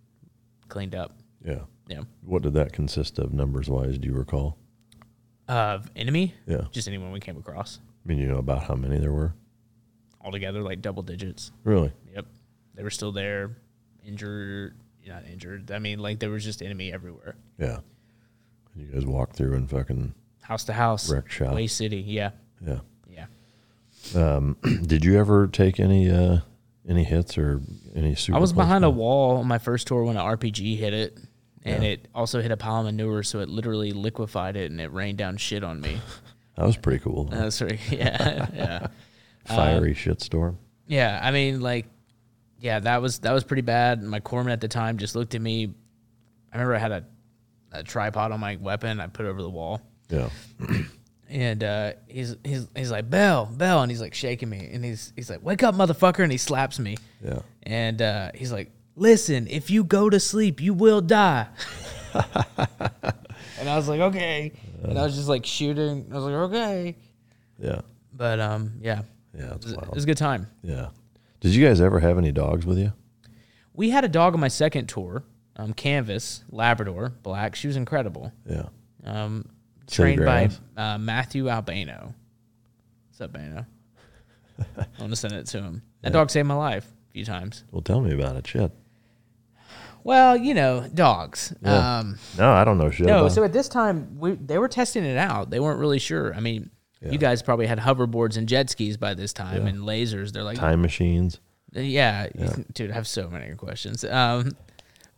cleaned 0.68 0.94
up. 0.94 1.18
Yeah. 1.44 1.60
Yeah. 1.88 2.02
What 2.22 2.42
did 2.42 2.54
that 2.54 2.72
consist 2.72 3.18
of, 3.18 3.32
numbers 3.32 3.68
wise? 3.68 3.98
Do 3.98 4.08
you 4.08 4.14
recall? 4.14 4.58
Of 5.48 5.88
enemy? 5.94 6.34
Yeah. 6.46 6.62
Just 6.72 6.88
anyone 6.88 7.12
we 7.12 7.20
came 7.20 7.36
across. 7.36 7.78
I 8.04 8.08
mean, 8.08 8.18
you 8.18 8.26
know 8.26 8.38
about 8.38 8.64
how 8.64 8.74
many 8.74 8.98
there 8.98 9.12
were? 9.12 9.34
Altogether, 10.20 10.62
like 10.62 10.82
double 10.82 11.02
digits. 11.02 11.52
Really? 11.62 11.92
Yep. 12.14 12.26
They 12.74 12.82
were 12.82 12.90
still 12.90 13.12
there, 13.12 13.56
injured, 14.04 14.76
not 15.06 15.24
injured. 15.30 15.70
I 15.70 15.78
mean, 15.78 15.98
like 15.98 16.18
there 16.18 16.30
was 16.30 16.44
just 16.44 16.62
enemy 16.62 16.92
everywhere. 16.92 17.36
Yeah. 17.58 17.78
You 18.74 18.86
guys 18.86 19.06
walked 19.06 19.36
through 19.36 19.54
and 19.54 19.68
fucking 19.70 20.14
House 20.42 20.64
to 20.64 20.72
house. 20.72 21.10
Wreck 21.10 21.28
shop. 21.30 21.54
Way 21.54 21.66
City. 21.66 21.98
Yeah. 22.00 22.30
yeah. 22.64 22.78
Yeah. 24.14 24.40
Did 24.82 25.04
you 25.04 25.18
ever 25.18 25.46
take 25.48 25.80
any 25.80 26.10
uh 26.10 26.38
any 26.88 27.02
hits 27.04 27.36
or 27.36 27.60
any 27.94 28.14
super? 28.14 28.36
I 28.36 28.40
was 28.40 28.52
behind 28.52 28.84
a 28.84 28.90
wall 28.90 29.38
on 29.38 29.46
my 29.48 29.58
first 29.58 29.86
tour 29.88 30.04
when 30.04 30.16
an 30.16 30.24
RPG 30.24 30.76
hit 30.78 30.94
it. 30.94 31.18
And 31.64 31.82
Yeah. 31.82 31.90
it 31.90 32.08
also 32.14 32.40
hit 32.40 32.52
a 32.52 32.56
pile 32.56 32.80
of 32.80 32.84
manure, 32.86 33.24
so 33.24 33.40
it 33.40 33.48
literally 33.48 33.90
liquefied 33.90 34.56
it 34.56 34.70
and 34.70 34.80
it 34.80 34.92
rained 34.92 35.18
down 35.18 35.36
shit 35.36 35.64
on 35.64 35.80
me. 35.80 36.00
That 36.56 36.64
was 36.64 36.78
pretty 36.78 37.00
cool. 37.00 37.24
That's 37.24 37.60
right. 37.60 37.78
Yeah. 37.90 38.46
yeah. 38.54 38.86
Fiery 39.44 39.94
shitstorm. 39.94 40.56
Yeah, 40.86 41.20
I 41.22 41.30
mean, 41.30 41.60
like, 41.60 41.84
yeah, 42.60 42.80
that 42.80 43.02
was 43.02 43.18
that 43.20 43.32
was 43.32 43.44
pretty 43.44 43.62
bad. 43.62 44.02
My 44.02 44.20
corpsman 44.20 44.52
at 44.52 44.60
the 44.60 44.68
time 44.68 44.98
just 44.98 45.14
looked 45.14 45.34
at 45.34 45.40
me. 45.40 45.74
I 46.52 46.56
remember 46.56 46.74
I 46.74 46.78
had 46.78 46.92
a, 46.92 47.04
a 47.72 47.82
tripod 47.82 48.32
on 48.32 48.40
my 48.40 48.56
weapon. 48.56 49.00
I 49.00 49.06
put 49.08 49.26
it 49.26 49.28
over 49.28 49.42
the 49.42 49.50
wall, 49.50 49.80
Yeah. 50.08 50.30
and 51.28 51.62
uh, 51.64 51.92
he's 52.08 52.36
he's 52.44 52.66
he's 52.74 52.90
like 52.90 53.10
Bell, 53.10 53.46
Bell, 53.46 53.82
and 53.82 53.90
he's 53.90 54.00
like 54.00 54.14
shaking 54.14 54.48
me, 54.48 54.70
and 54.72 54.84
he's 54.84 55.12
he's 55.16 55.28
like, 55.28 55.42
"Wake 55.42 55.62
up, 55.62 55.74
motherfucker!" 55.74 56.22
and 56.22 56.32
he 56.32 56.38
slaps 56.38 56.78
me, 56.78 56.96
Yeah. 57.22 57.40
and 57.64 58.00
uh, 58.00 58.30
he's 58.34 58.52
like, 58.52 58.70
"Listen, 58.94 59.46
if 59.48 59.70
you 59.70 59.84
go 59.84 60.08
to 60.08 60.18
sleep, 60.20 60.60
you 60.62 60.72
will 60.72 61.00
die." 61.00 61.46
and 63.58 63.68
I 63.68 63.76
was 63.76 63.88
like, 63.88 64.00
"Okay," 64.00 64.52
and 64.82 64.98
I 64.98 65.02
was 65.04 65.14
just 65.16 65.28
like 65.28 65.44
shooting. 65.44 66.06
I 66.10 66.14
was 66.14 66.24
like, 66.24 66.34
"Okay," 66.34 66.96
Yeah. 67.58 67.80
but 68.12 68.40
um, 68.40 68.72
yeah, 68.80 69.02
Yeah. 69.36 69.54
it 69.54 69.62
was, 69.64 69.72
it 69.72 69.94
was 69.94 70.04
a 70.04 70.06
good 70.06 70.16
time. 70.18 70.46
Yeah. 70.62 70.88
Did 71.40 71.54
you 71.54 71.66
guys 71.66 71.80
ever 71.80 72.00
have 72.00 72.18
any 72.18 72.32
dogs 72.32 72.64
with 72.66 72.78
you? 72.78 72.92
We 73.74 73.90
had 73.90 74.04
a 74.04 74.08
dog 74.08 74.34
on 74.34 74.40
my 74.40 74.48
second 74.48 74.88
tour, 74.88 75.22
um, 75.56 75.72
Canvas 75.74 76.42
Labrador, 76.50 77.10
black. 77.22 77.54
She 77.54 77.66
was 77.66 77.76
incredible. 77.76 78.32
Yeah. 78.48 78.68
Um, 79.04 79.48
trained 79.86 80.24
by 80.24 80.50
uh, 80.76 80.98
Matthew 80.98 81.48
Albano. 81.48 82.14
What's 83.08 83.20
up, 83.20 83.32
Bano? 83.32 83.66
I 84.78 84.86
want 84.98 85.10
to 85.12 85.16
send 85.16 85.34
it 85.34 85.46
to 85.48 85.60
him. 85.60 85.82
That 86.02 86.12
dog 86.12 86.30
saved 86.30 86.48
my 86.48 86.54
life 86.54 86.86
a 87.10 87.12
few 87.12 87.24
times. 87.24 87.64
Well, 87.70 87.82
tell 87.82 88.00
me 88.00 88.12
about 88.14 88.36
it. 88.36 88.46
Shit. 88.46 88.72
Well, 90.02 90.36
you 90.36 90.54
know, 90.54 90.88
dogs. 90.94 91.52
Yeah. 91.62 91.98
Um, 91.98 92.18
No, 92.38 92.52
I 92.52 92.64
don't 92.64 92.78
know 92.78 92.90
shit. 92.90 93.06
no, 93.06 93.28
so 93.28 93.42
at 93.44 93.52
this 93.52 93.68
time, 93.68 94.18
we, 94.18 94.32
they 94.32 94.56
were 94.56 94.68
testing 94.68 95.04
it 95.04 95.18
out. 95.18 95.50
They 95.50 95.58
weren't 95.60 95.80
really 95.80 95.98
sure. 95.98 96.32
I 96.34 96.40
mean, 96.40 96.70
Yeah. 97.02 97.12
you 97.12 97.18
guys 97.18 97.42
probably 97.42 97.66
had 97.66 97.78
hoverboards 97.78 98.36
and 98.38 98.48
jet 98.48 98.70
skis 98.70 98.96
by 98.96 99.14
this 99.14 99.32
time 99.32 99.62
Yeah. 99.62 99.68
and 99.68 99.78
lasers. 99.80 100.32
They're 100.32 100.42
like, 100.42 100.56
time 100.58 100.80
machines. 100.80 101.40
yeah, 101.72 102.28
dude, 102.72 102.90
I 102.90 102.94
have 102.94 103.06
so 103.06 103.28
many 103.28 103.54
questions. 103.54 104.02
Um, 104.04 104.52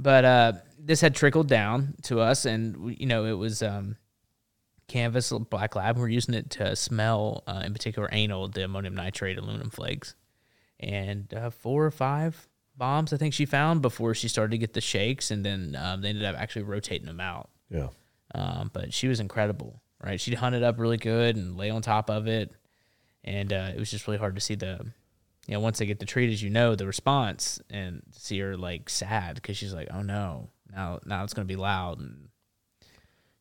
but 0.01 0.25
uh, 0.25 0.53
this 0.79 1.01
had 1.01 1.15
trickled 1.15 1.47
down 1.49 1.95
to 2.05 2.21
us, 2.21 2.45
and 2.47 2.77
we- 2.79 2.97
you 2.97 3.07
know, 3.07 3.25
it 3.27 3.33
was 3.33 3.63
um, 3.63 3.97
canvas 4.89 5.31
black 5.51 5.77
lab. 5.77 5.99
We're 5.99 6.09
using 6.09 6.35
it 6.35 6.51
to 6.51 6.75
smell, 6.77 7.45
uh, 7.47 7.63
in 7.65 7.73
particular, 7.73 8.09
anal, 8.13 8.49
the 8.49 8.65
ammonium 8.65 8.95
nitrate 8.95 9.39
aluminum 9.39 9.71
flakes, 9.71 10.15
and 10.81 11.33
uh, 11.35 11.51
four 11.51 11.85
or 11.85 11.91
five 11.91 12.49
bombs 12.77 13.13
I 13.13 13.17
think 13.17 13.35
she 13.35 13.45
found 13.45 13.83
before 13.83 14.15
she 14.15 14.29
started 14.29 14.53
to 14.53 14.59
get 14.59 14.73
the 14.73 14.81
shakes, 14.81 15.31
and 15.31 15.45
then 15.45 15.77
um, 15.81 16.01
they 16.01 16.09
ended 16.11 16.25
up 16.25 16.37
actually 16.39 16.63
rotating 16.63 17.07
them 17.07 17.21
out. 17.21 17.51
Yeah. 17.71 17.89
Um, 18.35 18.71
but 18.73 18.93
she 18.95 19.09
was 19.09 19.21
incredible, 19.21 19.81
right? 20.03 20.21
She'd 20.21 20.35
hunt 20.35 20.55
it 20.55 20.63
up 20.63 20.79
really 20.79 20.97
good 20.97 21.37
and 21.37 21.57
lay 21.57 21.71
on 21.71 21.83
top 21.83 22.11
of 22.11 22.27
it, 22.27 22.53
and 23.25 23.53
uh, 23.53 23.71
it 23.75 23.79
was 23.79 23.91
just 23.91 24.07
really 24.07 24.19
hard 24.19 24.35
to 24.35 24.41
see 24.41 24.55
the, 24.55 24.79
you 25.47 25.55
know, 25.55 25.61
once 25.61 25.79
they 25.79 25.87
get 25.87 25.99
the 25.99 26.07
treat, 26.07 26.33
as 26.33 26.43
you 26.43 26.51
know, 26.51 26.75
the 26.75 26.87
response 26.87 27.61
and 27.71 28.03
see 28.13 28.39
her 28.41 28.57
like 28.57 28.89
sad 28.89 29.35
because 29.37 29.57
she's 29.57 29.75
like, 29.75 29.89
oh 29.93 30.03
no, 30.03 30.49
now 30.73 31.01
now 31.05 31.25
it's 31.25 31.35
gonna 31.35 31.47
be 31.47 31.57
loud 31.57 31.99
and 32.01 32.29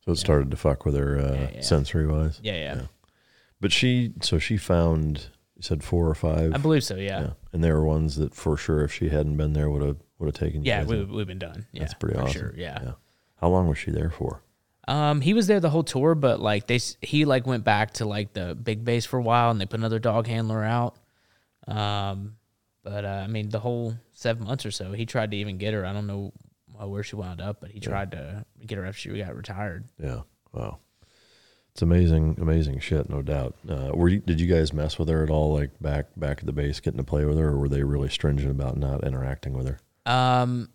So 0.04 0.12
it 0.12 0.16
started 0.16 0.50
to 0.50 0.56
fuck 0.56 0.84
with 0.84 0.94
her 0.96 1.18
uh, 1.18 1.32
Yeah, 1.34 1.50
yeah. 1.54 1.60
sensory 1.60 2.06
wise. 2.06 2.40
yeah, 2.42 2.54
yeah, 2.54 2.80
But 3.60 3.72
she, 3.72 4.12
so 4.22 4.38
she 4.38 4.56
found, 4.56 5.26
you 5.56 5.62
said 5.62 5.82
four 5.84 6.08
or 6.08 6.14
five. 6.14 6.54
I 6.54 6.58
believe 6.58 6.84
so, 6.84 6.96
yeah, 6.96 7.20
yeah, 7.20 7.30
And 7.52 7.62
there 7.62 7.74
were 7.74 7.84
ones 7.84 8.16
that 8.16 8.34
for 8.34 8.56
sure, 8.56 8.82
if 8.84 8.92
she 8.92 9.08
hadn't 9.10 9.36
been 9.36 9.52
there, 9.52 9.68
would 9.70 9.82
have 9.82 9.96
would 10.18 10.26
have 10.26 10.34
taken. 10.34 10.64
You 10.64 10.72
guys 10.72 10.86
we, 10.86 11.04
we've 11.04 11.26
been 11.28 11.38
done. 11.38 11.66
Yeah, 11.72 11.82
That's 11.82 11.94
pretty 11.94 12.16
for 12.16 12.22
awesome. 12.24 12.40
Sure, 12.40 12.54
yeah. 12.56 12.92
How 13.36 13.48
long 13.48 13.68
was 13.68 13.78
she 13.78 13.90
there 13.92 14.10
for? 14.10 14.42
Um, 14.88 15.20
he 15.20 15.34
was 15.34 15.46
there 15.46 15.60
the 15.60 15.68
whole 15.68 15.84
tour, 15.84 16.14
but 16.14 16.40
like 16.40 16.66
they, 16.66 16.80
he 17.02 17.26
like 17.26 17.46
went 17.46 17.62
back 17.62 17.92
to 17.94 18.06
like 18.06 18.32
the 18.32 18.54
big 18.54 18.84
base 18.84 19.04
for 19.04 19.18
a 19.18 19.22
while, 19.22 19.50
and 19.50 19.60
they 19.60 19.66
put 19.66 19.78
another 19.78 19.98
dog 19.98 20.26
handler 20.26 20.64
out. 20.64 20.96
Um, 21.66 22.36
but 22.82 23.04
uh, 23.04 23.22
I 23.22 23.26
mean, 23.26 23.50
the 23.50 23.60
whole 23.60 23.94
seven 24.14 24.46
months 24.46 24.64
or 24.64 24.70
so, 24.70 24.92
he 24.92 25.04
tried 25.04 25.30
to 25.32 25.36
even 25.36 25.58
get 25.58 25.74
her. 25.74 25.84
I 25.84 25.92
don't 25.92 26.06
know 26.06 26.32
uh, 26.80 26.88
where 26.88 27.02
she 27.02 27.16
wound 27.16 27.42
up, 27.42 27.60
but 27.60 27.70
he 27.70 27.80
tried 27.80 28.12
to 28.12 28.46
get 28.66 28.78
her 28.78 28.86
after 28.86 28.98
she 28.98 29.18
got 29.18 29.36
retired. 29.36 29.84
Yeah. 30.02 30.22
Wow. 30.52 30.78
It's 31.72 31.82
amazing, 31.82 32.38
amazing 32.40 32.80
shit, 32.80 33.10
no 33.10 33.20
doubt. 33.20 33.56
Uh, 33.68 33.90
were 33.92 34.08
you, 34.08 34.20
did 34.20 34.40
you 34.40 34.46
guys 34.46 34.72
mess 34.72 34.98
with 34.98 35.08
her 35.08 35.22
at 35.22 35.30
all, 35.30 35.54
like 35.54 35.70
back 35.80 36.06
back 36.16 36.38
at 36.38 36.46
the 36.46 36.52
base, 36.52 36.80
getting 36.80 36.98
to 36.98 37.04
play 37.04 37.26
with 37.26 37.38
her, 37.38 37.48
or 37.50 37.58
were 37.58 37.68
they 37.68 37.82
really 37.82 38.08
stringent 38.08 38.50
about 38.50 38.78
not 38.78 39.04
interacting 39.04 39.52
with 39.52 39.68
her? 39.68 39.78
Um, 40.10 40.70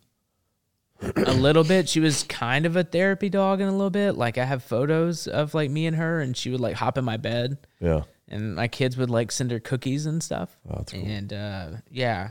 a 1.16 1.34
little 1.34 1.64
bit. 1.64 1.90
She 1.90 2.00
was 2.00 2.24
kind 2.24 2.66
of 2.66 2.76
a 2.76 2.84
therapy 2.84 3.30
dog 3.30 3.62
in 3.62 3.68
a 3.68 3.72
little 3.72 3.90
bit. 3.90 4.14
Like 4.14 4.38
I 4.38 4.46
have 4.46 4.64
photos 4.64 5.28
of 5.28 5.54
like 5.54 5.70
me 5.72 5.86
and 5.88 5.96
her, 5.96 6.20
and 6.22 6.36
she 6.36 6.50
would 6.50 6.60
like 6.62 6.76
hop 6.76 6.98
in 6.98 7.06
my 7.06 7.18
bed, 7.18 7.58
Yeah. 7.80 8.04
and 8.28 8.56
my 8.56 8.68
kids 8.68 8.98
would 8.98 9.10
like 9.10 9.32
send 9.32 9.52
her 9.52 9.60
cookies 9.60 10.06
and 10.06 10.22
stuff. 10.24 10.58
Oh, 10.70 10.76
that's 10.78 10.92
cool. 10.94 11.04
And 11.06 11.32
uh, 11.34 11.68
yeah, 11.90 12.30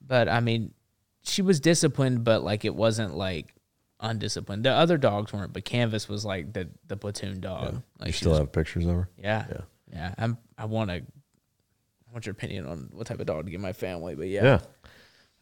but 0.00 0.28
I 0.28 0.40
mean, 0.40 0.72
she 1.22 1.42
was 1.42 1.60
disciplined, 1.60 2.24
but 2.24 2.42
like 2.42 2.64
it 2.64 2.74
wasn't 2.74 3.14
like 3.16 3.54
undisciplined. 4.00 4.64
The 4.64 4.70
other 4.72 4.96
dogs 4.96 5.32
weren't, 5.32 5.52
but 5.52 5.64
Canvas 5.64 6.08
was 6.08 6.24
like 6.24 6.52
the 6.52 6.68
the 6.88 6.96
platoon 6.96 7.40
dog. 7.40 7.82
Like 7.98 8.08
you 8.08 8.12
still 8.12 8.30
was- 8.30 8.38
have 8.40 8.52
pictures 8.52 8.86
of 8.86 8.94
her? 8.94 9.08
yeah, 9.18 9.46
Yeah. 9.50 9.60
yeah. 9.92 10.14
I'm 10.18 10.38
I 10.56 10.64
want 10.66 10.90
to. 10.90 10.96
I 10.96 12.12
want 12.12 12.26
your 12.26 12.32
opinion 12.32 12.66
on 12.66 12.88
what 12.92 13.06
type 13.06 13.20
of 13.20 13.26
dog 13.26 13.44
to 13.44 13.52
give 13.52 13.60
my 13.60 13.72
family, 13.72 14.16
but 14.16 14.26
yeah, 14.26 14.42
Yeah. 14.42 14.58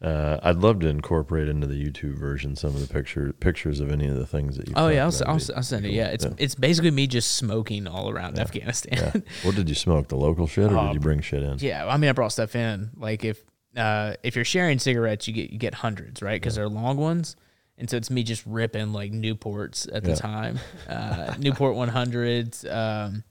Uh, 0.01 0.39
I'd 0.43 0.57
love 0.57 0.79
to 0.79 0.87
incorporate 0.87 1.49
into 1.49 1.67
the 1.67 1.75
YouTube 1.75 2.17
version 2.17 2.55
some 2.55 2.69
of 2.73 2.79
the 2.79 2.91
picture 2.93 3.33
pictures 3.33 3.81
of 3.81 3.91
any 3.91 4.07
of 4.07 4.15
the 4.15 4.25
things 4.25 4.55
that 4.55 4.67
you. 4.69 4.73
Oh 4.77 4.87
yeah, 4.87 5.03
I'll, 5.03 5.11
talked 5.11 5.15
s- 5.15 5.21
about. 5.21 5.29
I'll, 5.29 5.35
It'd 5.35 5.41
s- 5.41 5.47
be 5.49 5.53
I'll 5.55 5.63
send 5.63 5.85
it. 5.85 5.89
cool. 5.89 5.97
Yeah, 5.97 6.07
it's 6.07 6.25
it's 6.37 6.55
basically 6.55 6.91
me 6.91 7.05
just 7.07 7.33
smoking 7.33 7.85
all 7.85 8.09
around 8.09 8.39
Afghanistan. 8.39 8.93
yeah. 9.15 9.21
What 9.43 9.55
did 9.55 9.67
you 9.67 9.75
smoke? 9.75 10.07
The 10.07 10.15
local 10.15 10.47
shit, 10.47 10.71
or 10.71 10.77
Oh, 10.77 10.85
did 10.87 10.93
you 10.93 10.99
bring 11.01 11.19
shit 11.21 11.43
in? 11.43 11.57
Yeah, 11.59 11.85
I 11.85 11.97
mean, 11.97 12.09
I 12.09 12.13
brought 12.13 12.31
stuff 12.31 12.55
in. 12.55 12.91
Like 12.95 13.25
if 13.25 13.43
uh, 13.75 14.13
if 14.23 14.35
you're 14.37 14.45
sharing 14.45 14.79
cigarettes, 14.79 15.27
you 15.27 15.33
get 15.33 15.49
you 15.51 15.59
get 15.59 15.73
hundreds, 15.73 16.21
right? 16.21 16.39
Because 16.41 16.55
they're 16.55 16.69
long 16.69 16.95
ones, 16.95 17.35
and 17.77 17.89
so 17.89 17.97
it's 17.97 18.09
me 18.09 18.23
just 18.23 18.45
ripping 18.45 18.93
like 18.93 19.11
Newports 19.11 19.85
at 19.93 20.03
the 20.05 20.11
Yeah. 20.11 20.15
time. 20.15 20.59
Uh, 20.87 21.35
Newport 21.39 21.75
100s, 21.75 22.65
um, 22.73 23.23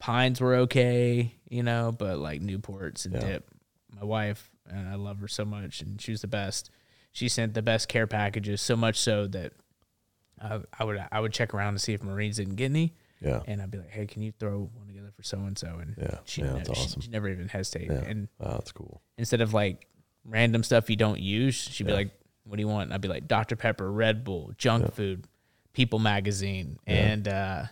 Pines 0.00 0.40
were 0.40 0.56
okay, 0.56 1.34
you 1.48 1.62
know, 1.62 1.94
but 1.96 2.18
like 2.18 2.40
Newports 2.42 3.04
and 3.04 3.14
Yeah. 3.14 3.20
dip. 3.20 3.48
My 3.94 4.04
wife 4.04 4.50
and 4.70 4.88
I 4.88 4.94
love 4.94 5.18
her 5.20 5.28
so 5.28 5.44
much, 5.44 5.80
and 5.80 6.00
she 6.00 6.10
was 6.10 6.20
the 6.20 6.26
best. 6.28 6.70
She 7.12 7.28
sent 7.28 7.54
the 7.54 7.62
best 7.62 7.88
care 7.88 8.06
packages, 8.06 8.60
so 8.60 8.76
much 8.76 8.98
so 8.98 9.26
that 9.28 9.52
I, 10.40 10.60
I 10.78 10.84
would 10.84 11.02
I 11.10 11.20
would 11.20 11.32
check 11.32 11.54
around 11.54 11.74
to 11.74 11.78
see 11.78 11.92
if 11.94 12.02
Marines 12.02 12.36
didn't 12.36 12.56
get 12.56 12.66
any. 12.66 12.94
Yeah. 13.22 13.40
And 13.46 13.62
I'd 13.62 13.70
be 13.70 13.78
like, 13.78 13.90
"Hey, 13.90 14.06
can 14.06 14.20
you 14.22 14.32
throw 14.38 14.68
one 14.74 14.86
together 14.86 15.10
for 15.16 15.22
so 15.22 15.38
and 15.38 15.56
so?" 15.56 15.78
And 15.80 15.94
Yeah. 15.98 16.18
she, 16.26 16.42
Yeah, 16.42 16.48
ne- 16.52 16.58
that's 16.58 16.68
she- 16.78 16.84
awesome. 16.84 17.00
she 17.00 17.08
never 17.08 17.28
even 17.28 17.48
hesitated. 17.48 17.90
Yeah. 18.02 18.08
And 18.10 18.28
Wow, 18.38 18.52
that's 18.52 18.72
cool. 18.72 19.00
instead 19.16 19.40
of 19.40 19.54
like 19.54 19.88
random 20.24 20.62
stuff 20.62 20.90
you 20.90 20.96
don't 20.96 21.20
use, 21.20 21.54
she'd 21.54 21.86
be 21.86 21.94
like, 21.94 22.10
"What 22.44 22.56
do 22.56 22.60
you 22.62 22.68
want?" 22.68 22.84
And 22.88 22.94
I'd 22.94 23.00
be 23.00 23.08
like, 23.08 23.26
"Dr 23.26 23.56
Pepper, 23.56 23.90
Red 23.90 24.22
Bull, 24.24 24.52
junk 24.58 24.84
Yeah. 24.84 24.90
food, 24.90 25.26
People 25.72 25.98
Magazine, 25.98 26.78
Yeah. 26.86 26.92
and 26.94 27.28
uh, 27.28 27.64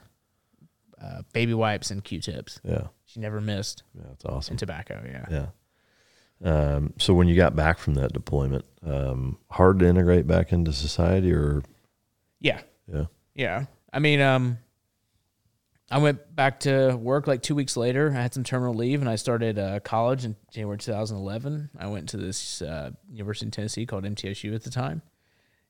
uh, 1.02 1.22
baby 1.34 1.52
wipes 1.52 1.90
and 1.90 2.02
Q-tips." 2.02 2.60
Yeah. 2.64 2.86
She 3.04 3.20
never 3.20 3.42
missed 3.42 3.82
Yeah, 3.94 4.04
that's 4.08 4.24
awesome. 4.24 4.52
and 4.52 4.58
tobacco. 4.58 5.02
Yeah. 5.06 5.26
Yeah. 5.30 5.46
Um, 6.44 6.92
so 6.98 7.14
when 7.14 7.26
you 7.26 7.34
got 7.34 7.56
back 7.56 7.78
from 7.78 7.94
that 7.94 8.12
deployment, 8.12 8.66
um, 8.86 9.38
hard 9.50 9.78
to 9.78 9.86
integrate 9.86 10.26
back 10.26 10.52
into 10.52 10.72
society, 10.74 11.32
or 11.32 11.62
yeah, 12.40 12.60
yeah, 12.86 13.06
yeah. 13.34 13.64
I 13.90 13.98
mean, 13.98 14.20
um, 14.20 14.58
I 15.90 15.98
went 15.98 16.36
back 16.36 16.60
to 16.60 16.96
work 16.96 17.26
like 17.26 17.40
two 17.40 17.54
weeks 17.54 17.78
later. 17.78 18.12
I 18.14 18.20
had 18.20 18.34
some 18.34 18.44
terminal 18.44 18.74
leave, 18.74 19.00
and 19.00 19.08
I 19.08 19.16
started 19.16 19.58
uh, 19.58 19.80
college 19.80 20.26
in 20.26 20.36
January 20.50 20.76
2011. 20.76 21.70
I 21.78 21.86
went 21.86 22.10
to 22.10 22.18
this 22.18 22.60
uh, 22.60 22.90
University 23.10 23.46
in 23.46 23.50
Tennessee 23.50 23.86
called 23.86 24.04
MTSU 24.04 24.54
at 24.54 24.64
the 24.64 24.70
time, 24.70 25.00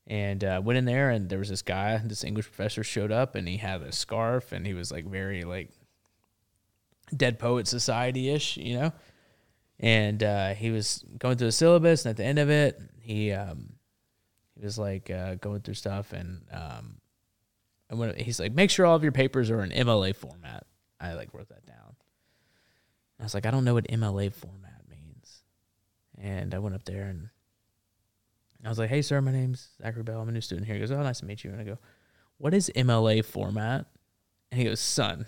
and 0.07 0.43
uh, 0.43 0.61
went 0.61 0.77
in 0.77 0.83
there. 0.83 1.09
And 1.09 1.29
there 1.29 1.39
was 1.39 1.49
this 1.49 1.61
guy, 1.61 2.01
this 2.03 2.25
English 2.25 2.47
professor, 2.47 2.83
showed 2.83 3.13
up, 3.13 3.35
and 3.35 3.47
he 3.47 3.57
had 3.57 3.81
a 3.81 3.93
scarf, 3.93 4.51
and 4.51 4.67
he 4.67 4.73
was 4.73 4.91
like 4.91 5.05
very 5.05 5.45
like 5.45 5.69
Dead 7.15 7.39
Poet 7.39 7.65
Society 7.65 8.29
ish, 8.29 8.57
you 8.57 8.77
know. 8.77 8.93
And 9.79 10.23
uh, 10.23 10.53
he 10.53 10.71
was 10.71 11.03
going 11.19 11.37
through 11.37 11.47
the 11.47 11.51
syllabus, 11.51 12.05
and 12.05 12.11
at 12.11 12.17
the 12.17 12.23
end 12.23 12.39
of 12.39 12.49
it, 12.49 12.79
he 13.01 13.31
um, 13.33 13.73
he 14.57 14.63
was 14.63 14.79
like 14.79 15.09
uh, 15.09 15.35
going 15.35 15.61
through 15.61 15.73
stuff, 15.73 16.13
and 16.13 16.41
um, 16.51 16.95
and 17.89 17.99
when 17.99 18.15
he's 18.15 18.39
like, 18.39 18.53
make 18.53 18.69
sure 18.69 18.85
all 18.85 18.95
of 18.95 19.03
your 19.03 19.11
papers 19.11 19.51
are 19.51 19.63
in 19.63 19.71
MLA 19.71 20.15
format. 20.15 20.65
I 20.99 21.13
like 21.13 21.33
wrote 21.33 21.49
that 21.49 21.65
down. 21.65 21.95
I 23.19 23.23
was 23.23 23.33
like, 23.33 23.45
I 23.45 23.51
don't 23.51 23.63
know 23.63 23.73
what 23.73 23.87
MLA 23.87 24.33
format 24.33 24.81
means. 24.89 25.43
And 26.17 26.53
I 26.53 26.59
went 26.59 26.75
up 26.75 26.83
there 26.85 27.03
and 27.03 27.29
I 28.63 28.69
was 28.69 28.79
like, 28.79 28.89
hey, 28.89 29.01
sir, 29.01 29.21
my 29.21 29.31
name's 29.31 29.69
Zachary 29.81 30.03
Bell. 30.03 30.21
I'm 30.21 30.29
a 30.29 30.31
new 30.31 30.41
student 30.41 30.65
here. 30.65 30.75
He 30.75 30.81
goes, 30.81 30.91
oh, 30.91 31.01
nice 31.01 31.19
to 31.19 31.25
meet 31.25 31.43
you. 31.43 31.51
And 31.51 31.61
I 31.61 31.63
go, 31.63 31.77
what 32.37 32.53
is 32.53 32.71
MLA 32.75 33.23
format? 33.23 33.85
And 34.51 34.59
he 34.59 34.65
goes, 34.65 34.79
son, 34.79 35.25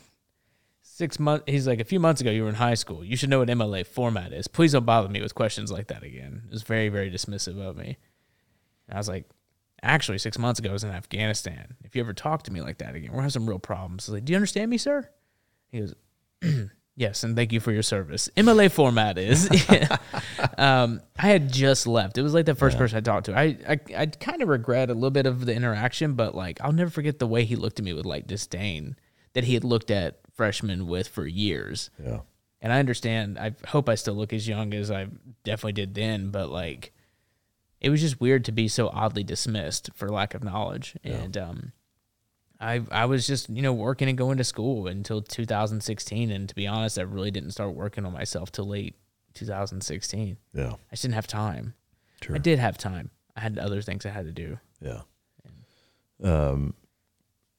six 0.98 1.20
months. 1.20 1.44
He's 1.48 1.68
like, 1.68 1.80
a 1.80 1.86
few 1.86 2.00
months 2.00 2.22
ago, 2.22 2.32
you 2.32 2.44
were 2.44 2.50
in 2.50 2.56
high 2.56 2.74
school. 2.74 3.04
You 3.04 3.16
should 3.16 3.30
know 3.30 3.40
what 3.40 3.50
MLA 3.50 3.86
format 3.86 4.34
is. 4.34 4.48
Please 4.48 4.72
don't 4.72 4.86
bother 4.86 5.08
me 5.08 5.22
with 5.22 5.36
questions 5.36 5.72
like 5.72 5.88
that 5.88 6.02
again. 6.02 6.42
It 6.48 6.52
was 6.52 6.64
very, 6.64 6.90
very 6.90 7.12
dismissive 7.12 7.60
of 7.62 7.78
me. 7.78 7.98
And 8.88 8.96
I 8.96 8.98
was 8.98 9.08
like, 9.08 9.26
actually, 9.84 10.18
six 10.18 10.40
months 10.40 10.60
ago, 10.60 10.72
I 10.72 10.74
was 10.74 10.84
in 10.84 10.90
Afghanistan. 10.90 11.76
If 11.84 11.96
you 11.96 12.02
ever 12.02 12.14
talk 12.14 12.44
to 12.44 12.52
me 12.52 12.62
like 12.62 12.80
that 12.80 12.96
again, 12.96 13.12
we're 13.12 13.18
having 13.22 13.30
some 13.30 13.48
real 13.48 13.60
problems. 13.60 14.10
I 14.10 14.12
was 14.12 14.18
like, 14.18 14.26
do 14.26 14.34
you 14.34 14.38
understand 14.38 14.72
me, 14.72 14.80
sir? 14.80 15.08
He 15.70 15.82
goes, 15.82 15.94
yes, 16.96 17.24
and 17.24 17.36
thank 17.36 17.54
you 17.54 17.60
for 17.60 17.72
your 17.72 17.84
service. 17.84 18.28
MLA 18.36 18.72
format 18.72 19.20
is. 19.20 19.48
um, 20.58 21.02
I 21.16 21.28
had 21.28 21.54
just 21.54 21.86
left. 21.86 22.18
It 22.18 22.24
was 22.24 22.34
like 22.34 22.48
the 22.48 22.56
first 22.56 22.76
person 22.76 22.98
I 22.98 23.02
talked 23.02 23.28
to. 23.28 23.38
I, 23.38 23.56
I, 23.70 23.80
I 23.96 24.06
kind 24.08 24.42
of 24.42 24.48
regret 24.48 24.90
a 24.90 24.96
little 24.96 25.12
bit 25.12 25.28
of 25.28 25.46
the 25.46 25.54
interaction, 25.54 26.14
but 26.14 26.34
like, 26.34 26.60
I'll 26.62 26.72
never 26.72 26.90
forget 26.90 27.20
the 27.20 27.28
way 27.28 27.46
he 27.46 27.56
looked 27.56 27.78
at 27.78 27.86
me 27.86 27.94
with 27.94 28.08
like 28.08 28.26
disdain 28.26 28.96
that 29.34 29.44
he 29.44 29.54
had 29.54 29.64
looked 29.64 29.92
at 29.92 30.22
freshmen 30.38 30.88
with 30.88 31.08
for 31.08 31.26
years. 31.28 31.90
yeah, 32.02 32.20
And 32.62 32.72
I 32.72 32.80
understand. 32.80 33.38
I 33.38 33.54
hope 33.68 33.90
I 33.90 33.96
still 33.96 34.14
look 34.14 34.32
as 34.32 34.48
young 34.48 34.74
as 34.74 34.90
I 34.90 35.08
definitely 35.44 35.74
did 35.74 35.94
then, 35.96 36.30
but 36.32 36.50
like, 36.50 36.94
it 37.82 37.90
was 37.90 38.02
just 38.02 38.22
weird 38.22 38.46
to 38.46 38.52
be 38.52 38.68
so 38.68 38.88
oddly 38.90 39.24
dismissed 39.24 39.90
for 39.94 40.10
lack 40.10 40.34
of 40.34 40.44
knowledge. 40.44 40.96
And 41.04 41.38
um, 41.38 41.72
I 42.60 42.82
I 42.92 43.06
was 43.06 43.28
just 43.28 43.50
you 43.50 43.62
know 43.62 43.74
working 43.74 44.10
and 44.10 44.18
going 44.18 44.38
to 44.38 44.44
school 44.44 44.88
until 44.88 45.22
2016, 45.22 46.32
and 46.32 46.48
to 46.50 46.56
be 46.56 46.66
honest, 46.68 46.98
I 46.98 47.04
really 47.04 47.32
didn't 47.32 47.52
start 47.52 47.74
working 47.74 48.06
on 48.06 48.14
myself 48.14 48.52
till 48.52 48.66
late 48.66 48.96
2016. 49.34 50.38
yeah, 50.54 50.70
I 50.70 50.74
just 50.92 51.02
didn't 51.04 51.14
have 51.16 51.28
time. 51.28 51.74
sure, 52.22 52.36
I 52.36 52.40
did 52.40 52.58
have 52.60 52.78
time. 52.78 53.12
I 53.36 53.42
had 53.42 53.60
other 53.60 53.82
things 53.82 54.06
I 54.06 54.10
had 54.10 54.26
to 54.26 54.32
do. 54.32 54.60
yeah. 54.82 55.02
Um, 56.24 56.74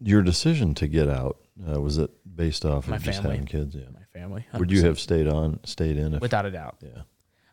your 0.01 0.23
decision 0.23 0.75
to 0.75 0.89
get 0.89 1.09
out 1.09 1.39
Uh, 1.67 1.81
was 1.81 1.99
it 1.99 2.11
based 2.37 2.65
off 2.65 2.85
of 2.85 2.91
My 2.91 2.99
just 2.99 3.23
family. 3.23 3.37
having 3.37 3.47
kids? 3.47 3.75
Yeah. 3.75 3.85
My 3.93 4.05
family. 4.13 4.47
Would 4.55 4.71
you 4.71 4.83
have 4.83 5.01
stayed 5.01 5.27
on, 5.27 5.61
stayed 5.65 5.97
in? 5.97 6.15
If, 6.15 6.21
without 6.21 6.47
a 6.47 6.51
doubt? 6.51 6.77
yeah. 6.83 7.03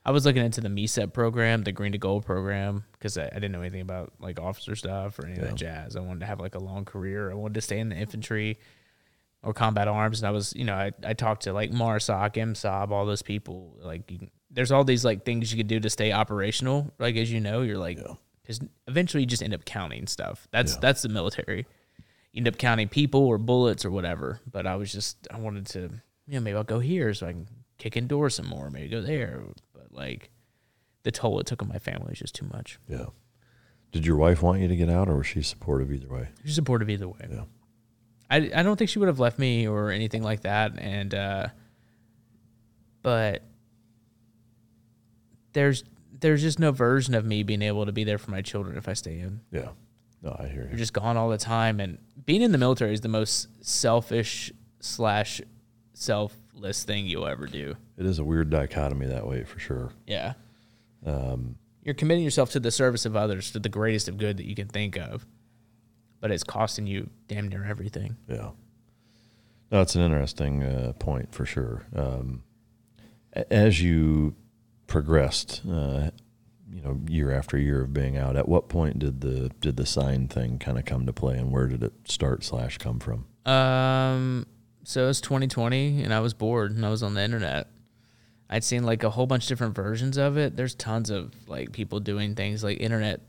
I 0.07 0.11
was 0.11 0.23
looking 0.23 0.45
into 0.45 0.61
the 0.61 0.69
MECEP 0.69 1.13
program, 1.13 1.63
the 1.63 1.71
Green 1.71 1.93
to 1.93 1.97
Gold 1.97 2.25
program, 2.25 2.83
because 2.93 3.17
I, 3.17 3.25
I 3.25 3.33
didn't 3.33 3.53
know 3.53 3.61
anything 3.61 3.81
about 3.81 4.13
like 4.19 4.39
officer 4.39 4.75
stuff 4.75 5.17
or 5.17 5.25
any 5.25 5.35
of 5.35 5.41
that 5.41 5.55
jazz. 5.55 5.95
I 5.95 6.01
wanted 6.01 6.19
to 6.19 6.25
have 6.27 6.39
like 6.39 6.53
a 6.53 6.59
long 6.59 6.85
career. 6.85 7.31
I 7.31 7.33
wanted 7.33 7.55
to 7.55 7.61
stay 7.61 7.79
in 7.79 7.89
the 7.89 7.95
infantry 7.95 8.59
or 9.41 9.51
combat 9.51 9.87
arms. 9.87 10.21
And 10.21 10.27
I 10.27 10.31
was, 10.31 10.53
you 10.55 10.63
know, 10.63 10.75
I, 10.75 10.91
I 11.03 11.13
talked 11.13 11.43
to 11.43 11.53
like 11.53 11.71
MARSOC, 11.71 12.33
MSOB, 12.35 12.91
all 12.91 13.07
those 13.07 13.23
people. 13.23 13.77
Like, 13.81 14.11
you, 14.11 14.27
there's 14.51 14.71
all 14.71 14.83
these 14.83 15.03
like 15.03 15.25
things 15.25 15.51
you 15.51 15.57
could 15.57 15.67
do 15.67 15.79
to 15.79 15.89
stay 15.89 16.11
operational. 16.11 16.91
Like, 16.99 17.15
as 17.15 17.31
you 17.31 17.39
know, 17.39 17.63
you're 17.63 17.79
like, 17.79 17.97
because 18.43 18.59
eventually 18.87 19.23
you 19.23 19.27
just 19.27 19.41
end 19.41 19.55
up 19.55 19.65
counting 19.65 20.05
stuff. 20.05 20.47
That's 20.51 20.75
that's 20.77 21.01
the 21.01 21.09
military. 21.09 21.65
End 22.35 22.47
up 22.47 22.57
counting 22.57 22.89
people 22.89 23.21
or 23.21 23.37
bullets 23.37 23.85
or 23.85 23.91
whatever. 23.91 24.41
But 24.51 24.67
I 24.67 24.75
was 24.75 24.91
just, 24.91 25.27
I 25.31 25.39
wanted 25.39 25.67
to, 25.67 25.79
you 26.27 26.33
know, 26.33 26.41
maybe 26.41 26.57
I'll 26.57 26.63
go 26.63 26.79
here 26.79 27.13
so 27.13 27.27
I 27.27 27.31
can 27.31 27.47
kick 27.77 27.95
indoors 27.95 28.35
some 28.35 28.47
more. 28.47 28.69
Maybe 28.69 28.89
go 28.89 29.01
there. 29.01 29.41
But 29.73 29.91
like, 29.91 30.31
the 31.03 31.11
toll 31.11 31.39
it 31.39 31.45
took 31.45 31.61
on 31.61 31.69
my 31.69 31.79
family 31.79 32.11
is 32.11 32.19
just 32.19 32.35
too 32.35 32.47
much. 32.51 32.79
Yeah. 32.89 33.05
Did 33.91 34.05
your 34.05 34.17
wife 34.17 34.41
want 34.41 34.59
you 34.59 34.67
to 34.67 34.75
get 34.75 34.89
out, 34.89 35.07
or 35.07 35.17
was 35.17 35.27
she 35.27 35.41
supportive 35.41 35.89
either 35.91 36.09
way? 36.09 36.27
She's 36.43 36.55
supportive 36.55 36.89
either 36.89 37.07
way. 37.07 37.27
Yeah. 37.31 37.43
I, 38.29 38.37
I 38.53 38.63
don't 38.63 38.75
think 38.75 38.89
she 38.89 38.99
would 38.99 39.07
have 39.07 39.19
left 39.19 39.39
me 39.39 39.67
or 39.67 39.91
anything 39.91 40.23
like 40.23 40.41
that. 40.41 40.77
And, 40.77 41.13
uh, 41.13 41.47
but 43.03 43.43
there's, 45.53 45.85
there's 46.19 46.41
just 46.41 46.59
no 46.59 46.71
version 46.71 47.13
of 47.13 47.23
me 47.23 47.43
being 47.43 47.61
able 47.61 47.85
to 47.85 47.93
be 47.93 48.03
there 48.03 48.17
for 48.17 48.31
my 48.31 48.41
children 48.41 48.77
if 48.77 48.89
I 48.89 48.93
stay 48.93 49.19
in. 49.19 49.41
Yeah. 49.51 49.69
No, 50.23 50.35
I 50.39 50.47
hear 50.47 50.63
you. 50.63 50.69
You're 50.69 50.77
just 50.79 50.93
gone 50.93 51.17
all 51.17 51.29
the 51.29 51.37
time. 51.37 51.79
And 51.79 51.99
being 52.25 52.41
in 52.41 52.51
the 52.51 52.57
military 52.57 52.93
is 52.93 53.01
the 53.01 53.07
most 53.07 53.47
selfish 53.65 54.51
slash 54.79 55.41
selfless 55.93 56.83
thing 56.83 57.05
you'll 57.05 57.27
ever 57.27 57.47
do. 57.47 57.75
It 57.97 58.05
is 58.05 58.19
a 58.19 58.23
weird 58.23 58.49
dichotomy 58.49 59.07
that 59.07 59.27
way 59.27 59.43
for 59.43 59.59
sure. 59.59 59.91
Yeah. 60.07 60.33
Um, 61.05 61.55
You're 61.83 61.95
committing 61.95 62.23
yourself 62.23 62.51
to 62.51 62.59
the 62.59 62.71
service 62.71 63.05
of 63.05 63.15
others 63.15 63.51
to 63.51 63.59
the 63.59 63.69
greatest 63.69 64.07
of 64.07 64.17
good 64.17 64.37
that 64.37 64.45
you 64.45 64.55
can 64.55 64.67
think 64.67 64.97
of, 64.97 65.25
but 66.19 66.31
it's 66.31 66.43
costing 66.43 66.87
you 66.87 67.09
damn 67.27 67.47
near 67.47 67.63
everything. 67.63 68.17
Yeah. 68.27 68.51
No, 69.71 69.81
it's 69.81 69.95
an 69.95 70.01
interesting 70.01 70.63
uh, 70.63 70.93
point 70.99 71.33
for 71.33 71.45
sure. 71.45 71.85
Um, 71.95 72.43
as 73.33 73.81
you 73.81 74.35
progressed, 74.87 75.61
uh, 75.69 76.11
you 76.75 76.81
know, 76.81 76.99
year 77.07 77.31
after 77.31 77.57
year 77.57 77.81
of 77.81 77.93
being 77.93 78.17
out, 78.17 78.35
at 78.35 78.49
what 78.49 78.67
point 78.67 78.99
did 78.99 79.21
the 79.21 79.49
did 79.61 79.77
the 79.77 79.85
sign 79.85 80.27
thing 80.27 80.59
kind 80.59 80.77
of 80.77 80.83
come 80.83 81.05
to 81.05 81.13
play, 81.13 81.37
and 81.37 81.49
where 81.49 81.67
did 81.67 81.81
it 81.81 81.93
start 82.03 82.43
slash 82.43 82.77
come 82.77 82.99
from? 82.99 83.25
Um, 83.49 84.45
so 84.83 85.05
it 85.05 85.07
was 85.07 85.21
2020, 85.21 86.03
and 86.03 86.13
I 86.13 86.19
was 86.19 86.33
bored, 86.33 86.71
and 86.71 86.85
I 86.85 86.89
was 86.89 87.01
on 87.01 87.13
the 87.13 87.23
internet. 87.23 87.69
I'd 88.49 88.65
seen 88.65 88.83
like 88.83 89.03
a 89.03 89.09
whole 89.09 89.25
bunch 89.25 89.45
of 89.45 89.47
different 89.47 89.73
versions 89.73 90.17
of 90.17 90.37
it. 90.37 90.57
There's 90.57 90.75
tons 90.75 91.09
of 91.09 91.33
like 91.47 91.71
people 91.71 92.01
doing 92.01 92.35
things 92.35 92.61
like 92.61 92.81
internet 92.81 93.21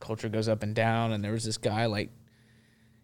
culture 0.00 0.28
goes 0.28 0.48
up 0.48 0.64
and 0.64 0.74
down, 0.74 1.12
and 1.12 1.22
there 1.22 1.32
was 1.32 1.44
this 1.44 1.58
guy 1.58 1.86
like, 1.86 2.10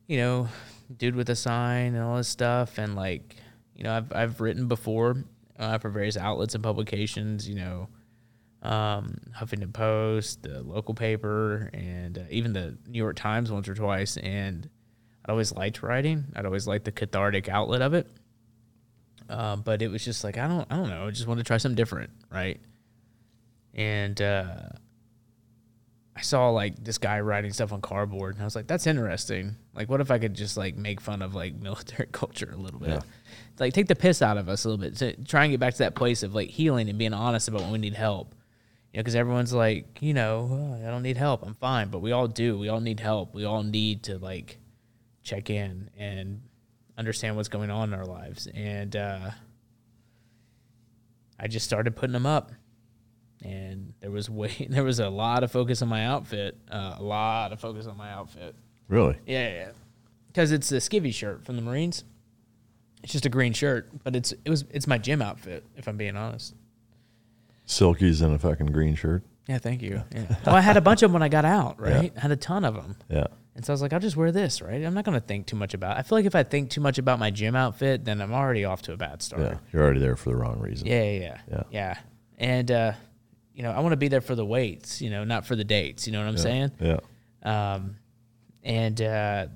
you 0.09 0.17
know, 0.17 0.49
dude 0.97 1.15
with 1.15 1.31
a 1.31 1.37
sign 1.37 1.95
and 1.95 2.03
all 2.03 2.17
this 2.17 2.29
stuff, 2.29 2.79
and 2.79 2.97
like, 2.97 3.37
you 3.77 3.85
know, 3.85 3.97
I've 3.97 4.13
I've 4.13 4.41
written 4.41 4.67
before 4.67 5.23
uh, 5.61 5.79
for 5.79 5.91
various 5.91 6.17
outlets 6.17 6.57
and 6.57 6.65
publications, 6.65 7.49
you 7.49 7.55
know, 7.55 7.89
um, 8.67 9.19
Huffington 9.37 9.73
Post, 9.73 10.43
the 10.43 10.63
local 10.63 10.95
paper, 10.95 11.71
and 11.73 12.19
uh, 12.19 12.23
even 12.31 12.53
the 12.53 12.77
New 12.87 12.99
York 12.99 13.17
Times 13.17 13.53
once 13.53 13.69
or 13.69 13.75
twice, 13.75 14.17
and 14.17 14.69
I'd 15.25 15.31
always 15.31 15.53
liked 15.53 15.83
writing. 15.83 16.25
I'd 16.35 16.47
always 16.47 16.67
liked 16.67 16.85
the 16.85 16.93
cathartic 16.93 17.49
outlet 17.49 17.83
of 17.83 17.95
it. 17.95 18.09
Um, 19.29 19.63
but 19.63 19.83
it 19.83 19.89
was 19.89 20.05
just 20.05 20.23
like 20.23 20.39
I 20.39 20.47
don't 20.47 20.67
I 20.71 20.77
don't 20.77 20.89
know. 20.89 21.07
I 21.07 21.11
just 21.11 21.27
wanted 21.27 21.45
to 21.45 21.47
try 21.47 21.57
something 21.57 21.77
different, 21.77 22.11
right? 22.31 22.61
And 23.75 24.21
uh, 24.21 24.69
I 26.17 26.21
saw 26.23 26.51
like 26.51 26.83
this 26.83 26.99
guy 26.99 27.21
writing 27.21 27.53
stuff 27.53 27.73
on 27.73 27.81
cardboard, 27.81 28.35
and 28.35 28.43
I 28.43 28.47
was 28.47 28.57
like, 28.57 28.67
that's 28.67 28.87
interesting. 28.87 29.57
Like, 29.75 29.89
what 29.91 30.01
if 30.01 30.11
I 30.11 30.19
could 30.19 30.35
just 30.35 30.57
like 30.57 30.77
make 30.77 31.01
fun 31.01 31.23
of 31.23 31.35
like 31.35 31.55
military 31.61 32.09
culture 32.11 32.51
a 32.53 32.57
little 32.57 32.81
bit? 32.81 32.89
Yeah. 32.89 33.01
Like, 33.59 33.75
take 33.75 33.87
the 33.87 33.97
piss 33.97 34.23
out 34.23 34.39
of 34.39 34.49
us 34.49 34.65
a 34.65 34.69
little 34.69 34.83
bit 34.83 34.97
to 34.97 35.25
try 35.25 35.45
and 35.45 35.53
get 35.53 35.61
back 35.61 35.75
to 35.75 35.79
that 35.79 35.95
place 35.95 36.23
of 36.23 36.35
like 36.35 36.51
healing 36.51 36.89
and 36.89 36.99
being 36.99 37.13
honest 37.13 37.49
about 37.49 37.63
when 37.63 37.73
we 37.73 37.79
need 37.79 37.95
help. 37.95 38.35
You 38.97 39.01
know, 39.01 39.03
because 39.03 39.15
everyone's 39.15 39.53
like, 39.53 39.99
you 40.01 40.15
know, 40.15 40.49
"Oh, 40.51 40.83
I 40.83 40.91
don't 40.91 41.03
need 41.03 41.19
help. 41.19 41.43
I'm 41.45 41.53
fine, 41.53 41.91
but 41.91 41.99
we 41.99 42.13
all 42.13 42.29
do. 42.29 42.59
We 42.59 42.71
all 42.71 42.81
need 42.81 42.99
help. 42.99 43.35
We 43.35 43.45
all 43.45 43.63
need 43.63 44.05
to 44.05 44.17
like 44.17 44.57
check 45.23 45.51
in 45.51 45.91
and 45.99 46.41
understand 46.97 47.37
what's 47.37 47.51
going 47.51 47.71
on 47.71 47.93
in 47.93 47.99
our 47.99 48.07
lives. 48.07 48.47
And 48.55 48.97
uh, 48.97 49.33
I 51.39 51.47
just 51.47 51.67
started 51.67 51.95
putting 51.95 52.15
them 52.15 52.25
up, 52.25 52.53
and 53.45 53.93
there 54.01 54.11
was 54.11 54.31
way 54.31 54.67
there 54.71 54.83
was 54.83 54.99
a 54.99 55.11
lot 55.11 55.45
of 55.45 55.53
focus 55.53 55.83
on 55.83 55.89
my 55.89 56.07
outfit, 56.07 56.57
uh, 56.71 56.95
a 56.99 57.03
lot 57.03 57.53
of 57.53 57.61
focus 57.61 57.87
on 57.87 57.99
my 57.99 58.11
outfit. 58.11 58.55
Really? 58.89 59.19
Yeah, 59.27 59.49
yeah, 59.53 59.71
because 60.29 60.53
it's 60.53 60.73
a 60.73 60.77
skivvy 60.77 61.13
shirt 61.13 61.45
from 61.45 61.57
the 61.57 61.63
Marines. 61.63 62.05
It's 63.03 63.13
just 63.13 63.27
a 63.27 63.29
green 63.29 63.53
shirt, 63.53 63.91
but 64.05 64.17
it's 64.17 64.33
it 64.33 64.49
was 64.49 64.65
it's 64.71 64.87
my 64.87 64.97
gym 64.97 65.21
outfit. 65.21 65.67
If 65.77 65.87
I'm 65.87 65.99
being 65.99 66.17
honest. 66.17 66.55
Silkies 67.67 68.23
in 68.23 68.33
a 68.33 68.39
fucking 68.39 68.67
green 68.67 68.95
shirt. 68.95 69.23
Yeah, 69.49 69.59
thank 69.59 69.83
you. 69.83 70.03
Yeah. 70.15 70.37
well, 70.45 70.55
I 70.57 70.61
had 70.61 70.77
a 70.77 70.81
bunch 70.81 71.03
of 71.03 71.11
them 71.11 71.15
when 71.15 71.23
I 71.23 71.29
got 71.29 71.45
out, 71.45 71.81
right? 71.81 72.13
I 72.17 72.21
had 72.21 72.31
a 72.31 72.37
ton 72.37 72.65
of 72.65 72.75
them. 72.75 72.97
Yeah. 73.09 73.27
And 73.55 73.65
so 73.65 73.73
I 73.73 73.75
was 73.75 73.81
like, 73.83 73.93
I'll 73.93 74.01
just 74.01 74.17
wear 74.17 74.33
this, 74.33 74.61
right? 74.61 74.83
I'm 74.85 74.93
not 74.93 75.05
going 75.05 75.19
to 75.19 75.27
think 75.27 75.47
too 75.47 75.57
much 75.57 75.73
about. 75.73 75.97
It. 75.97 76.01
I 76.01 76.03
feel 76.03 76.19
like 76.19 76.27
if 76.27 76.35
I 76.35 76.43
think 76.43 76.69
too 76.71 76.81
much 76.83 76.99
about 76.99 77.19
my 77.19 77.31
gym 77.31 77.57
outfit, 77.57 78.05
then 78.05 78.21
I'm 78.21 78.33
already 78.33 78.65
off 78.65 78.83
to 78.83 78.93
a 78.93 78.97
bad 78.97 79.23
start. 79.23 79.43
Yeah. 79.43 79.59
You're 79.73 79.83
already 79.83 80.01
there 80.01 80.17
for 80.17 80.29
the 80.29 80.37
wrong 80.37 80.61
reason. 80.61 80.87
Yeah, 80.87 81.03
yeah, 81.03 81.21
yeah. 81.21 81.39
Yeah. 81.51 81.63
Yeah. 81.71 81.99
And 82.39 82.71
uh, 82.71 82.93
you 83.55 83.63
know, 83.63 83.71
I 83.71 83.81
want 83.81 83.93
to 83.95 83.97
be 83.97 84.09
there 84.09 84.21
for 84.21 84.35
the 84.35 84.45
weights, 84.45 85.01
you 85.01 85.09
know, 85.09 85.25
not 85.25 85.47
for 85.47 85.57
the 85.57 85.65
dates, 85.65 86.07
you 86.07 86.13
know 86.13 86.19
what 86.21 86.29
I'm 86.29 86.37
saying? 86.39 86.73
Yeah. 86.79 86.99
Um 87.43 87.97
and 88.63 89.01
uh 89.01 89.47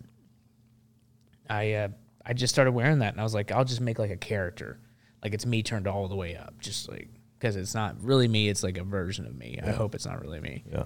I 1.51 1.73
uh 1.75 1.89
I 2.25 2.33
just 2.33 2.55
started 2.55 2.73
wearing 2.73 3.01
that 3.01 3.13
and 3.13 3.21
I 3.21 3.25
was 3.25 3.35
like, 3.35 3.53
I'll 3.53 3.65
just 3.67 3.81
make 3.83 3.99
like 3.99 4.11
a 4.11 4.17
character. 4.17 4.79
Like 5.23 5.35
it's 5.35 5.45
me 5.45 5.63
turned 5.63 5.87
all 5.87 6.09
the 6.09 6.17
way 6.17 6.35
up, 6.37 6.55
just 6.61 6.89
like 6.89 7.09
because 7.41 7.57
it's 7.57 7.75
not 7.75 7.97
really 8.05 8.29
me, 8.29 8.49
it's 8.51 8.63
like 8.63 8.77
a 8.79 8.85
version 8.85 9.27
of 9.27 9.35
me. 9.35 9.59
I 9.65 9.71
hope 9.71 9.95
it's 9.97 10.05
not 10.07 10.21
really 10.21 10.39
me 10.41 10.63
Yeah. 10.71 10.85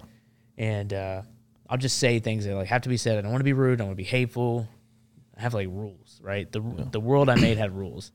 and 0.57 0.93
uh, 0.95 1.23
I'll 1.69 1.77
just 1.79 1.99
say 1.99 2.21
things 2.21 2.45
that 2.47 2.55
like 2.55 2.69
have 2.69 2.83
to 2.83 2.89
be 2.89 2.97
said. 2.97 3.19
I 3.19 3.23
don't 3.23 3.33
want 3.33 3.41
to 3.41 3.45
be 3.45 3.53
rude. 3.53 3.75
I 3.75 3.77
don't 3.79 3.89
want 3.89 3.97
to 3.99 4.03
be 4.03 4.09
hateful. 4.09 4.69
I 5.37 5.43
have 5.43 5.53
like 5.53 5.67
rules, 5.69 6.21
right? 6.23 6.51
The 6.51 6.61
the 6.93 7.01
world 7.01 7.29
I 7.29 7.35
made 7.35 7.59
had 7.59 7.77
rules, 7.77 8.13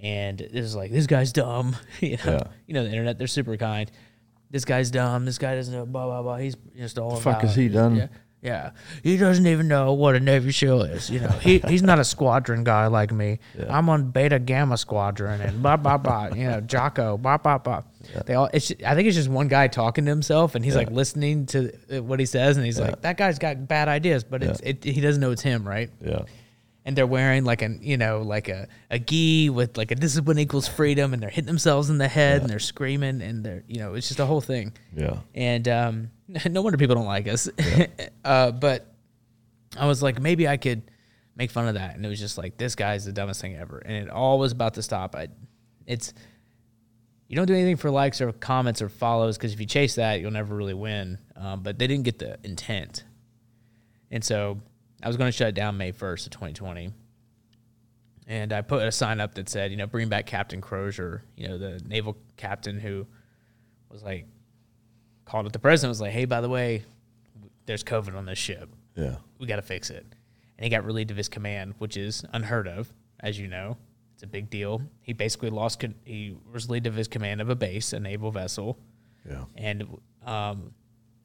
and 0.00 0.40
it 0.40 0.54
was 0.54 0.76
like 0.76 0.92
this 0.92 1.06
guy's 1.08 1.32
dumb. 1.32 1.74
you 2.00 2.16
know, 2.24 2.32
Yeah. 2.32 2.42
you 2.66 2.74
know 2.74 2.84
the 2.84 2.90
internet. 2.90 3.18
They're 3.18 3.26
super 3.26 3.56
kind. 3.56 3.90
This 4.50 4.64
guy's 4.64 4.90
dumb. 4.92 5.24
This 5.24 5.38
guy 5.38 5.56
doesn't 5.56 5.74
know. 5.74 5.84
Blah 5.84 6.04
blah 6.06 6.22
blah. 6.22 6.36
He's 6.36 6.54
just 6.76 6.96
all 6.98 7.16
The 7.16 7.20
fuck 7.22 7.40
has 7.42 7.56
he 7.56 7.68
done? 7.68 7.96
Yeah. 7.96 8.06
Yeah, 8.44 8.72
he 9.02 9.16
doesn't 9.16 9.46
even 9.46 9.68
know 9.68 9.94
what 9.94 10.14
a 10.14 10.20
Navy 10.20 10.52
SEAL 10.52 10.82
is. 10.82 11.08
You 11.10 11.20
know, 11.20 11.28
he 11.30 11.58
he's 11.68 11.82
not 11.82 11.98
a 11.98 12.04
squadron 12.04 12.62
guy 12.62 12.86
like 12.88 13.10
me. 13.10 13.38
I'm 13.68 13.88
on 13.88 14.10
Beta 14.10 14.38
Gamma 14.38 14.76
Squadron 14.76 15.40
and 15.40 15.62
blah 15.62 15.78
blah 15.78 15.96
blah. 15.96 16.26
You 16.34 16.44
know, 16.50 16.60
Jocko, 16.60 17.16
blah 17.16 17.38
blah 17.38 17.56
blah. 17.58 17.82
They 18.26 18.34
all. 18.34 18.50
It's. 18.52 18.70
I 18.86 18.94
think 18.94 19.08
it's 19.08 19.16
just 19.16 19.30
one 19.30 19.48
guy 19.48 19.66
talking 19.68 20.04
to 20.04 20.10
himself, 20.10 20.54
and 20.54 20.62
he's 20.64 20.76
like 20.76 20.90
listening 20.90 21.46
to 21.46 21.72
what 22.02 22.20
he 22.20 22.26
says, 22.26 22.58
and 22.58 22.66
he's 22.66 22.78
like, 22.78 23.00
"That 23.00 23.16
guy's 23.16 23.38
got 23.38 23.66
bad 23.66 23.88
ideas," 23.88 24.24
but 24.24 24.42
it's, 24.42 24.60
it, 24.60 24.84
he 24.84 25.00
doesn't 25.00 25.22
know 25.22 25.30
it's 25.30 25.40
him, 25.42 25.66
right? 25.66 25.90
Yeah. 26.04 26.24
and 26.84 26.94
they're 26.94 27.06
wearing 27.06 27.44
like 27.44 27.62
an 27.62 27.78
you 27.82 27.96
know 27.96 28.20
like 28.20 28.48
a 28.50 28.68
a 28.90 28.98
gi 28.98 29.48
with 29.48 29.78
like 29.78 29.90
a 29.90 29.94
discipline 29.94 30.38
equals 30.38 30.68
freedom 30.68 31.14
and 31.14 31.22
they're 31.22 31.30
hitting 31.30 31.46
themselves 31.46 31.88
in 31.88 31.96
the 31.96 32.08
head 32.08 32.42
and 32.42 32.50
they're 32.50 32.58
screaming 32.58 33.22
and 33.22 33.42
they're 33.42 33.62
you 33.66 33.78
know 33.78 33.94
it's 33.94 34.08
just 34.08 34.20
a 34.20 34.26
whole 34.26 34.42
thing 34.42 34.74
Yeah. 34.94 35.20
and 35.34 35.66
um 35.66 36.10
no 36.50 36.62
wonder 36.62 36.78
people 36.78 36.96
don't 36.96 37.06
like 37.06 37.28
us. 37.28 37.48
Uh 38.24 38.50
but 38.52 38.90
i 39.76 39.86
was 39.86 40.02
like 40.02 40.18
maybe 40.18 40.48
i 40.48 40.56
could 40.56 40.82
make 41.36 41.50
fun 41.50 41.68
of 41.68 41.74
that. 41.74 41.96
And 41.96 42.04
it 42.04 42.08
was 42.08 42.20
just 42.20 42.38
like 42.38 42.56
this 42.56 42.74
guy's 42.74 43.04
the 43.04 43.12
dumbest 43.12 43.40
thing 43.40 43.56
ever. 43.56 43.78
And 43.78 43.96
it 43.96 44.10
all 44.10 44.38
was 44.38 44.52
about 44.52 44.74
to 44.74 44.82
stop. 44.82 45.14
I 45.16 45.28
it's 45.86 46.14
you 47.28 47.36
don't 47.36 47.46
do 47.46 47.54
anything 47.54 47.76
for 47.76 47.90
likes 47.90 48.20
or 48.20 48.32
comments 48.32 48.82
or 48.82 48.88
follows 48.88 49.36
because 49.36 49.52
if 49.52 49.60
you 49.60 49.66
chase 49.66 49.96
that 49.96 50.20
you'll 50.20 50.30
never 50.30 50.54
really 50.54 50.74
win. 50.74 51.18
Um, 51.36 51.62
but 51.62 51.78
they 51.78 51.86
didn't 51.86 52.04
get 52.04 52.18
the 52.18 52.38
intent. 52.44 53.04
And 54.10 54.22
so 54.22 54.60
I 55.02 55.08
was 55.08 55.16
going 55.16 55.28
to 55.28 55.36
shut 55.36 55.48
it 55.48 55.54
down 55.54 55.76
May 55.76 55.92
1st 55.92 56.26
of 56.26 56.32
2020. 56.32 56.92
And 58.26 58.52
I 58.52 58.62
put 58.62 58.86
a 58.86 58.92
sign 58.92 59.20
up 59.20 59.34
that 59.34 59.48
said, 59.48 59.70
you 59.70 59.76
know, 59.76 59.86
bring 59.86 60.08
back 60.08 60.26
Captain 60.26 60.60
Crozier, 60.60 61.24
you 61.36 61.48
know, 61.48 61.58
the 61.58 61.80
naval 61.86 62.16
captain 62.36 62.78
who 62.78 63.06
was 63.90 64.02
like, 64.02 64.26
called 65.24 65.46
up 65.46 65.52
the 65.52 65.58
president, 65.58 65.90
was 65.90 66.00
like, 66.00 66.12
hey, 66.12 66.24
by 66.24 66.40
the 66.40 66.48
way, 66.48 66.84
there's 67.66 67.84
COVID 67.84 68.16
on 68.16 68.26
this 68.26 68.38
ship. 68.38 68.68
Yeah. 68.94 69.16
We 69.38 69.46
got 69.46 69.56
to 69.56 69.62
fix 69.62 69.90
it. 69.90 70.06
And 70.58 70.64
he 70.64 70.70
got 70.70 70.84
relieved 70.84 71.10
of 71.10 71.16
his 71.16 71.28
command, 71.28 71.74
which 71.78 71.96
is 71.96 72.24
unheard 72.32 72.68
of, 72.68 72.92
as 73.20 73.38
you 73.38 73.48
know. 73.48 73.76
It's 74.14 74.22
a 74.22 74.26
big 74.26 74.50
deal. 74.50 74.82
He 75.02 75.12
basically 75.12 75.50
lost, 75.50 75.80
con- 75.80 75.96
he 76.04 76.36
was 76.52 76.66
relieved 76.66 76.86
of 76.86 76.94
his 76.94 77.08
command 77.08 77.40
of 77.40 77.48
a 77.48 77.56
base, 77.56 77.92
a 77.92 78.00
naval 78.00 78.30
vessel. 78.30 78.78
Yeah. 79.28 79.44
And 79.56 79.82
um, 80.24 80.72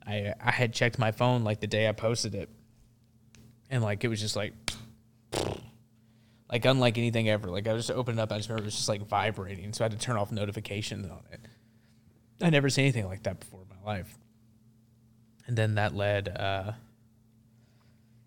I, 0.08 0.34
I 0.42 0.52
had 0.52 0.74
checked 0.74 0.98
my 0.98 1.12
phone 1.12 1.44
like 1.44 1.60
the 1.60 1.68
day 1.68 1.88
I 1.88 1.92
posted 1.92 2.34
it 2.34 2.50
and 3.70 3.84
like 3.84 4.04
it 4.04 4.08
was 4.08 4.20
just 4.20 4.36
like 4.36 4.54
like 6.52 6.66
unlike 6.66 6.98
anything 6.98 7.30
ever. 7.30 7.50
Like 7.50 7.68
I 7.68 7.76
just 7.76 7.92
opened 7.92 8.20
it 8.20 8.22
up, 8.22 8.32
I 8.32 8.38
just 8.38 8.50
remember 8.50 8.64
it 8.64 8.66
was 8.66 8.76
just 8.76 8.90
like 8.90 9.06
vibrating, 9.08 9.72
so 9.74 9.84
I 9.84 9.86
had 9.86 9.92
to 9.92 9.98
turn 9.98 10.18
off 10.18 10.32
notifications 10.32 11.08
on 11.08 11.22
it. 11.32 11.40
I 12.42 12.50
never 12.50 12.70
seen 12.70 12.86
anything 12.86 13.06
like 13.06 13.24
that 13.24 13.40
before 13.40 13.62
my 13.84 13.93
life. 13.93 14.18
And 15.47 15.57
then 15.57 15.76
that 15.76 15.95
led 15.95 16.30
uh, 16.30 16.73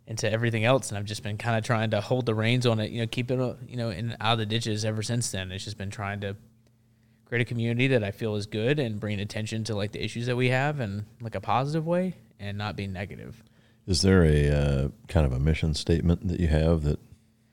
into 0.07 0.31
everything 0.31 0.65
else, 0.65 0.91
and 0.91 0.99
I've 0.99 1.05
just 1.05 1.23
been 1.23 1.39
kind 1.39 1.57
of 1.57 1.65
trying 1.65 1.91
to 1.91 2.01
hold 2.01 2.27
the 2.27 2.35
reins 2.35 2.67
on 2.67 2.81
it, 2.81 2.91
you 2.91 3.01
know, 3.01 3.07
keep 3.07 3.31
it, 3.31 3.57
you 3.69 3.77
know, 3.77 3.91
in 3.91 4.17
out 4.21 4.35
of 4.35 4.39
the 4.39 4.47
ditches 4.47 4.85
ever 4.85 5.03
since 5.03 5.31
then. 5.31 5.53
It's 5.53 5.65
just 5.65 5.79
been 5.79 5.91
trying 5.91 6.21
to 6.21 6.37
create 7.27 7.43
a 7.43 7.45
community 7.45 7.87
that 7.89 8.05
I 8.05 8.11
feel 8.11 8.35
is 8.37 8.47
good 8.47 8.79
and 8.79 9.01
bring 9.01 9.19
attention 9.21 9.65
to 9.65 9.75
like 9.75 9.93
the 9.93 10.05
issues 10.05 10.27
that 10.27 10.37
we 10.37 10.51
have 10.51 10.81
in 10.81 11.07
like 11.21 11.35
a 11.35 11.41
positive 11.41 11.87
way 11.87 12.15
and 12.39 12.59
not 12.59 12.77
be 12.77 12.87
negative. 12.87 13.43
Is 13.87 14.03
there 14.03 14.25
a 14.25 14.51
uh, 14.51 14.89
kind 15.09 15.25
of 15.25 15.33
a 15.33 15.39
mission 15.39 15.75
statement 15.75 16.29
that 16.29 16.41
you 16.41 16.49
have 16.49 16.83
that 16.83 16.99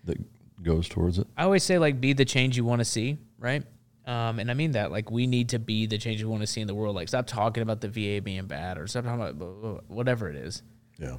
that 0.03 0.17
goes 0.63 0.89
towards 0.89 1.17
it? 1.17 1.27
I 1.37 1.43
always 1.43 1.63
say 1.63 1.77
like 1.77 2.01
be 2.01 2.13
the 2.13 2.25
change 2.25 2.57
you 2.57 2.65
want 2.65 2.79
to 2.79 2.85
see, 2.85 3.19
right? 3.37 3.63
Um, 4.09 4.39
and 4.39 4.49
I 4.49 4.55
mean 4.55 4.71
that 4.71 4.91
like 4.91 5.11
we 5.11 5.27
need 5.27 5.49
to 5.49 5.59
be 5.59 5.85
the 5.85 5.99
change 5.99 6.23
we 6.23 6.27
want 6.27 6.41
to 6.41 6.47
see 6.47 6.61
in 6.61 6.67
the 6.67 6.73
world. 6.73 6.95
Like 6.95 7.07
stop 7.07 7.27
talking 7.27 7.61
about 7.61 7.79
the 7.79 7.89
VA 7.89 8.23
being 8.23 8.47
bad 8.47 8.79
or 8.79 8.87
stop 8.87 9.03
talking 9.03 9.21
about 9.21 9.87
whatever 9.87 10.27
it 10.27 10.35
is. 10.35 10.63
Yeah. 10.97 11.17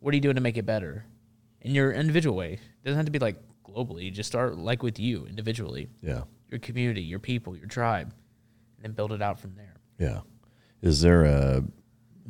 What 0.00 0.12
are 0.12 0.16
you 0.16 0.22
doing 0.22 0.36
to 0.36 0.40
make 0.40 0.56
it 0.56 0.64
better 0.64 1.04
in 1.60 1.74
your 1.74 1.92
individual 1.92 2.34
way? 2.34 2.54
It 2.54 2.84
doesn't 2.86 2.96
have 2.96 3.04
to 3.04 3.12
be 3.12 3.18
like 3.18 3.36
globally. 3.68 4.10
Just 4.10 4.30
start 4.30 4.56
like 4.56 4.82
with 4.82 4.98
you 4.98 5.26
individually. 5.26 5.90
Yeah. 6.00 6.22
Your 6.48 6.58
community, 6.58 7.02
your 7.02 7.18
people, 7.18 7.54
your 7.54 7.66
tribe, 7.66 8.14
and 8.76 8.82
then 8.82 8.92
build 8.92 9.12
it 9.12 9.20
out 9.20 9.38
from 9.38 9.54
there. 9.54 9.74
Yeah. 9.98 10.20
Is 10.80 11.02
there 11.02 11.24
a 11.24 11.62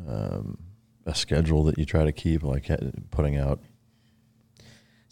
um, 0.09 0.59
a 1.07 1.15
schedule 1.15 1.63
that 1.65 1.79
you 1.79 1.85
try 1.85 2.05
to 2.05 2.13
keep, 2.13 2.43
like 2.43 2.69
putting 3.13 3.37
out 3.37 3.61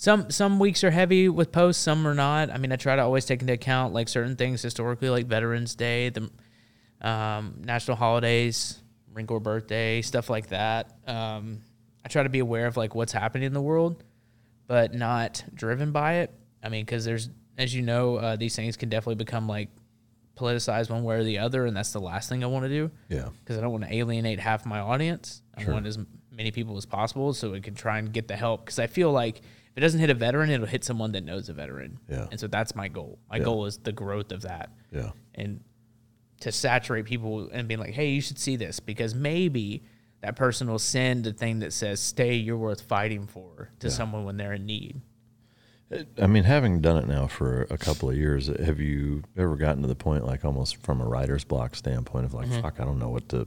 some 0.01 0.31
some 0.31 0.59
weeks 0.59 0.83
are 0.83 0.91
heavy 0.91 1.29
with 1.29 1.53
posts, 1.53 1.83
some 1.83 2.07
are 2.09 2.15
not. 2.15 2.49
I 2.49 2.57
mean, 2.57 2.73
I 2.73 2.77
try 2.77 2.97
to 2.97 3.03
always 3.03 3.27
take 3.27 3.43
into 3.43 3.53
account 3.53 3.93
like 3.93 4.09
certain 4.09 4.35
things 4.35 4.63
historically, 4.63 5.11
like 5.11 5.27
Veterans 5.27 5.75
Day, 5.75 6.09
the 6.09 6.31
um, 7.03 7.57
national 7.67 7.99
holidays, 7.99 8.79
Corps 9.27 9.41
birthday, 9.41 10.01
stuff 10.01 10.31
like 10.31 10.49
that. 10.49 10.97
Um, 11.07 11.61
I 12.03 12.09
try 12.09 12.23
to 12.23 12.31
be 12.31 12.39
aware 12.39 12.67
of 12.67 12.79
like 12.79 12.95
what's 12.95 13.13
happening 13.13 13.45
in 13.45 13.53
the 13.53 13.61
world, 13.61 14.03
but 14.67 14.95
not 14.95 15.45
driven 15.53 15.93
by 15.93 16.21
it. 16.21 16.33
I 16.63 16.71
mean, 16.71 16.87
because 16.87 17.05
there's, 17.05 17.29
as 17.59 17.75
you 17.75 17.83
know, 17.83 18.17
uh, 18.17 18.37
these 18.37 18.57
things 18.57 18.79
can 18.79 18.89
definitely 18.89 19.17
become 19.17 19.47
like 19.47 19.69
politicized 20.35 20.89
one 20.89 21.05
way 21.05 21.17
or 21.17 21.25
the 21.25 21.41
other, 21.41 21.67
and 21.67 21.77
that's 21.77 21.93
the 21.93 22.01
last 22.01 22.31
thing 22.31 22.43
I 22.43 22.47
want 22.47 22.65
to 22.65 22.71
do. 22.71 22.91
Yeah. 23.11 23.29
Because 23.41 23.59
I 23.59 23.61
don't 23.61 23.73
want 23.73 23.85
to 23.85 23.95
alienate 23.95 24.41
half 24.41 24.65
my 24.65 24.81
audience. 24.81 25.43
Sure. 25.59 25.73
I 25.73 25.75
want 25.75 25.87
as 25.87 25.99
many 26.33 26.53
people 26.53 26.79
as 26.79 26.87
possible 26.87 27.35
so 27.35 27.51
we 27.51 27.61
can 27.61 27.75
try 27.75 27.99
and 27.99 28.11
get 28.11 28.29
the 28.29 28.37
help. 28.37 28.65
Because 28.65 28.79
I 28.79 28.87
feel 28.87 29.13
like 29.13 29.43
if 29.71 29.77
it 29.77 29.81
doesn't 29.81 30.01
hit 30.01 30.11
a 30.11 30.15
veteran, 30.15 30.51
it'll 30.51 30.67
hit 30.67 30.85
someone 30.85 31.13
that 31.13 31.25
knows 31.25 31.49
a 31.49 31.53
veteran. 31.53 31.99
Yeah. 32.09 32.27
And 32.31 32.41
so 32.41 32.47
that's 32.47 32.75
my 32.75 32.89
goal. 32.89 33.19
My 33.31 33.37
yeah. 33.37 33.45
goal 33.45 33.67
is 33.67 33.79
the 33.79 33.93
growth 33.93 34.33
of 34.33 34.43
that. 34.43 34.71
Yeah. 34.91 35.11
And 35.35 35.61
to 36.41 36.51
saturate 36.51 37.05
people 37.05 37.49
and 37.53 37.69
being 37.69 37.81
like, 37.81 37.93
hey, 37.93 38.11
you 38.11 38.21
should 38.21 38.39
see 38.39 38.57
this 38.57 38.81
because 38.81 39.15
maybe 39.15 39.85
that 40.23 40.37
person 40.37 40.69
will 40.69 40.79
send 40.79 41.27
a 41.27 41.33
thing 41.33 41.61
that 41.61 41.73
says, 41.73 42.01
stay, 42.01 42.35
you're 42.35 42.57
worth 42.57 42.81
fighting 42.81 43.27
for 43.27 43.71
to 43.79 43.89
yeah. 43.89 43.93
someone 43.93 44.25
when 44.25 44.37
they're 44.37 44.55
in 44.55 44.67
need. 44.67 45.01
I 46.23 46.27
mean, 46.29 46.45
having 46.45 46.81
done 46.81 46.99
it 46.99 47.09
now 47.09 47.27
for 47.27 47.63
a 47.69 47.77
couple 47.77 48.11
of 48.11 48.17
years, 48.17 48.47
have 48.47 48.79
you 48.79 49.25
ever 49.37 49.57
gotten 49.57 49.83
to 49.83 49.89
the 49.89 49.97
point, 49.97 50.25
like 50.25 50.45
almost 50.45 50.77
from 50.83 51.01
a 51.01 51.05
writer's 51.05 51.43
block 51.43 51.75
standpoint, 51.75 52.27
of 52.27 52.35
like, 52.35 52.47
mm-hmm. 52.47 52.61
fuck, 52.61 52.79
I 52.79 52.85
don't 52.85 52.99
know 53.01 53.09
what 53.09 53.29
to. 53.31 53.47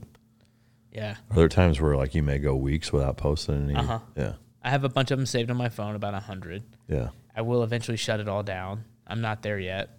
Yeah. 0.92 1.16
Are 1.30 1.36
there 1.36 1.48
times 1.48 1.80
where 1.80 1.96
like 1.96 2.14
you 2.14 2.22
may 2.22 2.38
go 2.38 2.54
weeks 2.54 2.92
without 2.92 3.16
posting 3.16 3.70
any? 3.70 3.74
Uh-huh. 3.74 3.98
Yeah. 4.14 4.32
I 4.64 4.70
have 4.70 4.82
a 4.82 4.88
bunch 4.88 5.10
of 5.10 5.18
them 5.18 5.26
saved 5.26 5.50
on 5.50 5.58
my 5.58 5.68
phone, 5.68 5.94
about 5.94 6.14
a 6.14 6.20
hundred. 6.20 6.62
Yeah. 6.88 7.10
I 7.36 7.42
will 7.42 7.62
eventually 7.62 7.98
shut 7.98 8.18
it 8.18 8.28
all 8.28 8.42
down. 8.42 8.84
I'm 9.06 9.20
not 9.20 9.42
there 9.42 9.58
yet. 9.58 9.90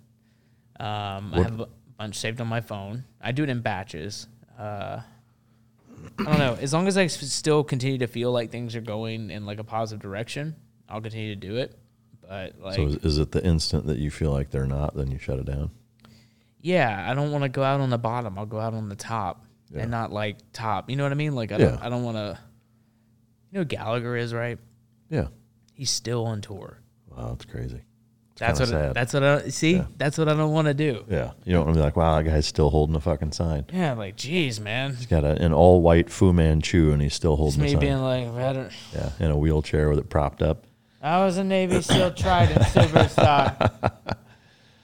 Um, 0.79 1.31
I 1.33 1.43
have 1.43 1.59
a 1.59 1.67
bunch 1.97 2.15
saved 2.15 2.41
on 2.41 2.47
my 2.47 2.61
phone. 2.61 3.03
I 3.21 3.31
do 3.31 3.43
it 3.43 3.49
in 3.49 3.61
batches. 3.61 4.27
Uh, 4.59 5.01
I 6.19 6.23
don't 6.23 6.39
know. 6.39 6.57
As 6.59 6.73
long 6.73 6.87
as 6.87 6.97
I 6.97 7.07
still 7.07 7.63
continue 7.63 7.99
to 7.99 8.07
feel 8.07 8.31
like 8.31 8.51
things 8.51 8.75
are 8.75 8.81
going 8.81 9.29
in 9.29 9.45
like 9.45 9.59
a 9.59 9.63
positive 9.63 10.01
direction, 10.01 10.55
I'll 10.89 11.01
continue 11.01 11.35
to 11.35 11.39
do 11.39 11.57
it. 11.57 11.77
But 12.27 12.59
like, 12.59 12.75
so 12.75 12.87
is, 12.87 12.95
is 12.97 13.17
it 13.19 13.31
the 13.31 13.45
instant 13.45 13.85
that 13.85 13.99
you 13.99 14.09
feel 14.09 14.31
like 14.31 14.49
they're 14.49 14.65
not, 14.65 14.95
then 14.95 15.11
you 15.11 15.19
shut 15.19 15.37
it 15.37 15.45
down? 15.45 15.69
Yeah, 16.61 17.09
I 17.09 17.13
don't 17.13 17.31
want 17.31 17.43
to 17.43 17.49
go 17.49 17.61
out 17.61 17.81
on 17.81 17.91
the 17.91 17.99
bottom. 17.99 18.39
I'll 18.39 18.47
go 18.47 18.59
out 18.59 18.73
on 18.73 18.89
the 18.89 18.95
top, 18.95 19.45
yeah. 19.71 19.83
and 19.83 19.91
not 19.91 20.11
like 20.11 20.37
top. 20.51 20.89
You 20.89 20.95
know 20.95 21.03
what 21.03 21.11
I 21.11 21.15
mean? 21.15 21.35
Like 21.35 21.51
I 21.51 21.57
don't. 21.59 21.81
I 21.83 21.89
don't 21.89 22.03
want 22.03 22.17
to 22.17 22.39
you 23.56 23.61
know 23.61 23.65
Gallagher 23.65 24.18
is 24.18 24.34
right. 24.34 24.60
Yeah, 25.10 25.27
he's 25.73 25.90
still 25.90 26.26
on 26.26 26.41
tour. 26.41 26.82
Wow, 27.10 27.30
that's 27.30 27.45
crazy. 27.45 27.84
It's 28.32 28.40
that's 28.40 28.60
what. 28.60 28.68
Sad. 28.68 28.94
That's 28.94 29.14
what 29.14 29.23
I 29.23 29.48
see. 29.48 29.77
Yeah. 29.77 29.86
That's 29.95 30.18
what 30.18 30.27
I 30.27 30.34
don't 30.34 30.52
want 30.52 30.68
to 30.68 30.73
do. 30.73 31.06
Yeah, 31.10 31.32
you 31.45 31.53
don't 31.53 31.64
want 31.64 31.76
to 31.76 31.80
be 31.80 31.84
like, 31.84 31.95
wow, 31.95 32.18
that 32.18 32.26
guy's 32.26 32.45
still 32.45 32.69
holding 32.69 32.98
a 32.98 32.99
fucking 32.99 33.32
sign. 33.32 33.65
Yeah, 33.72 33.94
like, 33.94 34.18
geez, 34.18 34.60
man. 34.60 34.94
He's 34.94 35.06
got 35.06 35.23
a, 35.23 35.41
an 35.41 35.53
all 35.53 35.82
white 35.82 36.10
Fu 36.10 36.34
Manchu, 36.34 36.91
and 36.91 37.02
he's 37.02 37.14
still 37.14 37.38
holding. 37.38 37.64
It's 37.64 37.73
me 37.73 37.80
being 37.80 38.02
like, 38.02 38.36
better. 38.36 38.72
Yeah, 38.94 39.11
in 39.22 39.32
a 39.32 39.38
wheelchair 39.38 39.90
with 39.90 39.99
it 39.99 40.10
propped 40.10 40.41
up. 40.41 40.65
I 41.02 41.23
was 41.23 41.38
a 41.38 41.44
Navy 41.44 41.82
SEAL 41.82 42.11
Trident 42.11 42.61
Superstar. 42.61 43.57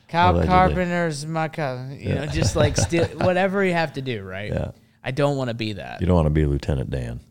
Cobb 0.08 0.36
Allegedly. 0.36 0.48
Carpenter's 0.48 1.26
my 1.26 1.50
cousin. 1.50 2.00
You 2.00 2.10
yeah. 2.10 2.14
know, 2.16 2.26
just 2.28 2.56
like 2.56 2.78
still 2.78 3.06
whatever 3.18 3.66
you 3.66 3.74
have 3.74 3.94
to 3.94 4.02
do, 4.02 4.24
right? 4.24 4.52
Yeah. 4.52 4.72
I 5.04 5.12
don't 5.12 5.36
want 5.36 5.50
to 5.50 5.54
be 5.54 5.74
that. 5.74 6.00
You 6.00 6.08
don't 6.08 6.16
want 6.16 6.28
to 6.28 6.32
be 6.32 6.46
Lieutenant 6.46 6.90
Dan 6.90 7.22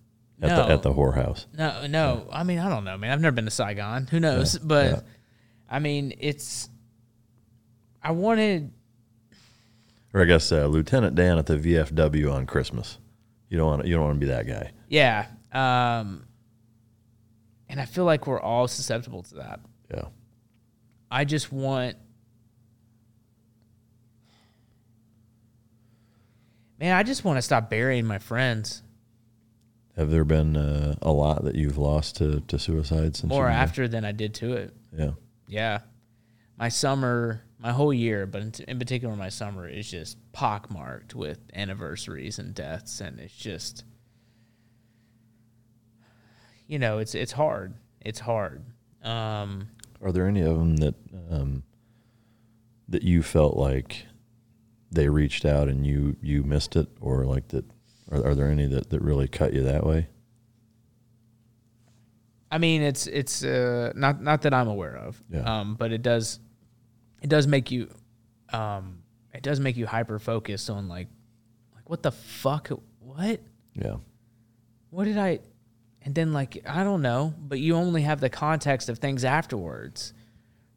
at 0.43 0.49
no. 0.49 0.57
the 0.57 0.73
at 0.73 0.83
the 0.83 0.93
whorehouse. 0.93 1.47
No, 1.57 1.87
no. 1.87 2.27
Yeah. 2.29 2.37
I 2.37 2.43
mean, 2.45 2.59
I 2.59 2.69
don't 2.69 2.85
know, 2.85 2.97
man. 2.97 3.13
I've 3.13 3.21
never 3.21 3.35
been 3.35 3.45
to 3.45 3.51
Saigon. 3.51 4.07
Who 4.07 4.21
knows? 4.21 4.55
Yeah. 4.55 4.61
But 4.65 4.87
yeah. 4.87 5.01
I 5.69 5.79
mean, 5.79 6.15
it's. 6.19 6.69
I 8.03 8.13
wanted. 8.13 8.73
Or 10.15 10.23
I 10.23 10.25
guess 10.25 10.51
uh, 10.51 10.67
Lieutenant 10.67 11.15
Dan 11.15 11.39
at 11.39 11.47
the 11.47 11.57
VFW 11.57 12.33
on 12.33 12.47
Christmas. 12.47 12.99
You 13.49 13.59
don't 13.59 13.67
want 13.67 13.87
you 13.87 13.95
don't 13.95 14.05
want 14.05 14.17
to 14.17 14.27
be 14.27 14.33
that 14.33 14.47
guy. 14.47 14.73
Yeah. 14.89 15.27
Um. 15.53 16.27
And 17.69 17.81
I 17.81 17.85
feel 17.85 18.05
like 18.05 18.27
we're 18.27 18.41
all 18.41 18.67
susceptible 18.67 19.23
to 19.25 19.35
that. 19.37 19.61
Yeah. 19.93 20.05
I 21.11 21.25
just 21.25 21.53
want. 21.53 21.97
Man, 26.79 26.97
I 26.97 27.03
just 27.03 27.25
want 27.25 27.37
to 27.37 27.43
stop 27.43 27.69
burying 27.69 28.07
my 28.07 28.19
friends. 28.19 28.83
Have 30.01 30.11
there 30.11 30.25
been 30.25 30.57
uh, 30.57 30.95
a 31.03 31.13
lot 31.13 31.45
that 31.45 31.57
you've 31.57 31.77
lost 31.77 32.17
to, 32.17 32.41
to 32.49 32.59
suicide 32.59 33.15
since 33.15 33.29
more 33.29 33.49
after 33.49 33.87
than 33.87 34.03
I 34.03 34.13
did 34.13 34.33
to 34.37 34.55
it? 34.55 34.75
Yeah, 34.97 35.11
yeah. 35.47 35.81
My 36.57 36.71
summer, 36.71 37.43
my 37.59 37.71
whole 37.73 37.93
year, 37.93 38.25
but 38.25 38.61
in 38.61 38.79
particular 38.79 39.15
my 39.15 39.29
summer 39.29 39.69
is 39.69 39.91
just 39.91 40.17
pockmarked 40.33 41.15
with 41.15 41.39
anniversaries 41.53 42.39
and 42.39 42.55
deaths, 42.55 43.03
and 43.03 43.21
it's 43.21 43.37
just, 43.37 43.85
you 46.67 46.79
know, 46.79 46.97
it's 46.97 47.15
it's 47.15 47.33
hard. 47.33 47.75
It's 48.01 48.21
hard. 48.21 48.65
Um, 49.03 49.69
Are 50.03 50.13
there 50.13 50.27
any 50.27 50.41
of 50.41 50.57
them 50.57 50.79
that 50.79 50.95
um, 51.31 51.63
that 52.89 53.03
you 53.03 53.23
felt 53.23 53.55
like 53.55 54.07
they 54.91 55.11
reached 55.11 55.45
out 55.45 55.69
and 55.69 55.87
you 55.87 56.17
you 56.23 56.43
missed 56.43 56.75
it, 56.75 56.89
or 57.03 57.27
like 57.27 57.49
that 57.49 57.67
are, 58.11 58.29
are 58.29 58.35
there 58.35 58.49
any 58.49 58.67
that, 58.67 58.91
that 58.91 59.01
really 59.01 59.29
cut 59.29 59.53
you 59.53 59.63
that 59.65 59.87
way? 59.87 60.09
I 62.51 62.59
mean, 62.59 62.83
it's 62.83 63.07
it's 63.07 63.45
uh, 63.45 63.93
not 63.95 64.21
not 64.21 64.43
that 64.43 64.53
I'm 64.53 64.69
aware 64.69 64.97
of, 64.97 65.23
yeah. 65.31 65.61
um, 65.61 65.77
but 65.77 65.93
it 65.93 66.03
does 66.03 66.41
it 67.23 67.29
does 67.29 67.47
make 67.47 67.71
you 67.71 67.89
um, 68.53 69.03
it 69.33 69.43
does 69.43 69.61
make 69.61 69.77
you 69.77 69.87
hyper 69.87 70.19
focused 70.19 70.69
on 70.69 70.89
like 70.89 71.07
like 71.75 71.89
what 71.89 72.03
the 72.03 72.11
fuck 72.11 72.71
what 72.99 73.41
yeah 73.75 73.97
what 74.91 75.05
did 75.05 75.17
I 75.17 75.39
and 76.03 76.15
then 76.15 76.33
like 76.33 76.63
I 76.67 76.83
don't 76.83 77.03
know, 77.03 77.35
but 77.39 77.61
you 77.61 77.77
only 77.77 78.03
have 78.03 78.21
the 78.21 78.31
context 78.31 78.89
of 78.89 78.99
things 78.99 79.25
afterwards, 79.25 80.13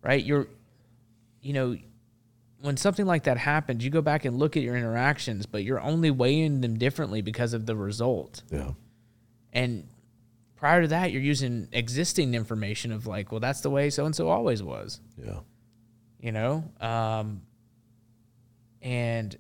right? 0.04 0.24
You're 0.24 0.48
you 1.42 1.54
know 1.54 1.78
when 2.64 2.78
something 2.78 3.06
like 3.06 3.24
that 3.24 3.38
happens, 3.38 3.84
you 3.84 3.92
go 3.92 4.02
back 4.02 4.24
and 4.24 4.40
look 4.40 4.56
at 4.56 4.64
your 4.64 4.78
interactions, 4.78 5.46
but 5.46 5.66
you're 5.66 5.82
only 5.82 6.10
weighing 6.10 6.62
them 6.62 6.80
differently 6.80 7.22
because 7.22 7.54
of 7.54 7.66
the 7.66 7.76
result. 7.76 8.42
Yeah. 8.50 8.72
And 9.52 9.90
prior 10.56 10.84
to 10.84 10.88
that, 10.88 11.12
you're 11.12 11.22
using 11.22 11.68
existing 11.74 12.34
information 12.34 12.94
of 12.94 13.06
like, 13.06 13.34
well, 13.34 13.42
that's 13.42 13.60
the 13.60 13.70
way 13.70 13.90
so 13.90 14.06
and 14.06 14.16
so 14.16 14.30
always 14.30 14.64
was. 14.64 15.02
Yeah. 15.22 15.40
You 16.22 16.32
know? 16.32 16.64
Um, 16.80 17.42
and 18.82 19.36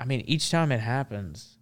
I 0.00 0.06
mean, 0.06 0.22
each 0.22 0.50
time 0.50 0.72
it 0.72 0.80
happens, 0.80 1.58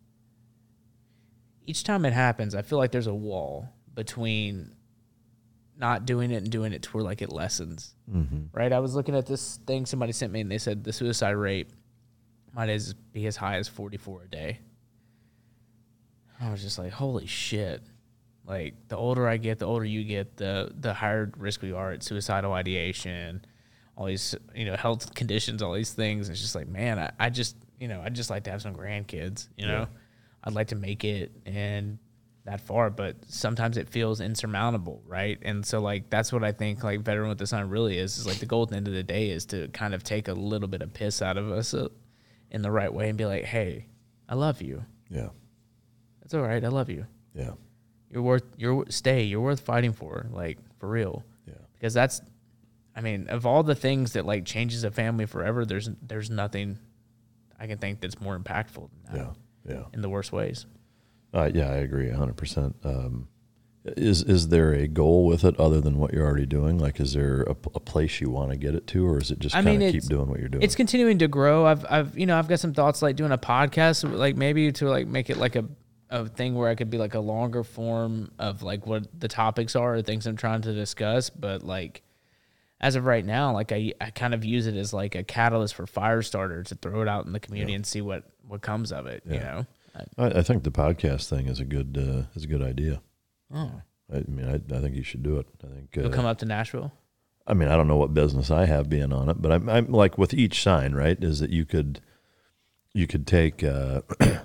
each 1.67 1.83
time 1.83 2.05
it 2.05 2.13
happens, 2.13 2.55
I 2.55 2.63
feel 2.63 2.79
like 2.79 2.93
there's 2.93 3.09
a 3.09 3.15
wall 3.15 3.69
between 3.97 4.76
not 5.79 6.07
doing 6.07 6.31
it 6.31 6.37
and 6.37 6.51
doing 6.51 6.73
it 6.73 6.83
to 6.83 6.91
where 6.91 7.05
like 7.05 7.23
it 7.23 7.33
lessens. 7.33 7.95
Mm-hmm. 8.11 8.47
Right. 8.53 8.73
I 8.73 8.81
was 8.81 8.95
looking 8.95 9.15
at 9.15 9.27
this 9.27 9.59
thing 9.67 9.87
somebody 9.87 10.13
sent 10.13 10.33
me 10.33 10.41
and 10.41 10.51
they 10.51 10.59
said 10.59 10.85
the 10.85 10.93
suicide 10.93 11.33
rate 11.33 11.69
might 12.55 12.71
as 12.71 12.95
be 12.95 13.27
as 13.27 13.37
high 13.37 13.57
as 13.57 13.69
44 13.69 14.23
a 14.25 14.29
day. 14.29 14.61
I 16.41 16.51
was 16.51 16.63
just 16.63 16.79
like, 16.79 16.93
holy 16.93 17.27
shit. 17.27 17.83
Like 18.47 18.75
the 18.89 18.97
older 18.97 19.29
I 19.29 19.37
get, 19.39 19.59
the 19.59 19.67
older 19.67 19.85
you 19.85 20.05
get, 20.05 20.37
the 20.37 20.73
the 20.79 20.95
higher 20.95 21.31
risk 21.37 21.63
we 21.63 21.73
are 21.73 21.93
at 21.93 22.05
suicidal 22.05 22.53
ideation, 22.53 23.45
all 23.97 24.07
these 24.07 24.37
you 24.55 24.65
know 24.65 24.77
health 24.77 25.15
conditions, 25.15 25.63
all 25.63 25.73
these 25.73 25.93
things. 25.93 26.29
It's 26.29 26.41
just 26.41 26.55
like, 26.55 26.69
man, 26.69 26.99
I, 26.99 27.11
I 27.19 27.31
just 27.31 27.57
you 27.81 27.89
know 27.89 28.01
I'd 28.03 28.15
just 28.15 28.31
like 28.31 28.45
to 28.45 28.51
have 28.53 28.63
some 28.63 28.75
grandkids. 28.75 29.49
You 29.57 29.67
know, 29.67 29.89
I'd 30.45 30.53
like 30.53 30.69
to 30.69 30.77
make 30.77 31.03
it 31.03 31.33
and 31.45 31.99
that 32.47 32.61
far, 32.61 32.91
but 32.91 33.17
sometimes 33.27 33.77
it 33.77 33.89
feels 33.89 34.21
insurmountable, 34.21 35.03
right? 35.07 35.39
And 35.43 35.67
so 35.67 35.81
like 35.81 36.09
that's 36.11 36.33
what 36.33 36.43
I 36.43 36.53
think 36.53 36.83
like 36.83 37.01
veteran 37.01 37.29
with 37.29 37.39
the 37.39 37.47
sign 37.47 37.69
really 37.69 37.99
is. 37.99 38.19
Is 38.19 38.27
like 38.27 38.39
the 38.39 38.47
goal 38.47 38.63
at 38.63 38.71
the 38.71 38.77
end 38.77 38.89
of 38.89 38.95
the 38.95 39.03
day 39.03 39.31
is 39.31 39.45
to 39.47 39.69
kind 39.69 39.95
of 39.95 40.03
take 40.03 40.29
a 40.29 40.33
little 40.33 40.69
bit 40.69 40.81
of 40.81 40.95
piss 40.95 41.21
out 41.21 41.37
of 41.37 41.51
us 41.51 41.75
uh, 41.75 41.89
in 42.51 42.63
the 42.63 42.71
right 42.71 42.93
way 42.93 43.09
and 43.09 43.19
be 43.19 43.27
like, 43.27 43.45
hey, 43.45 43.87
I 44.29 44.37
love 44.37 44.63
you. 44.63 44.85
Yeah. 45.11 45.29
that's 46.21 46.35
all 46.35 46.43
right. 46.43 46.65
I 46.65 46.69
love 46.69 46.89
you. 46.89 47.07
Yeah. 47.35 47.53
You're 48.11 48.23
worth. 48.23 48.45
You're 48.57 48.87
stay. 48.89 49.25
You're 49.25 49.41
worth 49.41 49.61
fighting 49.61 49.93
for. 49.93 50.27
Like 50.31 50.59
for 50.79 50.89
real. 50.89 51.25
Yeah. 51.47 51.55
Because 51.75 51.95
that's, 51.95 52.21
I 52.95 53.01
mean, 53.01 53.29
of 53.29 53.45
all 53.45 53.65
the 53.65 53.75
things 53.75 54.13
that 54.13 54.25
like 54.25 54.45
changes 54.45 54.85
a 54.85 54.91
family 54.91 55.27
forever, 55.27 55.65
there's 55.65 55.91
there's 56.01 56.31
nothing 56.31 56.79
I 57.59 57.67
can 57.67 57.79
think 57.79 58.01
that's 58.01 58.21
more 58.21 58.39
impactful 58.39 58.89
than 59.05 59.13
that. 59.13 59.17
Yeah. 59.17 59.75
Yeah. 59.75 59.83
In 59.93 60.01
the 60.01 60.09
worst 60.09 60.31
ways. 60.33 60.65
Uh, 61.37 61.51
yeah, 61.53 61.71
I 61.71 61.77
agree 61.77 62.09
100%. 62.09 62.75
Um, 62.85 63.29
is 63.97 64.23
is 64.23 64.49
there 64.49 64.73
a 64.73 64.89
goal 64.89 65.27
with 65.27 65.45
it 65.45 65.59
other 65.61 65.81
than 65.81 65.99
what 65.99 66.13
you're 66.13 66.27
already 66.27 66.47
doing? 66.47 66.79
Like, 66.79 66.99
is 66.99 67.13
there 67.13 67.43
a, 67.43 67.57
a 67.75 67.81
place 67.81 68.21
you 68.21 68.31
want 68.31 68.51
to 68.51 68.57
get 68.57 68.75
it 68.75 68.87
to, 68.89 69.07
or 69.07 69.19
is 69.19 69.31
it 69.31 69.39
just 69.39 69.55
kind 69.55 69.81
of 69.81 69.93
keep 69.93 70.03
doing 70.05 70.29
what 70.29 70.41
you're 70.41 70.49
doing? 70.49 70.63
It's 70.65 70.75
continuing 70.75 71.19
to 71.19 71.29
grow. 71.29 71.67
I've 71.67 71.87
I've 71.89 72.19
you 72.19 72.27
know 72.27 72.37
I've 72.37 72.49
got 72.49 72.59
some 72.59 72.75
thoughts 72.75 73.01
like 73.01 73.15
doing 73.15 73.31
a 73.31 73.39
podcast, 73.39 74.11
like 74.13 74.37
maybe 74.37 74.73
to 74.73 74.89
like 74.89 75.07
make 75.07 75.31
it 75.31 75.37
like 75.37 75.55
a 75.55 75.67
a 76.11 76.27
thing 76.27 76.55
where 76.57 76.69
I 76.69 76.75
could 76.75 76.91
be 76.91 76.99
like 76.99 77.15
a 77.15 77.21
longer 77.21 77.63
form 77.63 78.33
of 78.39 78.63
like 78.63 78.87
what 78.87 79.07
the 79.19 79.29
topics 79.29 79.77
are 79.77 79.97
or 79.97 80.03
things 80.03 80.27
I'm 80.27 80.37
trying 80.37 80.63
to 80.63 80.73
discuss. 80.73 81.31
But 81.31 81.63
like 81.63 82.03
as 82.81 82.97
of 82.97 83.05
right 83.05 83.25
now, 83.25 83.53
like 83.53 83.71
I 83.71 83.93
I 84.01 84.11
kind 84.11 84.35
of 84.35 84.45
use 84.45 84.67
it 84.67 84.75
as 84.75 84.93
like 84.93 85.15
a 85.15 85.23
catalyst 85.23 85.77
for 85.77 85.87
Firestarter 85.87 86.65
to 86.65 86.75
throw 86.75 87.03
it 87.03 87.09
out 87.09 87.27
in 87.27 87.33
the 87.33 87.41
community 87.41 87.75
and 87.75 87.87
see 87.87 88.01
what 88.01 88.25
what 88.49 88.63
comes 88.63 88.91
of 88.91 89.07
it. 89.07 89.23
You 89.27 89.39
know. 89.39 89.67
I, 90.19 90.27
I 90.39 90.43
think 90.43 90.63
the 90.65 90.71
podcast 90.71 91.29
thing 91.29 91.47
is 91.47 91.61
a 91.61 91.65
good 91.65 91.97
uh, 91.99 92.23
is 92.37 92.45
a 92.45 92.49
good 92.49 92.63
idea. 92.63 93.01
Oh, 93.55 93.83
I 94.13 94.23
mean, 94.29 94.47
I, 94.47 94.55
I 94.77 94.81
think 94.81 94.95
you 94.97 95.03
should 95.03 95.23
do 95.23 95.39
it. 95.39 95.47
I 95.65 95.67
think. 95.75 95.97
you'll 95.97 96.07
Uh, 96.07 96.11
come 96.11 96.27
up 96.27 96.39
to 96.39 96.47
Nashville. 96.47 96.93
I 97.47 97.55
mean, 97.55 97.69
I 97.69 97.77
don't 97.77 97.87
know 97.89 97.97
what 97.97 98.13
business 98.15 98.51
I 98.51 98.67
have 98.67 98.89
being 98.89 99.13
on 99.13 99.29
it, 99.29 99.41
but 99.41 99.53
I'm, 99.53 99.69
I'm 99.69 99.93
like 99.93 100.19
with 100.19 100.35
each 100.35 100.63
sign, 100.63 100.95
right? 100.95 101.17
Is 101.23 101.39
that 101.41 101.51
you 101.51 101.65
could, 101.65 102.01
you 102.93 103.07
could 103.07 103.25
take 103.27 103.63
uh, 103.63 104.01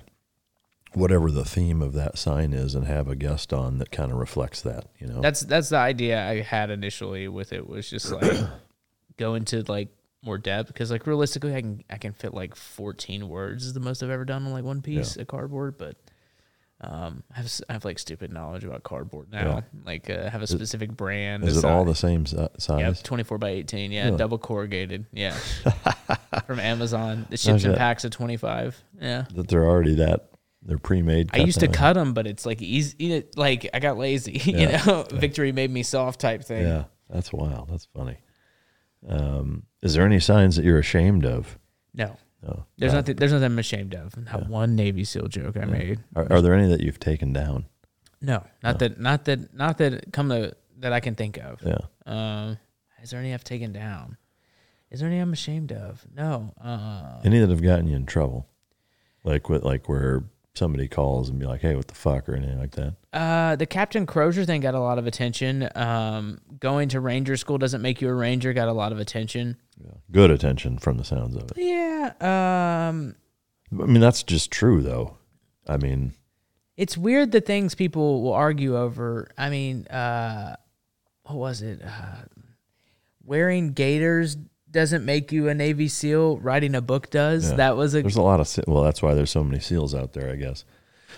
whatever 0.94 1.30
the 1.30 1.44
theme 1.44 1.82
of 1.82 1.94
that 1.94 2.16
sign 2.18 2.52
is 2.52 2.74
and 2.74 2.86
have 2.86 3.08
a 3.08 3.16
guest 3.16 3.52
on 3.52 3.78
that 3.78 3.90
kind 3.90 4.12
of 4.12 4.18
reflects 4.18 4.60
that. 4.62 4.86
You 4.98 5.06
know, 5.08 5.20
That's 5.20 5.40
that's 5.40 5.70
the 5.70 5.78
idea 5.78 6.24
I 6.24 6.42
had 6.42 6.70
initially 6.70 7.26
with 7.28 7.52
it 7.52 7.66
was 7.68 7.88
just 7.90 8.12
like 8.12 8.32
go 9.16 9.34
into 9.34 9.62
like 9.62 9.88
more 10.24 10.38
depth 10.38 10.68
because 10.68 10.90
like 10.90 11.06
realistically 11.06 11.54
I 11.54 11.60
can 11.60 11.84
I 11.90 11.96
can 11.98 12.12
fit 12.12 12.32
like 12.32 12.54
14 12.54 13.28
words 13.28 13.66
is 13.66 13.72
the 13.72 13.80
most 13.80 14.02
I've 14.02 14.10
ever 14.10 14.24
done 14.24 14.46
on 14.46 14.52
like 14.52 14.64
one 14.64 14.82
piece 14.82 15.16
of 15.16 15.26
cardboard, 15.26 15.76
but 15.78 15.96
um 16.80 17.22
I 17.34 17.38
have 17.38 17.60
I 17.68 17.72
have 17.72 17.84
like 17.84 17.98
stupid 17.98 18.32
knowledge 18.32 18.64
about 18.64 18.82
cardboard 18.82 19.30
now. 19.32 19.38
Yeah. 19.56 19.60
Like 19.84 20.10
uh, 20.10 20.30
have 20.30 20.42
a 20.42 20.46
specific 20.46 20.96
brand. 20.96 21.44
is 21.44 21.56
it 21.56 21.64
all 21.64 21.84
the 21.84 21.94
same 21.94 22.26
size? 22.26 22.48
Yeah, 22.68 22.92
24 22.92 23.38
by 23.38 23.50
18. 23.50 23.92
Yeah, 23.92 24.06
Really? 24.06 24.16
double 24.16 24.38
corrugated. 24.38 25.06
Yeah, 25.12 25.34
from 26.46 26.60
Amazon. 26.60 27.26
It 27.30 27.38
ships 27.40 27.62
How's 27.62 27.64
in 27.64 27.74
packs 27.76 28.04
of 28.04 28.10
25. 28.12 28.82
Yeah. 29.00 29.24
That 29.34 29.48
they're 29.48 29.64
already 29.64 29.96
that 29.96 30.28
they're 30.64 30.78
pre-made. 30.78 31.30
I 31.32 31.38
used 31.38 31.60
to 31.60 31.68
cut 31.68 31.94
them, 31.94 32.14
but 32.14 32.26
it's 32.26 32.46
like 32.46 32.62
easy. 32.62 32.94
You 32.98 33.08
know, 33.08 33.22
like 33.36 33.68
I 33.74 33.80
got 33.80 33.98
lazy. 33.98 34.38
You 34.44 34.68
know, 34.68 35.06
victory 35.10 35.50
made 35.50 35.70
me 35.70 35.82
soft 35.82 36.20
type 36.20 36.44
thing. 36.44 36.62
Yeah, 36.62 36.84
that's 37.08 37.32
wild. 37.32 37.68
That's 37.70 37.86
funny. 37.86 38.18
Um, 39.08 39.64
is 39.82 39.94
there 39.94 40.06
any 40.06 40.20
signs 40.20 40.56
that 40.56 40.64
you're 40.64 40.78
ashamed 40.78 41.24
of? 41.26 41.58
No, 41.94 42.16
No. 42.42 42.64
there's 42.78 42.92
Uh, 42.92 42.96
nothing. 42.96 43.16
There's 43.16 43.32
nothing 43.32 43.46
I'm 43.46 43.58
ashamed 43.58 43.94
of. 43.94 44.16
Not 44.16 44.48
one 44.48 44.74
Navy 44.76 45.04
SEAL 45.04 45.28
joke 45.28 45.56
I 45.56 45.64
made. 45.64 46.00
Are, 46.16 46.32
are 46.32 46.40
there 46.42 46.54
any 46.54 46.68
that 46.68 46.80
you've 46.80 47.00
taken 47.00 47.32
down? 47.32 47.66
No, 48.20 48.44
not 48.62 48.78
that. 48.78 48.98
Not 49.00 49.24
that. 49.26 49.52
Not 49.54 49.78
that. 49.78 50.12
Come 50.12 50.28
to 50.30 50.54
that 50.78 50.92
I 50.92 51.00
can 51.00 51.14
think 51.14 51.38
of. 51.38 51.60
Yeah. 51.64 51.78
Um, 52.06 52.58
is 53.02 53.10
there 53.10 53.20
any 53.20 53.34
I've 53.34 53.44
taken 53.44 53.72
down? 53.72 54.16
Is 54.90 55.00
there 55.00 55.08
any 55.08 55.18
I'm 55.18 55.32
ashamed 55.32 55.72
of? 55.72 56.04
No. 56.14 56.52
Uh, 56.62 57.20
Any 57.24 57.38
that 57.40 57.48
have 57.50 57.62
gotten 57.62 57.86
you 57.88 57.96
in 57.96 58.04
trouble? 58.06 58.46
Like 59.24 59.48
with 59.48 59.62
like 59.64 59.88
where 59.88 60.24
somebody 60.54 60.86
calls 60.86 61.30
and 61.30 61.38
be 61.38 61.46
like, 61.46 61.60
"Hey, 61.62 61.74
what 61.76 61.88
the 61.88 61.94
fuck?" 61.94 62.28
or 62.28 62.34
anything 62.34 62.58
like 62.58 62.72
that. 62.72 62.94
Uh, 63.12 63.56
the 63.56 63.64
Captain 63.66 64.04
Crozier 64.06 64.44
thing 64.44 64.60
got 64.60 64.74
a 64.74 64.80
lot 64.80 64.98
of 64.98 65.06
attention. 65.06 65.68
Um, 65.74 66.40
going 66.60 66.88
to 66.90 67.00
Ranger 67.00 67.36
school 67.36 67.56
doesn't 67.58 67.80
make 67.82 68.00
you 68.02 68.08
a 68.08 68.14
Ranger. 68.14 68.52
Got 68.52 68.68
a 68.68 68.72
lot 68.72 68.92
of 68.92 68.98
attention. 68.98 69.56
Good 70.10 70.30
attention 70.30 70.78
from 70.78 70.98
the 70.98 71.04
sounds 71.04 71.36
of 71.36 71.44
it. 71.50 71.52
Yeah. 71.56 72.12
Um, 72.20 73.14
I 73.80 73.86
mean, 73.86 74.00
that's 74.00 74.22
just 74.22 74.50
true 74.50 74.82
though. 74.82 75.16
I 75.66 75.76
mean, 75.76 76.12
it's 76.76 76.96
weird 76.98 77.32
the 77.32 77.40
things 77.40 77.74
people 77.74 78.22
will 78.22 78.32
argue 78.32 78.76
over. 78.76 79.30
I 79.38 79.50
mean, 79.50 79.86
uh, 79.86 80.56
what 81.24 81.36
was 81.36 81.62
it? 81.62 81.80
Uh, 81.82 82.24
wearing 83.24 83.72
gaiters 83.72 84.36
doesn't 84.70 85.04
make 85.04 85.32
you 85.32 85.48
a 85.48 85.54
Navy 85.54 85.88
SEAL. 85.88 86.38
Writing 86.38 86.74
a 86.74 86.80
book 86.80 87.10
does. 87.10 87.50
Yeah. 87.50 87.56
That 87.56 87.76
was 87.76 87.94
a 87.94 88.02
there's 88.02 88.16
a 88.16 88.22
lot 88.22 88.40
of 88.40 88.64
well, 88.66 88.82
that's 88.82 89.02
why 89.02 89.14
there's 89.14 89.30
so 89.30 89.44
many 89.44 89.60
seals 89.60 89.94
out 89.94 90.12
there, 90.12 90.30
I 90.30 90.36
guess. 90.36 90.64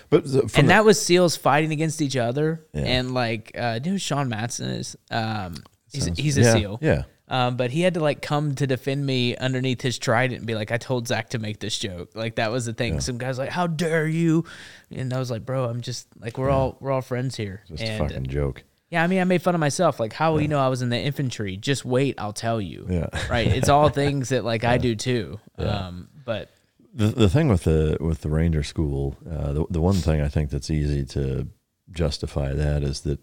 But 0.09 0.25
and 0.25 0.49
the- 0.49 0.63
that 0.67 0.85
was 0.85 1.01
SEALs 1.03 1.35
fighting 1.35 1.71
against 1.71 2.01
each 2.01 2.15
other. 2.17 2.65
Yeah. 2.73 2.81
And 2.83 3.13
like, 3.13 3.51
uh, 3.57 3.79
do 3.79 3.89
you 3.89 3.93
know 3.95 3.97
Sean 3.97 4.29
Matson 4.29 4.69
is? 4.69 4.95
Um, 5.09 5.55
he's 5.91 6.05
he's 6.17 6.37
a 6.37 6.41
yeah, 6.41 6.53
SEAL. 6.53 6.79
yeah. 6.81 7.03
Um, 7.27 7.57
but 7.57 7.71
he 7.71 7.81
had 7.81 7.95
to 7.95 7.99
like 8.01 8.21
come 8.21 8.53
to 8.55 8.67
defend 8.67 9.03
me 9.05 9.35
underneath 9.35 9.81
his 9.81 9.97
trident 9.97 10.39
and 10.39 10.45
be 10.47 10.53
like, 10.53 10.71
I 10.71 10.77
told 10.77 11.07
Zach 11.07 11.29
to 11.31 11.39
make 11.39 11.59
this 11.59 11.77
joke. 11.79 12.11
Like 12.15 12.35
that 12.35 12.51
was 12.51 12.65
the 12.65 12.73
thing. 12.73 12.99
Some 12.99 13.17
guys 13.17 13.39
like, 13.39 13.49
how 13.49 13.65
dare 13.67 14.07
you? 14.07 14.45
And 14.91 15.11
I 15.11 15.17
was 15.17 15.31
like, 15.31 15.43
bro, 15.45 15.65
I'm 15.65 15.81
just 15.81 16.07
like, 16.19 16.37
we're 16.37 16.51
all 16.51 16.77
we're 16.79 16.91
all 16.91 17.01
friends 17.01 17.35
here. 17.35 17.63
just 17.67 17.81
and 17.81 18.03
a 18.03 18.07
fucking 18.07 18.27
joke. 18.27 18.63
yeah, 18.91 19.03
I 19.03 19.07
mean, 19.07 19.19
I 19.21 19.23
made 19.23 19.41
fun 19.41 19.55
of 19.55 19.59
myself. 19.59 19.99
Like, 19.99 20.13
how 20.13 20.33
will 20.33 20.41
you 20.41 20.47
know 20.47 20.59
I 20.59 20.67
was 20.67 20.83
in 20.83 20.89
the 20.89 20.99
infantry? 20.99 21.57
Just 21.57 21.83
wait, 21.83 22.13
I'll 22.19 22.31
tell 22.33 22.61
you. 22.61 22.85
Yeah. 22.87 23.07
Right. 23.27 23.47
It's 23.47 23.69
all 23.69 23.89
things 24.03 24.29
that 24.29 24.45
like 24.45 24.63
I 24.63 24.77
do 24.77 24.95
too. 24.95 25.39
Um, 25.57 26.09
but 26.23 26.49
The 26.93 27.07
the 27.07 27.29
thing 27.29 27.47
with 27.47 27.63
the 27.63 27.97
with 27.99 28.21
the 28.21 28.29
Ranger 28.29 28.61
School, 28.61 29.17
uh, 29.27 29.51
the 29.51 29.65
the 29.71 29.81
one 29.81 29.95
thing 29.95 30.21
I 30.21 30.27
think 30.27 30.51
that's 30.51 30.69
easy 30.69 31.03
to 31.07 31.47
justify 31.91 32.53
that 32.53 32.83
is 32.83 33.01
that 33.01 33.19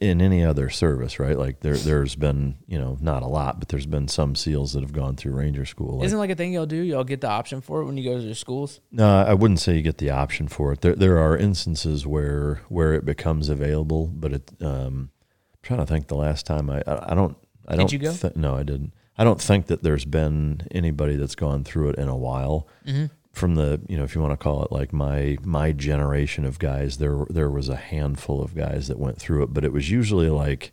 in 0.00 0.20
any 0.20 0.44
other 0.44 0.68
service, 0.68 1.18
right? 1.18 1.38
Like 1.38 1.60
there 1.60 1.76
there's 1.76 2.14
been 2.14 2.56
you 2.66 2.78
know 2.78 2.98
not 3.00 3.22
a 3.22 3.26
lot, 3.26 3.58
but 3.58 3.68
there's 3.68 3.86
been 3.86 4.08
some 4.08 4.34
SEALs 4.34 4.72
that 4.74 4.80
have 4.82 4.92
gone 4.92 5.16
through 5.16 5.32
Ranger 5.32 5.64
School. 5.64 5.98
Like, 5.98 6.06
isn't 6.06 6.18
like 6.18 6.30
a 6.30 6.34
thing 6.34 6.52
y'all 6.52 6.66
do? 6.66 6.76
Y'all 6.76 7.04
get 7.04 7.20
the 7.20 7.28
option 7.28 7.60
for 7.60 7.80
it 7.80 7.86
when 7.86 7.96
you 7.96 8.04
go 8.04 8.18
to 8.18 8.24
your 8.24 8.34
schools. 8.34 8.80
No, 8.92 9.22
I 9.22 9.34
wouldn't 9.34 9.60
say 9.60 9.76
you 9.76 9.82
get 9.82 9.98
the 9.98 10.10
option 10.10 10.48
for 10.48 10.72
it. 10.72 10.80
There, 10.82 10.94
there 10.94 11.18
are 11.18 11.36
instances 11.36 12.06
where 12.06 12.62
where 12.68 12.92
it 12.94 13.04
becomes 13.04 13.48
available, 13.48 14.06
but 14.08 14.32
it. 14.32 14.50
Um, 14.60 15.10
I'm 15.54 15.58
trying 15.62 15.80
to 15.80 15.86
think 15.86 16.08
the 16.08 16.16
last 16.16 16.46
time 16.46 16.70
I. 16.70 16.82
I, 16.86 17.12
I 17.12 17.14
don't. 17.14 17.36
I 17.66 17.76
don't. 17.76 17.86
Did 17.86 17.92
you 17.92 17.98
go? 17.98 18.12
thi- 18.12 18.32
no, 18.36 18.54
I 18.54 18.62
didn't. 18.62 18.92
I 19.20 19.24
don't 19.24 19.40
think 19.40 19.66
that 19.66 19.82
there's 19.82 20.04
been 20.04 20.62
anybody 20.70 21.16
that's 21.16 21.34
gone 21.34 21.64
through 21.64 21.90
it 21.90 21.98
in 21.98 22.08
a 22.08 22.16
while. 22.16 22.68
Mm-hmm. 22.86 23.06
From 23.38 23.54
the, 23.54 23.80
you 23.88 23.96
know, 23.96 24.04
if 24.04 24.14
you 24.14 24.20
want 24.20 24.32
to 24.32 24.42
call 24.42 24.64
it 24.64 24.72
like 24.72 24.92
my 24.92 25.38
my 25.44 25.72
generation 25.72 26.44
of 26.44 26.58
guys, 26.58 26.98
there 26.98 27.24
there 27.30 27.50
was 27.50 27.68
a 27.68 27.76
handful 27.76 28.42
of 28.42 28.54
guys 28.54 28.88
that 28.88 28.98
went 28.98 29.18
through 29.18 29.44
it, 29.44 29.54
but 29.54 29.64
it 29.64 29.72
was 29.72 29.90
usually 29.90 30.28
like 30.28 30.72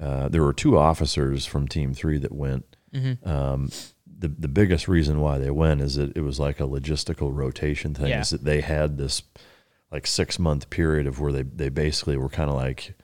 uh, 0.00 0.28
there 0.28 0.42
were 0.42 0.54
two 0.54 0.78
officers 0.78 1.44
from 1.44 1.68
Team 1.68 1.92
Three 1.92 2.18
that 2.18 2.32
went. 2.32 2.64
Mm-hmm. 2.94 3.28
Um, 3.28 3.70
the 4.06 4.28
the 4.28 4.48
biggest 4.48 4.88
reason 4.88 5.20
why 5.20 5.38
they 5.38 5.50
went 5.50 5.80
is 5.80 5.96
that 5.96 6.16
it 6.16 6.22
was 6.22 6.40
like 6.40 6.60
a 6.60 6.64
logistical 6.64 7.34
rotation 7.34 7.94
thing. 7.94 8.08
Yeah. 8.08 8.20
Is 8.20 8.30
that 8.30 8.44
they 8.44 8.62
had 8.62 8.96
this 8.96 9.22
like 9.92 10.06
six 10.06 10.38
month 10.38 10.70
period 10.70 11.06
of 11.06 11.20
where 11.20 11.32
they 11.32 11.42
they 11.42 11.68
basically 11.68 12.16
were 12.16 12.28
kind 12.28 12.48
of 12.48 12.56
like 12.56 12.94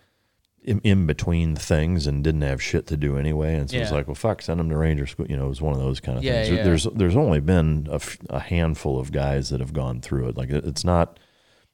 in, 0.66 0.80
in 0.80 1.06
between 1.06 1.56
things 1.56 2.06
and 2.06 2.22
didn't 2.24 2.43
have 2.43 2.60
shit 2.62 2.86
to 2.88 2.97
do 2.97 3.16
anyway. 3.16 3.55
And 3.55 3.70
so 3.70 3.76
it's 3.76 3.90
Yeah. 3.90 3.97
like, 3.97 4.06
well, 4.09 4.14
fuck, 4.14 4.43
send 4.43 4.60
them 4.60 4.68
to 4.70 4.76
Ranger 4.76 5.06
School. 5.06 5.26
You 5.28 5.36
know, 5.36 5.47
it 5.47 5.48
was 5.48 5.62
one 5.62 5.72
of 5.74 5.80
those 5.80 6.01
kind 6.01 6.18
of 6.18 6.24
Yeah, 6.24 6.43
things. 6.44 6.56
Yeah. 6.59 6.62
There's 6.64 6.84
there's 6.94 7.16
only 7.16 7.40
been 7.40 7.88
a, 8.28 8.40
handful 8.40 8.98
of 8.98 9.12
guys 9.12 9.48
that 9.51 9.60
have 9.60 9.72
gone 9.72 10.01
through 10.01 10.28
it. 10.28 10.36
Like 10.36 10.51
it's 10.51 10.84
not 10.84 11.18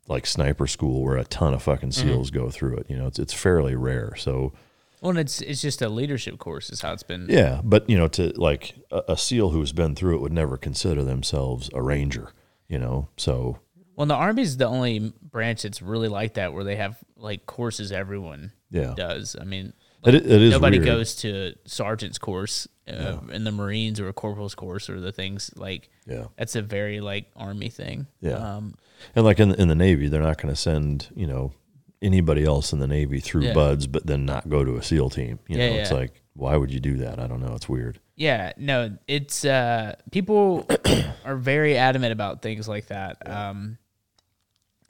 like 0.09 0.27
sniper 0.27 0.67
school 0.67 1.03
where 1.03 1.17
a 1.17 1.25
ton 1.25 1.55
of 1.55 1.63
fucking 1.63 1.91
Mm-hmm. 1.91 2.09
seals 2.09 2.31
go 2.31 2.51
through 2.51 2.77
it. 2.79 2.87
You 2.89 2.97
know, 2.99 3.07
it's 3.07 3.19
it's 3.19 3.33
fairly 3.33 3.75
rare. 3.75 4.15
So 4.17 4.53
Well, 5.01 5.11
and 5.11 5.19
it's 5.19 5.41
it's 5.41 5.63
just 5.63 5.81
a 5.83 5.89
leadership 5.89 6.39
course, 6.39 6.71
is 6.71 6.81
how 6.81 6.93
it's 6.93 7.03
been. 7.03 7.27
yeah, 7.29 7.61
but 7.65 7.89
you 7.89 7.97
know, 7.99 8.09
to 8.09 8.33
like 8.37 8.75
a, 8.91 9.03
a 9.09 9.17
SEAL 9.17 9.51
who's 9.51 9.73
been 9.73 9.95
through 9.95 10.17
it 10.17 10.21
would 10.21 10.33
never 10.33 10.57
consider 10.57 11.03
themselves 11.05 11.71
a 11.73 11.81
ranger. 11.83 12.33
You 12.69 12.79
know, 12.79 13.09
so 13.17 13.59
Well, 13.97 14.07
the 14.07 14.15
army 14.15 14.43
is 14.43 14.57
the 14.57 14.67
only 14.67 15.13
branch 15.23 15.63
that's 15.63 15.83
really 15.83 16.09
like 16.09 16.35
that, 16.35 16.53
where 16.55 16.65
they 16.65 16.77
have 16.77 16.99
like 17.17 17.47
courses 17.47 17.93
everyone 17.93 18.53
Yeah. 18.73 18.95
does. 18.97 19.37
I 19.41 19.45
mean, 19.45 19.73
It- 20.05 20.15
it 20.15 20.27
is 20.27 20.51
nobody 20.53 20.79
weird. 20.79 20.87
goes 20.87 21.15
to 21.17 21.55
sergeant's 21.65 22.19
course 22.19 22.67
uh, 22.89 23.19
in 23.31 23.45
the 23.45 23.53
Marines 23.53 24.01
or 24.01 24.09
a 24.09 24.13
corporal's 24.13 24.55
course 24.57 24.91
or 24.91 24.99
the 25.01 25.13
things 25.13 25.51
like. 25.57 25.89
Yeah. 26.07 26.25
that's 26.37 26.57
a 26.57 26.63
very 26.63 27.01
like 27.01 27.27
Army 27.37 27.69
thing. 27.69 28.07
Yeah. 28.21 28.33
um, 28.57 28.75
and 29.15 29.25
like 29.25 29.39
in 29.39 29.53
in 29.55 29.69
the 29.69 29.75
Navy, 29.77 30.09
they're 30.09 30.21
not 30.23 30.39
going 30.43 30.53
to 30.53 30.61
send 30.61 31.09
you 31.15 31.27
know 31.29 31.53
anybody 32.01 32.45
else 32.45 32.73
in 32.73 32.81
the 32.81 32.89
Navy 32.89 33.21
through 33.21 33.43
Yeah. 33.45 33.53
BUD/S, 33.53 33.87
but 33.87 34.05
then 34.07 34.25
not 34.27 34.49
go 34.49 34.65
to 34.65 34.77
a 34.77 34.83
SEAL 34.83 35.11
team. 35.11 35.39
You 35.47 35.59
Yeah, 35.59 35.69
know, 35.71 35.77
it's 35.77 35.91
yeah. 35.93 35.97
like, 35.99 36.23
why 36.35 36.57
would 36.57 36.73
you 36.73 36.81
do 36.81 36.97
that? 36.97 37.21
I 37.21 37.29
don't 37.29 37.41
know. 37.41 37.55
It's 37.55 37.69
weird. 37.69 38.01
Yeah, 38.17 38.53
no, 38.57 38.97
it's 39.07 39.45
uh 39.45 39.95
people 40.11 40.67
are 41.25 41.37
very 41.37 41.77
adamant 41.77 42.13
about 42.13 42.43
things 42.43 42.67
like 42.69 42.89
that. 42.89 43.19
Um 43.29 43.79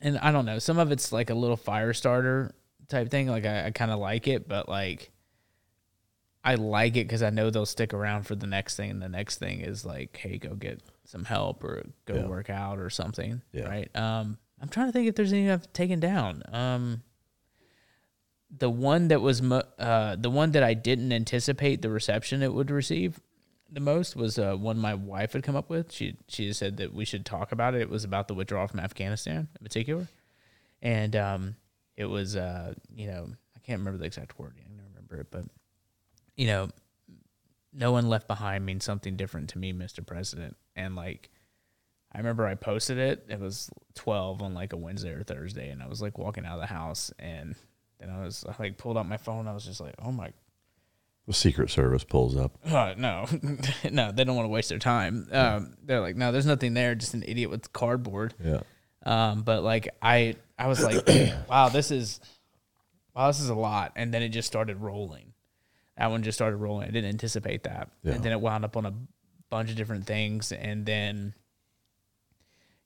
and 0.01 0.19
I 0.19 0.33
don't 0.33 0.47
know, 0.47 0.59
some 0.59 0.79
of 0.79 0.91
it's 0.91 1.13
like 1.13 1.31
a 1.31 1.35
little 1.35 1.57
fire 1.59 1.93
starter 1.93 2.55
type 2.93 3.11
thing. 3.11 3.27
Like 3.29 3.45
I, 3.45 3.67
I 3.67 3.71
kind 3.73 3.91
of 3.91 3.99
like 3.99 4.29
it, 4.29 4.47
but 4.49 4.69
like 4.69 5.11
I 6.45 6.55
like 6.57 6.97
it 6.97 7.05
because 7.05 7.23
I 7.23 7.31
know 7.31 7.51
they'll 7.51 7.67
stick 7.67 7.93
around 7.95 8.25
for 8.25 8.35
the 8.37 8.47
next 8.47 8.77
thing, 8.77 8.91
and 8.91 9.03
the 9.03 9.09
next 9.09 9.39
thing 9.39 9.61
is 9.61 9.85
like, 9.85 10.17
hey, 10.17 10.39
go 10.39 10.55
get 10.55 10.81
some 11.05 11.25
help 11.25 11.63
or 11.65 11.85
go 12.05 12.15
Yeah. 12.15 12.27
work 12.27 12.51
out 12.51 12.79
or 12.79 12.91
something. 12.91 13.43
Yeah. 13.53 13.65
Right. 13.69 13.97
Um, 13.97 14.39
I'm 14.61 14.69
trying 14.69 14.87
to 14.87 14.93
think 14.93 15.09
if 15.09 15.15
there's 15.17 15.33
any 15.33 15.51
I've 15.51 15.73
taken 15.73 15.99
down. 16.01 16.43
Um, 16.53 17.03
the 18.57 18.71
one 18.71 19.09
that 19.09 19.21
was 19.21 19.41
mo- 19.43 19.63
uh, 19.79 20.17
the 20.17 20.31
one 20.31 20.53
that 20.53 20.63
I 20.63 20.75
didn't 20.75 21.13
anticipate 21.13 21.81
the 21.83 21.91
reception 21.91 22.43
it 22.43 22.53
would 22.53 22.71
receive 22.71 23.19
the 23.71 23.81
most 23.81 24.15
was 24.15 24.39
uh, 24.39 24.55
one 24.55 24.79
my 24.79 24.93
wife 24.95 25.33
had 25.33 25.43
come 25.43 25.57
up 25.57 25.71
with. 25.71 25.91
She 25.93 26.17
she 26.29 26.53
said 26.53 26.77
that 26.77 26.93
we 26.93 27.05
should 27.07 27.25
talk 27.25 27.53
about 27.53 27.75
it. 27.75 27.81
It 27.81 27.89
was 27.89 28.05
about 28.05 28.29
the 28.29 28.35
withdrawal 28.35 28.67
from 28.69 28.81
Afghanistan 28.81 29.49
in 29.59 29.65
particular, 29.65 30.07
and 30.83 31.17
um, 31.17 31.57
it 31.97 32.07
was 32.07 32.37
uh, 32.37 32.75
you 32.95 33.07
know 33.07 33.29
I 33.57 33.59
can't 33.61 33.79
remember 33.81 33.99
the 33.99 34.07
exact 34.07 34.39
wording. 34.39 34.65
I 34.67 34.77
don't 34.77 34.89
remember 34.95 35.21
it, 35.21 35.29
but 35.31 35.45
you 36.37 36.47
know, 36.47 36.69
no 37.73 37.93
one 37.93 38.09
left 38.09 38.27
behind 38.27 38.65
means 38.67 38.85
something 38.85 39.17
different 39.17 39.51
to 39.51 39.59
me, 39.59 39.73
Mr. 39.73 40.05
President. 40.05 40.57
And 40.75 40.97
like, 40.97 41.31
I 42.13 42.19
remember 42.19 42.47
I 42.47 42.55
posted 42.55 42.99
it. 42.99 43.27
It 43.29 43.39
was 43.41 43.71
twelve 43.95 44.43
on 44.43 44.55
like 44.55 44.73
a 44.73 44.77
Wednesday 44.77 45.11
or 45.11 45.23
Thursday, 45.23 45.71
and 45.71 45.83
I 45.83 45.87
was 45.87 46.03
like 46.03 46.19
walking 46.19 46.45
out 46.45 46.55
of 46.55 46.61
the 46.61 46.67
house, 46.75 47.13
and 47.19 47.55
then 47.99 48.11
I 48.11 48.23
was 48.25 48.45
I 48.49 48.55
like 48.59 48.79
pulled 48.79 48.97
out 48.99 49.07
my 49.09 49.17
phone. 49.17 49.47
I 49.49 49.53
was 49.55 49.65
just 49.65 49.81
like, 49.81 49.95
oh 50.03 50.13
my 50.13 50.33
The 51.27 51.35
Secret 51.35 51.71
Service 51.71 52.05
pulls 52.05 52.37
up. 52.37 52.59
uh, 52.67 52.95
no, 52.97 53.27
no, 53.91 54.13
they 54.13 54.25
don't 54.25 54.37
want 54.37 54.47
to 54.47 54.51
waste 54.51 54.71
their 54.71 54.79
time. 54.79 55.29
Um, 55.31 55.77
they're 55.85 56.01
like, 56.01 56.17
no, 56.17 56.33
there's 56.33 56.47
nothing 56.47 56.75
there, 56.75 56.95
just 56.95 57.15
an 57.15 57.23
idiot 57.27 57.51
with 57.51 57.73
cardboard. 57.73 58.35
Yeah. 58.43 58.61
Um, 59.05 59.43
but 59.43 59.63
like 59.63 59.89
I, 60.01 60.37
I 60.63 60.69
was 60.69 60.83
like, 60.83 61.05
wow, 61.49 61.69
this 61.69 61.91
is, 61.91 62.21
wow, 63.17 63.27
this 63.27 63.41
is 63.41 63.49
a 63.49 63.55
lot. 63.55 63.93
And 63.97 64.15
then 64.15 64.23
it 64.23 64.29
just 64.29 64.47
started 64.47 64.81
rolling. 64.81 65.33
That 65.97 66.11
one 66.11 66.23
just 66.23 66.39
started 66.39 66.59
rolling. 66.59 66.87
I 66.87 66.93
didn't 66.93 67.11
anticipate 67.11 67.65
that. 67.65 67.91
Yeah. 68.05 68.13
And 68.13 68.23
then 68.23 68.31
it 68.31 68.41
wound 68.41 68.65
up 68.65 68.77
on 68.77 68.87
a 68.87 68.95
bunch 69.51 69.71
of 69.71 69.77
different 69.77 70.07
things. 70.07 70.53
And 70.53 70.87
then, 70.87 71.35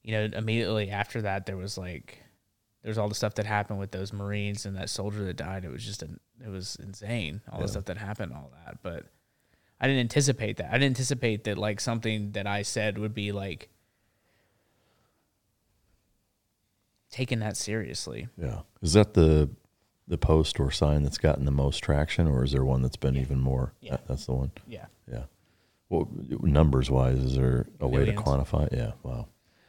you 0.02 0.12
know, 0.12 0.38
immediately 0.38 0.90
after 0.90 1.20
that, 1.22 1.44
there 1.44 1.58
was 1.58 1.76
like, 1.76 2.22
there's 2.82 2.96
all 2.96 3.08
the 3.08 3.14
stuff 3.14 3.34
that 3.34 3.44
happened 3.44 3.78
with 3.78 3.90
those 3.90 4.10
Marines 4.10 4.64
and 4.64 4.76
that 4.76 4.88
soldier 4.88 5.24
that 5.24 5.36
died. 5.36 5.66
It 5.66 5.70
was 5.70 5.84
just, 5.84 6.02
an, 6.02 6.18
it 6.42 6.48
was 6.48 6.76
insane. 6.82 7.42
All 7.52 7.60
the 7.60 7.68
stuff 7.68 7.84
that 7.86 7.98
happened, 7.98 8.32
all 8.32 8.52
that. 8.64 8.78
But 8.82 9.04
I 9.78 9.86
didn't 9.86 10.00
anticipate 10.00 10.56
that. 10.56 10.70
I 10.70 10.78
didn't 10.78 10.96
anticipate 10.96 11.44
that 11.44 11.58
like 11.58 11.80
something 11.80 12.32
that 12.32 12.46
I 12.46 12.62
said 12.62 12.96
would 12.96 13.12
be 13.12 13.32
like 13.32 13.68
taken 17.16 17.40
that 17.40 17.56
seriously. 17.56 18.28
Yeah. 18.36 18.60
Is 18.82 18.92
that 18.92 19.14
the 19.14 19.48
the 20.08 20.18
post 20.18 20.60
or 20.60 20.70
sign 20.70 21.02
that's 21.02 21.18
gotten 21.18 21.44
the 21.46 21.50
most 21.50 21.78
traction, 21.78 22.28
or 22.28 22.44
is 22.44 22.52
there 22.52 22.64
one 22.64 22.82
that's 22.82 22.96
been 22.96 23.16
even 23.16 23.40
more? 23.40 23.72
Yeah. 23.80 23.92
That- 23.92 24.06
that's 24.06 24.26
the 24.26 24.34
one. 24.34 24.52
Yeah. 24.68 24.86
Yeah. 25.10 25.24
Well, 25.88 26.08
numbers 26.42 26.90
wise, 26.90 27.18
is 27.18 27.34
there 27.36 27.66
a 27.80 27.88
way 27.88 28.04
to 28.04 28.12
quantify? 28.12 28.66
it? 28.66 28.72
Yeah. 28.76 28.92
Wow. 29.02 29.28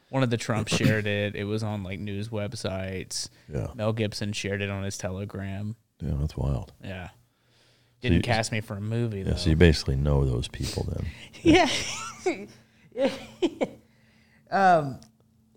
One 0.10 0.24
of 0.24 0.30
the 0.30 0.38
Trumps 0.38 0.76
shared 0.76 1.06
it. 1.08 1.36
It 1.36 1.44
was 1.46 1.64
on 1.64 1.84
like 1.84 2.00
news 2.00 2.30
websites. 2.30 3.30
Yeah. 3.52 3.68
Mel 3.76 3.94
Gibson 3.94 4.32
shared 4.34 4.62
it 4.62 4.70
on 4.70 4.84
his 4.84 4.98
Telegram. 4.98 5.76
Yeah. 6.02 6.14
That's 6.20 6.36
wild. 6.38 6.74
Yeah. 6.84 7.10
Didn't 8.02 8.18
you- 8.18 8.22
cast 8.24 8.52
me 8.52 8.62
for 8.62 8.76
a 8.76 8.82
movie 8.82 9.24
though. 9.24 9.32
Yeah. 9.32 9.38
So 9.38 9.50
you 9.50 9.56
basically 9.56 9.96
know 9.96 10.24
those 10.26 10.48
people 10.48 10.88
then. 10.92 11.06
yeah. 12.94 13.10
um, 14.52 15.00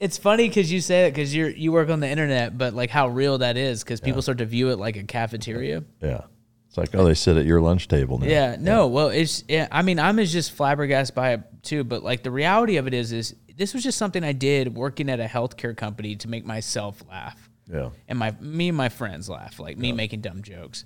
it's 0.01 0.17
funny 0.17 0.49
because 0.49 0.73
you 0.73 0.81
say 0.81 1.05
that 1.05 1.15
because 1.15 1.35
you're 1.35 1.51
you 1.51 1.71
work 1.73 1.91
on 1.91 2.01
the 2.01 2.09
internet, 2.09 2.57
but 2.57 2.75
like 2.75 2.91
how 2.91 3.09
real 3.09 3.39
that 3.39 3.57
is 3.57 3.85
because 3.85 4.01
people 4.01 4.23
start 4.23 4.39
to 4.39 4.47
view 4.47 4.71
it 4.71 4.79
like 4.79 4.97
a 4.97 5.05
cafeteria. 5.05 5.85
Yeah. 6.01 6.23
It's 6.69 6.79
like, 6.79 6.95
oh, 6.95 7.05
they 7.05 7.15
sit 7.15 7.37
at 7.37 7.47
your 7.47 7.61
lunch 7.61 7.89
table 7.89 8.19
now. 8.19 8.27
Yeah, 8.27 8.57
no, 8.59 8.87
well, 8.87 9.09
it's 9.09 9.45
yeah. 9.49 9.67
I 9.73 9.83
mean, 9.83 9.99
I'm 9.99 10.19
as 10.21 10.33
just 10.33 10.53
flabbergasted 10.53 11.15
by 11.15 11.33
it 11.33 11.43
too. 11.63 11.85
But 11.85 12.03
like 12.03 12.23
the 12.23 12.31
reality 12.31 12.77
of 12.77 12.87
it 12.87 12.95
is, 12.95 13.13
is 13.13 13.35
this 13.57 13.75
was 13.75 13.83
just 13.83 13.99
something 13.99 14.23
I 14.25 14.33
did 14.33 14.75
working 14.75 15.11
at 15.11 15.21
a 15.21 15.27
healthcare 15.27 15.77
company 15.77 16.17
to 16.17 16.29
make 16.29 16.47
myself 16.47 17.03
laugh. 17.09 17.49
Yeah. 17.71 17.91
and 18.09 18.19
my 18.19 18.35
me 18.41 18.69
and 18.69 18.77
my 18.77 18.89
friends 18.89 19.29
laugh 19.29 19.61
like 19.61 19.79
me 19.79 19.93
making 19.93 20.23
dumb 20.23 20.43
jokes 20.43 20.85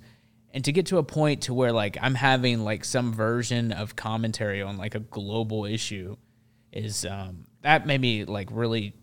and 0.51 0.63
to 0.65 0.71
get 0.71 0.85
to 0.87 0.99
a 0.99 1.03
point 1.03 1.41
to 1.43 1.53
where 1.55 1.71
like 1.71 1.97
i'm 1.99 2.13
having 2.13 2.63
like 2.63 2.85
some 2.85 3.11
version 3.11 3.71
of 3.71 3.95
commentary 3.95 4.61
on 4.61 4.77
like 4.77 4.93
a 4.93 4.99
global 4.99 5.65
issue 5.65 6.15
is 6.71 7.03
um 7.03 7.45
that 7.63 7.87
made 7.87 7.99
me 7.99 8.23
like 8.25 8.49
really 8.51 8.93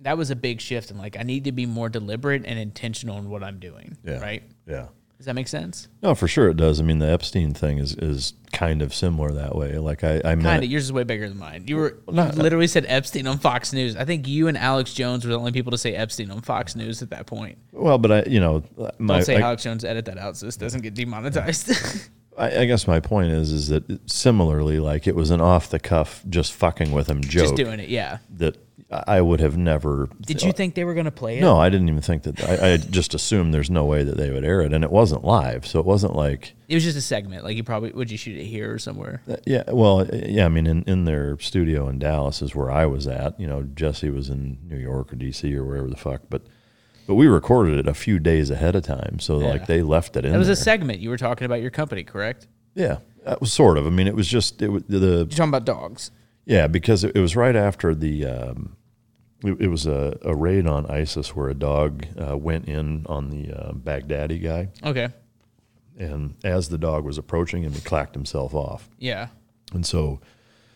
that 0.00 0.16
was 0.16 0.30
a 0.30 0.36
big 0.36 0.60
shift 0.60 0.90
and 0.90 0.98
like 0.98 1.16
i 1.18 1.22
need 1.22 1.44
to 1.44 1.52
be 1.52 1.66
more 1.66 1.88
deliberate 1.88 2.44
and 2.46 2.58
intentional 2.58 3.18
in 3.18 3.28
what 3.30 3.42
i'm 3.42 3.58
doing 3.58 3.96
Yeah. 4.04 4.20
right 4.20 4.42
Yeah. 4.66 4.86
does 5.16 5.26
that 5.26 5.34
make 5.34 5.48
sense 5.48 5.88
No, 6.02 6.14
for 6.14 6.28
sure 6.28 6.48
it 6.48 6.56
does. 6.56 6.80
I 6.80 6.84
mean, 6.84 7.00
the 7.00 7.10
Epstein 7.10 7.52
thing 7.54 7.78
is 7.78 7.94
is 7.96 8.34
kind 8.52 8.80
of 8.82 8.94
similar 8.94 9.32
that 9.32 9.54
way. 9.56 9.76
Like 9.78 10.04
I, 10.04 10.16
I 10.24 10.36
kind 10.36 10.62
of 10.62 10.70
yours 10.70 10.84
is 10.84 10.92
way 10.92 11.02
bigger 11.04 11.28
than 11.28 11.38
mine 11.38 11.64
you 11.66 11.76
were 11.76 11.98
not- 12.08 12.36
literally 12.36 12.66
said 12.68 12.86
epstein 12.88 13.26
on 13.26 13.38
fox 13.38 13.72
news 13.72 13.94
i 13.96 14.04
think 14.04 14.26
you 14.28 14.48
and 14.48 14.56
alex 14.56 14.94
jones 14.94 15.24
were 15.24 15.30
the 15.32 15.38
only 15.38 15.52
people 15.52 15.70
to 15.72 15.78
say 15.78 15.94
epstein 15.94 16.30
on 16.30 16.40
fox 16.40 16.74
news 16.76 17.02
at 17.02 17.10
that 17.10 17.26
point 17.26 17.58
well, 17.72 17.98
but 17.98 18.10
I, 18.12 18.22
you 18.30 18.40
know, 18.40 18.62
my, 18.98 19.14
don't 19.16 19.24
say 19.24 19.36
I, 19.36 19.40
alex 19.40 19.62
jones 19.64 19.84
edit 19.84 20.04
that 20.06 20.16
out 20.18 20.36
so 20.36 20.46
this 20.46 20.56
doesn't 20.56 20.82
get 20.82 20.94
demonetized 20.94 21.70
I, 22.38 22.60
I 22.60 22.64
guess 22.66 22.86
my 22.86 23.00
point 23.00 23.32
is, 23.32 23.50
is 23.50 23.66
that 23.66 23.82
similarly, 24.08 24.78
like 24.78 25.08
it 25.08 25.16
was 25.16 25.32
an 25.32 25.40
off 25.40 25.70
the 25.70 25.80
cuff, 25.80 26.22
just 26.28 26.52
fucking 26.52 26.92
with 26.92 27.08
him 27.08 27.20
joke 27.20 27.42
just 27.42 27.56
doing 27.56 27.80
it 27.80 27.88
yeah 27.88 28.18
that 28.36 28.56
I 28.90 29.20
would 29.20 29.40
have 29.40 29.54
never. 29.58 30.08
Did 30.22 30.42
you 30.42 30.50
think 30.50 30.74
they 30.74 30.84
were 30.84 30.94
going 30.94 31.04
to 31.04 31.10
play 31.10 31.36
it? 31.36 31.42
No, 31.42 31.58
I 31.58 31.68
didn't 31.68 31.90
even 31.90 32.00
think 32.00 32.22
that. 32.22 32.42
I, 32.42 32.72
I 32.72 32.76
just 32.78 33.12
assumed 33.12 33.52
there's 33.52 33.68
no 33.68 33.84
way 33.84 34.02
that 34.02 34.16
they 34.16 34.30
would 34.30 34.44
air 34.46 34.62
it, 34.62 34.72
and 34.72 34.82
it 34.82 34.90
wasn't 34.90 35.24
live, 35.24 35.66
so 35.66 35.78
it 35.78 35.84
wasn't 35.84 36.16
like. 36.16 36.54
It 36.68 36.74
was 36.74 36.84
just 36.84 36.96
a 36.96 37.02
segment. 37.02 37.44
Like 37.44 37.54
you 37.54 37.62
probably 37.64 37.90
would 37.92 38.10
you 38.10 38.16
shoot 38.16 38.38
it 38.38 38.46
here 38.46 38.72
or 38.72 38.78
somewhere? 38.78 39.20
Yeah, 39.46 39.64
well, 39.70 40.06
yeah. 40.10 40.46
I 40.46 40.48
mean, 40.48 40.66
in, 40.66 40.84
in 40.84 41.04
their 41.04 41.38
studio 41.38 41.86
in 41.88 41.98
Dallas 41.98 42.40
is 42.40 42.54
where 42.54 42.70
I 42.70 42.86
was 42.86 43.06
at. 43.06 43.38
You 43.38 43.46
know, 43.46 43.62
Jesse 43.62 44.08
was 44.08 44.30
in 44.30 44.56
New 44.66 44.78
York 44.78 45.12
or 45.12 45.16
DC 45.16 45.54
or 45.54 45.64
wherever 45.64 45.88
the 45.90 45.96
fuck, 45.96 46.22
but 46.30 46.42
but 47.06 47.16
we 47.16 47.26
recorded 47.26 47.78
it 47.78 47.88
a 47.88 47.94
few 47.94 48.18
days 48.18 48.48
ahead 48.50 48.74
of 48.74 48.84
time, 48.84 49.18
so 49.18 49.38
Yeah. 49.40 49.48
like 49.48 49.66
they 49.66 49.82
left 49.82 50.16
it 50.16 50.24
in. 50.24 50.34
It 50.34 50.38
was 50.38 50.46
there. 50.46 50.54
a 50.54 50.56
segment. 50.56 51.00
You 51.00 51.10
were 51.10 51.18
talking 51.18 51.44
about 51.44 51.60
your 51.60 51.70
company, 51.70 52.04
correct? 52.04 52.46
Yeah, 52.74 52.98
that 53.26 53.40
was 53.42 53.52
sort 53.52 53.76
of. 53.76 53.86
I 53.86 53.90
mean, 53.90 54.06
it 54.06 54.14
was 54.16 54.28
just 54.28 54.62
it 54.62 54.68
was 54.68 54.84
the 54.88 54.98
You're 54.98 55.26
talking 55.26 55.48
about 55.50 55.66
dogs. 55.66 56.10
Yeah, 56.46 56.66
because 56.66 57.04
it, 57.04 57.14
it 57.14 57.20
was 57.20 57.36
right 57.36 57.54
after 57.54 57.94
the. 57.94 58.24
Um, 58.24 58.76
it, 59.44 59.60
it 59.60 59.68
was 59.68 59.86
a, 59.86 60.18
a 60.22 60.34
raid 60.34 60.66
on 60.66 60.86
ISIS 60.86 61.34
where 61.36 61.48
a 61.48 61.54
dog 61.54 62.06
uh, 62.20 62.36
went 62.36 62.66
in 62.68 63.06
on 63.08 63.30
the 63.30 63.52
uh, 63.52 63.72
Baghdadi 63.72 64.42
guy, 64.42 64.68
Okay. 64.84 65.08
and 65.98 66.34
as 66.44 66.68
the 66.68 66.78
dog 66.78 67.04
was 67.04 67.18
approaching 67.18 67.62
him, 67.62 67.72
he 67.72 67.80
clacked 67.80 68.14
himself 68.14 68.54
off. 68.54 68.88
Yeah. 68.98 69.28
And 69.72 69.84
so, 69.86 70.20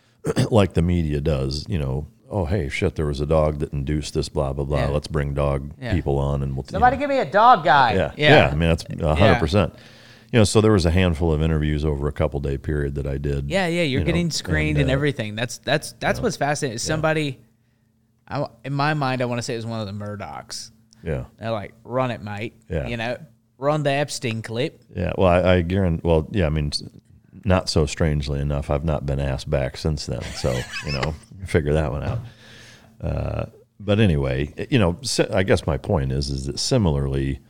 like 0.51 0.75
the 0.75 0.83
media 0.83 1.21
does, 1.21 1.65
you 1.69 1.79
know, 1.79 2.07
oh 2.31 2.45
hey, 2.47 2.69
shit, 2.69 2.95
there 2.97 3.07
was 3.07 3.21
a 3.21 3.27
dog 3.27 3.59
that 3.59 3.73
induced 3.73 4.15
this, 4.15 4.29
blah 4.29 4.53
blah 4.53 4.65
blah. 4.65 4.79
Yeah. 4.79 4.89
Let's 4.89 5.09
bring 5.09 5.35
dog 5.35 5.73
Yeah. 5.81 5.93
people 5.93 6.19
on, 6.19 6.43
and 6.43 6.55
we'll 6.57 6.65
Somebody 6.65 6.97
give 6.97 7.09
me 7.11 7.19
a 7.19 7.25
dog 7.31 7.65
guy. 7.65 7.95
yeah, 7.95 8.13
Yeah. 8.17 8.35
yeah. 8.37 8.47
I 8.49 8.55
mean, 8.55 8.69
that's 8.69 8.85
a 9.01 9.15
hundred 9.15 9.39
percent. 9.39 9.75
You 10.33 10.39
know, 10.39 10.45
so 10.45 10.63
there 10.63 10.73
was 10.73 10.87
a 10.87 10.91
handful 10.91 11.31
of 11.33 11.43
interviews 11.43 11.85
over 11.85 12.09
a 12.09 12.13
couple 12.13 12.41
day 12.41 12.57
period 12.57 12.95
that 12.95 13.07
I 13.07 13.19
did. 13.19 13.51
Yeah, 13.51 13.67
yeah, 13.67 13.83
you're 13.83 13.85
you 13.85 13.99
know, 14.01 14.05
getting 14.07 14.31
screened 14.31 14.79
and, 14.79 14.89
uh, 14.89 14.93
everything. 14.95 15.35
That's 15.35 15.59
that's 15.59 15.93
that's 15.93 16.21
what's 16.21 16.37
fascinating. 16.37 16.79
Somebody, 16.79 17.39
I, 18.29 18.47
in 18.65 18.73
my 18.73 18.95
mind, 18.95 19.23
I 19.23 19.27
want 19.27 19.39
to 19.39 19.43
say 19.43 19.55
it 19.55 19.57
was 19.57 19.67
one 19.67 19.81
of 19.81 19.87
the 19.87 19.93
Murdochs. 20.05 20.71
Yeah, 21.05 21.25
They're 21.39 21.51
like, 21.51 21.75
"Run 21.85 22.11
it, 22.11 22.23
mate." 22.23 22.55
Yeah. 22.69 22.87
You 22.87 22.97
know, 22.97 23.17
run 23.59 23.83
the 23.83 23.91
Epstein 23.91 24.43
clip. 24.43 24.83
Yeah, 24.95 25.13
well, 25.19 25.29
I, 25.29 25.55
I 25.55 25.61
guarantee. 25.63 26.03
Well, 26.05 26.29
yeah, 26.31 26.47
I 26.47 26.51
mean, 26.51 26.71
not 27.45 27.69
so 27.69 27.87
strangely 27.87 28.41
enough, 28.41 28.71
I've 28.71 28.85
not 28.85 29.05
been 29.05 29.19
asked 29.21 29.51
back 29.51 29.77
since 29.77 30.07
then. 30.07 30.23
So 30.23 30.59
you 30.87 30.93
know, 30.93 31.15
figure 31.47 31.73
that 31.73 31.91
one 31.91 32.05
out. 32.05 32.19
Uh, 33.01 33.47
but 33.81 33.99
anyway, 33.99 34.55
you 34.71 34.79
know, 34.79 34.99
I 35.33 35.43
guess 35.43 35.67
my 35.67 35.77
point 35.77 36.13
is, 36.13 36.31
is 36.31 36.47
that 36.47 36.61
similarly, 36.61 37.41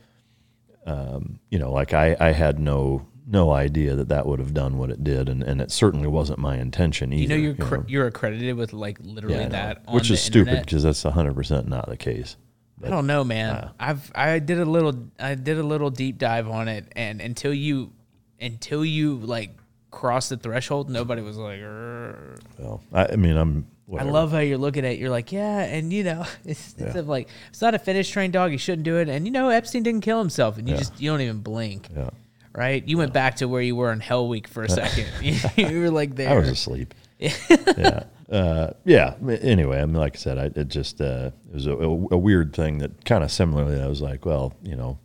um, 0.85 1.39
you 1.51 1.59
know, 1.59 1.71
like 1.71 1.93
I, 1.93 2.15
I 2.19 2.31
had 2.31 2.59
no 2.59 3.05
no 3.25 3.51
idea 3.51 3.95
that 3.95 4.09
that 4.09 4.25
would 4.25 4.39
have 4.39 4.53
done 4.53 4.77
what 4.77 4.89
it 4.89 5.03
did, 5.03 5.29
and, 5.29 5.41
and 5.43 5.61
it 5.61 5.71
certainly 5.71 6.07
wasn't 6.07 6.39
my 6.39 6.57
intention 6.57 7.13
either. 7.13 7.21
You 7.21 7.27
know, 7.29 7.35
you're 7.35 7.55
you 7.55 7.63
cr- 7.63 7.75
know? 7.77 7.85
you're 7.87 8.07
accredited 8.07 8.55
with 8.55 8.73
like 8.73 8.97
literally 9.01 9.37
Yeah, 9.37 9.49
that, 9.49 9.83
on 9.87 9.95
which 9.95 10.11
is 10.11 10.21
stupid 10.21 10.61
because 10.61 10.83
that's 10.83 11.03
hundred 11.03 11.35
percent 11.35 11.67
not 11.67 11.87
the 11.89 11.97
case. 11.97 12.35
I 12.83 12.89
don't 12.89 13.07
know, 13.07 13.23
man. 13.23 13.49
uh, 13.55 13.71
I've 13.79 14.11
I 14.13 14.39
did 14.39 14.59
a 14.59 14.65
little 14.65 15.07
I 15.17 15.35
did 15.35 15.57
a 15.57 15.63
little 15.63 15.89
deep 15.89 16.17
dive 16.17 16.49
on 16.49 16.67
it, 16.67 16.91
and 16.95 17.21
until 17.21 17.53
you 17.53 17.93
until 18.41 18.83
you 18.83 19.15
like 19.15 19.51
cross 19.89 20.27
the 20.29 20.35
threshold, 20.37 20.89
nobody 20.89 21.21
was 21.21 21.37
like, 21.37 21.59
"Rrr." 21.59 22.39
Well, 22.59 22.81
I, 22.91 23.05
I 23.13 23.15
mean, 23.15 23.37
I'm 23.37 23.67
whatever. 23.85 24.11
love 24.11 24.31
how 24.31 24.39
you're 24.39 24.57
looking 24.57 24.83
at. 24.85 24.93
it. 24.93 24.99
You're 24.99 25.11
like, 25.11 25.31
yeah, 25.31 25.59
and 25.61 25.93
you 25.93 26.03
know, 26.03 26.25
it's, 26.45 26.75
it's 26.77 27.07
like 27.07 27.29
it's 27.49 27.61
not 27.61 27.73
a 27.73 27.79
finish 27.79 28.09
trained 28.09 28.33
dog. 28.33 28.51
You 28.51 28.57
shouldn't 28.57 28.83
do 28.83 28.97
it. 28.97 29.07
And 29.07 29.25
you 29.25 29.31
know, 29.31 29.47
Epstein 29.47 29.83
didn't 29.83 30.01
kill 30.01 30.19
himself, 30.19 30.57
and 30.57 30.67
you 30.67 30.73
Yeah. 30.73 30.79
just 30.79 30.99
you 30.99 31.09
don't 31.09 31.21
even 31.21 31.39
blink, 31.39 31.87
Yeah. 31.95 32.09
Right? 32.53 32.87
You 32.87 32.97
went 32.97 33.13
back 33.13 33.35
to 33.37 33.47
where 33.47 33.61
you 33.61 33.75
were 33.75 33.91
in 33.91 33.99
Hell 33.99 34.27
Week 34.27 34.47
for 34.47 34.63
a 34.63 34.69
second. 34.69 35.07
you 35.57 35.81
were 35.81 35.91
like 35.91 36.15
there. 36.15 36.29
I 36.29 36.39
was 36.39 36.49
asleep. 36.49 36.93
yeah. 37.19 38.03
Uh, 38.31 38.71
yeah. 38.85 39.15
Anyway, 39.41 39.79
I 39.79 39.85
mean, 39.85 39.95
like 39.95 40.15
I 40.15 40.19
said, 40.19 40.37
I, 40.37 40.59
it 40.59 40.67
just, 40.67 41.01
uh, 41.01 41.31
it 41.49 41.53
was 41.53 41.67
a, 41.67 41.71
a 41.71 42.17
weird 42.17 42.55
thing 42.55 42.79
that 42.79 43.05
kind 43.05 43.23
of 43.23 43.31
similarly, 43.31 43.81
I 43.81 43.87
was 43.87 44.01
like, 44.01 44.25
well, 44.25 44.53
you 44.63 44.75
know, 44.75 44.99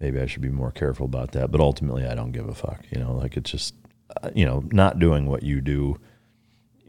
maybe 0.00 0.20
I 0.20 0.26
should 0.26 0.42
be 0.42 0.50
more 0.50 0.70
careful 0.70 1.06
about 1.06 1.32
that. 1.32 1.50
But 1.50 1.60
ultimately, 1.60 2.06
I 2.06 2.14
don't 2.14 2.32
give 2.32 2.48
a 2.48 2.54
fuck. 2.54 2.84
You 2.90 2.98
know, 2.98 3.12
like 3.14 3.36
it's 3.36 3.50
just, 3.50 3.74
uh, 4.22 4.30
you 4.34 4.44
know, 4.44 4.64
not 4.72 4.98
doing 4.98 5.26
what 5.26 5.42
you 5.42 5.60
do. 5.60 5.98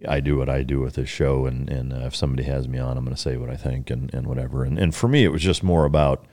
I 0.06 0.20
do 0.20 0.38
what 0.38 0.50
I 0.50 0.64
do 0.64 0.82
with 0.82 0.96
this 0.96 1.08
show, 1.08 1.46
and 1.46 1.70
and 1.70 1.94
uh, 1.94 2.08
if 2.08 2.16
somebody 2.16 2.44
has 2.44 2.68
me 2.68 2.78
on, 2.78 2.98
I'm 2.98 3.06
going 3.06 3.16
to 3.16 3.22
say 3.22 3.38
what 3.38 3.50
I 3.50 3.56
think 3.56 3.90
and, 3.90 4.14
and 4.14 4.28
whatever. 4.28 4.66
And 4.66 4.78
and 4.78 4.94
for 4.94 5.08
me, 5.08 5.24
it 5.24 5.30
was 5.30 5.42
just 5.42 5.64
more 5.64 5.86
about 5.86 6.26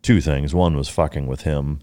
two 0.00 0.22
things. 0.22 0.54
One 0.54 0.76
was 0.76 0.88
fucking 0.88 1.26
with 1.26 1.42
him 1.42 1.80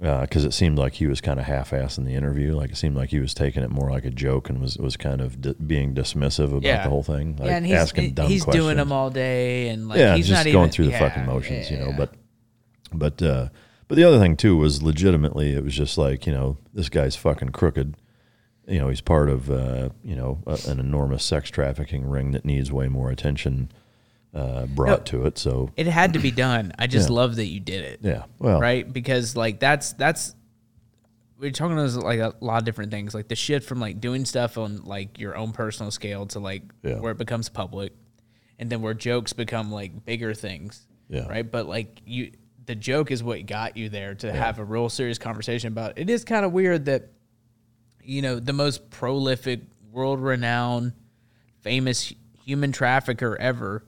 because 0.00 0.44
it 0.44 0.52
seemed 0.52 0.76
like 0.78 0.94
he 0.94 1.06
was 1.06 1.20
kind 1.20 1.38
of 1.38 1.46
half-assed 1.46 1.98
in 1.98 2.04
the 2.04 2.14
interview. 2.14 2.54
Like 2.54 2.70
it 2.70 2.76
seemed 2.76 2.96
like 2.96 3.10
he 3.10 3.20
was 3.20 3.32
taking 3.32 3.62
it 3.62 3.70
more 3.70 3.90
like 3.90 4.04
a 4.04 4.10
joke 4.10 4.50
and 4.50 4.60
was 4.60 4.76
was 4.76 4.96
kind 4.96 5.20
of 5.20 5.40
di- 5.40 5.54
being 5.54 5.94
dismissive 5.94 6.50
about 6.50 6.62
Yeah. 6.62 6.82
the 6.82 6.90
whole 6.90 7.02
thing. 7.02 7.36
Like 7.36 7.48
yeah, 7.48 7.56
and 7.56 7.66
he's 7.66 7.74
asking 7.76 8.14
dumb 8.14 8.28
he's 8.28 8.44
questions. 8.44 8.64
doing 8.64 8.76
them 8.76 8.92
all 8.92 9.10
day, 9.10 9.68
and 9.68 9.88
like 9.88 9.98
yeah, 9.98 10.16
he's 10.16 10.28
just 10.28 10.44
not 10.44 10.50
going 10.52 10.56
even, 10.64 10.70
through 10.70 10.84
the 10.86 10.90
yeah, 10.92 10.98
fucking 10.98 11.26
motions, 11.26 11.70
you 11.70 11.78
know. 11.78 11.88
yeah. 11.88 11.96
But 11.96 12.14
but 12.92 13.22
uh, 13.22 13.48
but 13.88 13.94
the 13.96 14.04
other 14.04 14.18
thing 14.18 14.36
too 14.36 14.56
was 14.56 14.82
legitimately, 14.82 15.54
it 15.54 15.64
was 15.64 15.74
just 15.74 15.96
like 15.96 16.26
you 16.26 16.32
know 16.32 16.58
this 16.72 16.88
guy's 16.88 17.16
fucking 17.16 17.50
crooked. 17.50 17.96
You 18.66 18.80
know, 18.80 18.88
he's 18.88 19.00
part 19.02 19.28
of 19.28 19.50
uh, 19.50 19.90
you 20.02 20.16
know 20.16 20.42
a, 20.46 20.58
an 20.68 20.80
enormous 20.80 21.24
sex 21.24 21.50
trafficking 21.50 22.04
ring 22.04 22.32
that 22.32 22.44
needs 22.44 22.72
way 22.72 22.88
more 22.88 23.10
attention 23.10 23.70
uh, 24.34 24.66
brought 24.66 25.00
No. 25.00 25.20
to 25.20 25.26
it. 25.26 25.38
So 25.38 25.70
it 25.76 25.86
had 25.86 26.12
to 26.14 26.18
be 26.18 26.30
done. 26.30 26.72
I 26.78 26.86
just 26.86 27.08
Yeah. 27.08 27.14
love 27.16 27.36
that 27.36 27.46
you 27.46 27.60
did 27.60 27.84
it. 27.84 28.00
yeah, 28.02 28.24
well, 28.38 28.60
right? 28.60 28.90
Because 28.90 29.36
like 29.36 29.60
that's 29.60 29.92
that's 29.94 30.34
we're 31.38 31.50
talking 31.50 31.78
about 31.78 31.92
like 32.04 32.20
a 32.20 32.34
lot 32.40 32.58
of 32.58 32.64
different 32.64 32.90
things, 32.90 33.14
like 33.14 33.28
the 33.28 33.36
shift 33.36 33.66
from 33.68 33.80
like 33.80 34.00
doing 34.00 34.24
stuff 34.24 34.56
on 34.58 34.82
like 34.84 35.18
your 35.18 35.36
own 35.36 35.52
personal 35.52 35.90
scale 35.90 36.26
to 36.26 36.40
like 36.40 36.62
Yeah. 36.82 36.98
where 37.00 37.12
it 37.12 37.18
becomes 37.18 37.48
public, 37.48 37.92
and 38.58 38.70
then 38.70 38.82
where 38.82 38.94
jokes 38.94 39.32
become 39.32 39.70
like 39.72 40.04
bigger 40.04 40.32
things, 40.34 40.86
Yeah. 41.08 41.26
right? 41.28 41.48
But 41.48 41.66
like 41.66 42.00
you, 42.06 42.32
the 42.66 42.74
joke 42.74 43.10
is 43.10 43.22
what 43.22 43.44
got 43.46 43.76
you 43.76 43.88
there 43.88 44.14
to 44.16 44.32
have 44.32 44.58
a 44.58 44.64
real 44.64 44.88
serious 44.88 45.18
conversation 45.18 45.68
about. 45.68 45.98
It 45.98 46.08
is 46.08 46.24
kind 46.24 46.44
of 46.46 46.52
weird 46.52 46.86
that 46.86 47.10
you 48.02 48.22
know 48.22 48.38
the 48.40 48.52
most 48.52 48.90
prolific, 48.90 49.60
world-renowned, 49.92 50.92
famous 51.60 52.12
human 52.44 52.72
trafficker 52.72 53.36
ever 53.40 53.84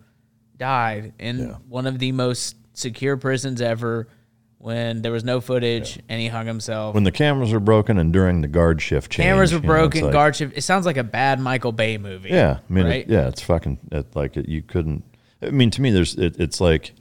died 0.59 1.13
in 1.19 1.39
Yeah. 1.39 1.55
one 1.69 1.87
of 1.87 1.99
the 1.99 2.13
most 2.13 2.57
secure 2.73 3.17
prisons 3.17 3.61
ever 3.61 4.09
when 4.59 5.03
there 5.03 5.13
was 5.13 5.23
no 5.23 5.41
footage 5.41 5.99
and 6.09 6.21
he 6.21 6.29
hung 6.29 6.47
himself. 6.47 6.95
when 6.95 7.05
the 7.05 7.13
cameras 7.13 7.53
were 7.53 7.61
broken 7.61 7.99
and 7.99 8.13
during 8.13 8.41
the 8.41 8.49
guard 8.49 8.81
shift 8.83 9.13
change, 9.13 9.25
Cameras 9.27 9.53
were 9.53 9.59
you 9.59 9.63
know, 9.63 9.69
broken, 9.69 10.03
like- 10.05 10.13
guard 10.13 10.37
shift. 10.37 10.57
It 10.57 10.63
sounds 10.63 10.87
like 10.87 10.97
a 10.97 11.05
bad 11.05 11.39
Michael 11.41 11.73
Bay 11.73 11.99
movie. 11.99 12.31
Yeah, 12.31 12.59
I 12.69 12.73
mean, 12.73 12.87
right? 12.87 13.01
it, 13.03 13.09
yeah, 13.09 13.29
it's 13.29 13.43
fucking 13.43 13.79
it, 13.93 14.17
like 14.17 14.37
it, 14.37 14.49
you 14.49 14.63
couldn't. 14.63 15.05
I 15.43 15.51
mean, 15.51 15.71
to 15.73 15.83
me, 15.83 15.91
there's 15.91 16.15
it, 16.17 16.41
it's 16.41 16.61
like 16.61 16.93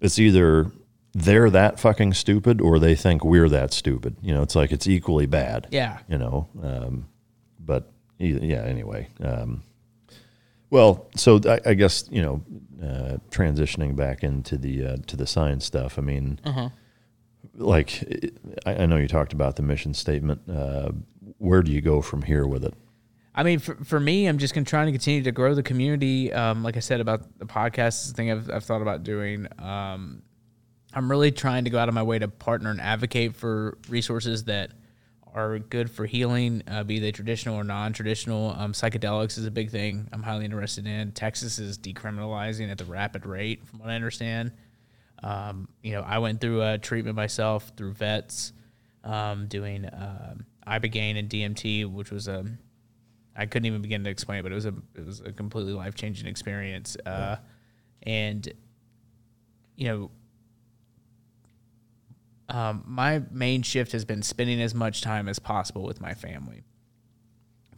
it's 0.00 0.18
either 0.18 0.70
they're 1.14 1.50
that 1.50 1.78
fucking 1.78 2.14
stupid 2.14 2.60
or 2.60 2.78
they 2.78 2.94
think 2.94 3.24
we're 3.24 3.48
that 3.50 3.72
stupid. 3.72 4.16
You 4.22 4.34
know, 4.34 4.42
it's 4.42 4.56
like 4.56 4.72
it's 4.72 4.86
equally 4.88 5.26
bad. 5.26 5.68
Yeah. 5.70 5.98
You 6.08 6.18
know, 6.18 6.48
um, 6.62 7.06
but 7.60 7.90
yeah. 8.18 8.62
Anyway, 8.62 9.08
um, 9.20 9.62
well, 10.70 11.06
so 11.16 11.40
I, 11.46 11.60
I 11.70 11.74
guess 11.74 12.08
you 12.10 12.22
know, 12.22 12.42
uh, 12.82 13.16
transitioning 13.30 13.94
back 13.96 14.22
into 14.22 14.56
the 14.56 14.84
uh, 14.86 14.96
to 15.06 15.16
the 15.16 15.26
science 15.26 15.64
stuff. 15.64 15.98
I 15.98 16.02
mean, 16.02 16.40
Uh-huh. 16.44 16.68
like 17.54 18.04
I, 18.66 18.82
I 18.82 18.86
know 18.86 18.96
you 18.96 19.08
talked 19.08 19.32
about 19.32 19.56
the 19.56 19.62
mission 19.62 19.94
statement. 19.94 20.42
Uh, 20.48 20.90
where 21.38 21.62
do 21.62 21.72
you 21.72 21.80
go 21.80 22.00
from 22.02 22.22
here 22.22 22.46
with 22.46 22.64
it? 22.64 22.74
I 23.34 23.42
mean, 23.42 23.58
for, 23.58 23.74
for 23.84 24.00
me, 24.00 24.26
I'm 24.26 24.38
just 24.38 24.54
gonna 24.54 24.64
trying 24.64 24.86
to 24.86 24.92
continue 24.92 25.22
to 25.22 25.32
grow 25.32 25.54
the 25.54 25.62
community. 25.62 26.32
Um, 26.32 26.62
like 26.62 26.76
I 26.76 26.80
said 26.80 27.00
about 27.00 27.38
the 27.38 27.44
podcast, 27.46 28.04
is 28.04 28.08
the 28.12 28.14
thing 28.14 28.30
I've, 28.30 28.50
I've 28.50 28.64
thought 28.64 28.80
about 28.82 29.02
doing. 29.02 29.46
Um, 29.58 30.22
I'm 30.94 31.10
really 31.10 31.30
trying 31.30 31.64
to 31.64 31.70
go 31.70 31.78
out 31.78 31.88
of 31.88 31.94
my 31.94 32.02
way 32.02 32.18
to 32.18 32.28
partner 32.28 32.70
and 32.70 32.80
advocate 32.80 33.36
for 33.36 33.76
resources 33.90 34.44
that 34.44 34.70
are 35.36 35.58
good 35.58 35.90
for 35.90 36.06
healing, 36.06 36.62
uh, 36.66 36.82
be 36.82 36.98
they 36.98 37.12
traditional 37.12 37.56
or 37.56 37.62
non-traditional. 37.62 38.56
Um, 38.58 38.72
psychedelics 38.72 39.36
is 39.36 39.44
a 39.44 39.50
big 39.50 39.70
thing. 39.70 40.08
I'm 40.12 40.22
highly 40.22 40.46
interested 40.46 40.86
in. 40.86 41.12
Texas 41.12 41.58
is 41.58 41.78
decriminalizing 41.78 42.70
at 42.70 42.78
the 42.78 42.86
rapid 42.86 43.26
rate, 43.26 43.66
from 43.66 43.80
what 43.80 43.90
I 43.90 43.94
understand. 43.94 44.52
Um, 45.22 45.68
you 45.82 45.92
know, 45.92 46.00
I 46.00 46.18
went 46.18 46.40
through 46.40 46.62
a 46.62 46.78
treatment 46.78 47.16
myself 47.16 47.72
through 47.76 47.92
vets, 47.92 48.52
um, 49.04 49.46
doing 49.46 49.88
um 49.92 50.46
ibogaine 50.66 51.16
and 51.18 51.28
DMT, 51.28 51.90
which 51.92 52.10
was 52.10 52.28
a 52.28 52.44
I 53.36 53.46
couldn't 53.46 53.66
even 53.66 53.82
begin 53.82 54.02
to 54.04 54.10
explain 54.10 54.40
it, 54.40 54.42
but 54.42 54.52
it 54.52 54.56
was 54.56 54.66
a 54.66 54.74
it 54.94 55.04
was 55.04 55.20
a 55.20 55.32
completely 55.32 55.74
life 55.74 55.94
changing 55.94 56.26
experience. 56.26 56.96
Uh, 57.04 57.36
and 58.02 58.50
you 59.76 59.88
know, 59.88 60.10
um, 62.48 62.84
my 62.86 63.22
main 63.30 63.62
shift 63.62 63.92
has 63.92 64.04
been 64.04 64.22
spending 64.22 64.60
as 64.60 64.74
much 64.74 65.02
time 65.02 65.28
as 65.28 65.38
possible 65.38 65.82
with 65.82 66.00
my 66.00 66.14
family. 66.14 66.62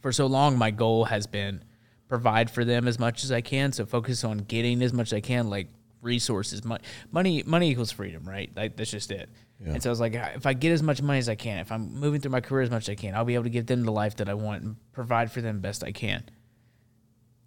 For 0.01 0.11
so 0.11 0.27
long, 0.27 0.57
my 0.57 0.71
goal 0.71 1.05
has 1.05 1.27
been 1.27 1.63
provide 2.07 2.49
for 2.49 2.65
them 2.65 2.87
as 2.87 2.99
much 2.99 3.23
as 3.23 3.31
I 3.31 3.41
can. 3.41 3.71
So 3.71 3.85
focus 3.85 4.23
on 4.23 4.39
getting 4.39 4.81
as 4.81 4.93
much 4.93 5.09
as 5.09 5.13
I 5.13 5.21
can, 5.21 5.49
like 5.49 5.67
resources, 6.01 6.65
money, 6.65 6.83
money, 7.11 7.43
money 7.45 7.69
equals 7.69 7.91
freedom, 7.91 8.27
right? 8.27 8.49
Like 8.55 8.75
that's 8.75 8.91
just 8.91 9.11
it. 9.11 9.29
And 9.73 9.83
so 9.83 9.89
I 9.89 9.91
was 9.91 9.99
like, 9.99 10.13
if 10.13 10.45
I 10.45 10.53
get 10.53 10.71
as 10.71 10.81
much 10.81 11.01
money 11.01 11.19
as 11.19 11.27
I 11.27 11.35
can, 11.35 11.59
if 11.59 11.71
I'm 11.71 11.93
moving 11.93 12.21
through 12.21 12.31
my 12.31 12.41
career 12.41 12.63
as 12.63 12.71
much 12.71 12.83
as 12.83 12.89
I 12.89 12.95
can, 12.95 13.13
I'll 13.13 13.25
be 13.25 13.35
able 13.35 13.43
to 13.43 13.49
give 13.49 13.65
them 13.65 13.83
the 13.83 13.91
life 13.91 14.15
that 14.17 14.29
I 14.29 14.33
want 14.33 14.63
and 14.63 14.75
provide 14.93 15.31
for 15.31 15.41
them 15.41 15.59
best 15.59 15.83
I 15.83 15.91
can. 15.91 16.23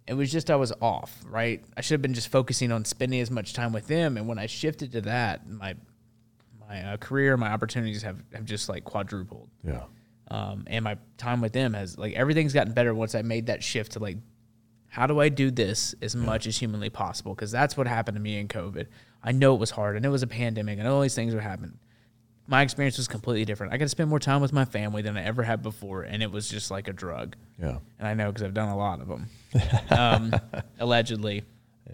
It 0.05 0.13
was 0.13 0.31
just 0.31 0.51
I 0.51 0.55
was 0.55 0.71
off, 0.81 1.23
right? 1.27 1.63
I 1.75 1.81
should 1.81 1.95
have 1.95 2.01
been 2.01 2.13
just 2.13 2.27
focusing 2.27 2.71
on 2.71 2.85
spending 2.85 3.19
as 3.19 3.31
much 3.31 3.53
time 3.53 3.73
with 3.73 3.87
them. 3.87 4.17
And 4.17 4.27
when 4.27 4.37
I 4.37 4.45
shifted 4.45 4.91
to 4.91 5.01
that, 5.01 5.49
my 5.49 5.75
my 6.73 6.93
uh, 6.93 6.97
career, 6.97 7.37
my 7.37 7.49
opportunities 7.51 8.01
have, 8.03 8.17
have 8.33 8.45
just 8.45 8.67
like 8.69 8.83
quadrupled 8.83 9.49
Yeah. 9.63 9.83
um, 10.29 10.63
and 10.67 10.83
my 10.83 10.97
time 11.17 11.39
with 11.41 11.53
them 11.53 11.73
has 11.73 11.97
like 11.97 12.13
everything's 12.13 12.53
gotten 12.53 12.73
better 12.73 12.93
once 12.93 13.13
I 13.15 13.21
made 13.21 13.47
that 13.47 13.63
shift 13.63 13.93
to 13.93 13.99
like, 13.99 14.17
how 14.87 15.07
do 15.07 15.19
I 15.19 15.29
do 15.29 15.49
this 15.51 15.95
as 16.01 16.15
much 16.15 16.45
as 16.47 16.57
humanly 16.57 16.89
possible? 16.89 17.33
Because 17.35 17.51
that's 17.51 17.75
what 17.77 17.87
happened 17.87 18.15
to 18.15 18.21
me 18.21 18.37
in 18.39 18.47
COVID. 18.47 18.87
I 19.23 19.31
know 19.31 19.53
it 19.55 19.59
was 19.59 19.71
hard. 19.71 19.95
I 19.95 19.99
know 19.99 20.09
it 20.09 20.11
was 20.11 20.23
a 20.23 20.27
pandemic. 20.27 20.79
I 20.79 20.83
know 20.83 20.95
all 20.95 21.01
these 21.01 21.15
things 21.15 21.33
were 21.33 21.41
happening. 21.41 21.77
My 22.45 22.61
experience 22.61 22.97
was 22.97 23.07
completely 23.07 23.45
different. 23.45 23.73
I 23.73 23.77
got 23.77 23.85
to 23.85 23.89
spend 23.89 24.09
more 24.09 24.19
time 24.19 24.41
with 24.41 24.51
my 24.53 24.65
family 24.65 25.01
than 25.01 25.17
I 25.17 25.23
ever 25.23 25.43
had 25.43 25.63
before, 25.63 26.03
and 26.03 26.21
it 26.21 26.29
was 26.31 26.49
just 26.49 26.69
like 26.71 26.87
a 26.89 26.93
drug. 26.93 27.35
Yeah. 27.59 27.77
And 27.99 28.07
I 28.07 28.13
know 28.15 28.27
because 28.31 28.43
I've 28.43 28.53
done 28.53 28.69
a 28.69 28.77
lot 28.77 28.99
of 28.99 29.07
them, 29.07 29.29
um, 29.89 30.35
allegedly. 30.79 31.43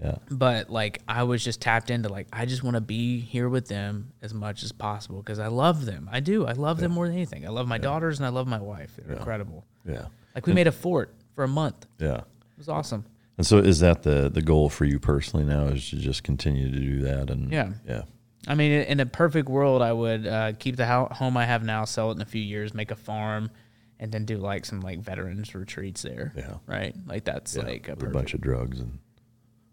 Yeah. 0.02 0.18
But 0.30 0.70
like, 0.70 1.02
I 1.08 1.24
was 1.24 1.44
just 1.44 1.62
tapped 1.62 1.90
into 1.90 2.10
like, 2.10 2.28
I 2.32 2.46
just 2.46 2.64
want 2.64 2.76
to 2.76 2.82
be 2.82 3.20
here 3.20 3.50
with 3.50 3.68
them 3.68 4.14
as 4.22 4.34
much 4.34 4.64
as 4.64 4.72
possible 4.72 5.18
because 5.18 5.40
I 5.40 5.48
love 5.48 5.86
them. 5.86 6.10
I 6.12 6.20
do. 6.20 6.46
I 6.46 6.54
love 6.54 6.80
them 6.80 6.92
more 6.92 7.08
than 7.08 7.16
anything. 7.16 7.46
I 7.46 7.50
love 7.50 7.68
my 7.68 7.78
daughters 7.78 8.20
and 8.20 8.26
I 8.26 8.30
love 8.30 8.48
my 8.48 8.60
wife. 8.60 8.92
They're 8.98 9.18
incredible. 9.18 9.66
Yeah. 9.86 10.06
Like 10.36 10.46
we 10.46 10.54
made 10.54 10.68
a 10.68 10.72
fort 10.72 11.14
for 11.34 11.44
a 11.44 11.48
month. 11.48 11.86
Yeah. 12.00 12.18
It 12.18 12.58
was 12.58 12.70
awesome. 12.70 13.06
And 13.38 13.48
so, 13.48 13.58
is 13.58 13.80
that 13.80 14.04
the 14.04 14.30
the 14.30 14.42
goal 14.42 14.68
for 14.68 14.84
you 14.84 15.00
personally 15.00 15.46
now? 15.46 15.68
Is 15.68 15.90
to 15.92 15.96
just 15.96 16.24
continue 16.24 16.70
to 16.70 16.78
do 16.78 17.02
that? 17.04 17.30
And 17.30 17.50
Yeah. 17.50 17.72
yeah, 17.88 18.02
I 18.48 18.56
mean, 18.56 18.74
in 18.74 19.00
a 19.00 19.06
perfect 19.06 19.48
world, 19.48 19.82
I 19.82 19.94
would 19.94 20.28
uh, 20.28 20.54
keep 20.60 20.76
the 20.76 20.86
ho- 20.86 21.08
home 21.10 21.38
I 21.38 21.46
have 21.46 21.64
now, 21.64 21.86
sell 21.86 22.12
it 22.12 22.16
in 22.16 22.22
a 22.22 22.26
few 22.26 22.42
years, 22.42 22.74
make 22.74 22.92
a 22.92 22.98
farm, 22.98 23.50
and 23.98 24.12
then 24.12 24.26
do 24.26 24.38
like 24.38 24.66
some 24.66 24.82
like 24.82 25.00
veterans 25.00 25.56
retreats 25.56 26.02
there. 26.02 26.34
Yeah. 26.36 26.56
Right. 26.68 26.94
Like 27.08 27.24
that's 27.24 27.56
yeah. 27.56 27.64
like 27.64 27.88
a 27.88 27.94
a 27.94 28.10
bunch 28.10 28.34
of 28.34 28.42
drugs 28.42 28.82
and 28.82 29.00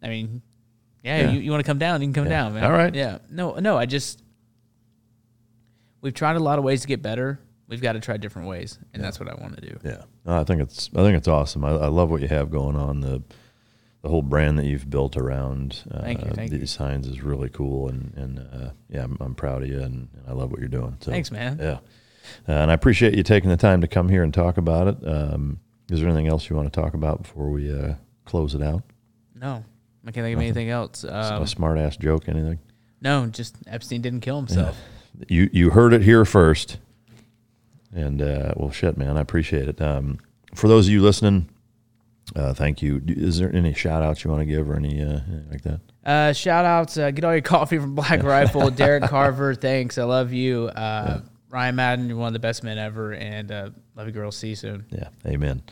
I 0.03 0.09
mean, 0.09 0.43
yeah, 1.03 1.21
Yeah. 1.23 1.31
you, 1.31 1.41
you 1.41 1.51
want 1.51 1.65
to 1.65 1.67
come 1.67 1.79
down, 1.79 2.01
you 2.03 2.07
can 2.09 2.15
come 2.15 2.25
Yeah. 2.25 2.31
down, 2.31 2.55
man. 2.55 2.65
All 2.65 2.73
right. 2.73 2.95
Yeah. 2.95 3.19
No, 3.31 3.55
no, 3.55 3.77
I 3.77 3.87
just 3.87 4.23
we've 6.01 6.15
tried 6.15 6.37
a 6.37 6.41
lot 6.41 6.59
of 6.59 6.65
ways 6.65 6.83
to 6.83 6.89
get 6.89 7.03
better. 7.03 7.39
We've 7.69 7.81
got 7.83 7.93
to 7.95 8.01
try 8.01 8.17
different 8.17 8.47
ways, 8.49 8.79
and 8.95 9.03
that's 9.03 9.19
what 9.19 9.29
I 9.29 9.35
want 9.35 9.57
to 9.57 9.61
do. 9.61 9.79
yeah. 9.85 10.03
No, 10.25 10.41
I 10.41 10.45
think 10.45 10.61
it's 10.63 10.89
I 10.95 10.99
think 11.03 11.17
it's 11.17 11.29
awesome. 11.29 11.65
I, 11.65 11.71
I 11.71 11.87
love 11.89 12.11
what 12.11 12.21
you 12.21 12.29
have 12.29 12.51
going 12.51 12.77
on. 12.77 13.01
The 13.01 13.23
the 14.03 14.09
whole 14.09 14.23
brand 14.23 14.57
that 14.61 14.67
you've 14.67 14.89
built 14.89 15.17
around 15.17 15.83
uh, 15.91 16.01
Thank 16.03 16.25
you, 16.25 16.31
thank 16.31 16.51
these 16.53 16.61
you. 16.61 16.67
signs 16.67 17.09
is 17.09 17.23
really 17.23 17.49
cool, 17.49 17.89
and 17.89 18.13
and 18.17 18.39
uh, 18.39 18.71
yeah, 18.89 19.03
I'm, 19.03 19.17
I'm 19.21 19.35
proud 19.35 19.63
of 19.65 19.69
you, 19.69 19.81
and, 19.83 20.09
and 20.15 20.23
I 20.29 20.33
love 20.33 20.53
what 20.53 20.61
you're 20.61 20.69
doing. 20.69 20.97
So 21.01 21.11
Thanks, 21.11 21.33
man. 21.33 21.59
Yeah, 21.61 21.79
uh, 22.49 22.53
and 22.53 22.71
I 22.71 22.75
appreciate 22.75 23.15
you 23.15 23.25
taking 23.25 23.51
the 23.51 23.57
time 23.57 23.81
to 23.81 23.89
come 23.89 24.09
here 24.09 24.23
and 24.23 24.33
talk 24.33 24.59
about 24.59 24.87
it. 24.87 24.97
Um, 25.09 25.59
is 25.91 25.99
there 26.01 26.09
anything 26.09 26.29
else 26.29 26.49
you 26.49 26.55
want 26.55 26.73
to 26.73 26.81
talk 26.81 26.95
about 26.95 27.23
before 27.23 27.51
we 27.51 27.73
uh, 27.73 27.95
close 28.25 28.55
it 28.55 28.63
out? 28.63 28.85
No, 29.35 29.65
I 30.07 30.13
can't 30.13 30.25
think 30.25 30.37
of 30.37 30.43
anything 30.43 30.71
else. 30.71 31.05
Um, 31.05 31.43
a 31.43 31.47
smart 31.47 31.79
ass 31.79 31.97
joke, 31.97 32.29
anything? 32.29 32.59
no, 33.01 33.27
just 33.27 33.57
Epstein 33.67 34.01
didn't 34.03 34.21
kill 34.21 34.37
himself. 34.37 34.77
You 35.29 35.49
you 35.53 35.71
heard 35.71 35.93
it 35.93 36.03
here 36.03 36.25
first, 36.25 36.79
and 37.95 38.21
uh, 38.23 38.53
well, 38.57 38.71
shit, 38.71 38.97
man, 38.97 39.17
I 39.17 39.21
appreciate 39.21 39.69
it. 39.69 39.81
Um, 39.81 40.19
for 40.55 40.69
those 40.69 40.87
of 40.87 40.93
you 40.93 41.03
listening, 41.03 41.49
Uh, 42.35 42.53
thank 42.53 42.83
you. 42.83 43.01
Is 43.07 43.39
there 43.39 43.55
any 43.55 43.73
shout 43.73 44.03
outs 44.03 44.25
you 44.25 44.31
want 44.31 44.41
to 44.43 44.47
give 44.47 44.69
or 44.69 44.75
any 44.77 45.01
uh, 45.01 45.21
anything 45.29 45.49
like 45.51 45.63
that? 45.63 45.81
Uh, 46.05 46.33
shout 46.33 46.65
outs. 46.65 46.97
Uh, 46.99 47.11
get 47.11 47.25
all 47.25 47.33
your 47.33 47.41
coffee 47.57 47.79
from 47.79 47.95
Black 47.95 48.23
Rifle. 48.23 48.71
Derek 48.71 49.05
Carver, 49.11 49.55
thanks. 49.55 49.97
I 49.99 50.05
love 50.05 50.33
you. 50.33 50.67
Uh, 50.67 51.21
Ryan 51.51 51.77
Madden, 51.77 52.09
you're 52.09 52.19
one 52.19 52.27
of 52.29 52.33
the 52.33 52.39
best 52.41 52.63
men 52.65 52.79
ever. 52.79 53.13
And 53.15 53.51
uh, 53.53 53.71
love 53.97 54.07
you, 54.07 54.13
girls. 54.13 54.37
See 54.37 54.49
you 54.51 54.57
soon. 54.57 54.85
Yeah. 54.91 55.09
Amen. 55.27 55.63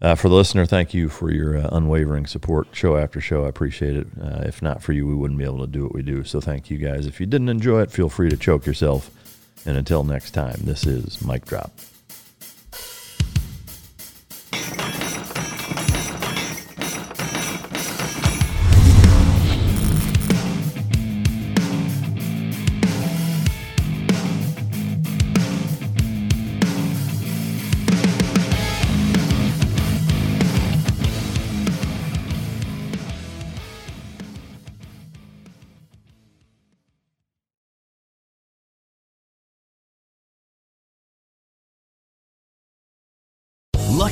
Uh, 0.00 0.14
for 0.14 0.28
the 0.28 0.34
listener, 0.34 0.64
thank 0.64 0.94
you 0.94 1.08
for 1.08 1.30
your 1.30 1.58
uh, 1.58 1.68
unwavering 1.72 2.26
support, 2.26 2.68
show 2.72 2.96
after 2.96 3.20
show. 3.20 3.44
I 3.44 3.48
appreciate 3.48 3.96
it. 3.96 4.06
Uh, 4.20 4.42
if 4.44 4.62
not 4.62 4.80
for 4.80 4.92
you, 4.92 5.06
we 5.06 5.14
wouldn't 5.14 5.38
be 5.38 5.44
able 5.44 5.60
to 5.60 5.66
do 5.66 5.82
what 5.82 5.94
we 5.94 6.02
do. 6.02 6.22
So 6.22 6.40
thank 6.40 6.70
you 6.70 6.78
guys. 6.78 7.06
If 7.06 7.18
you 7.18 7.26
didn't 7.26 7.48
enjoy 7.48 7.82
it, 7.82 7.90
feel 7.90 8.08
free 8.08 8.30
to 8.30 8.36
choke 8.36 8.64
yourself. 8.64 9.10
And 9.66 9.76
until 9.76 10.04
next 10.04 10.30
time, 10.30 10.60
this 10.62 10.86
is 10.86 11.20
Mike 11.20 11.46
Drop. 11.46 11.72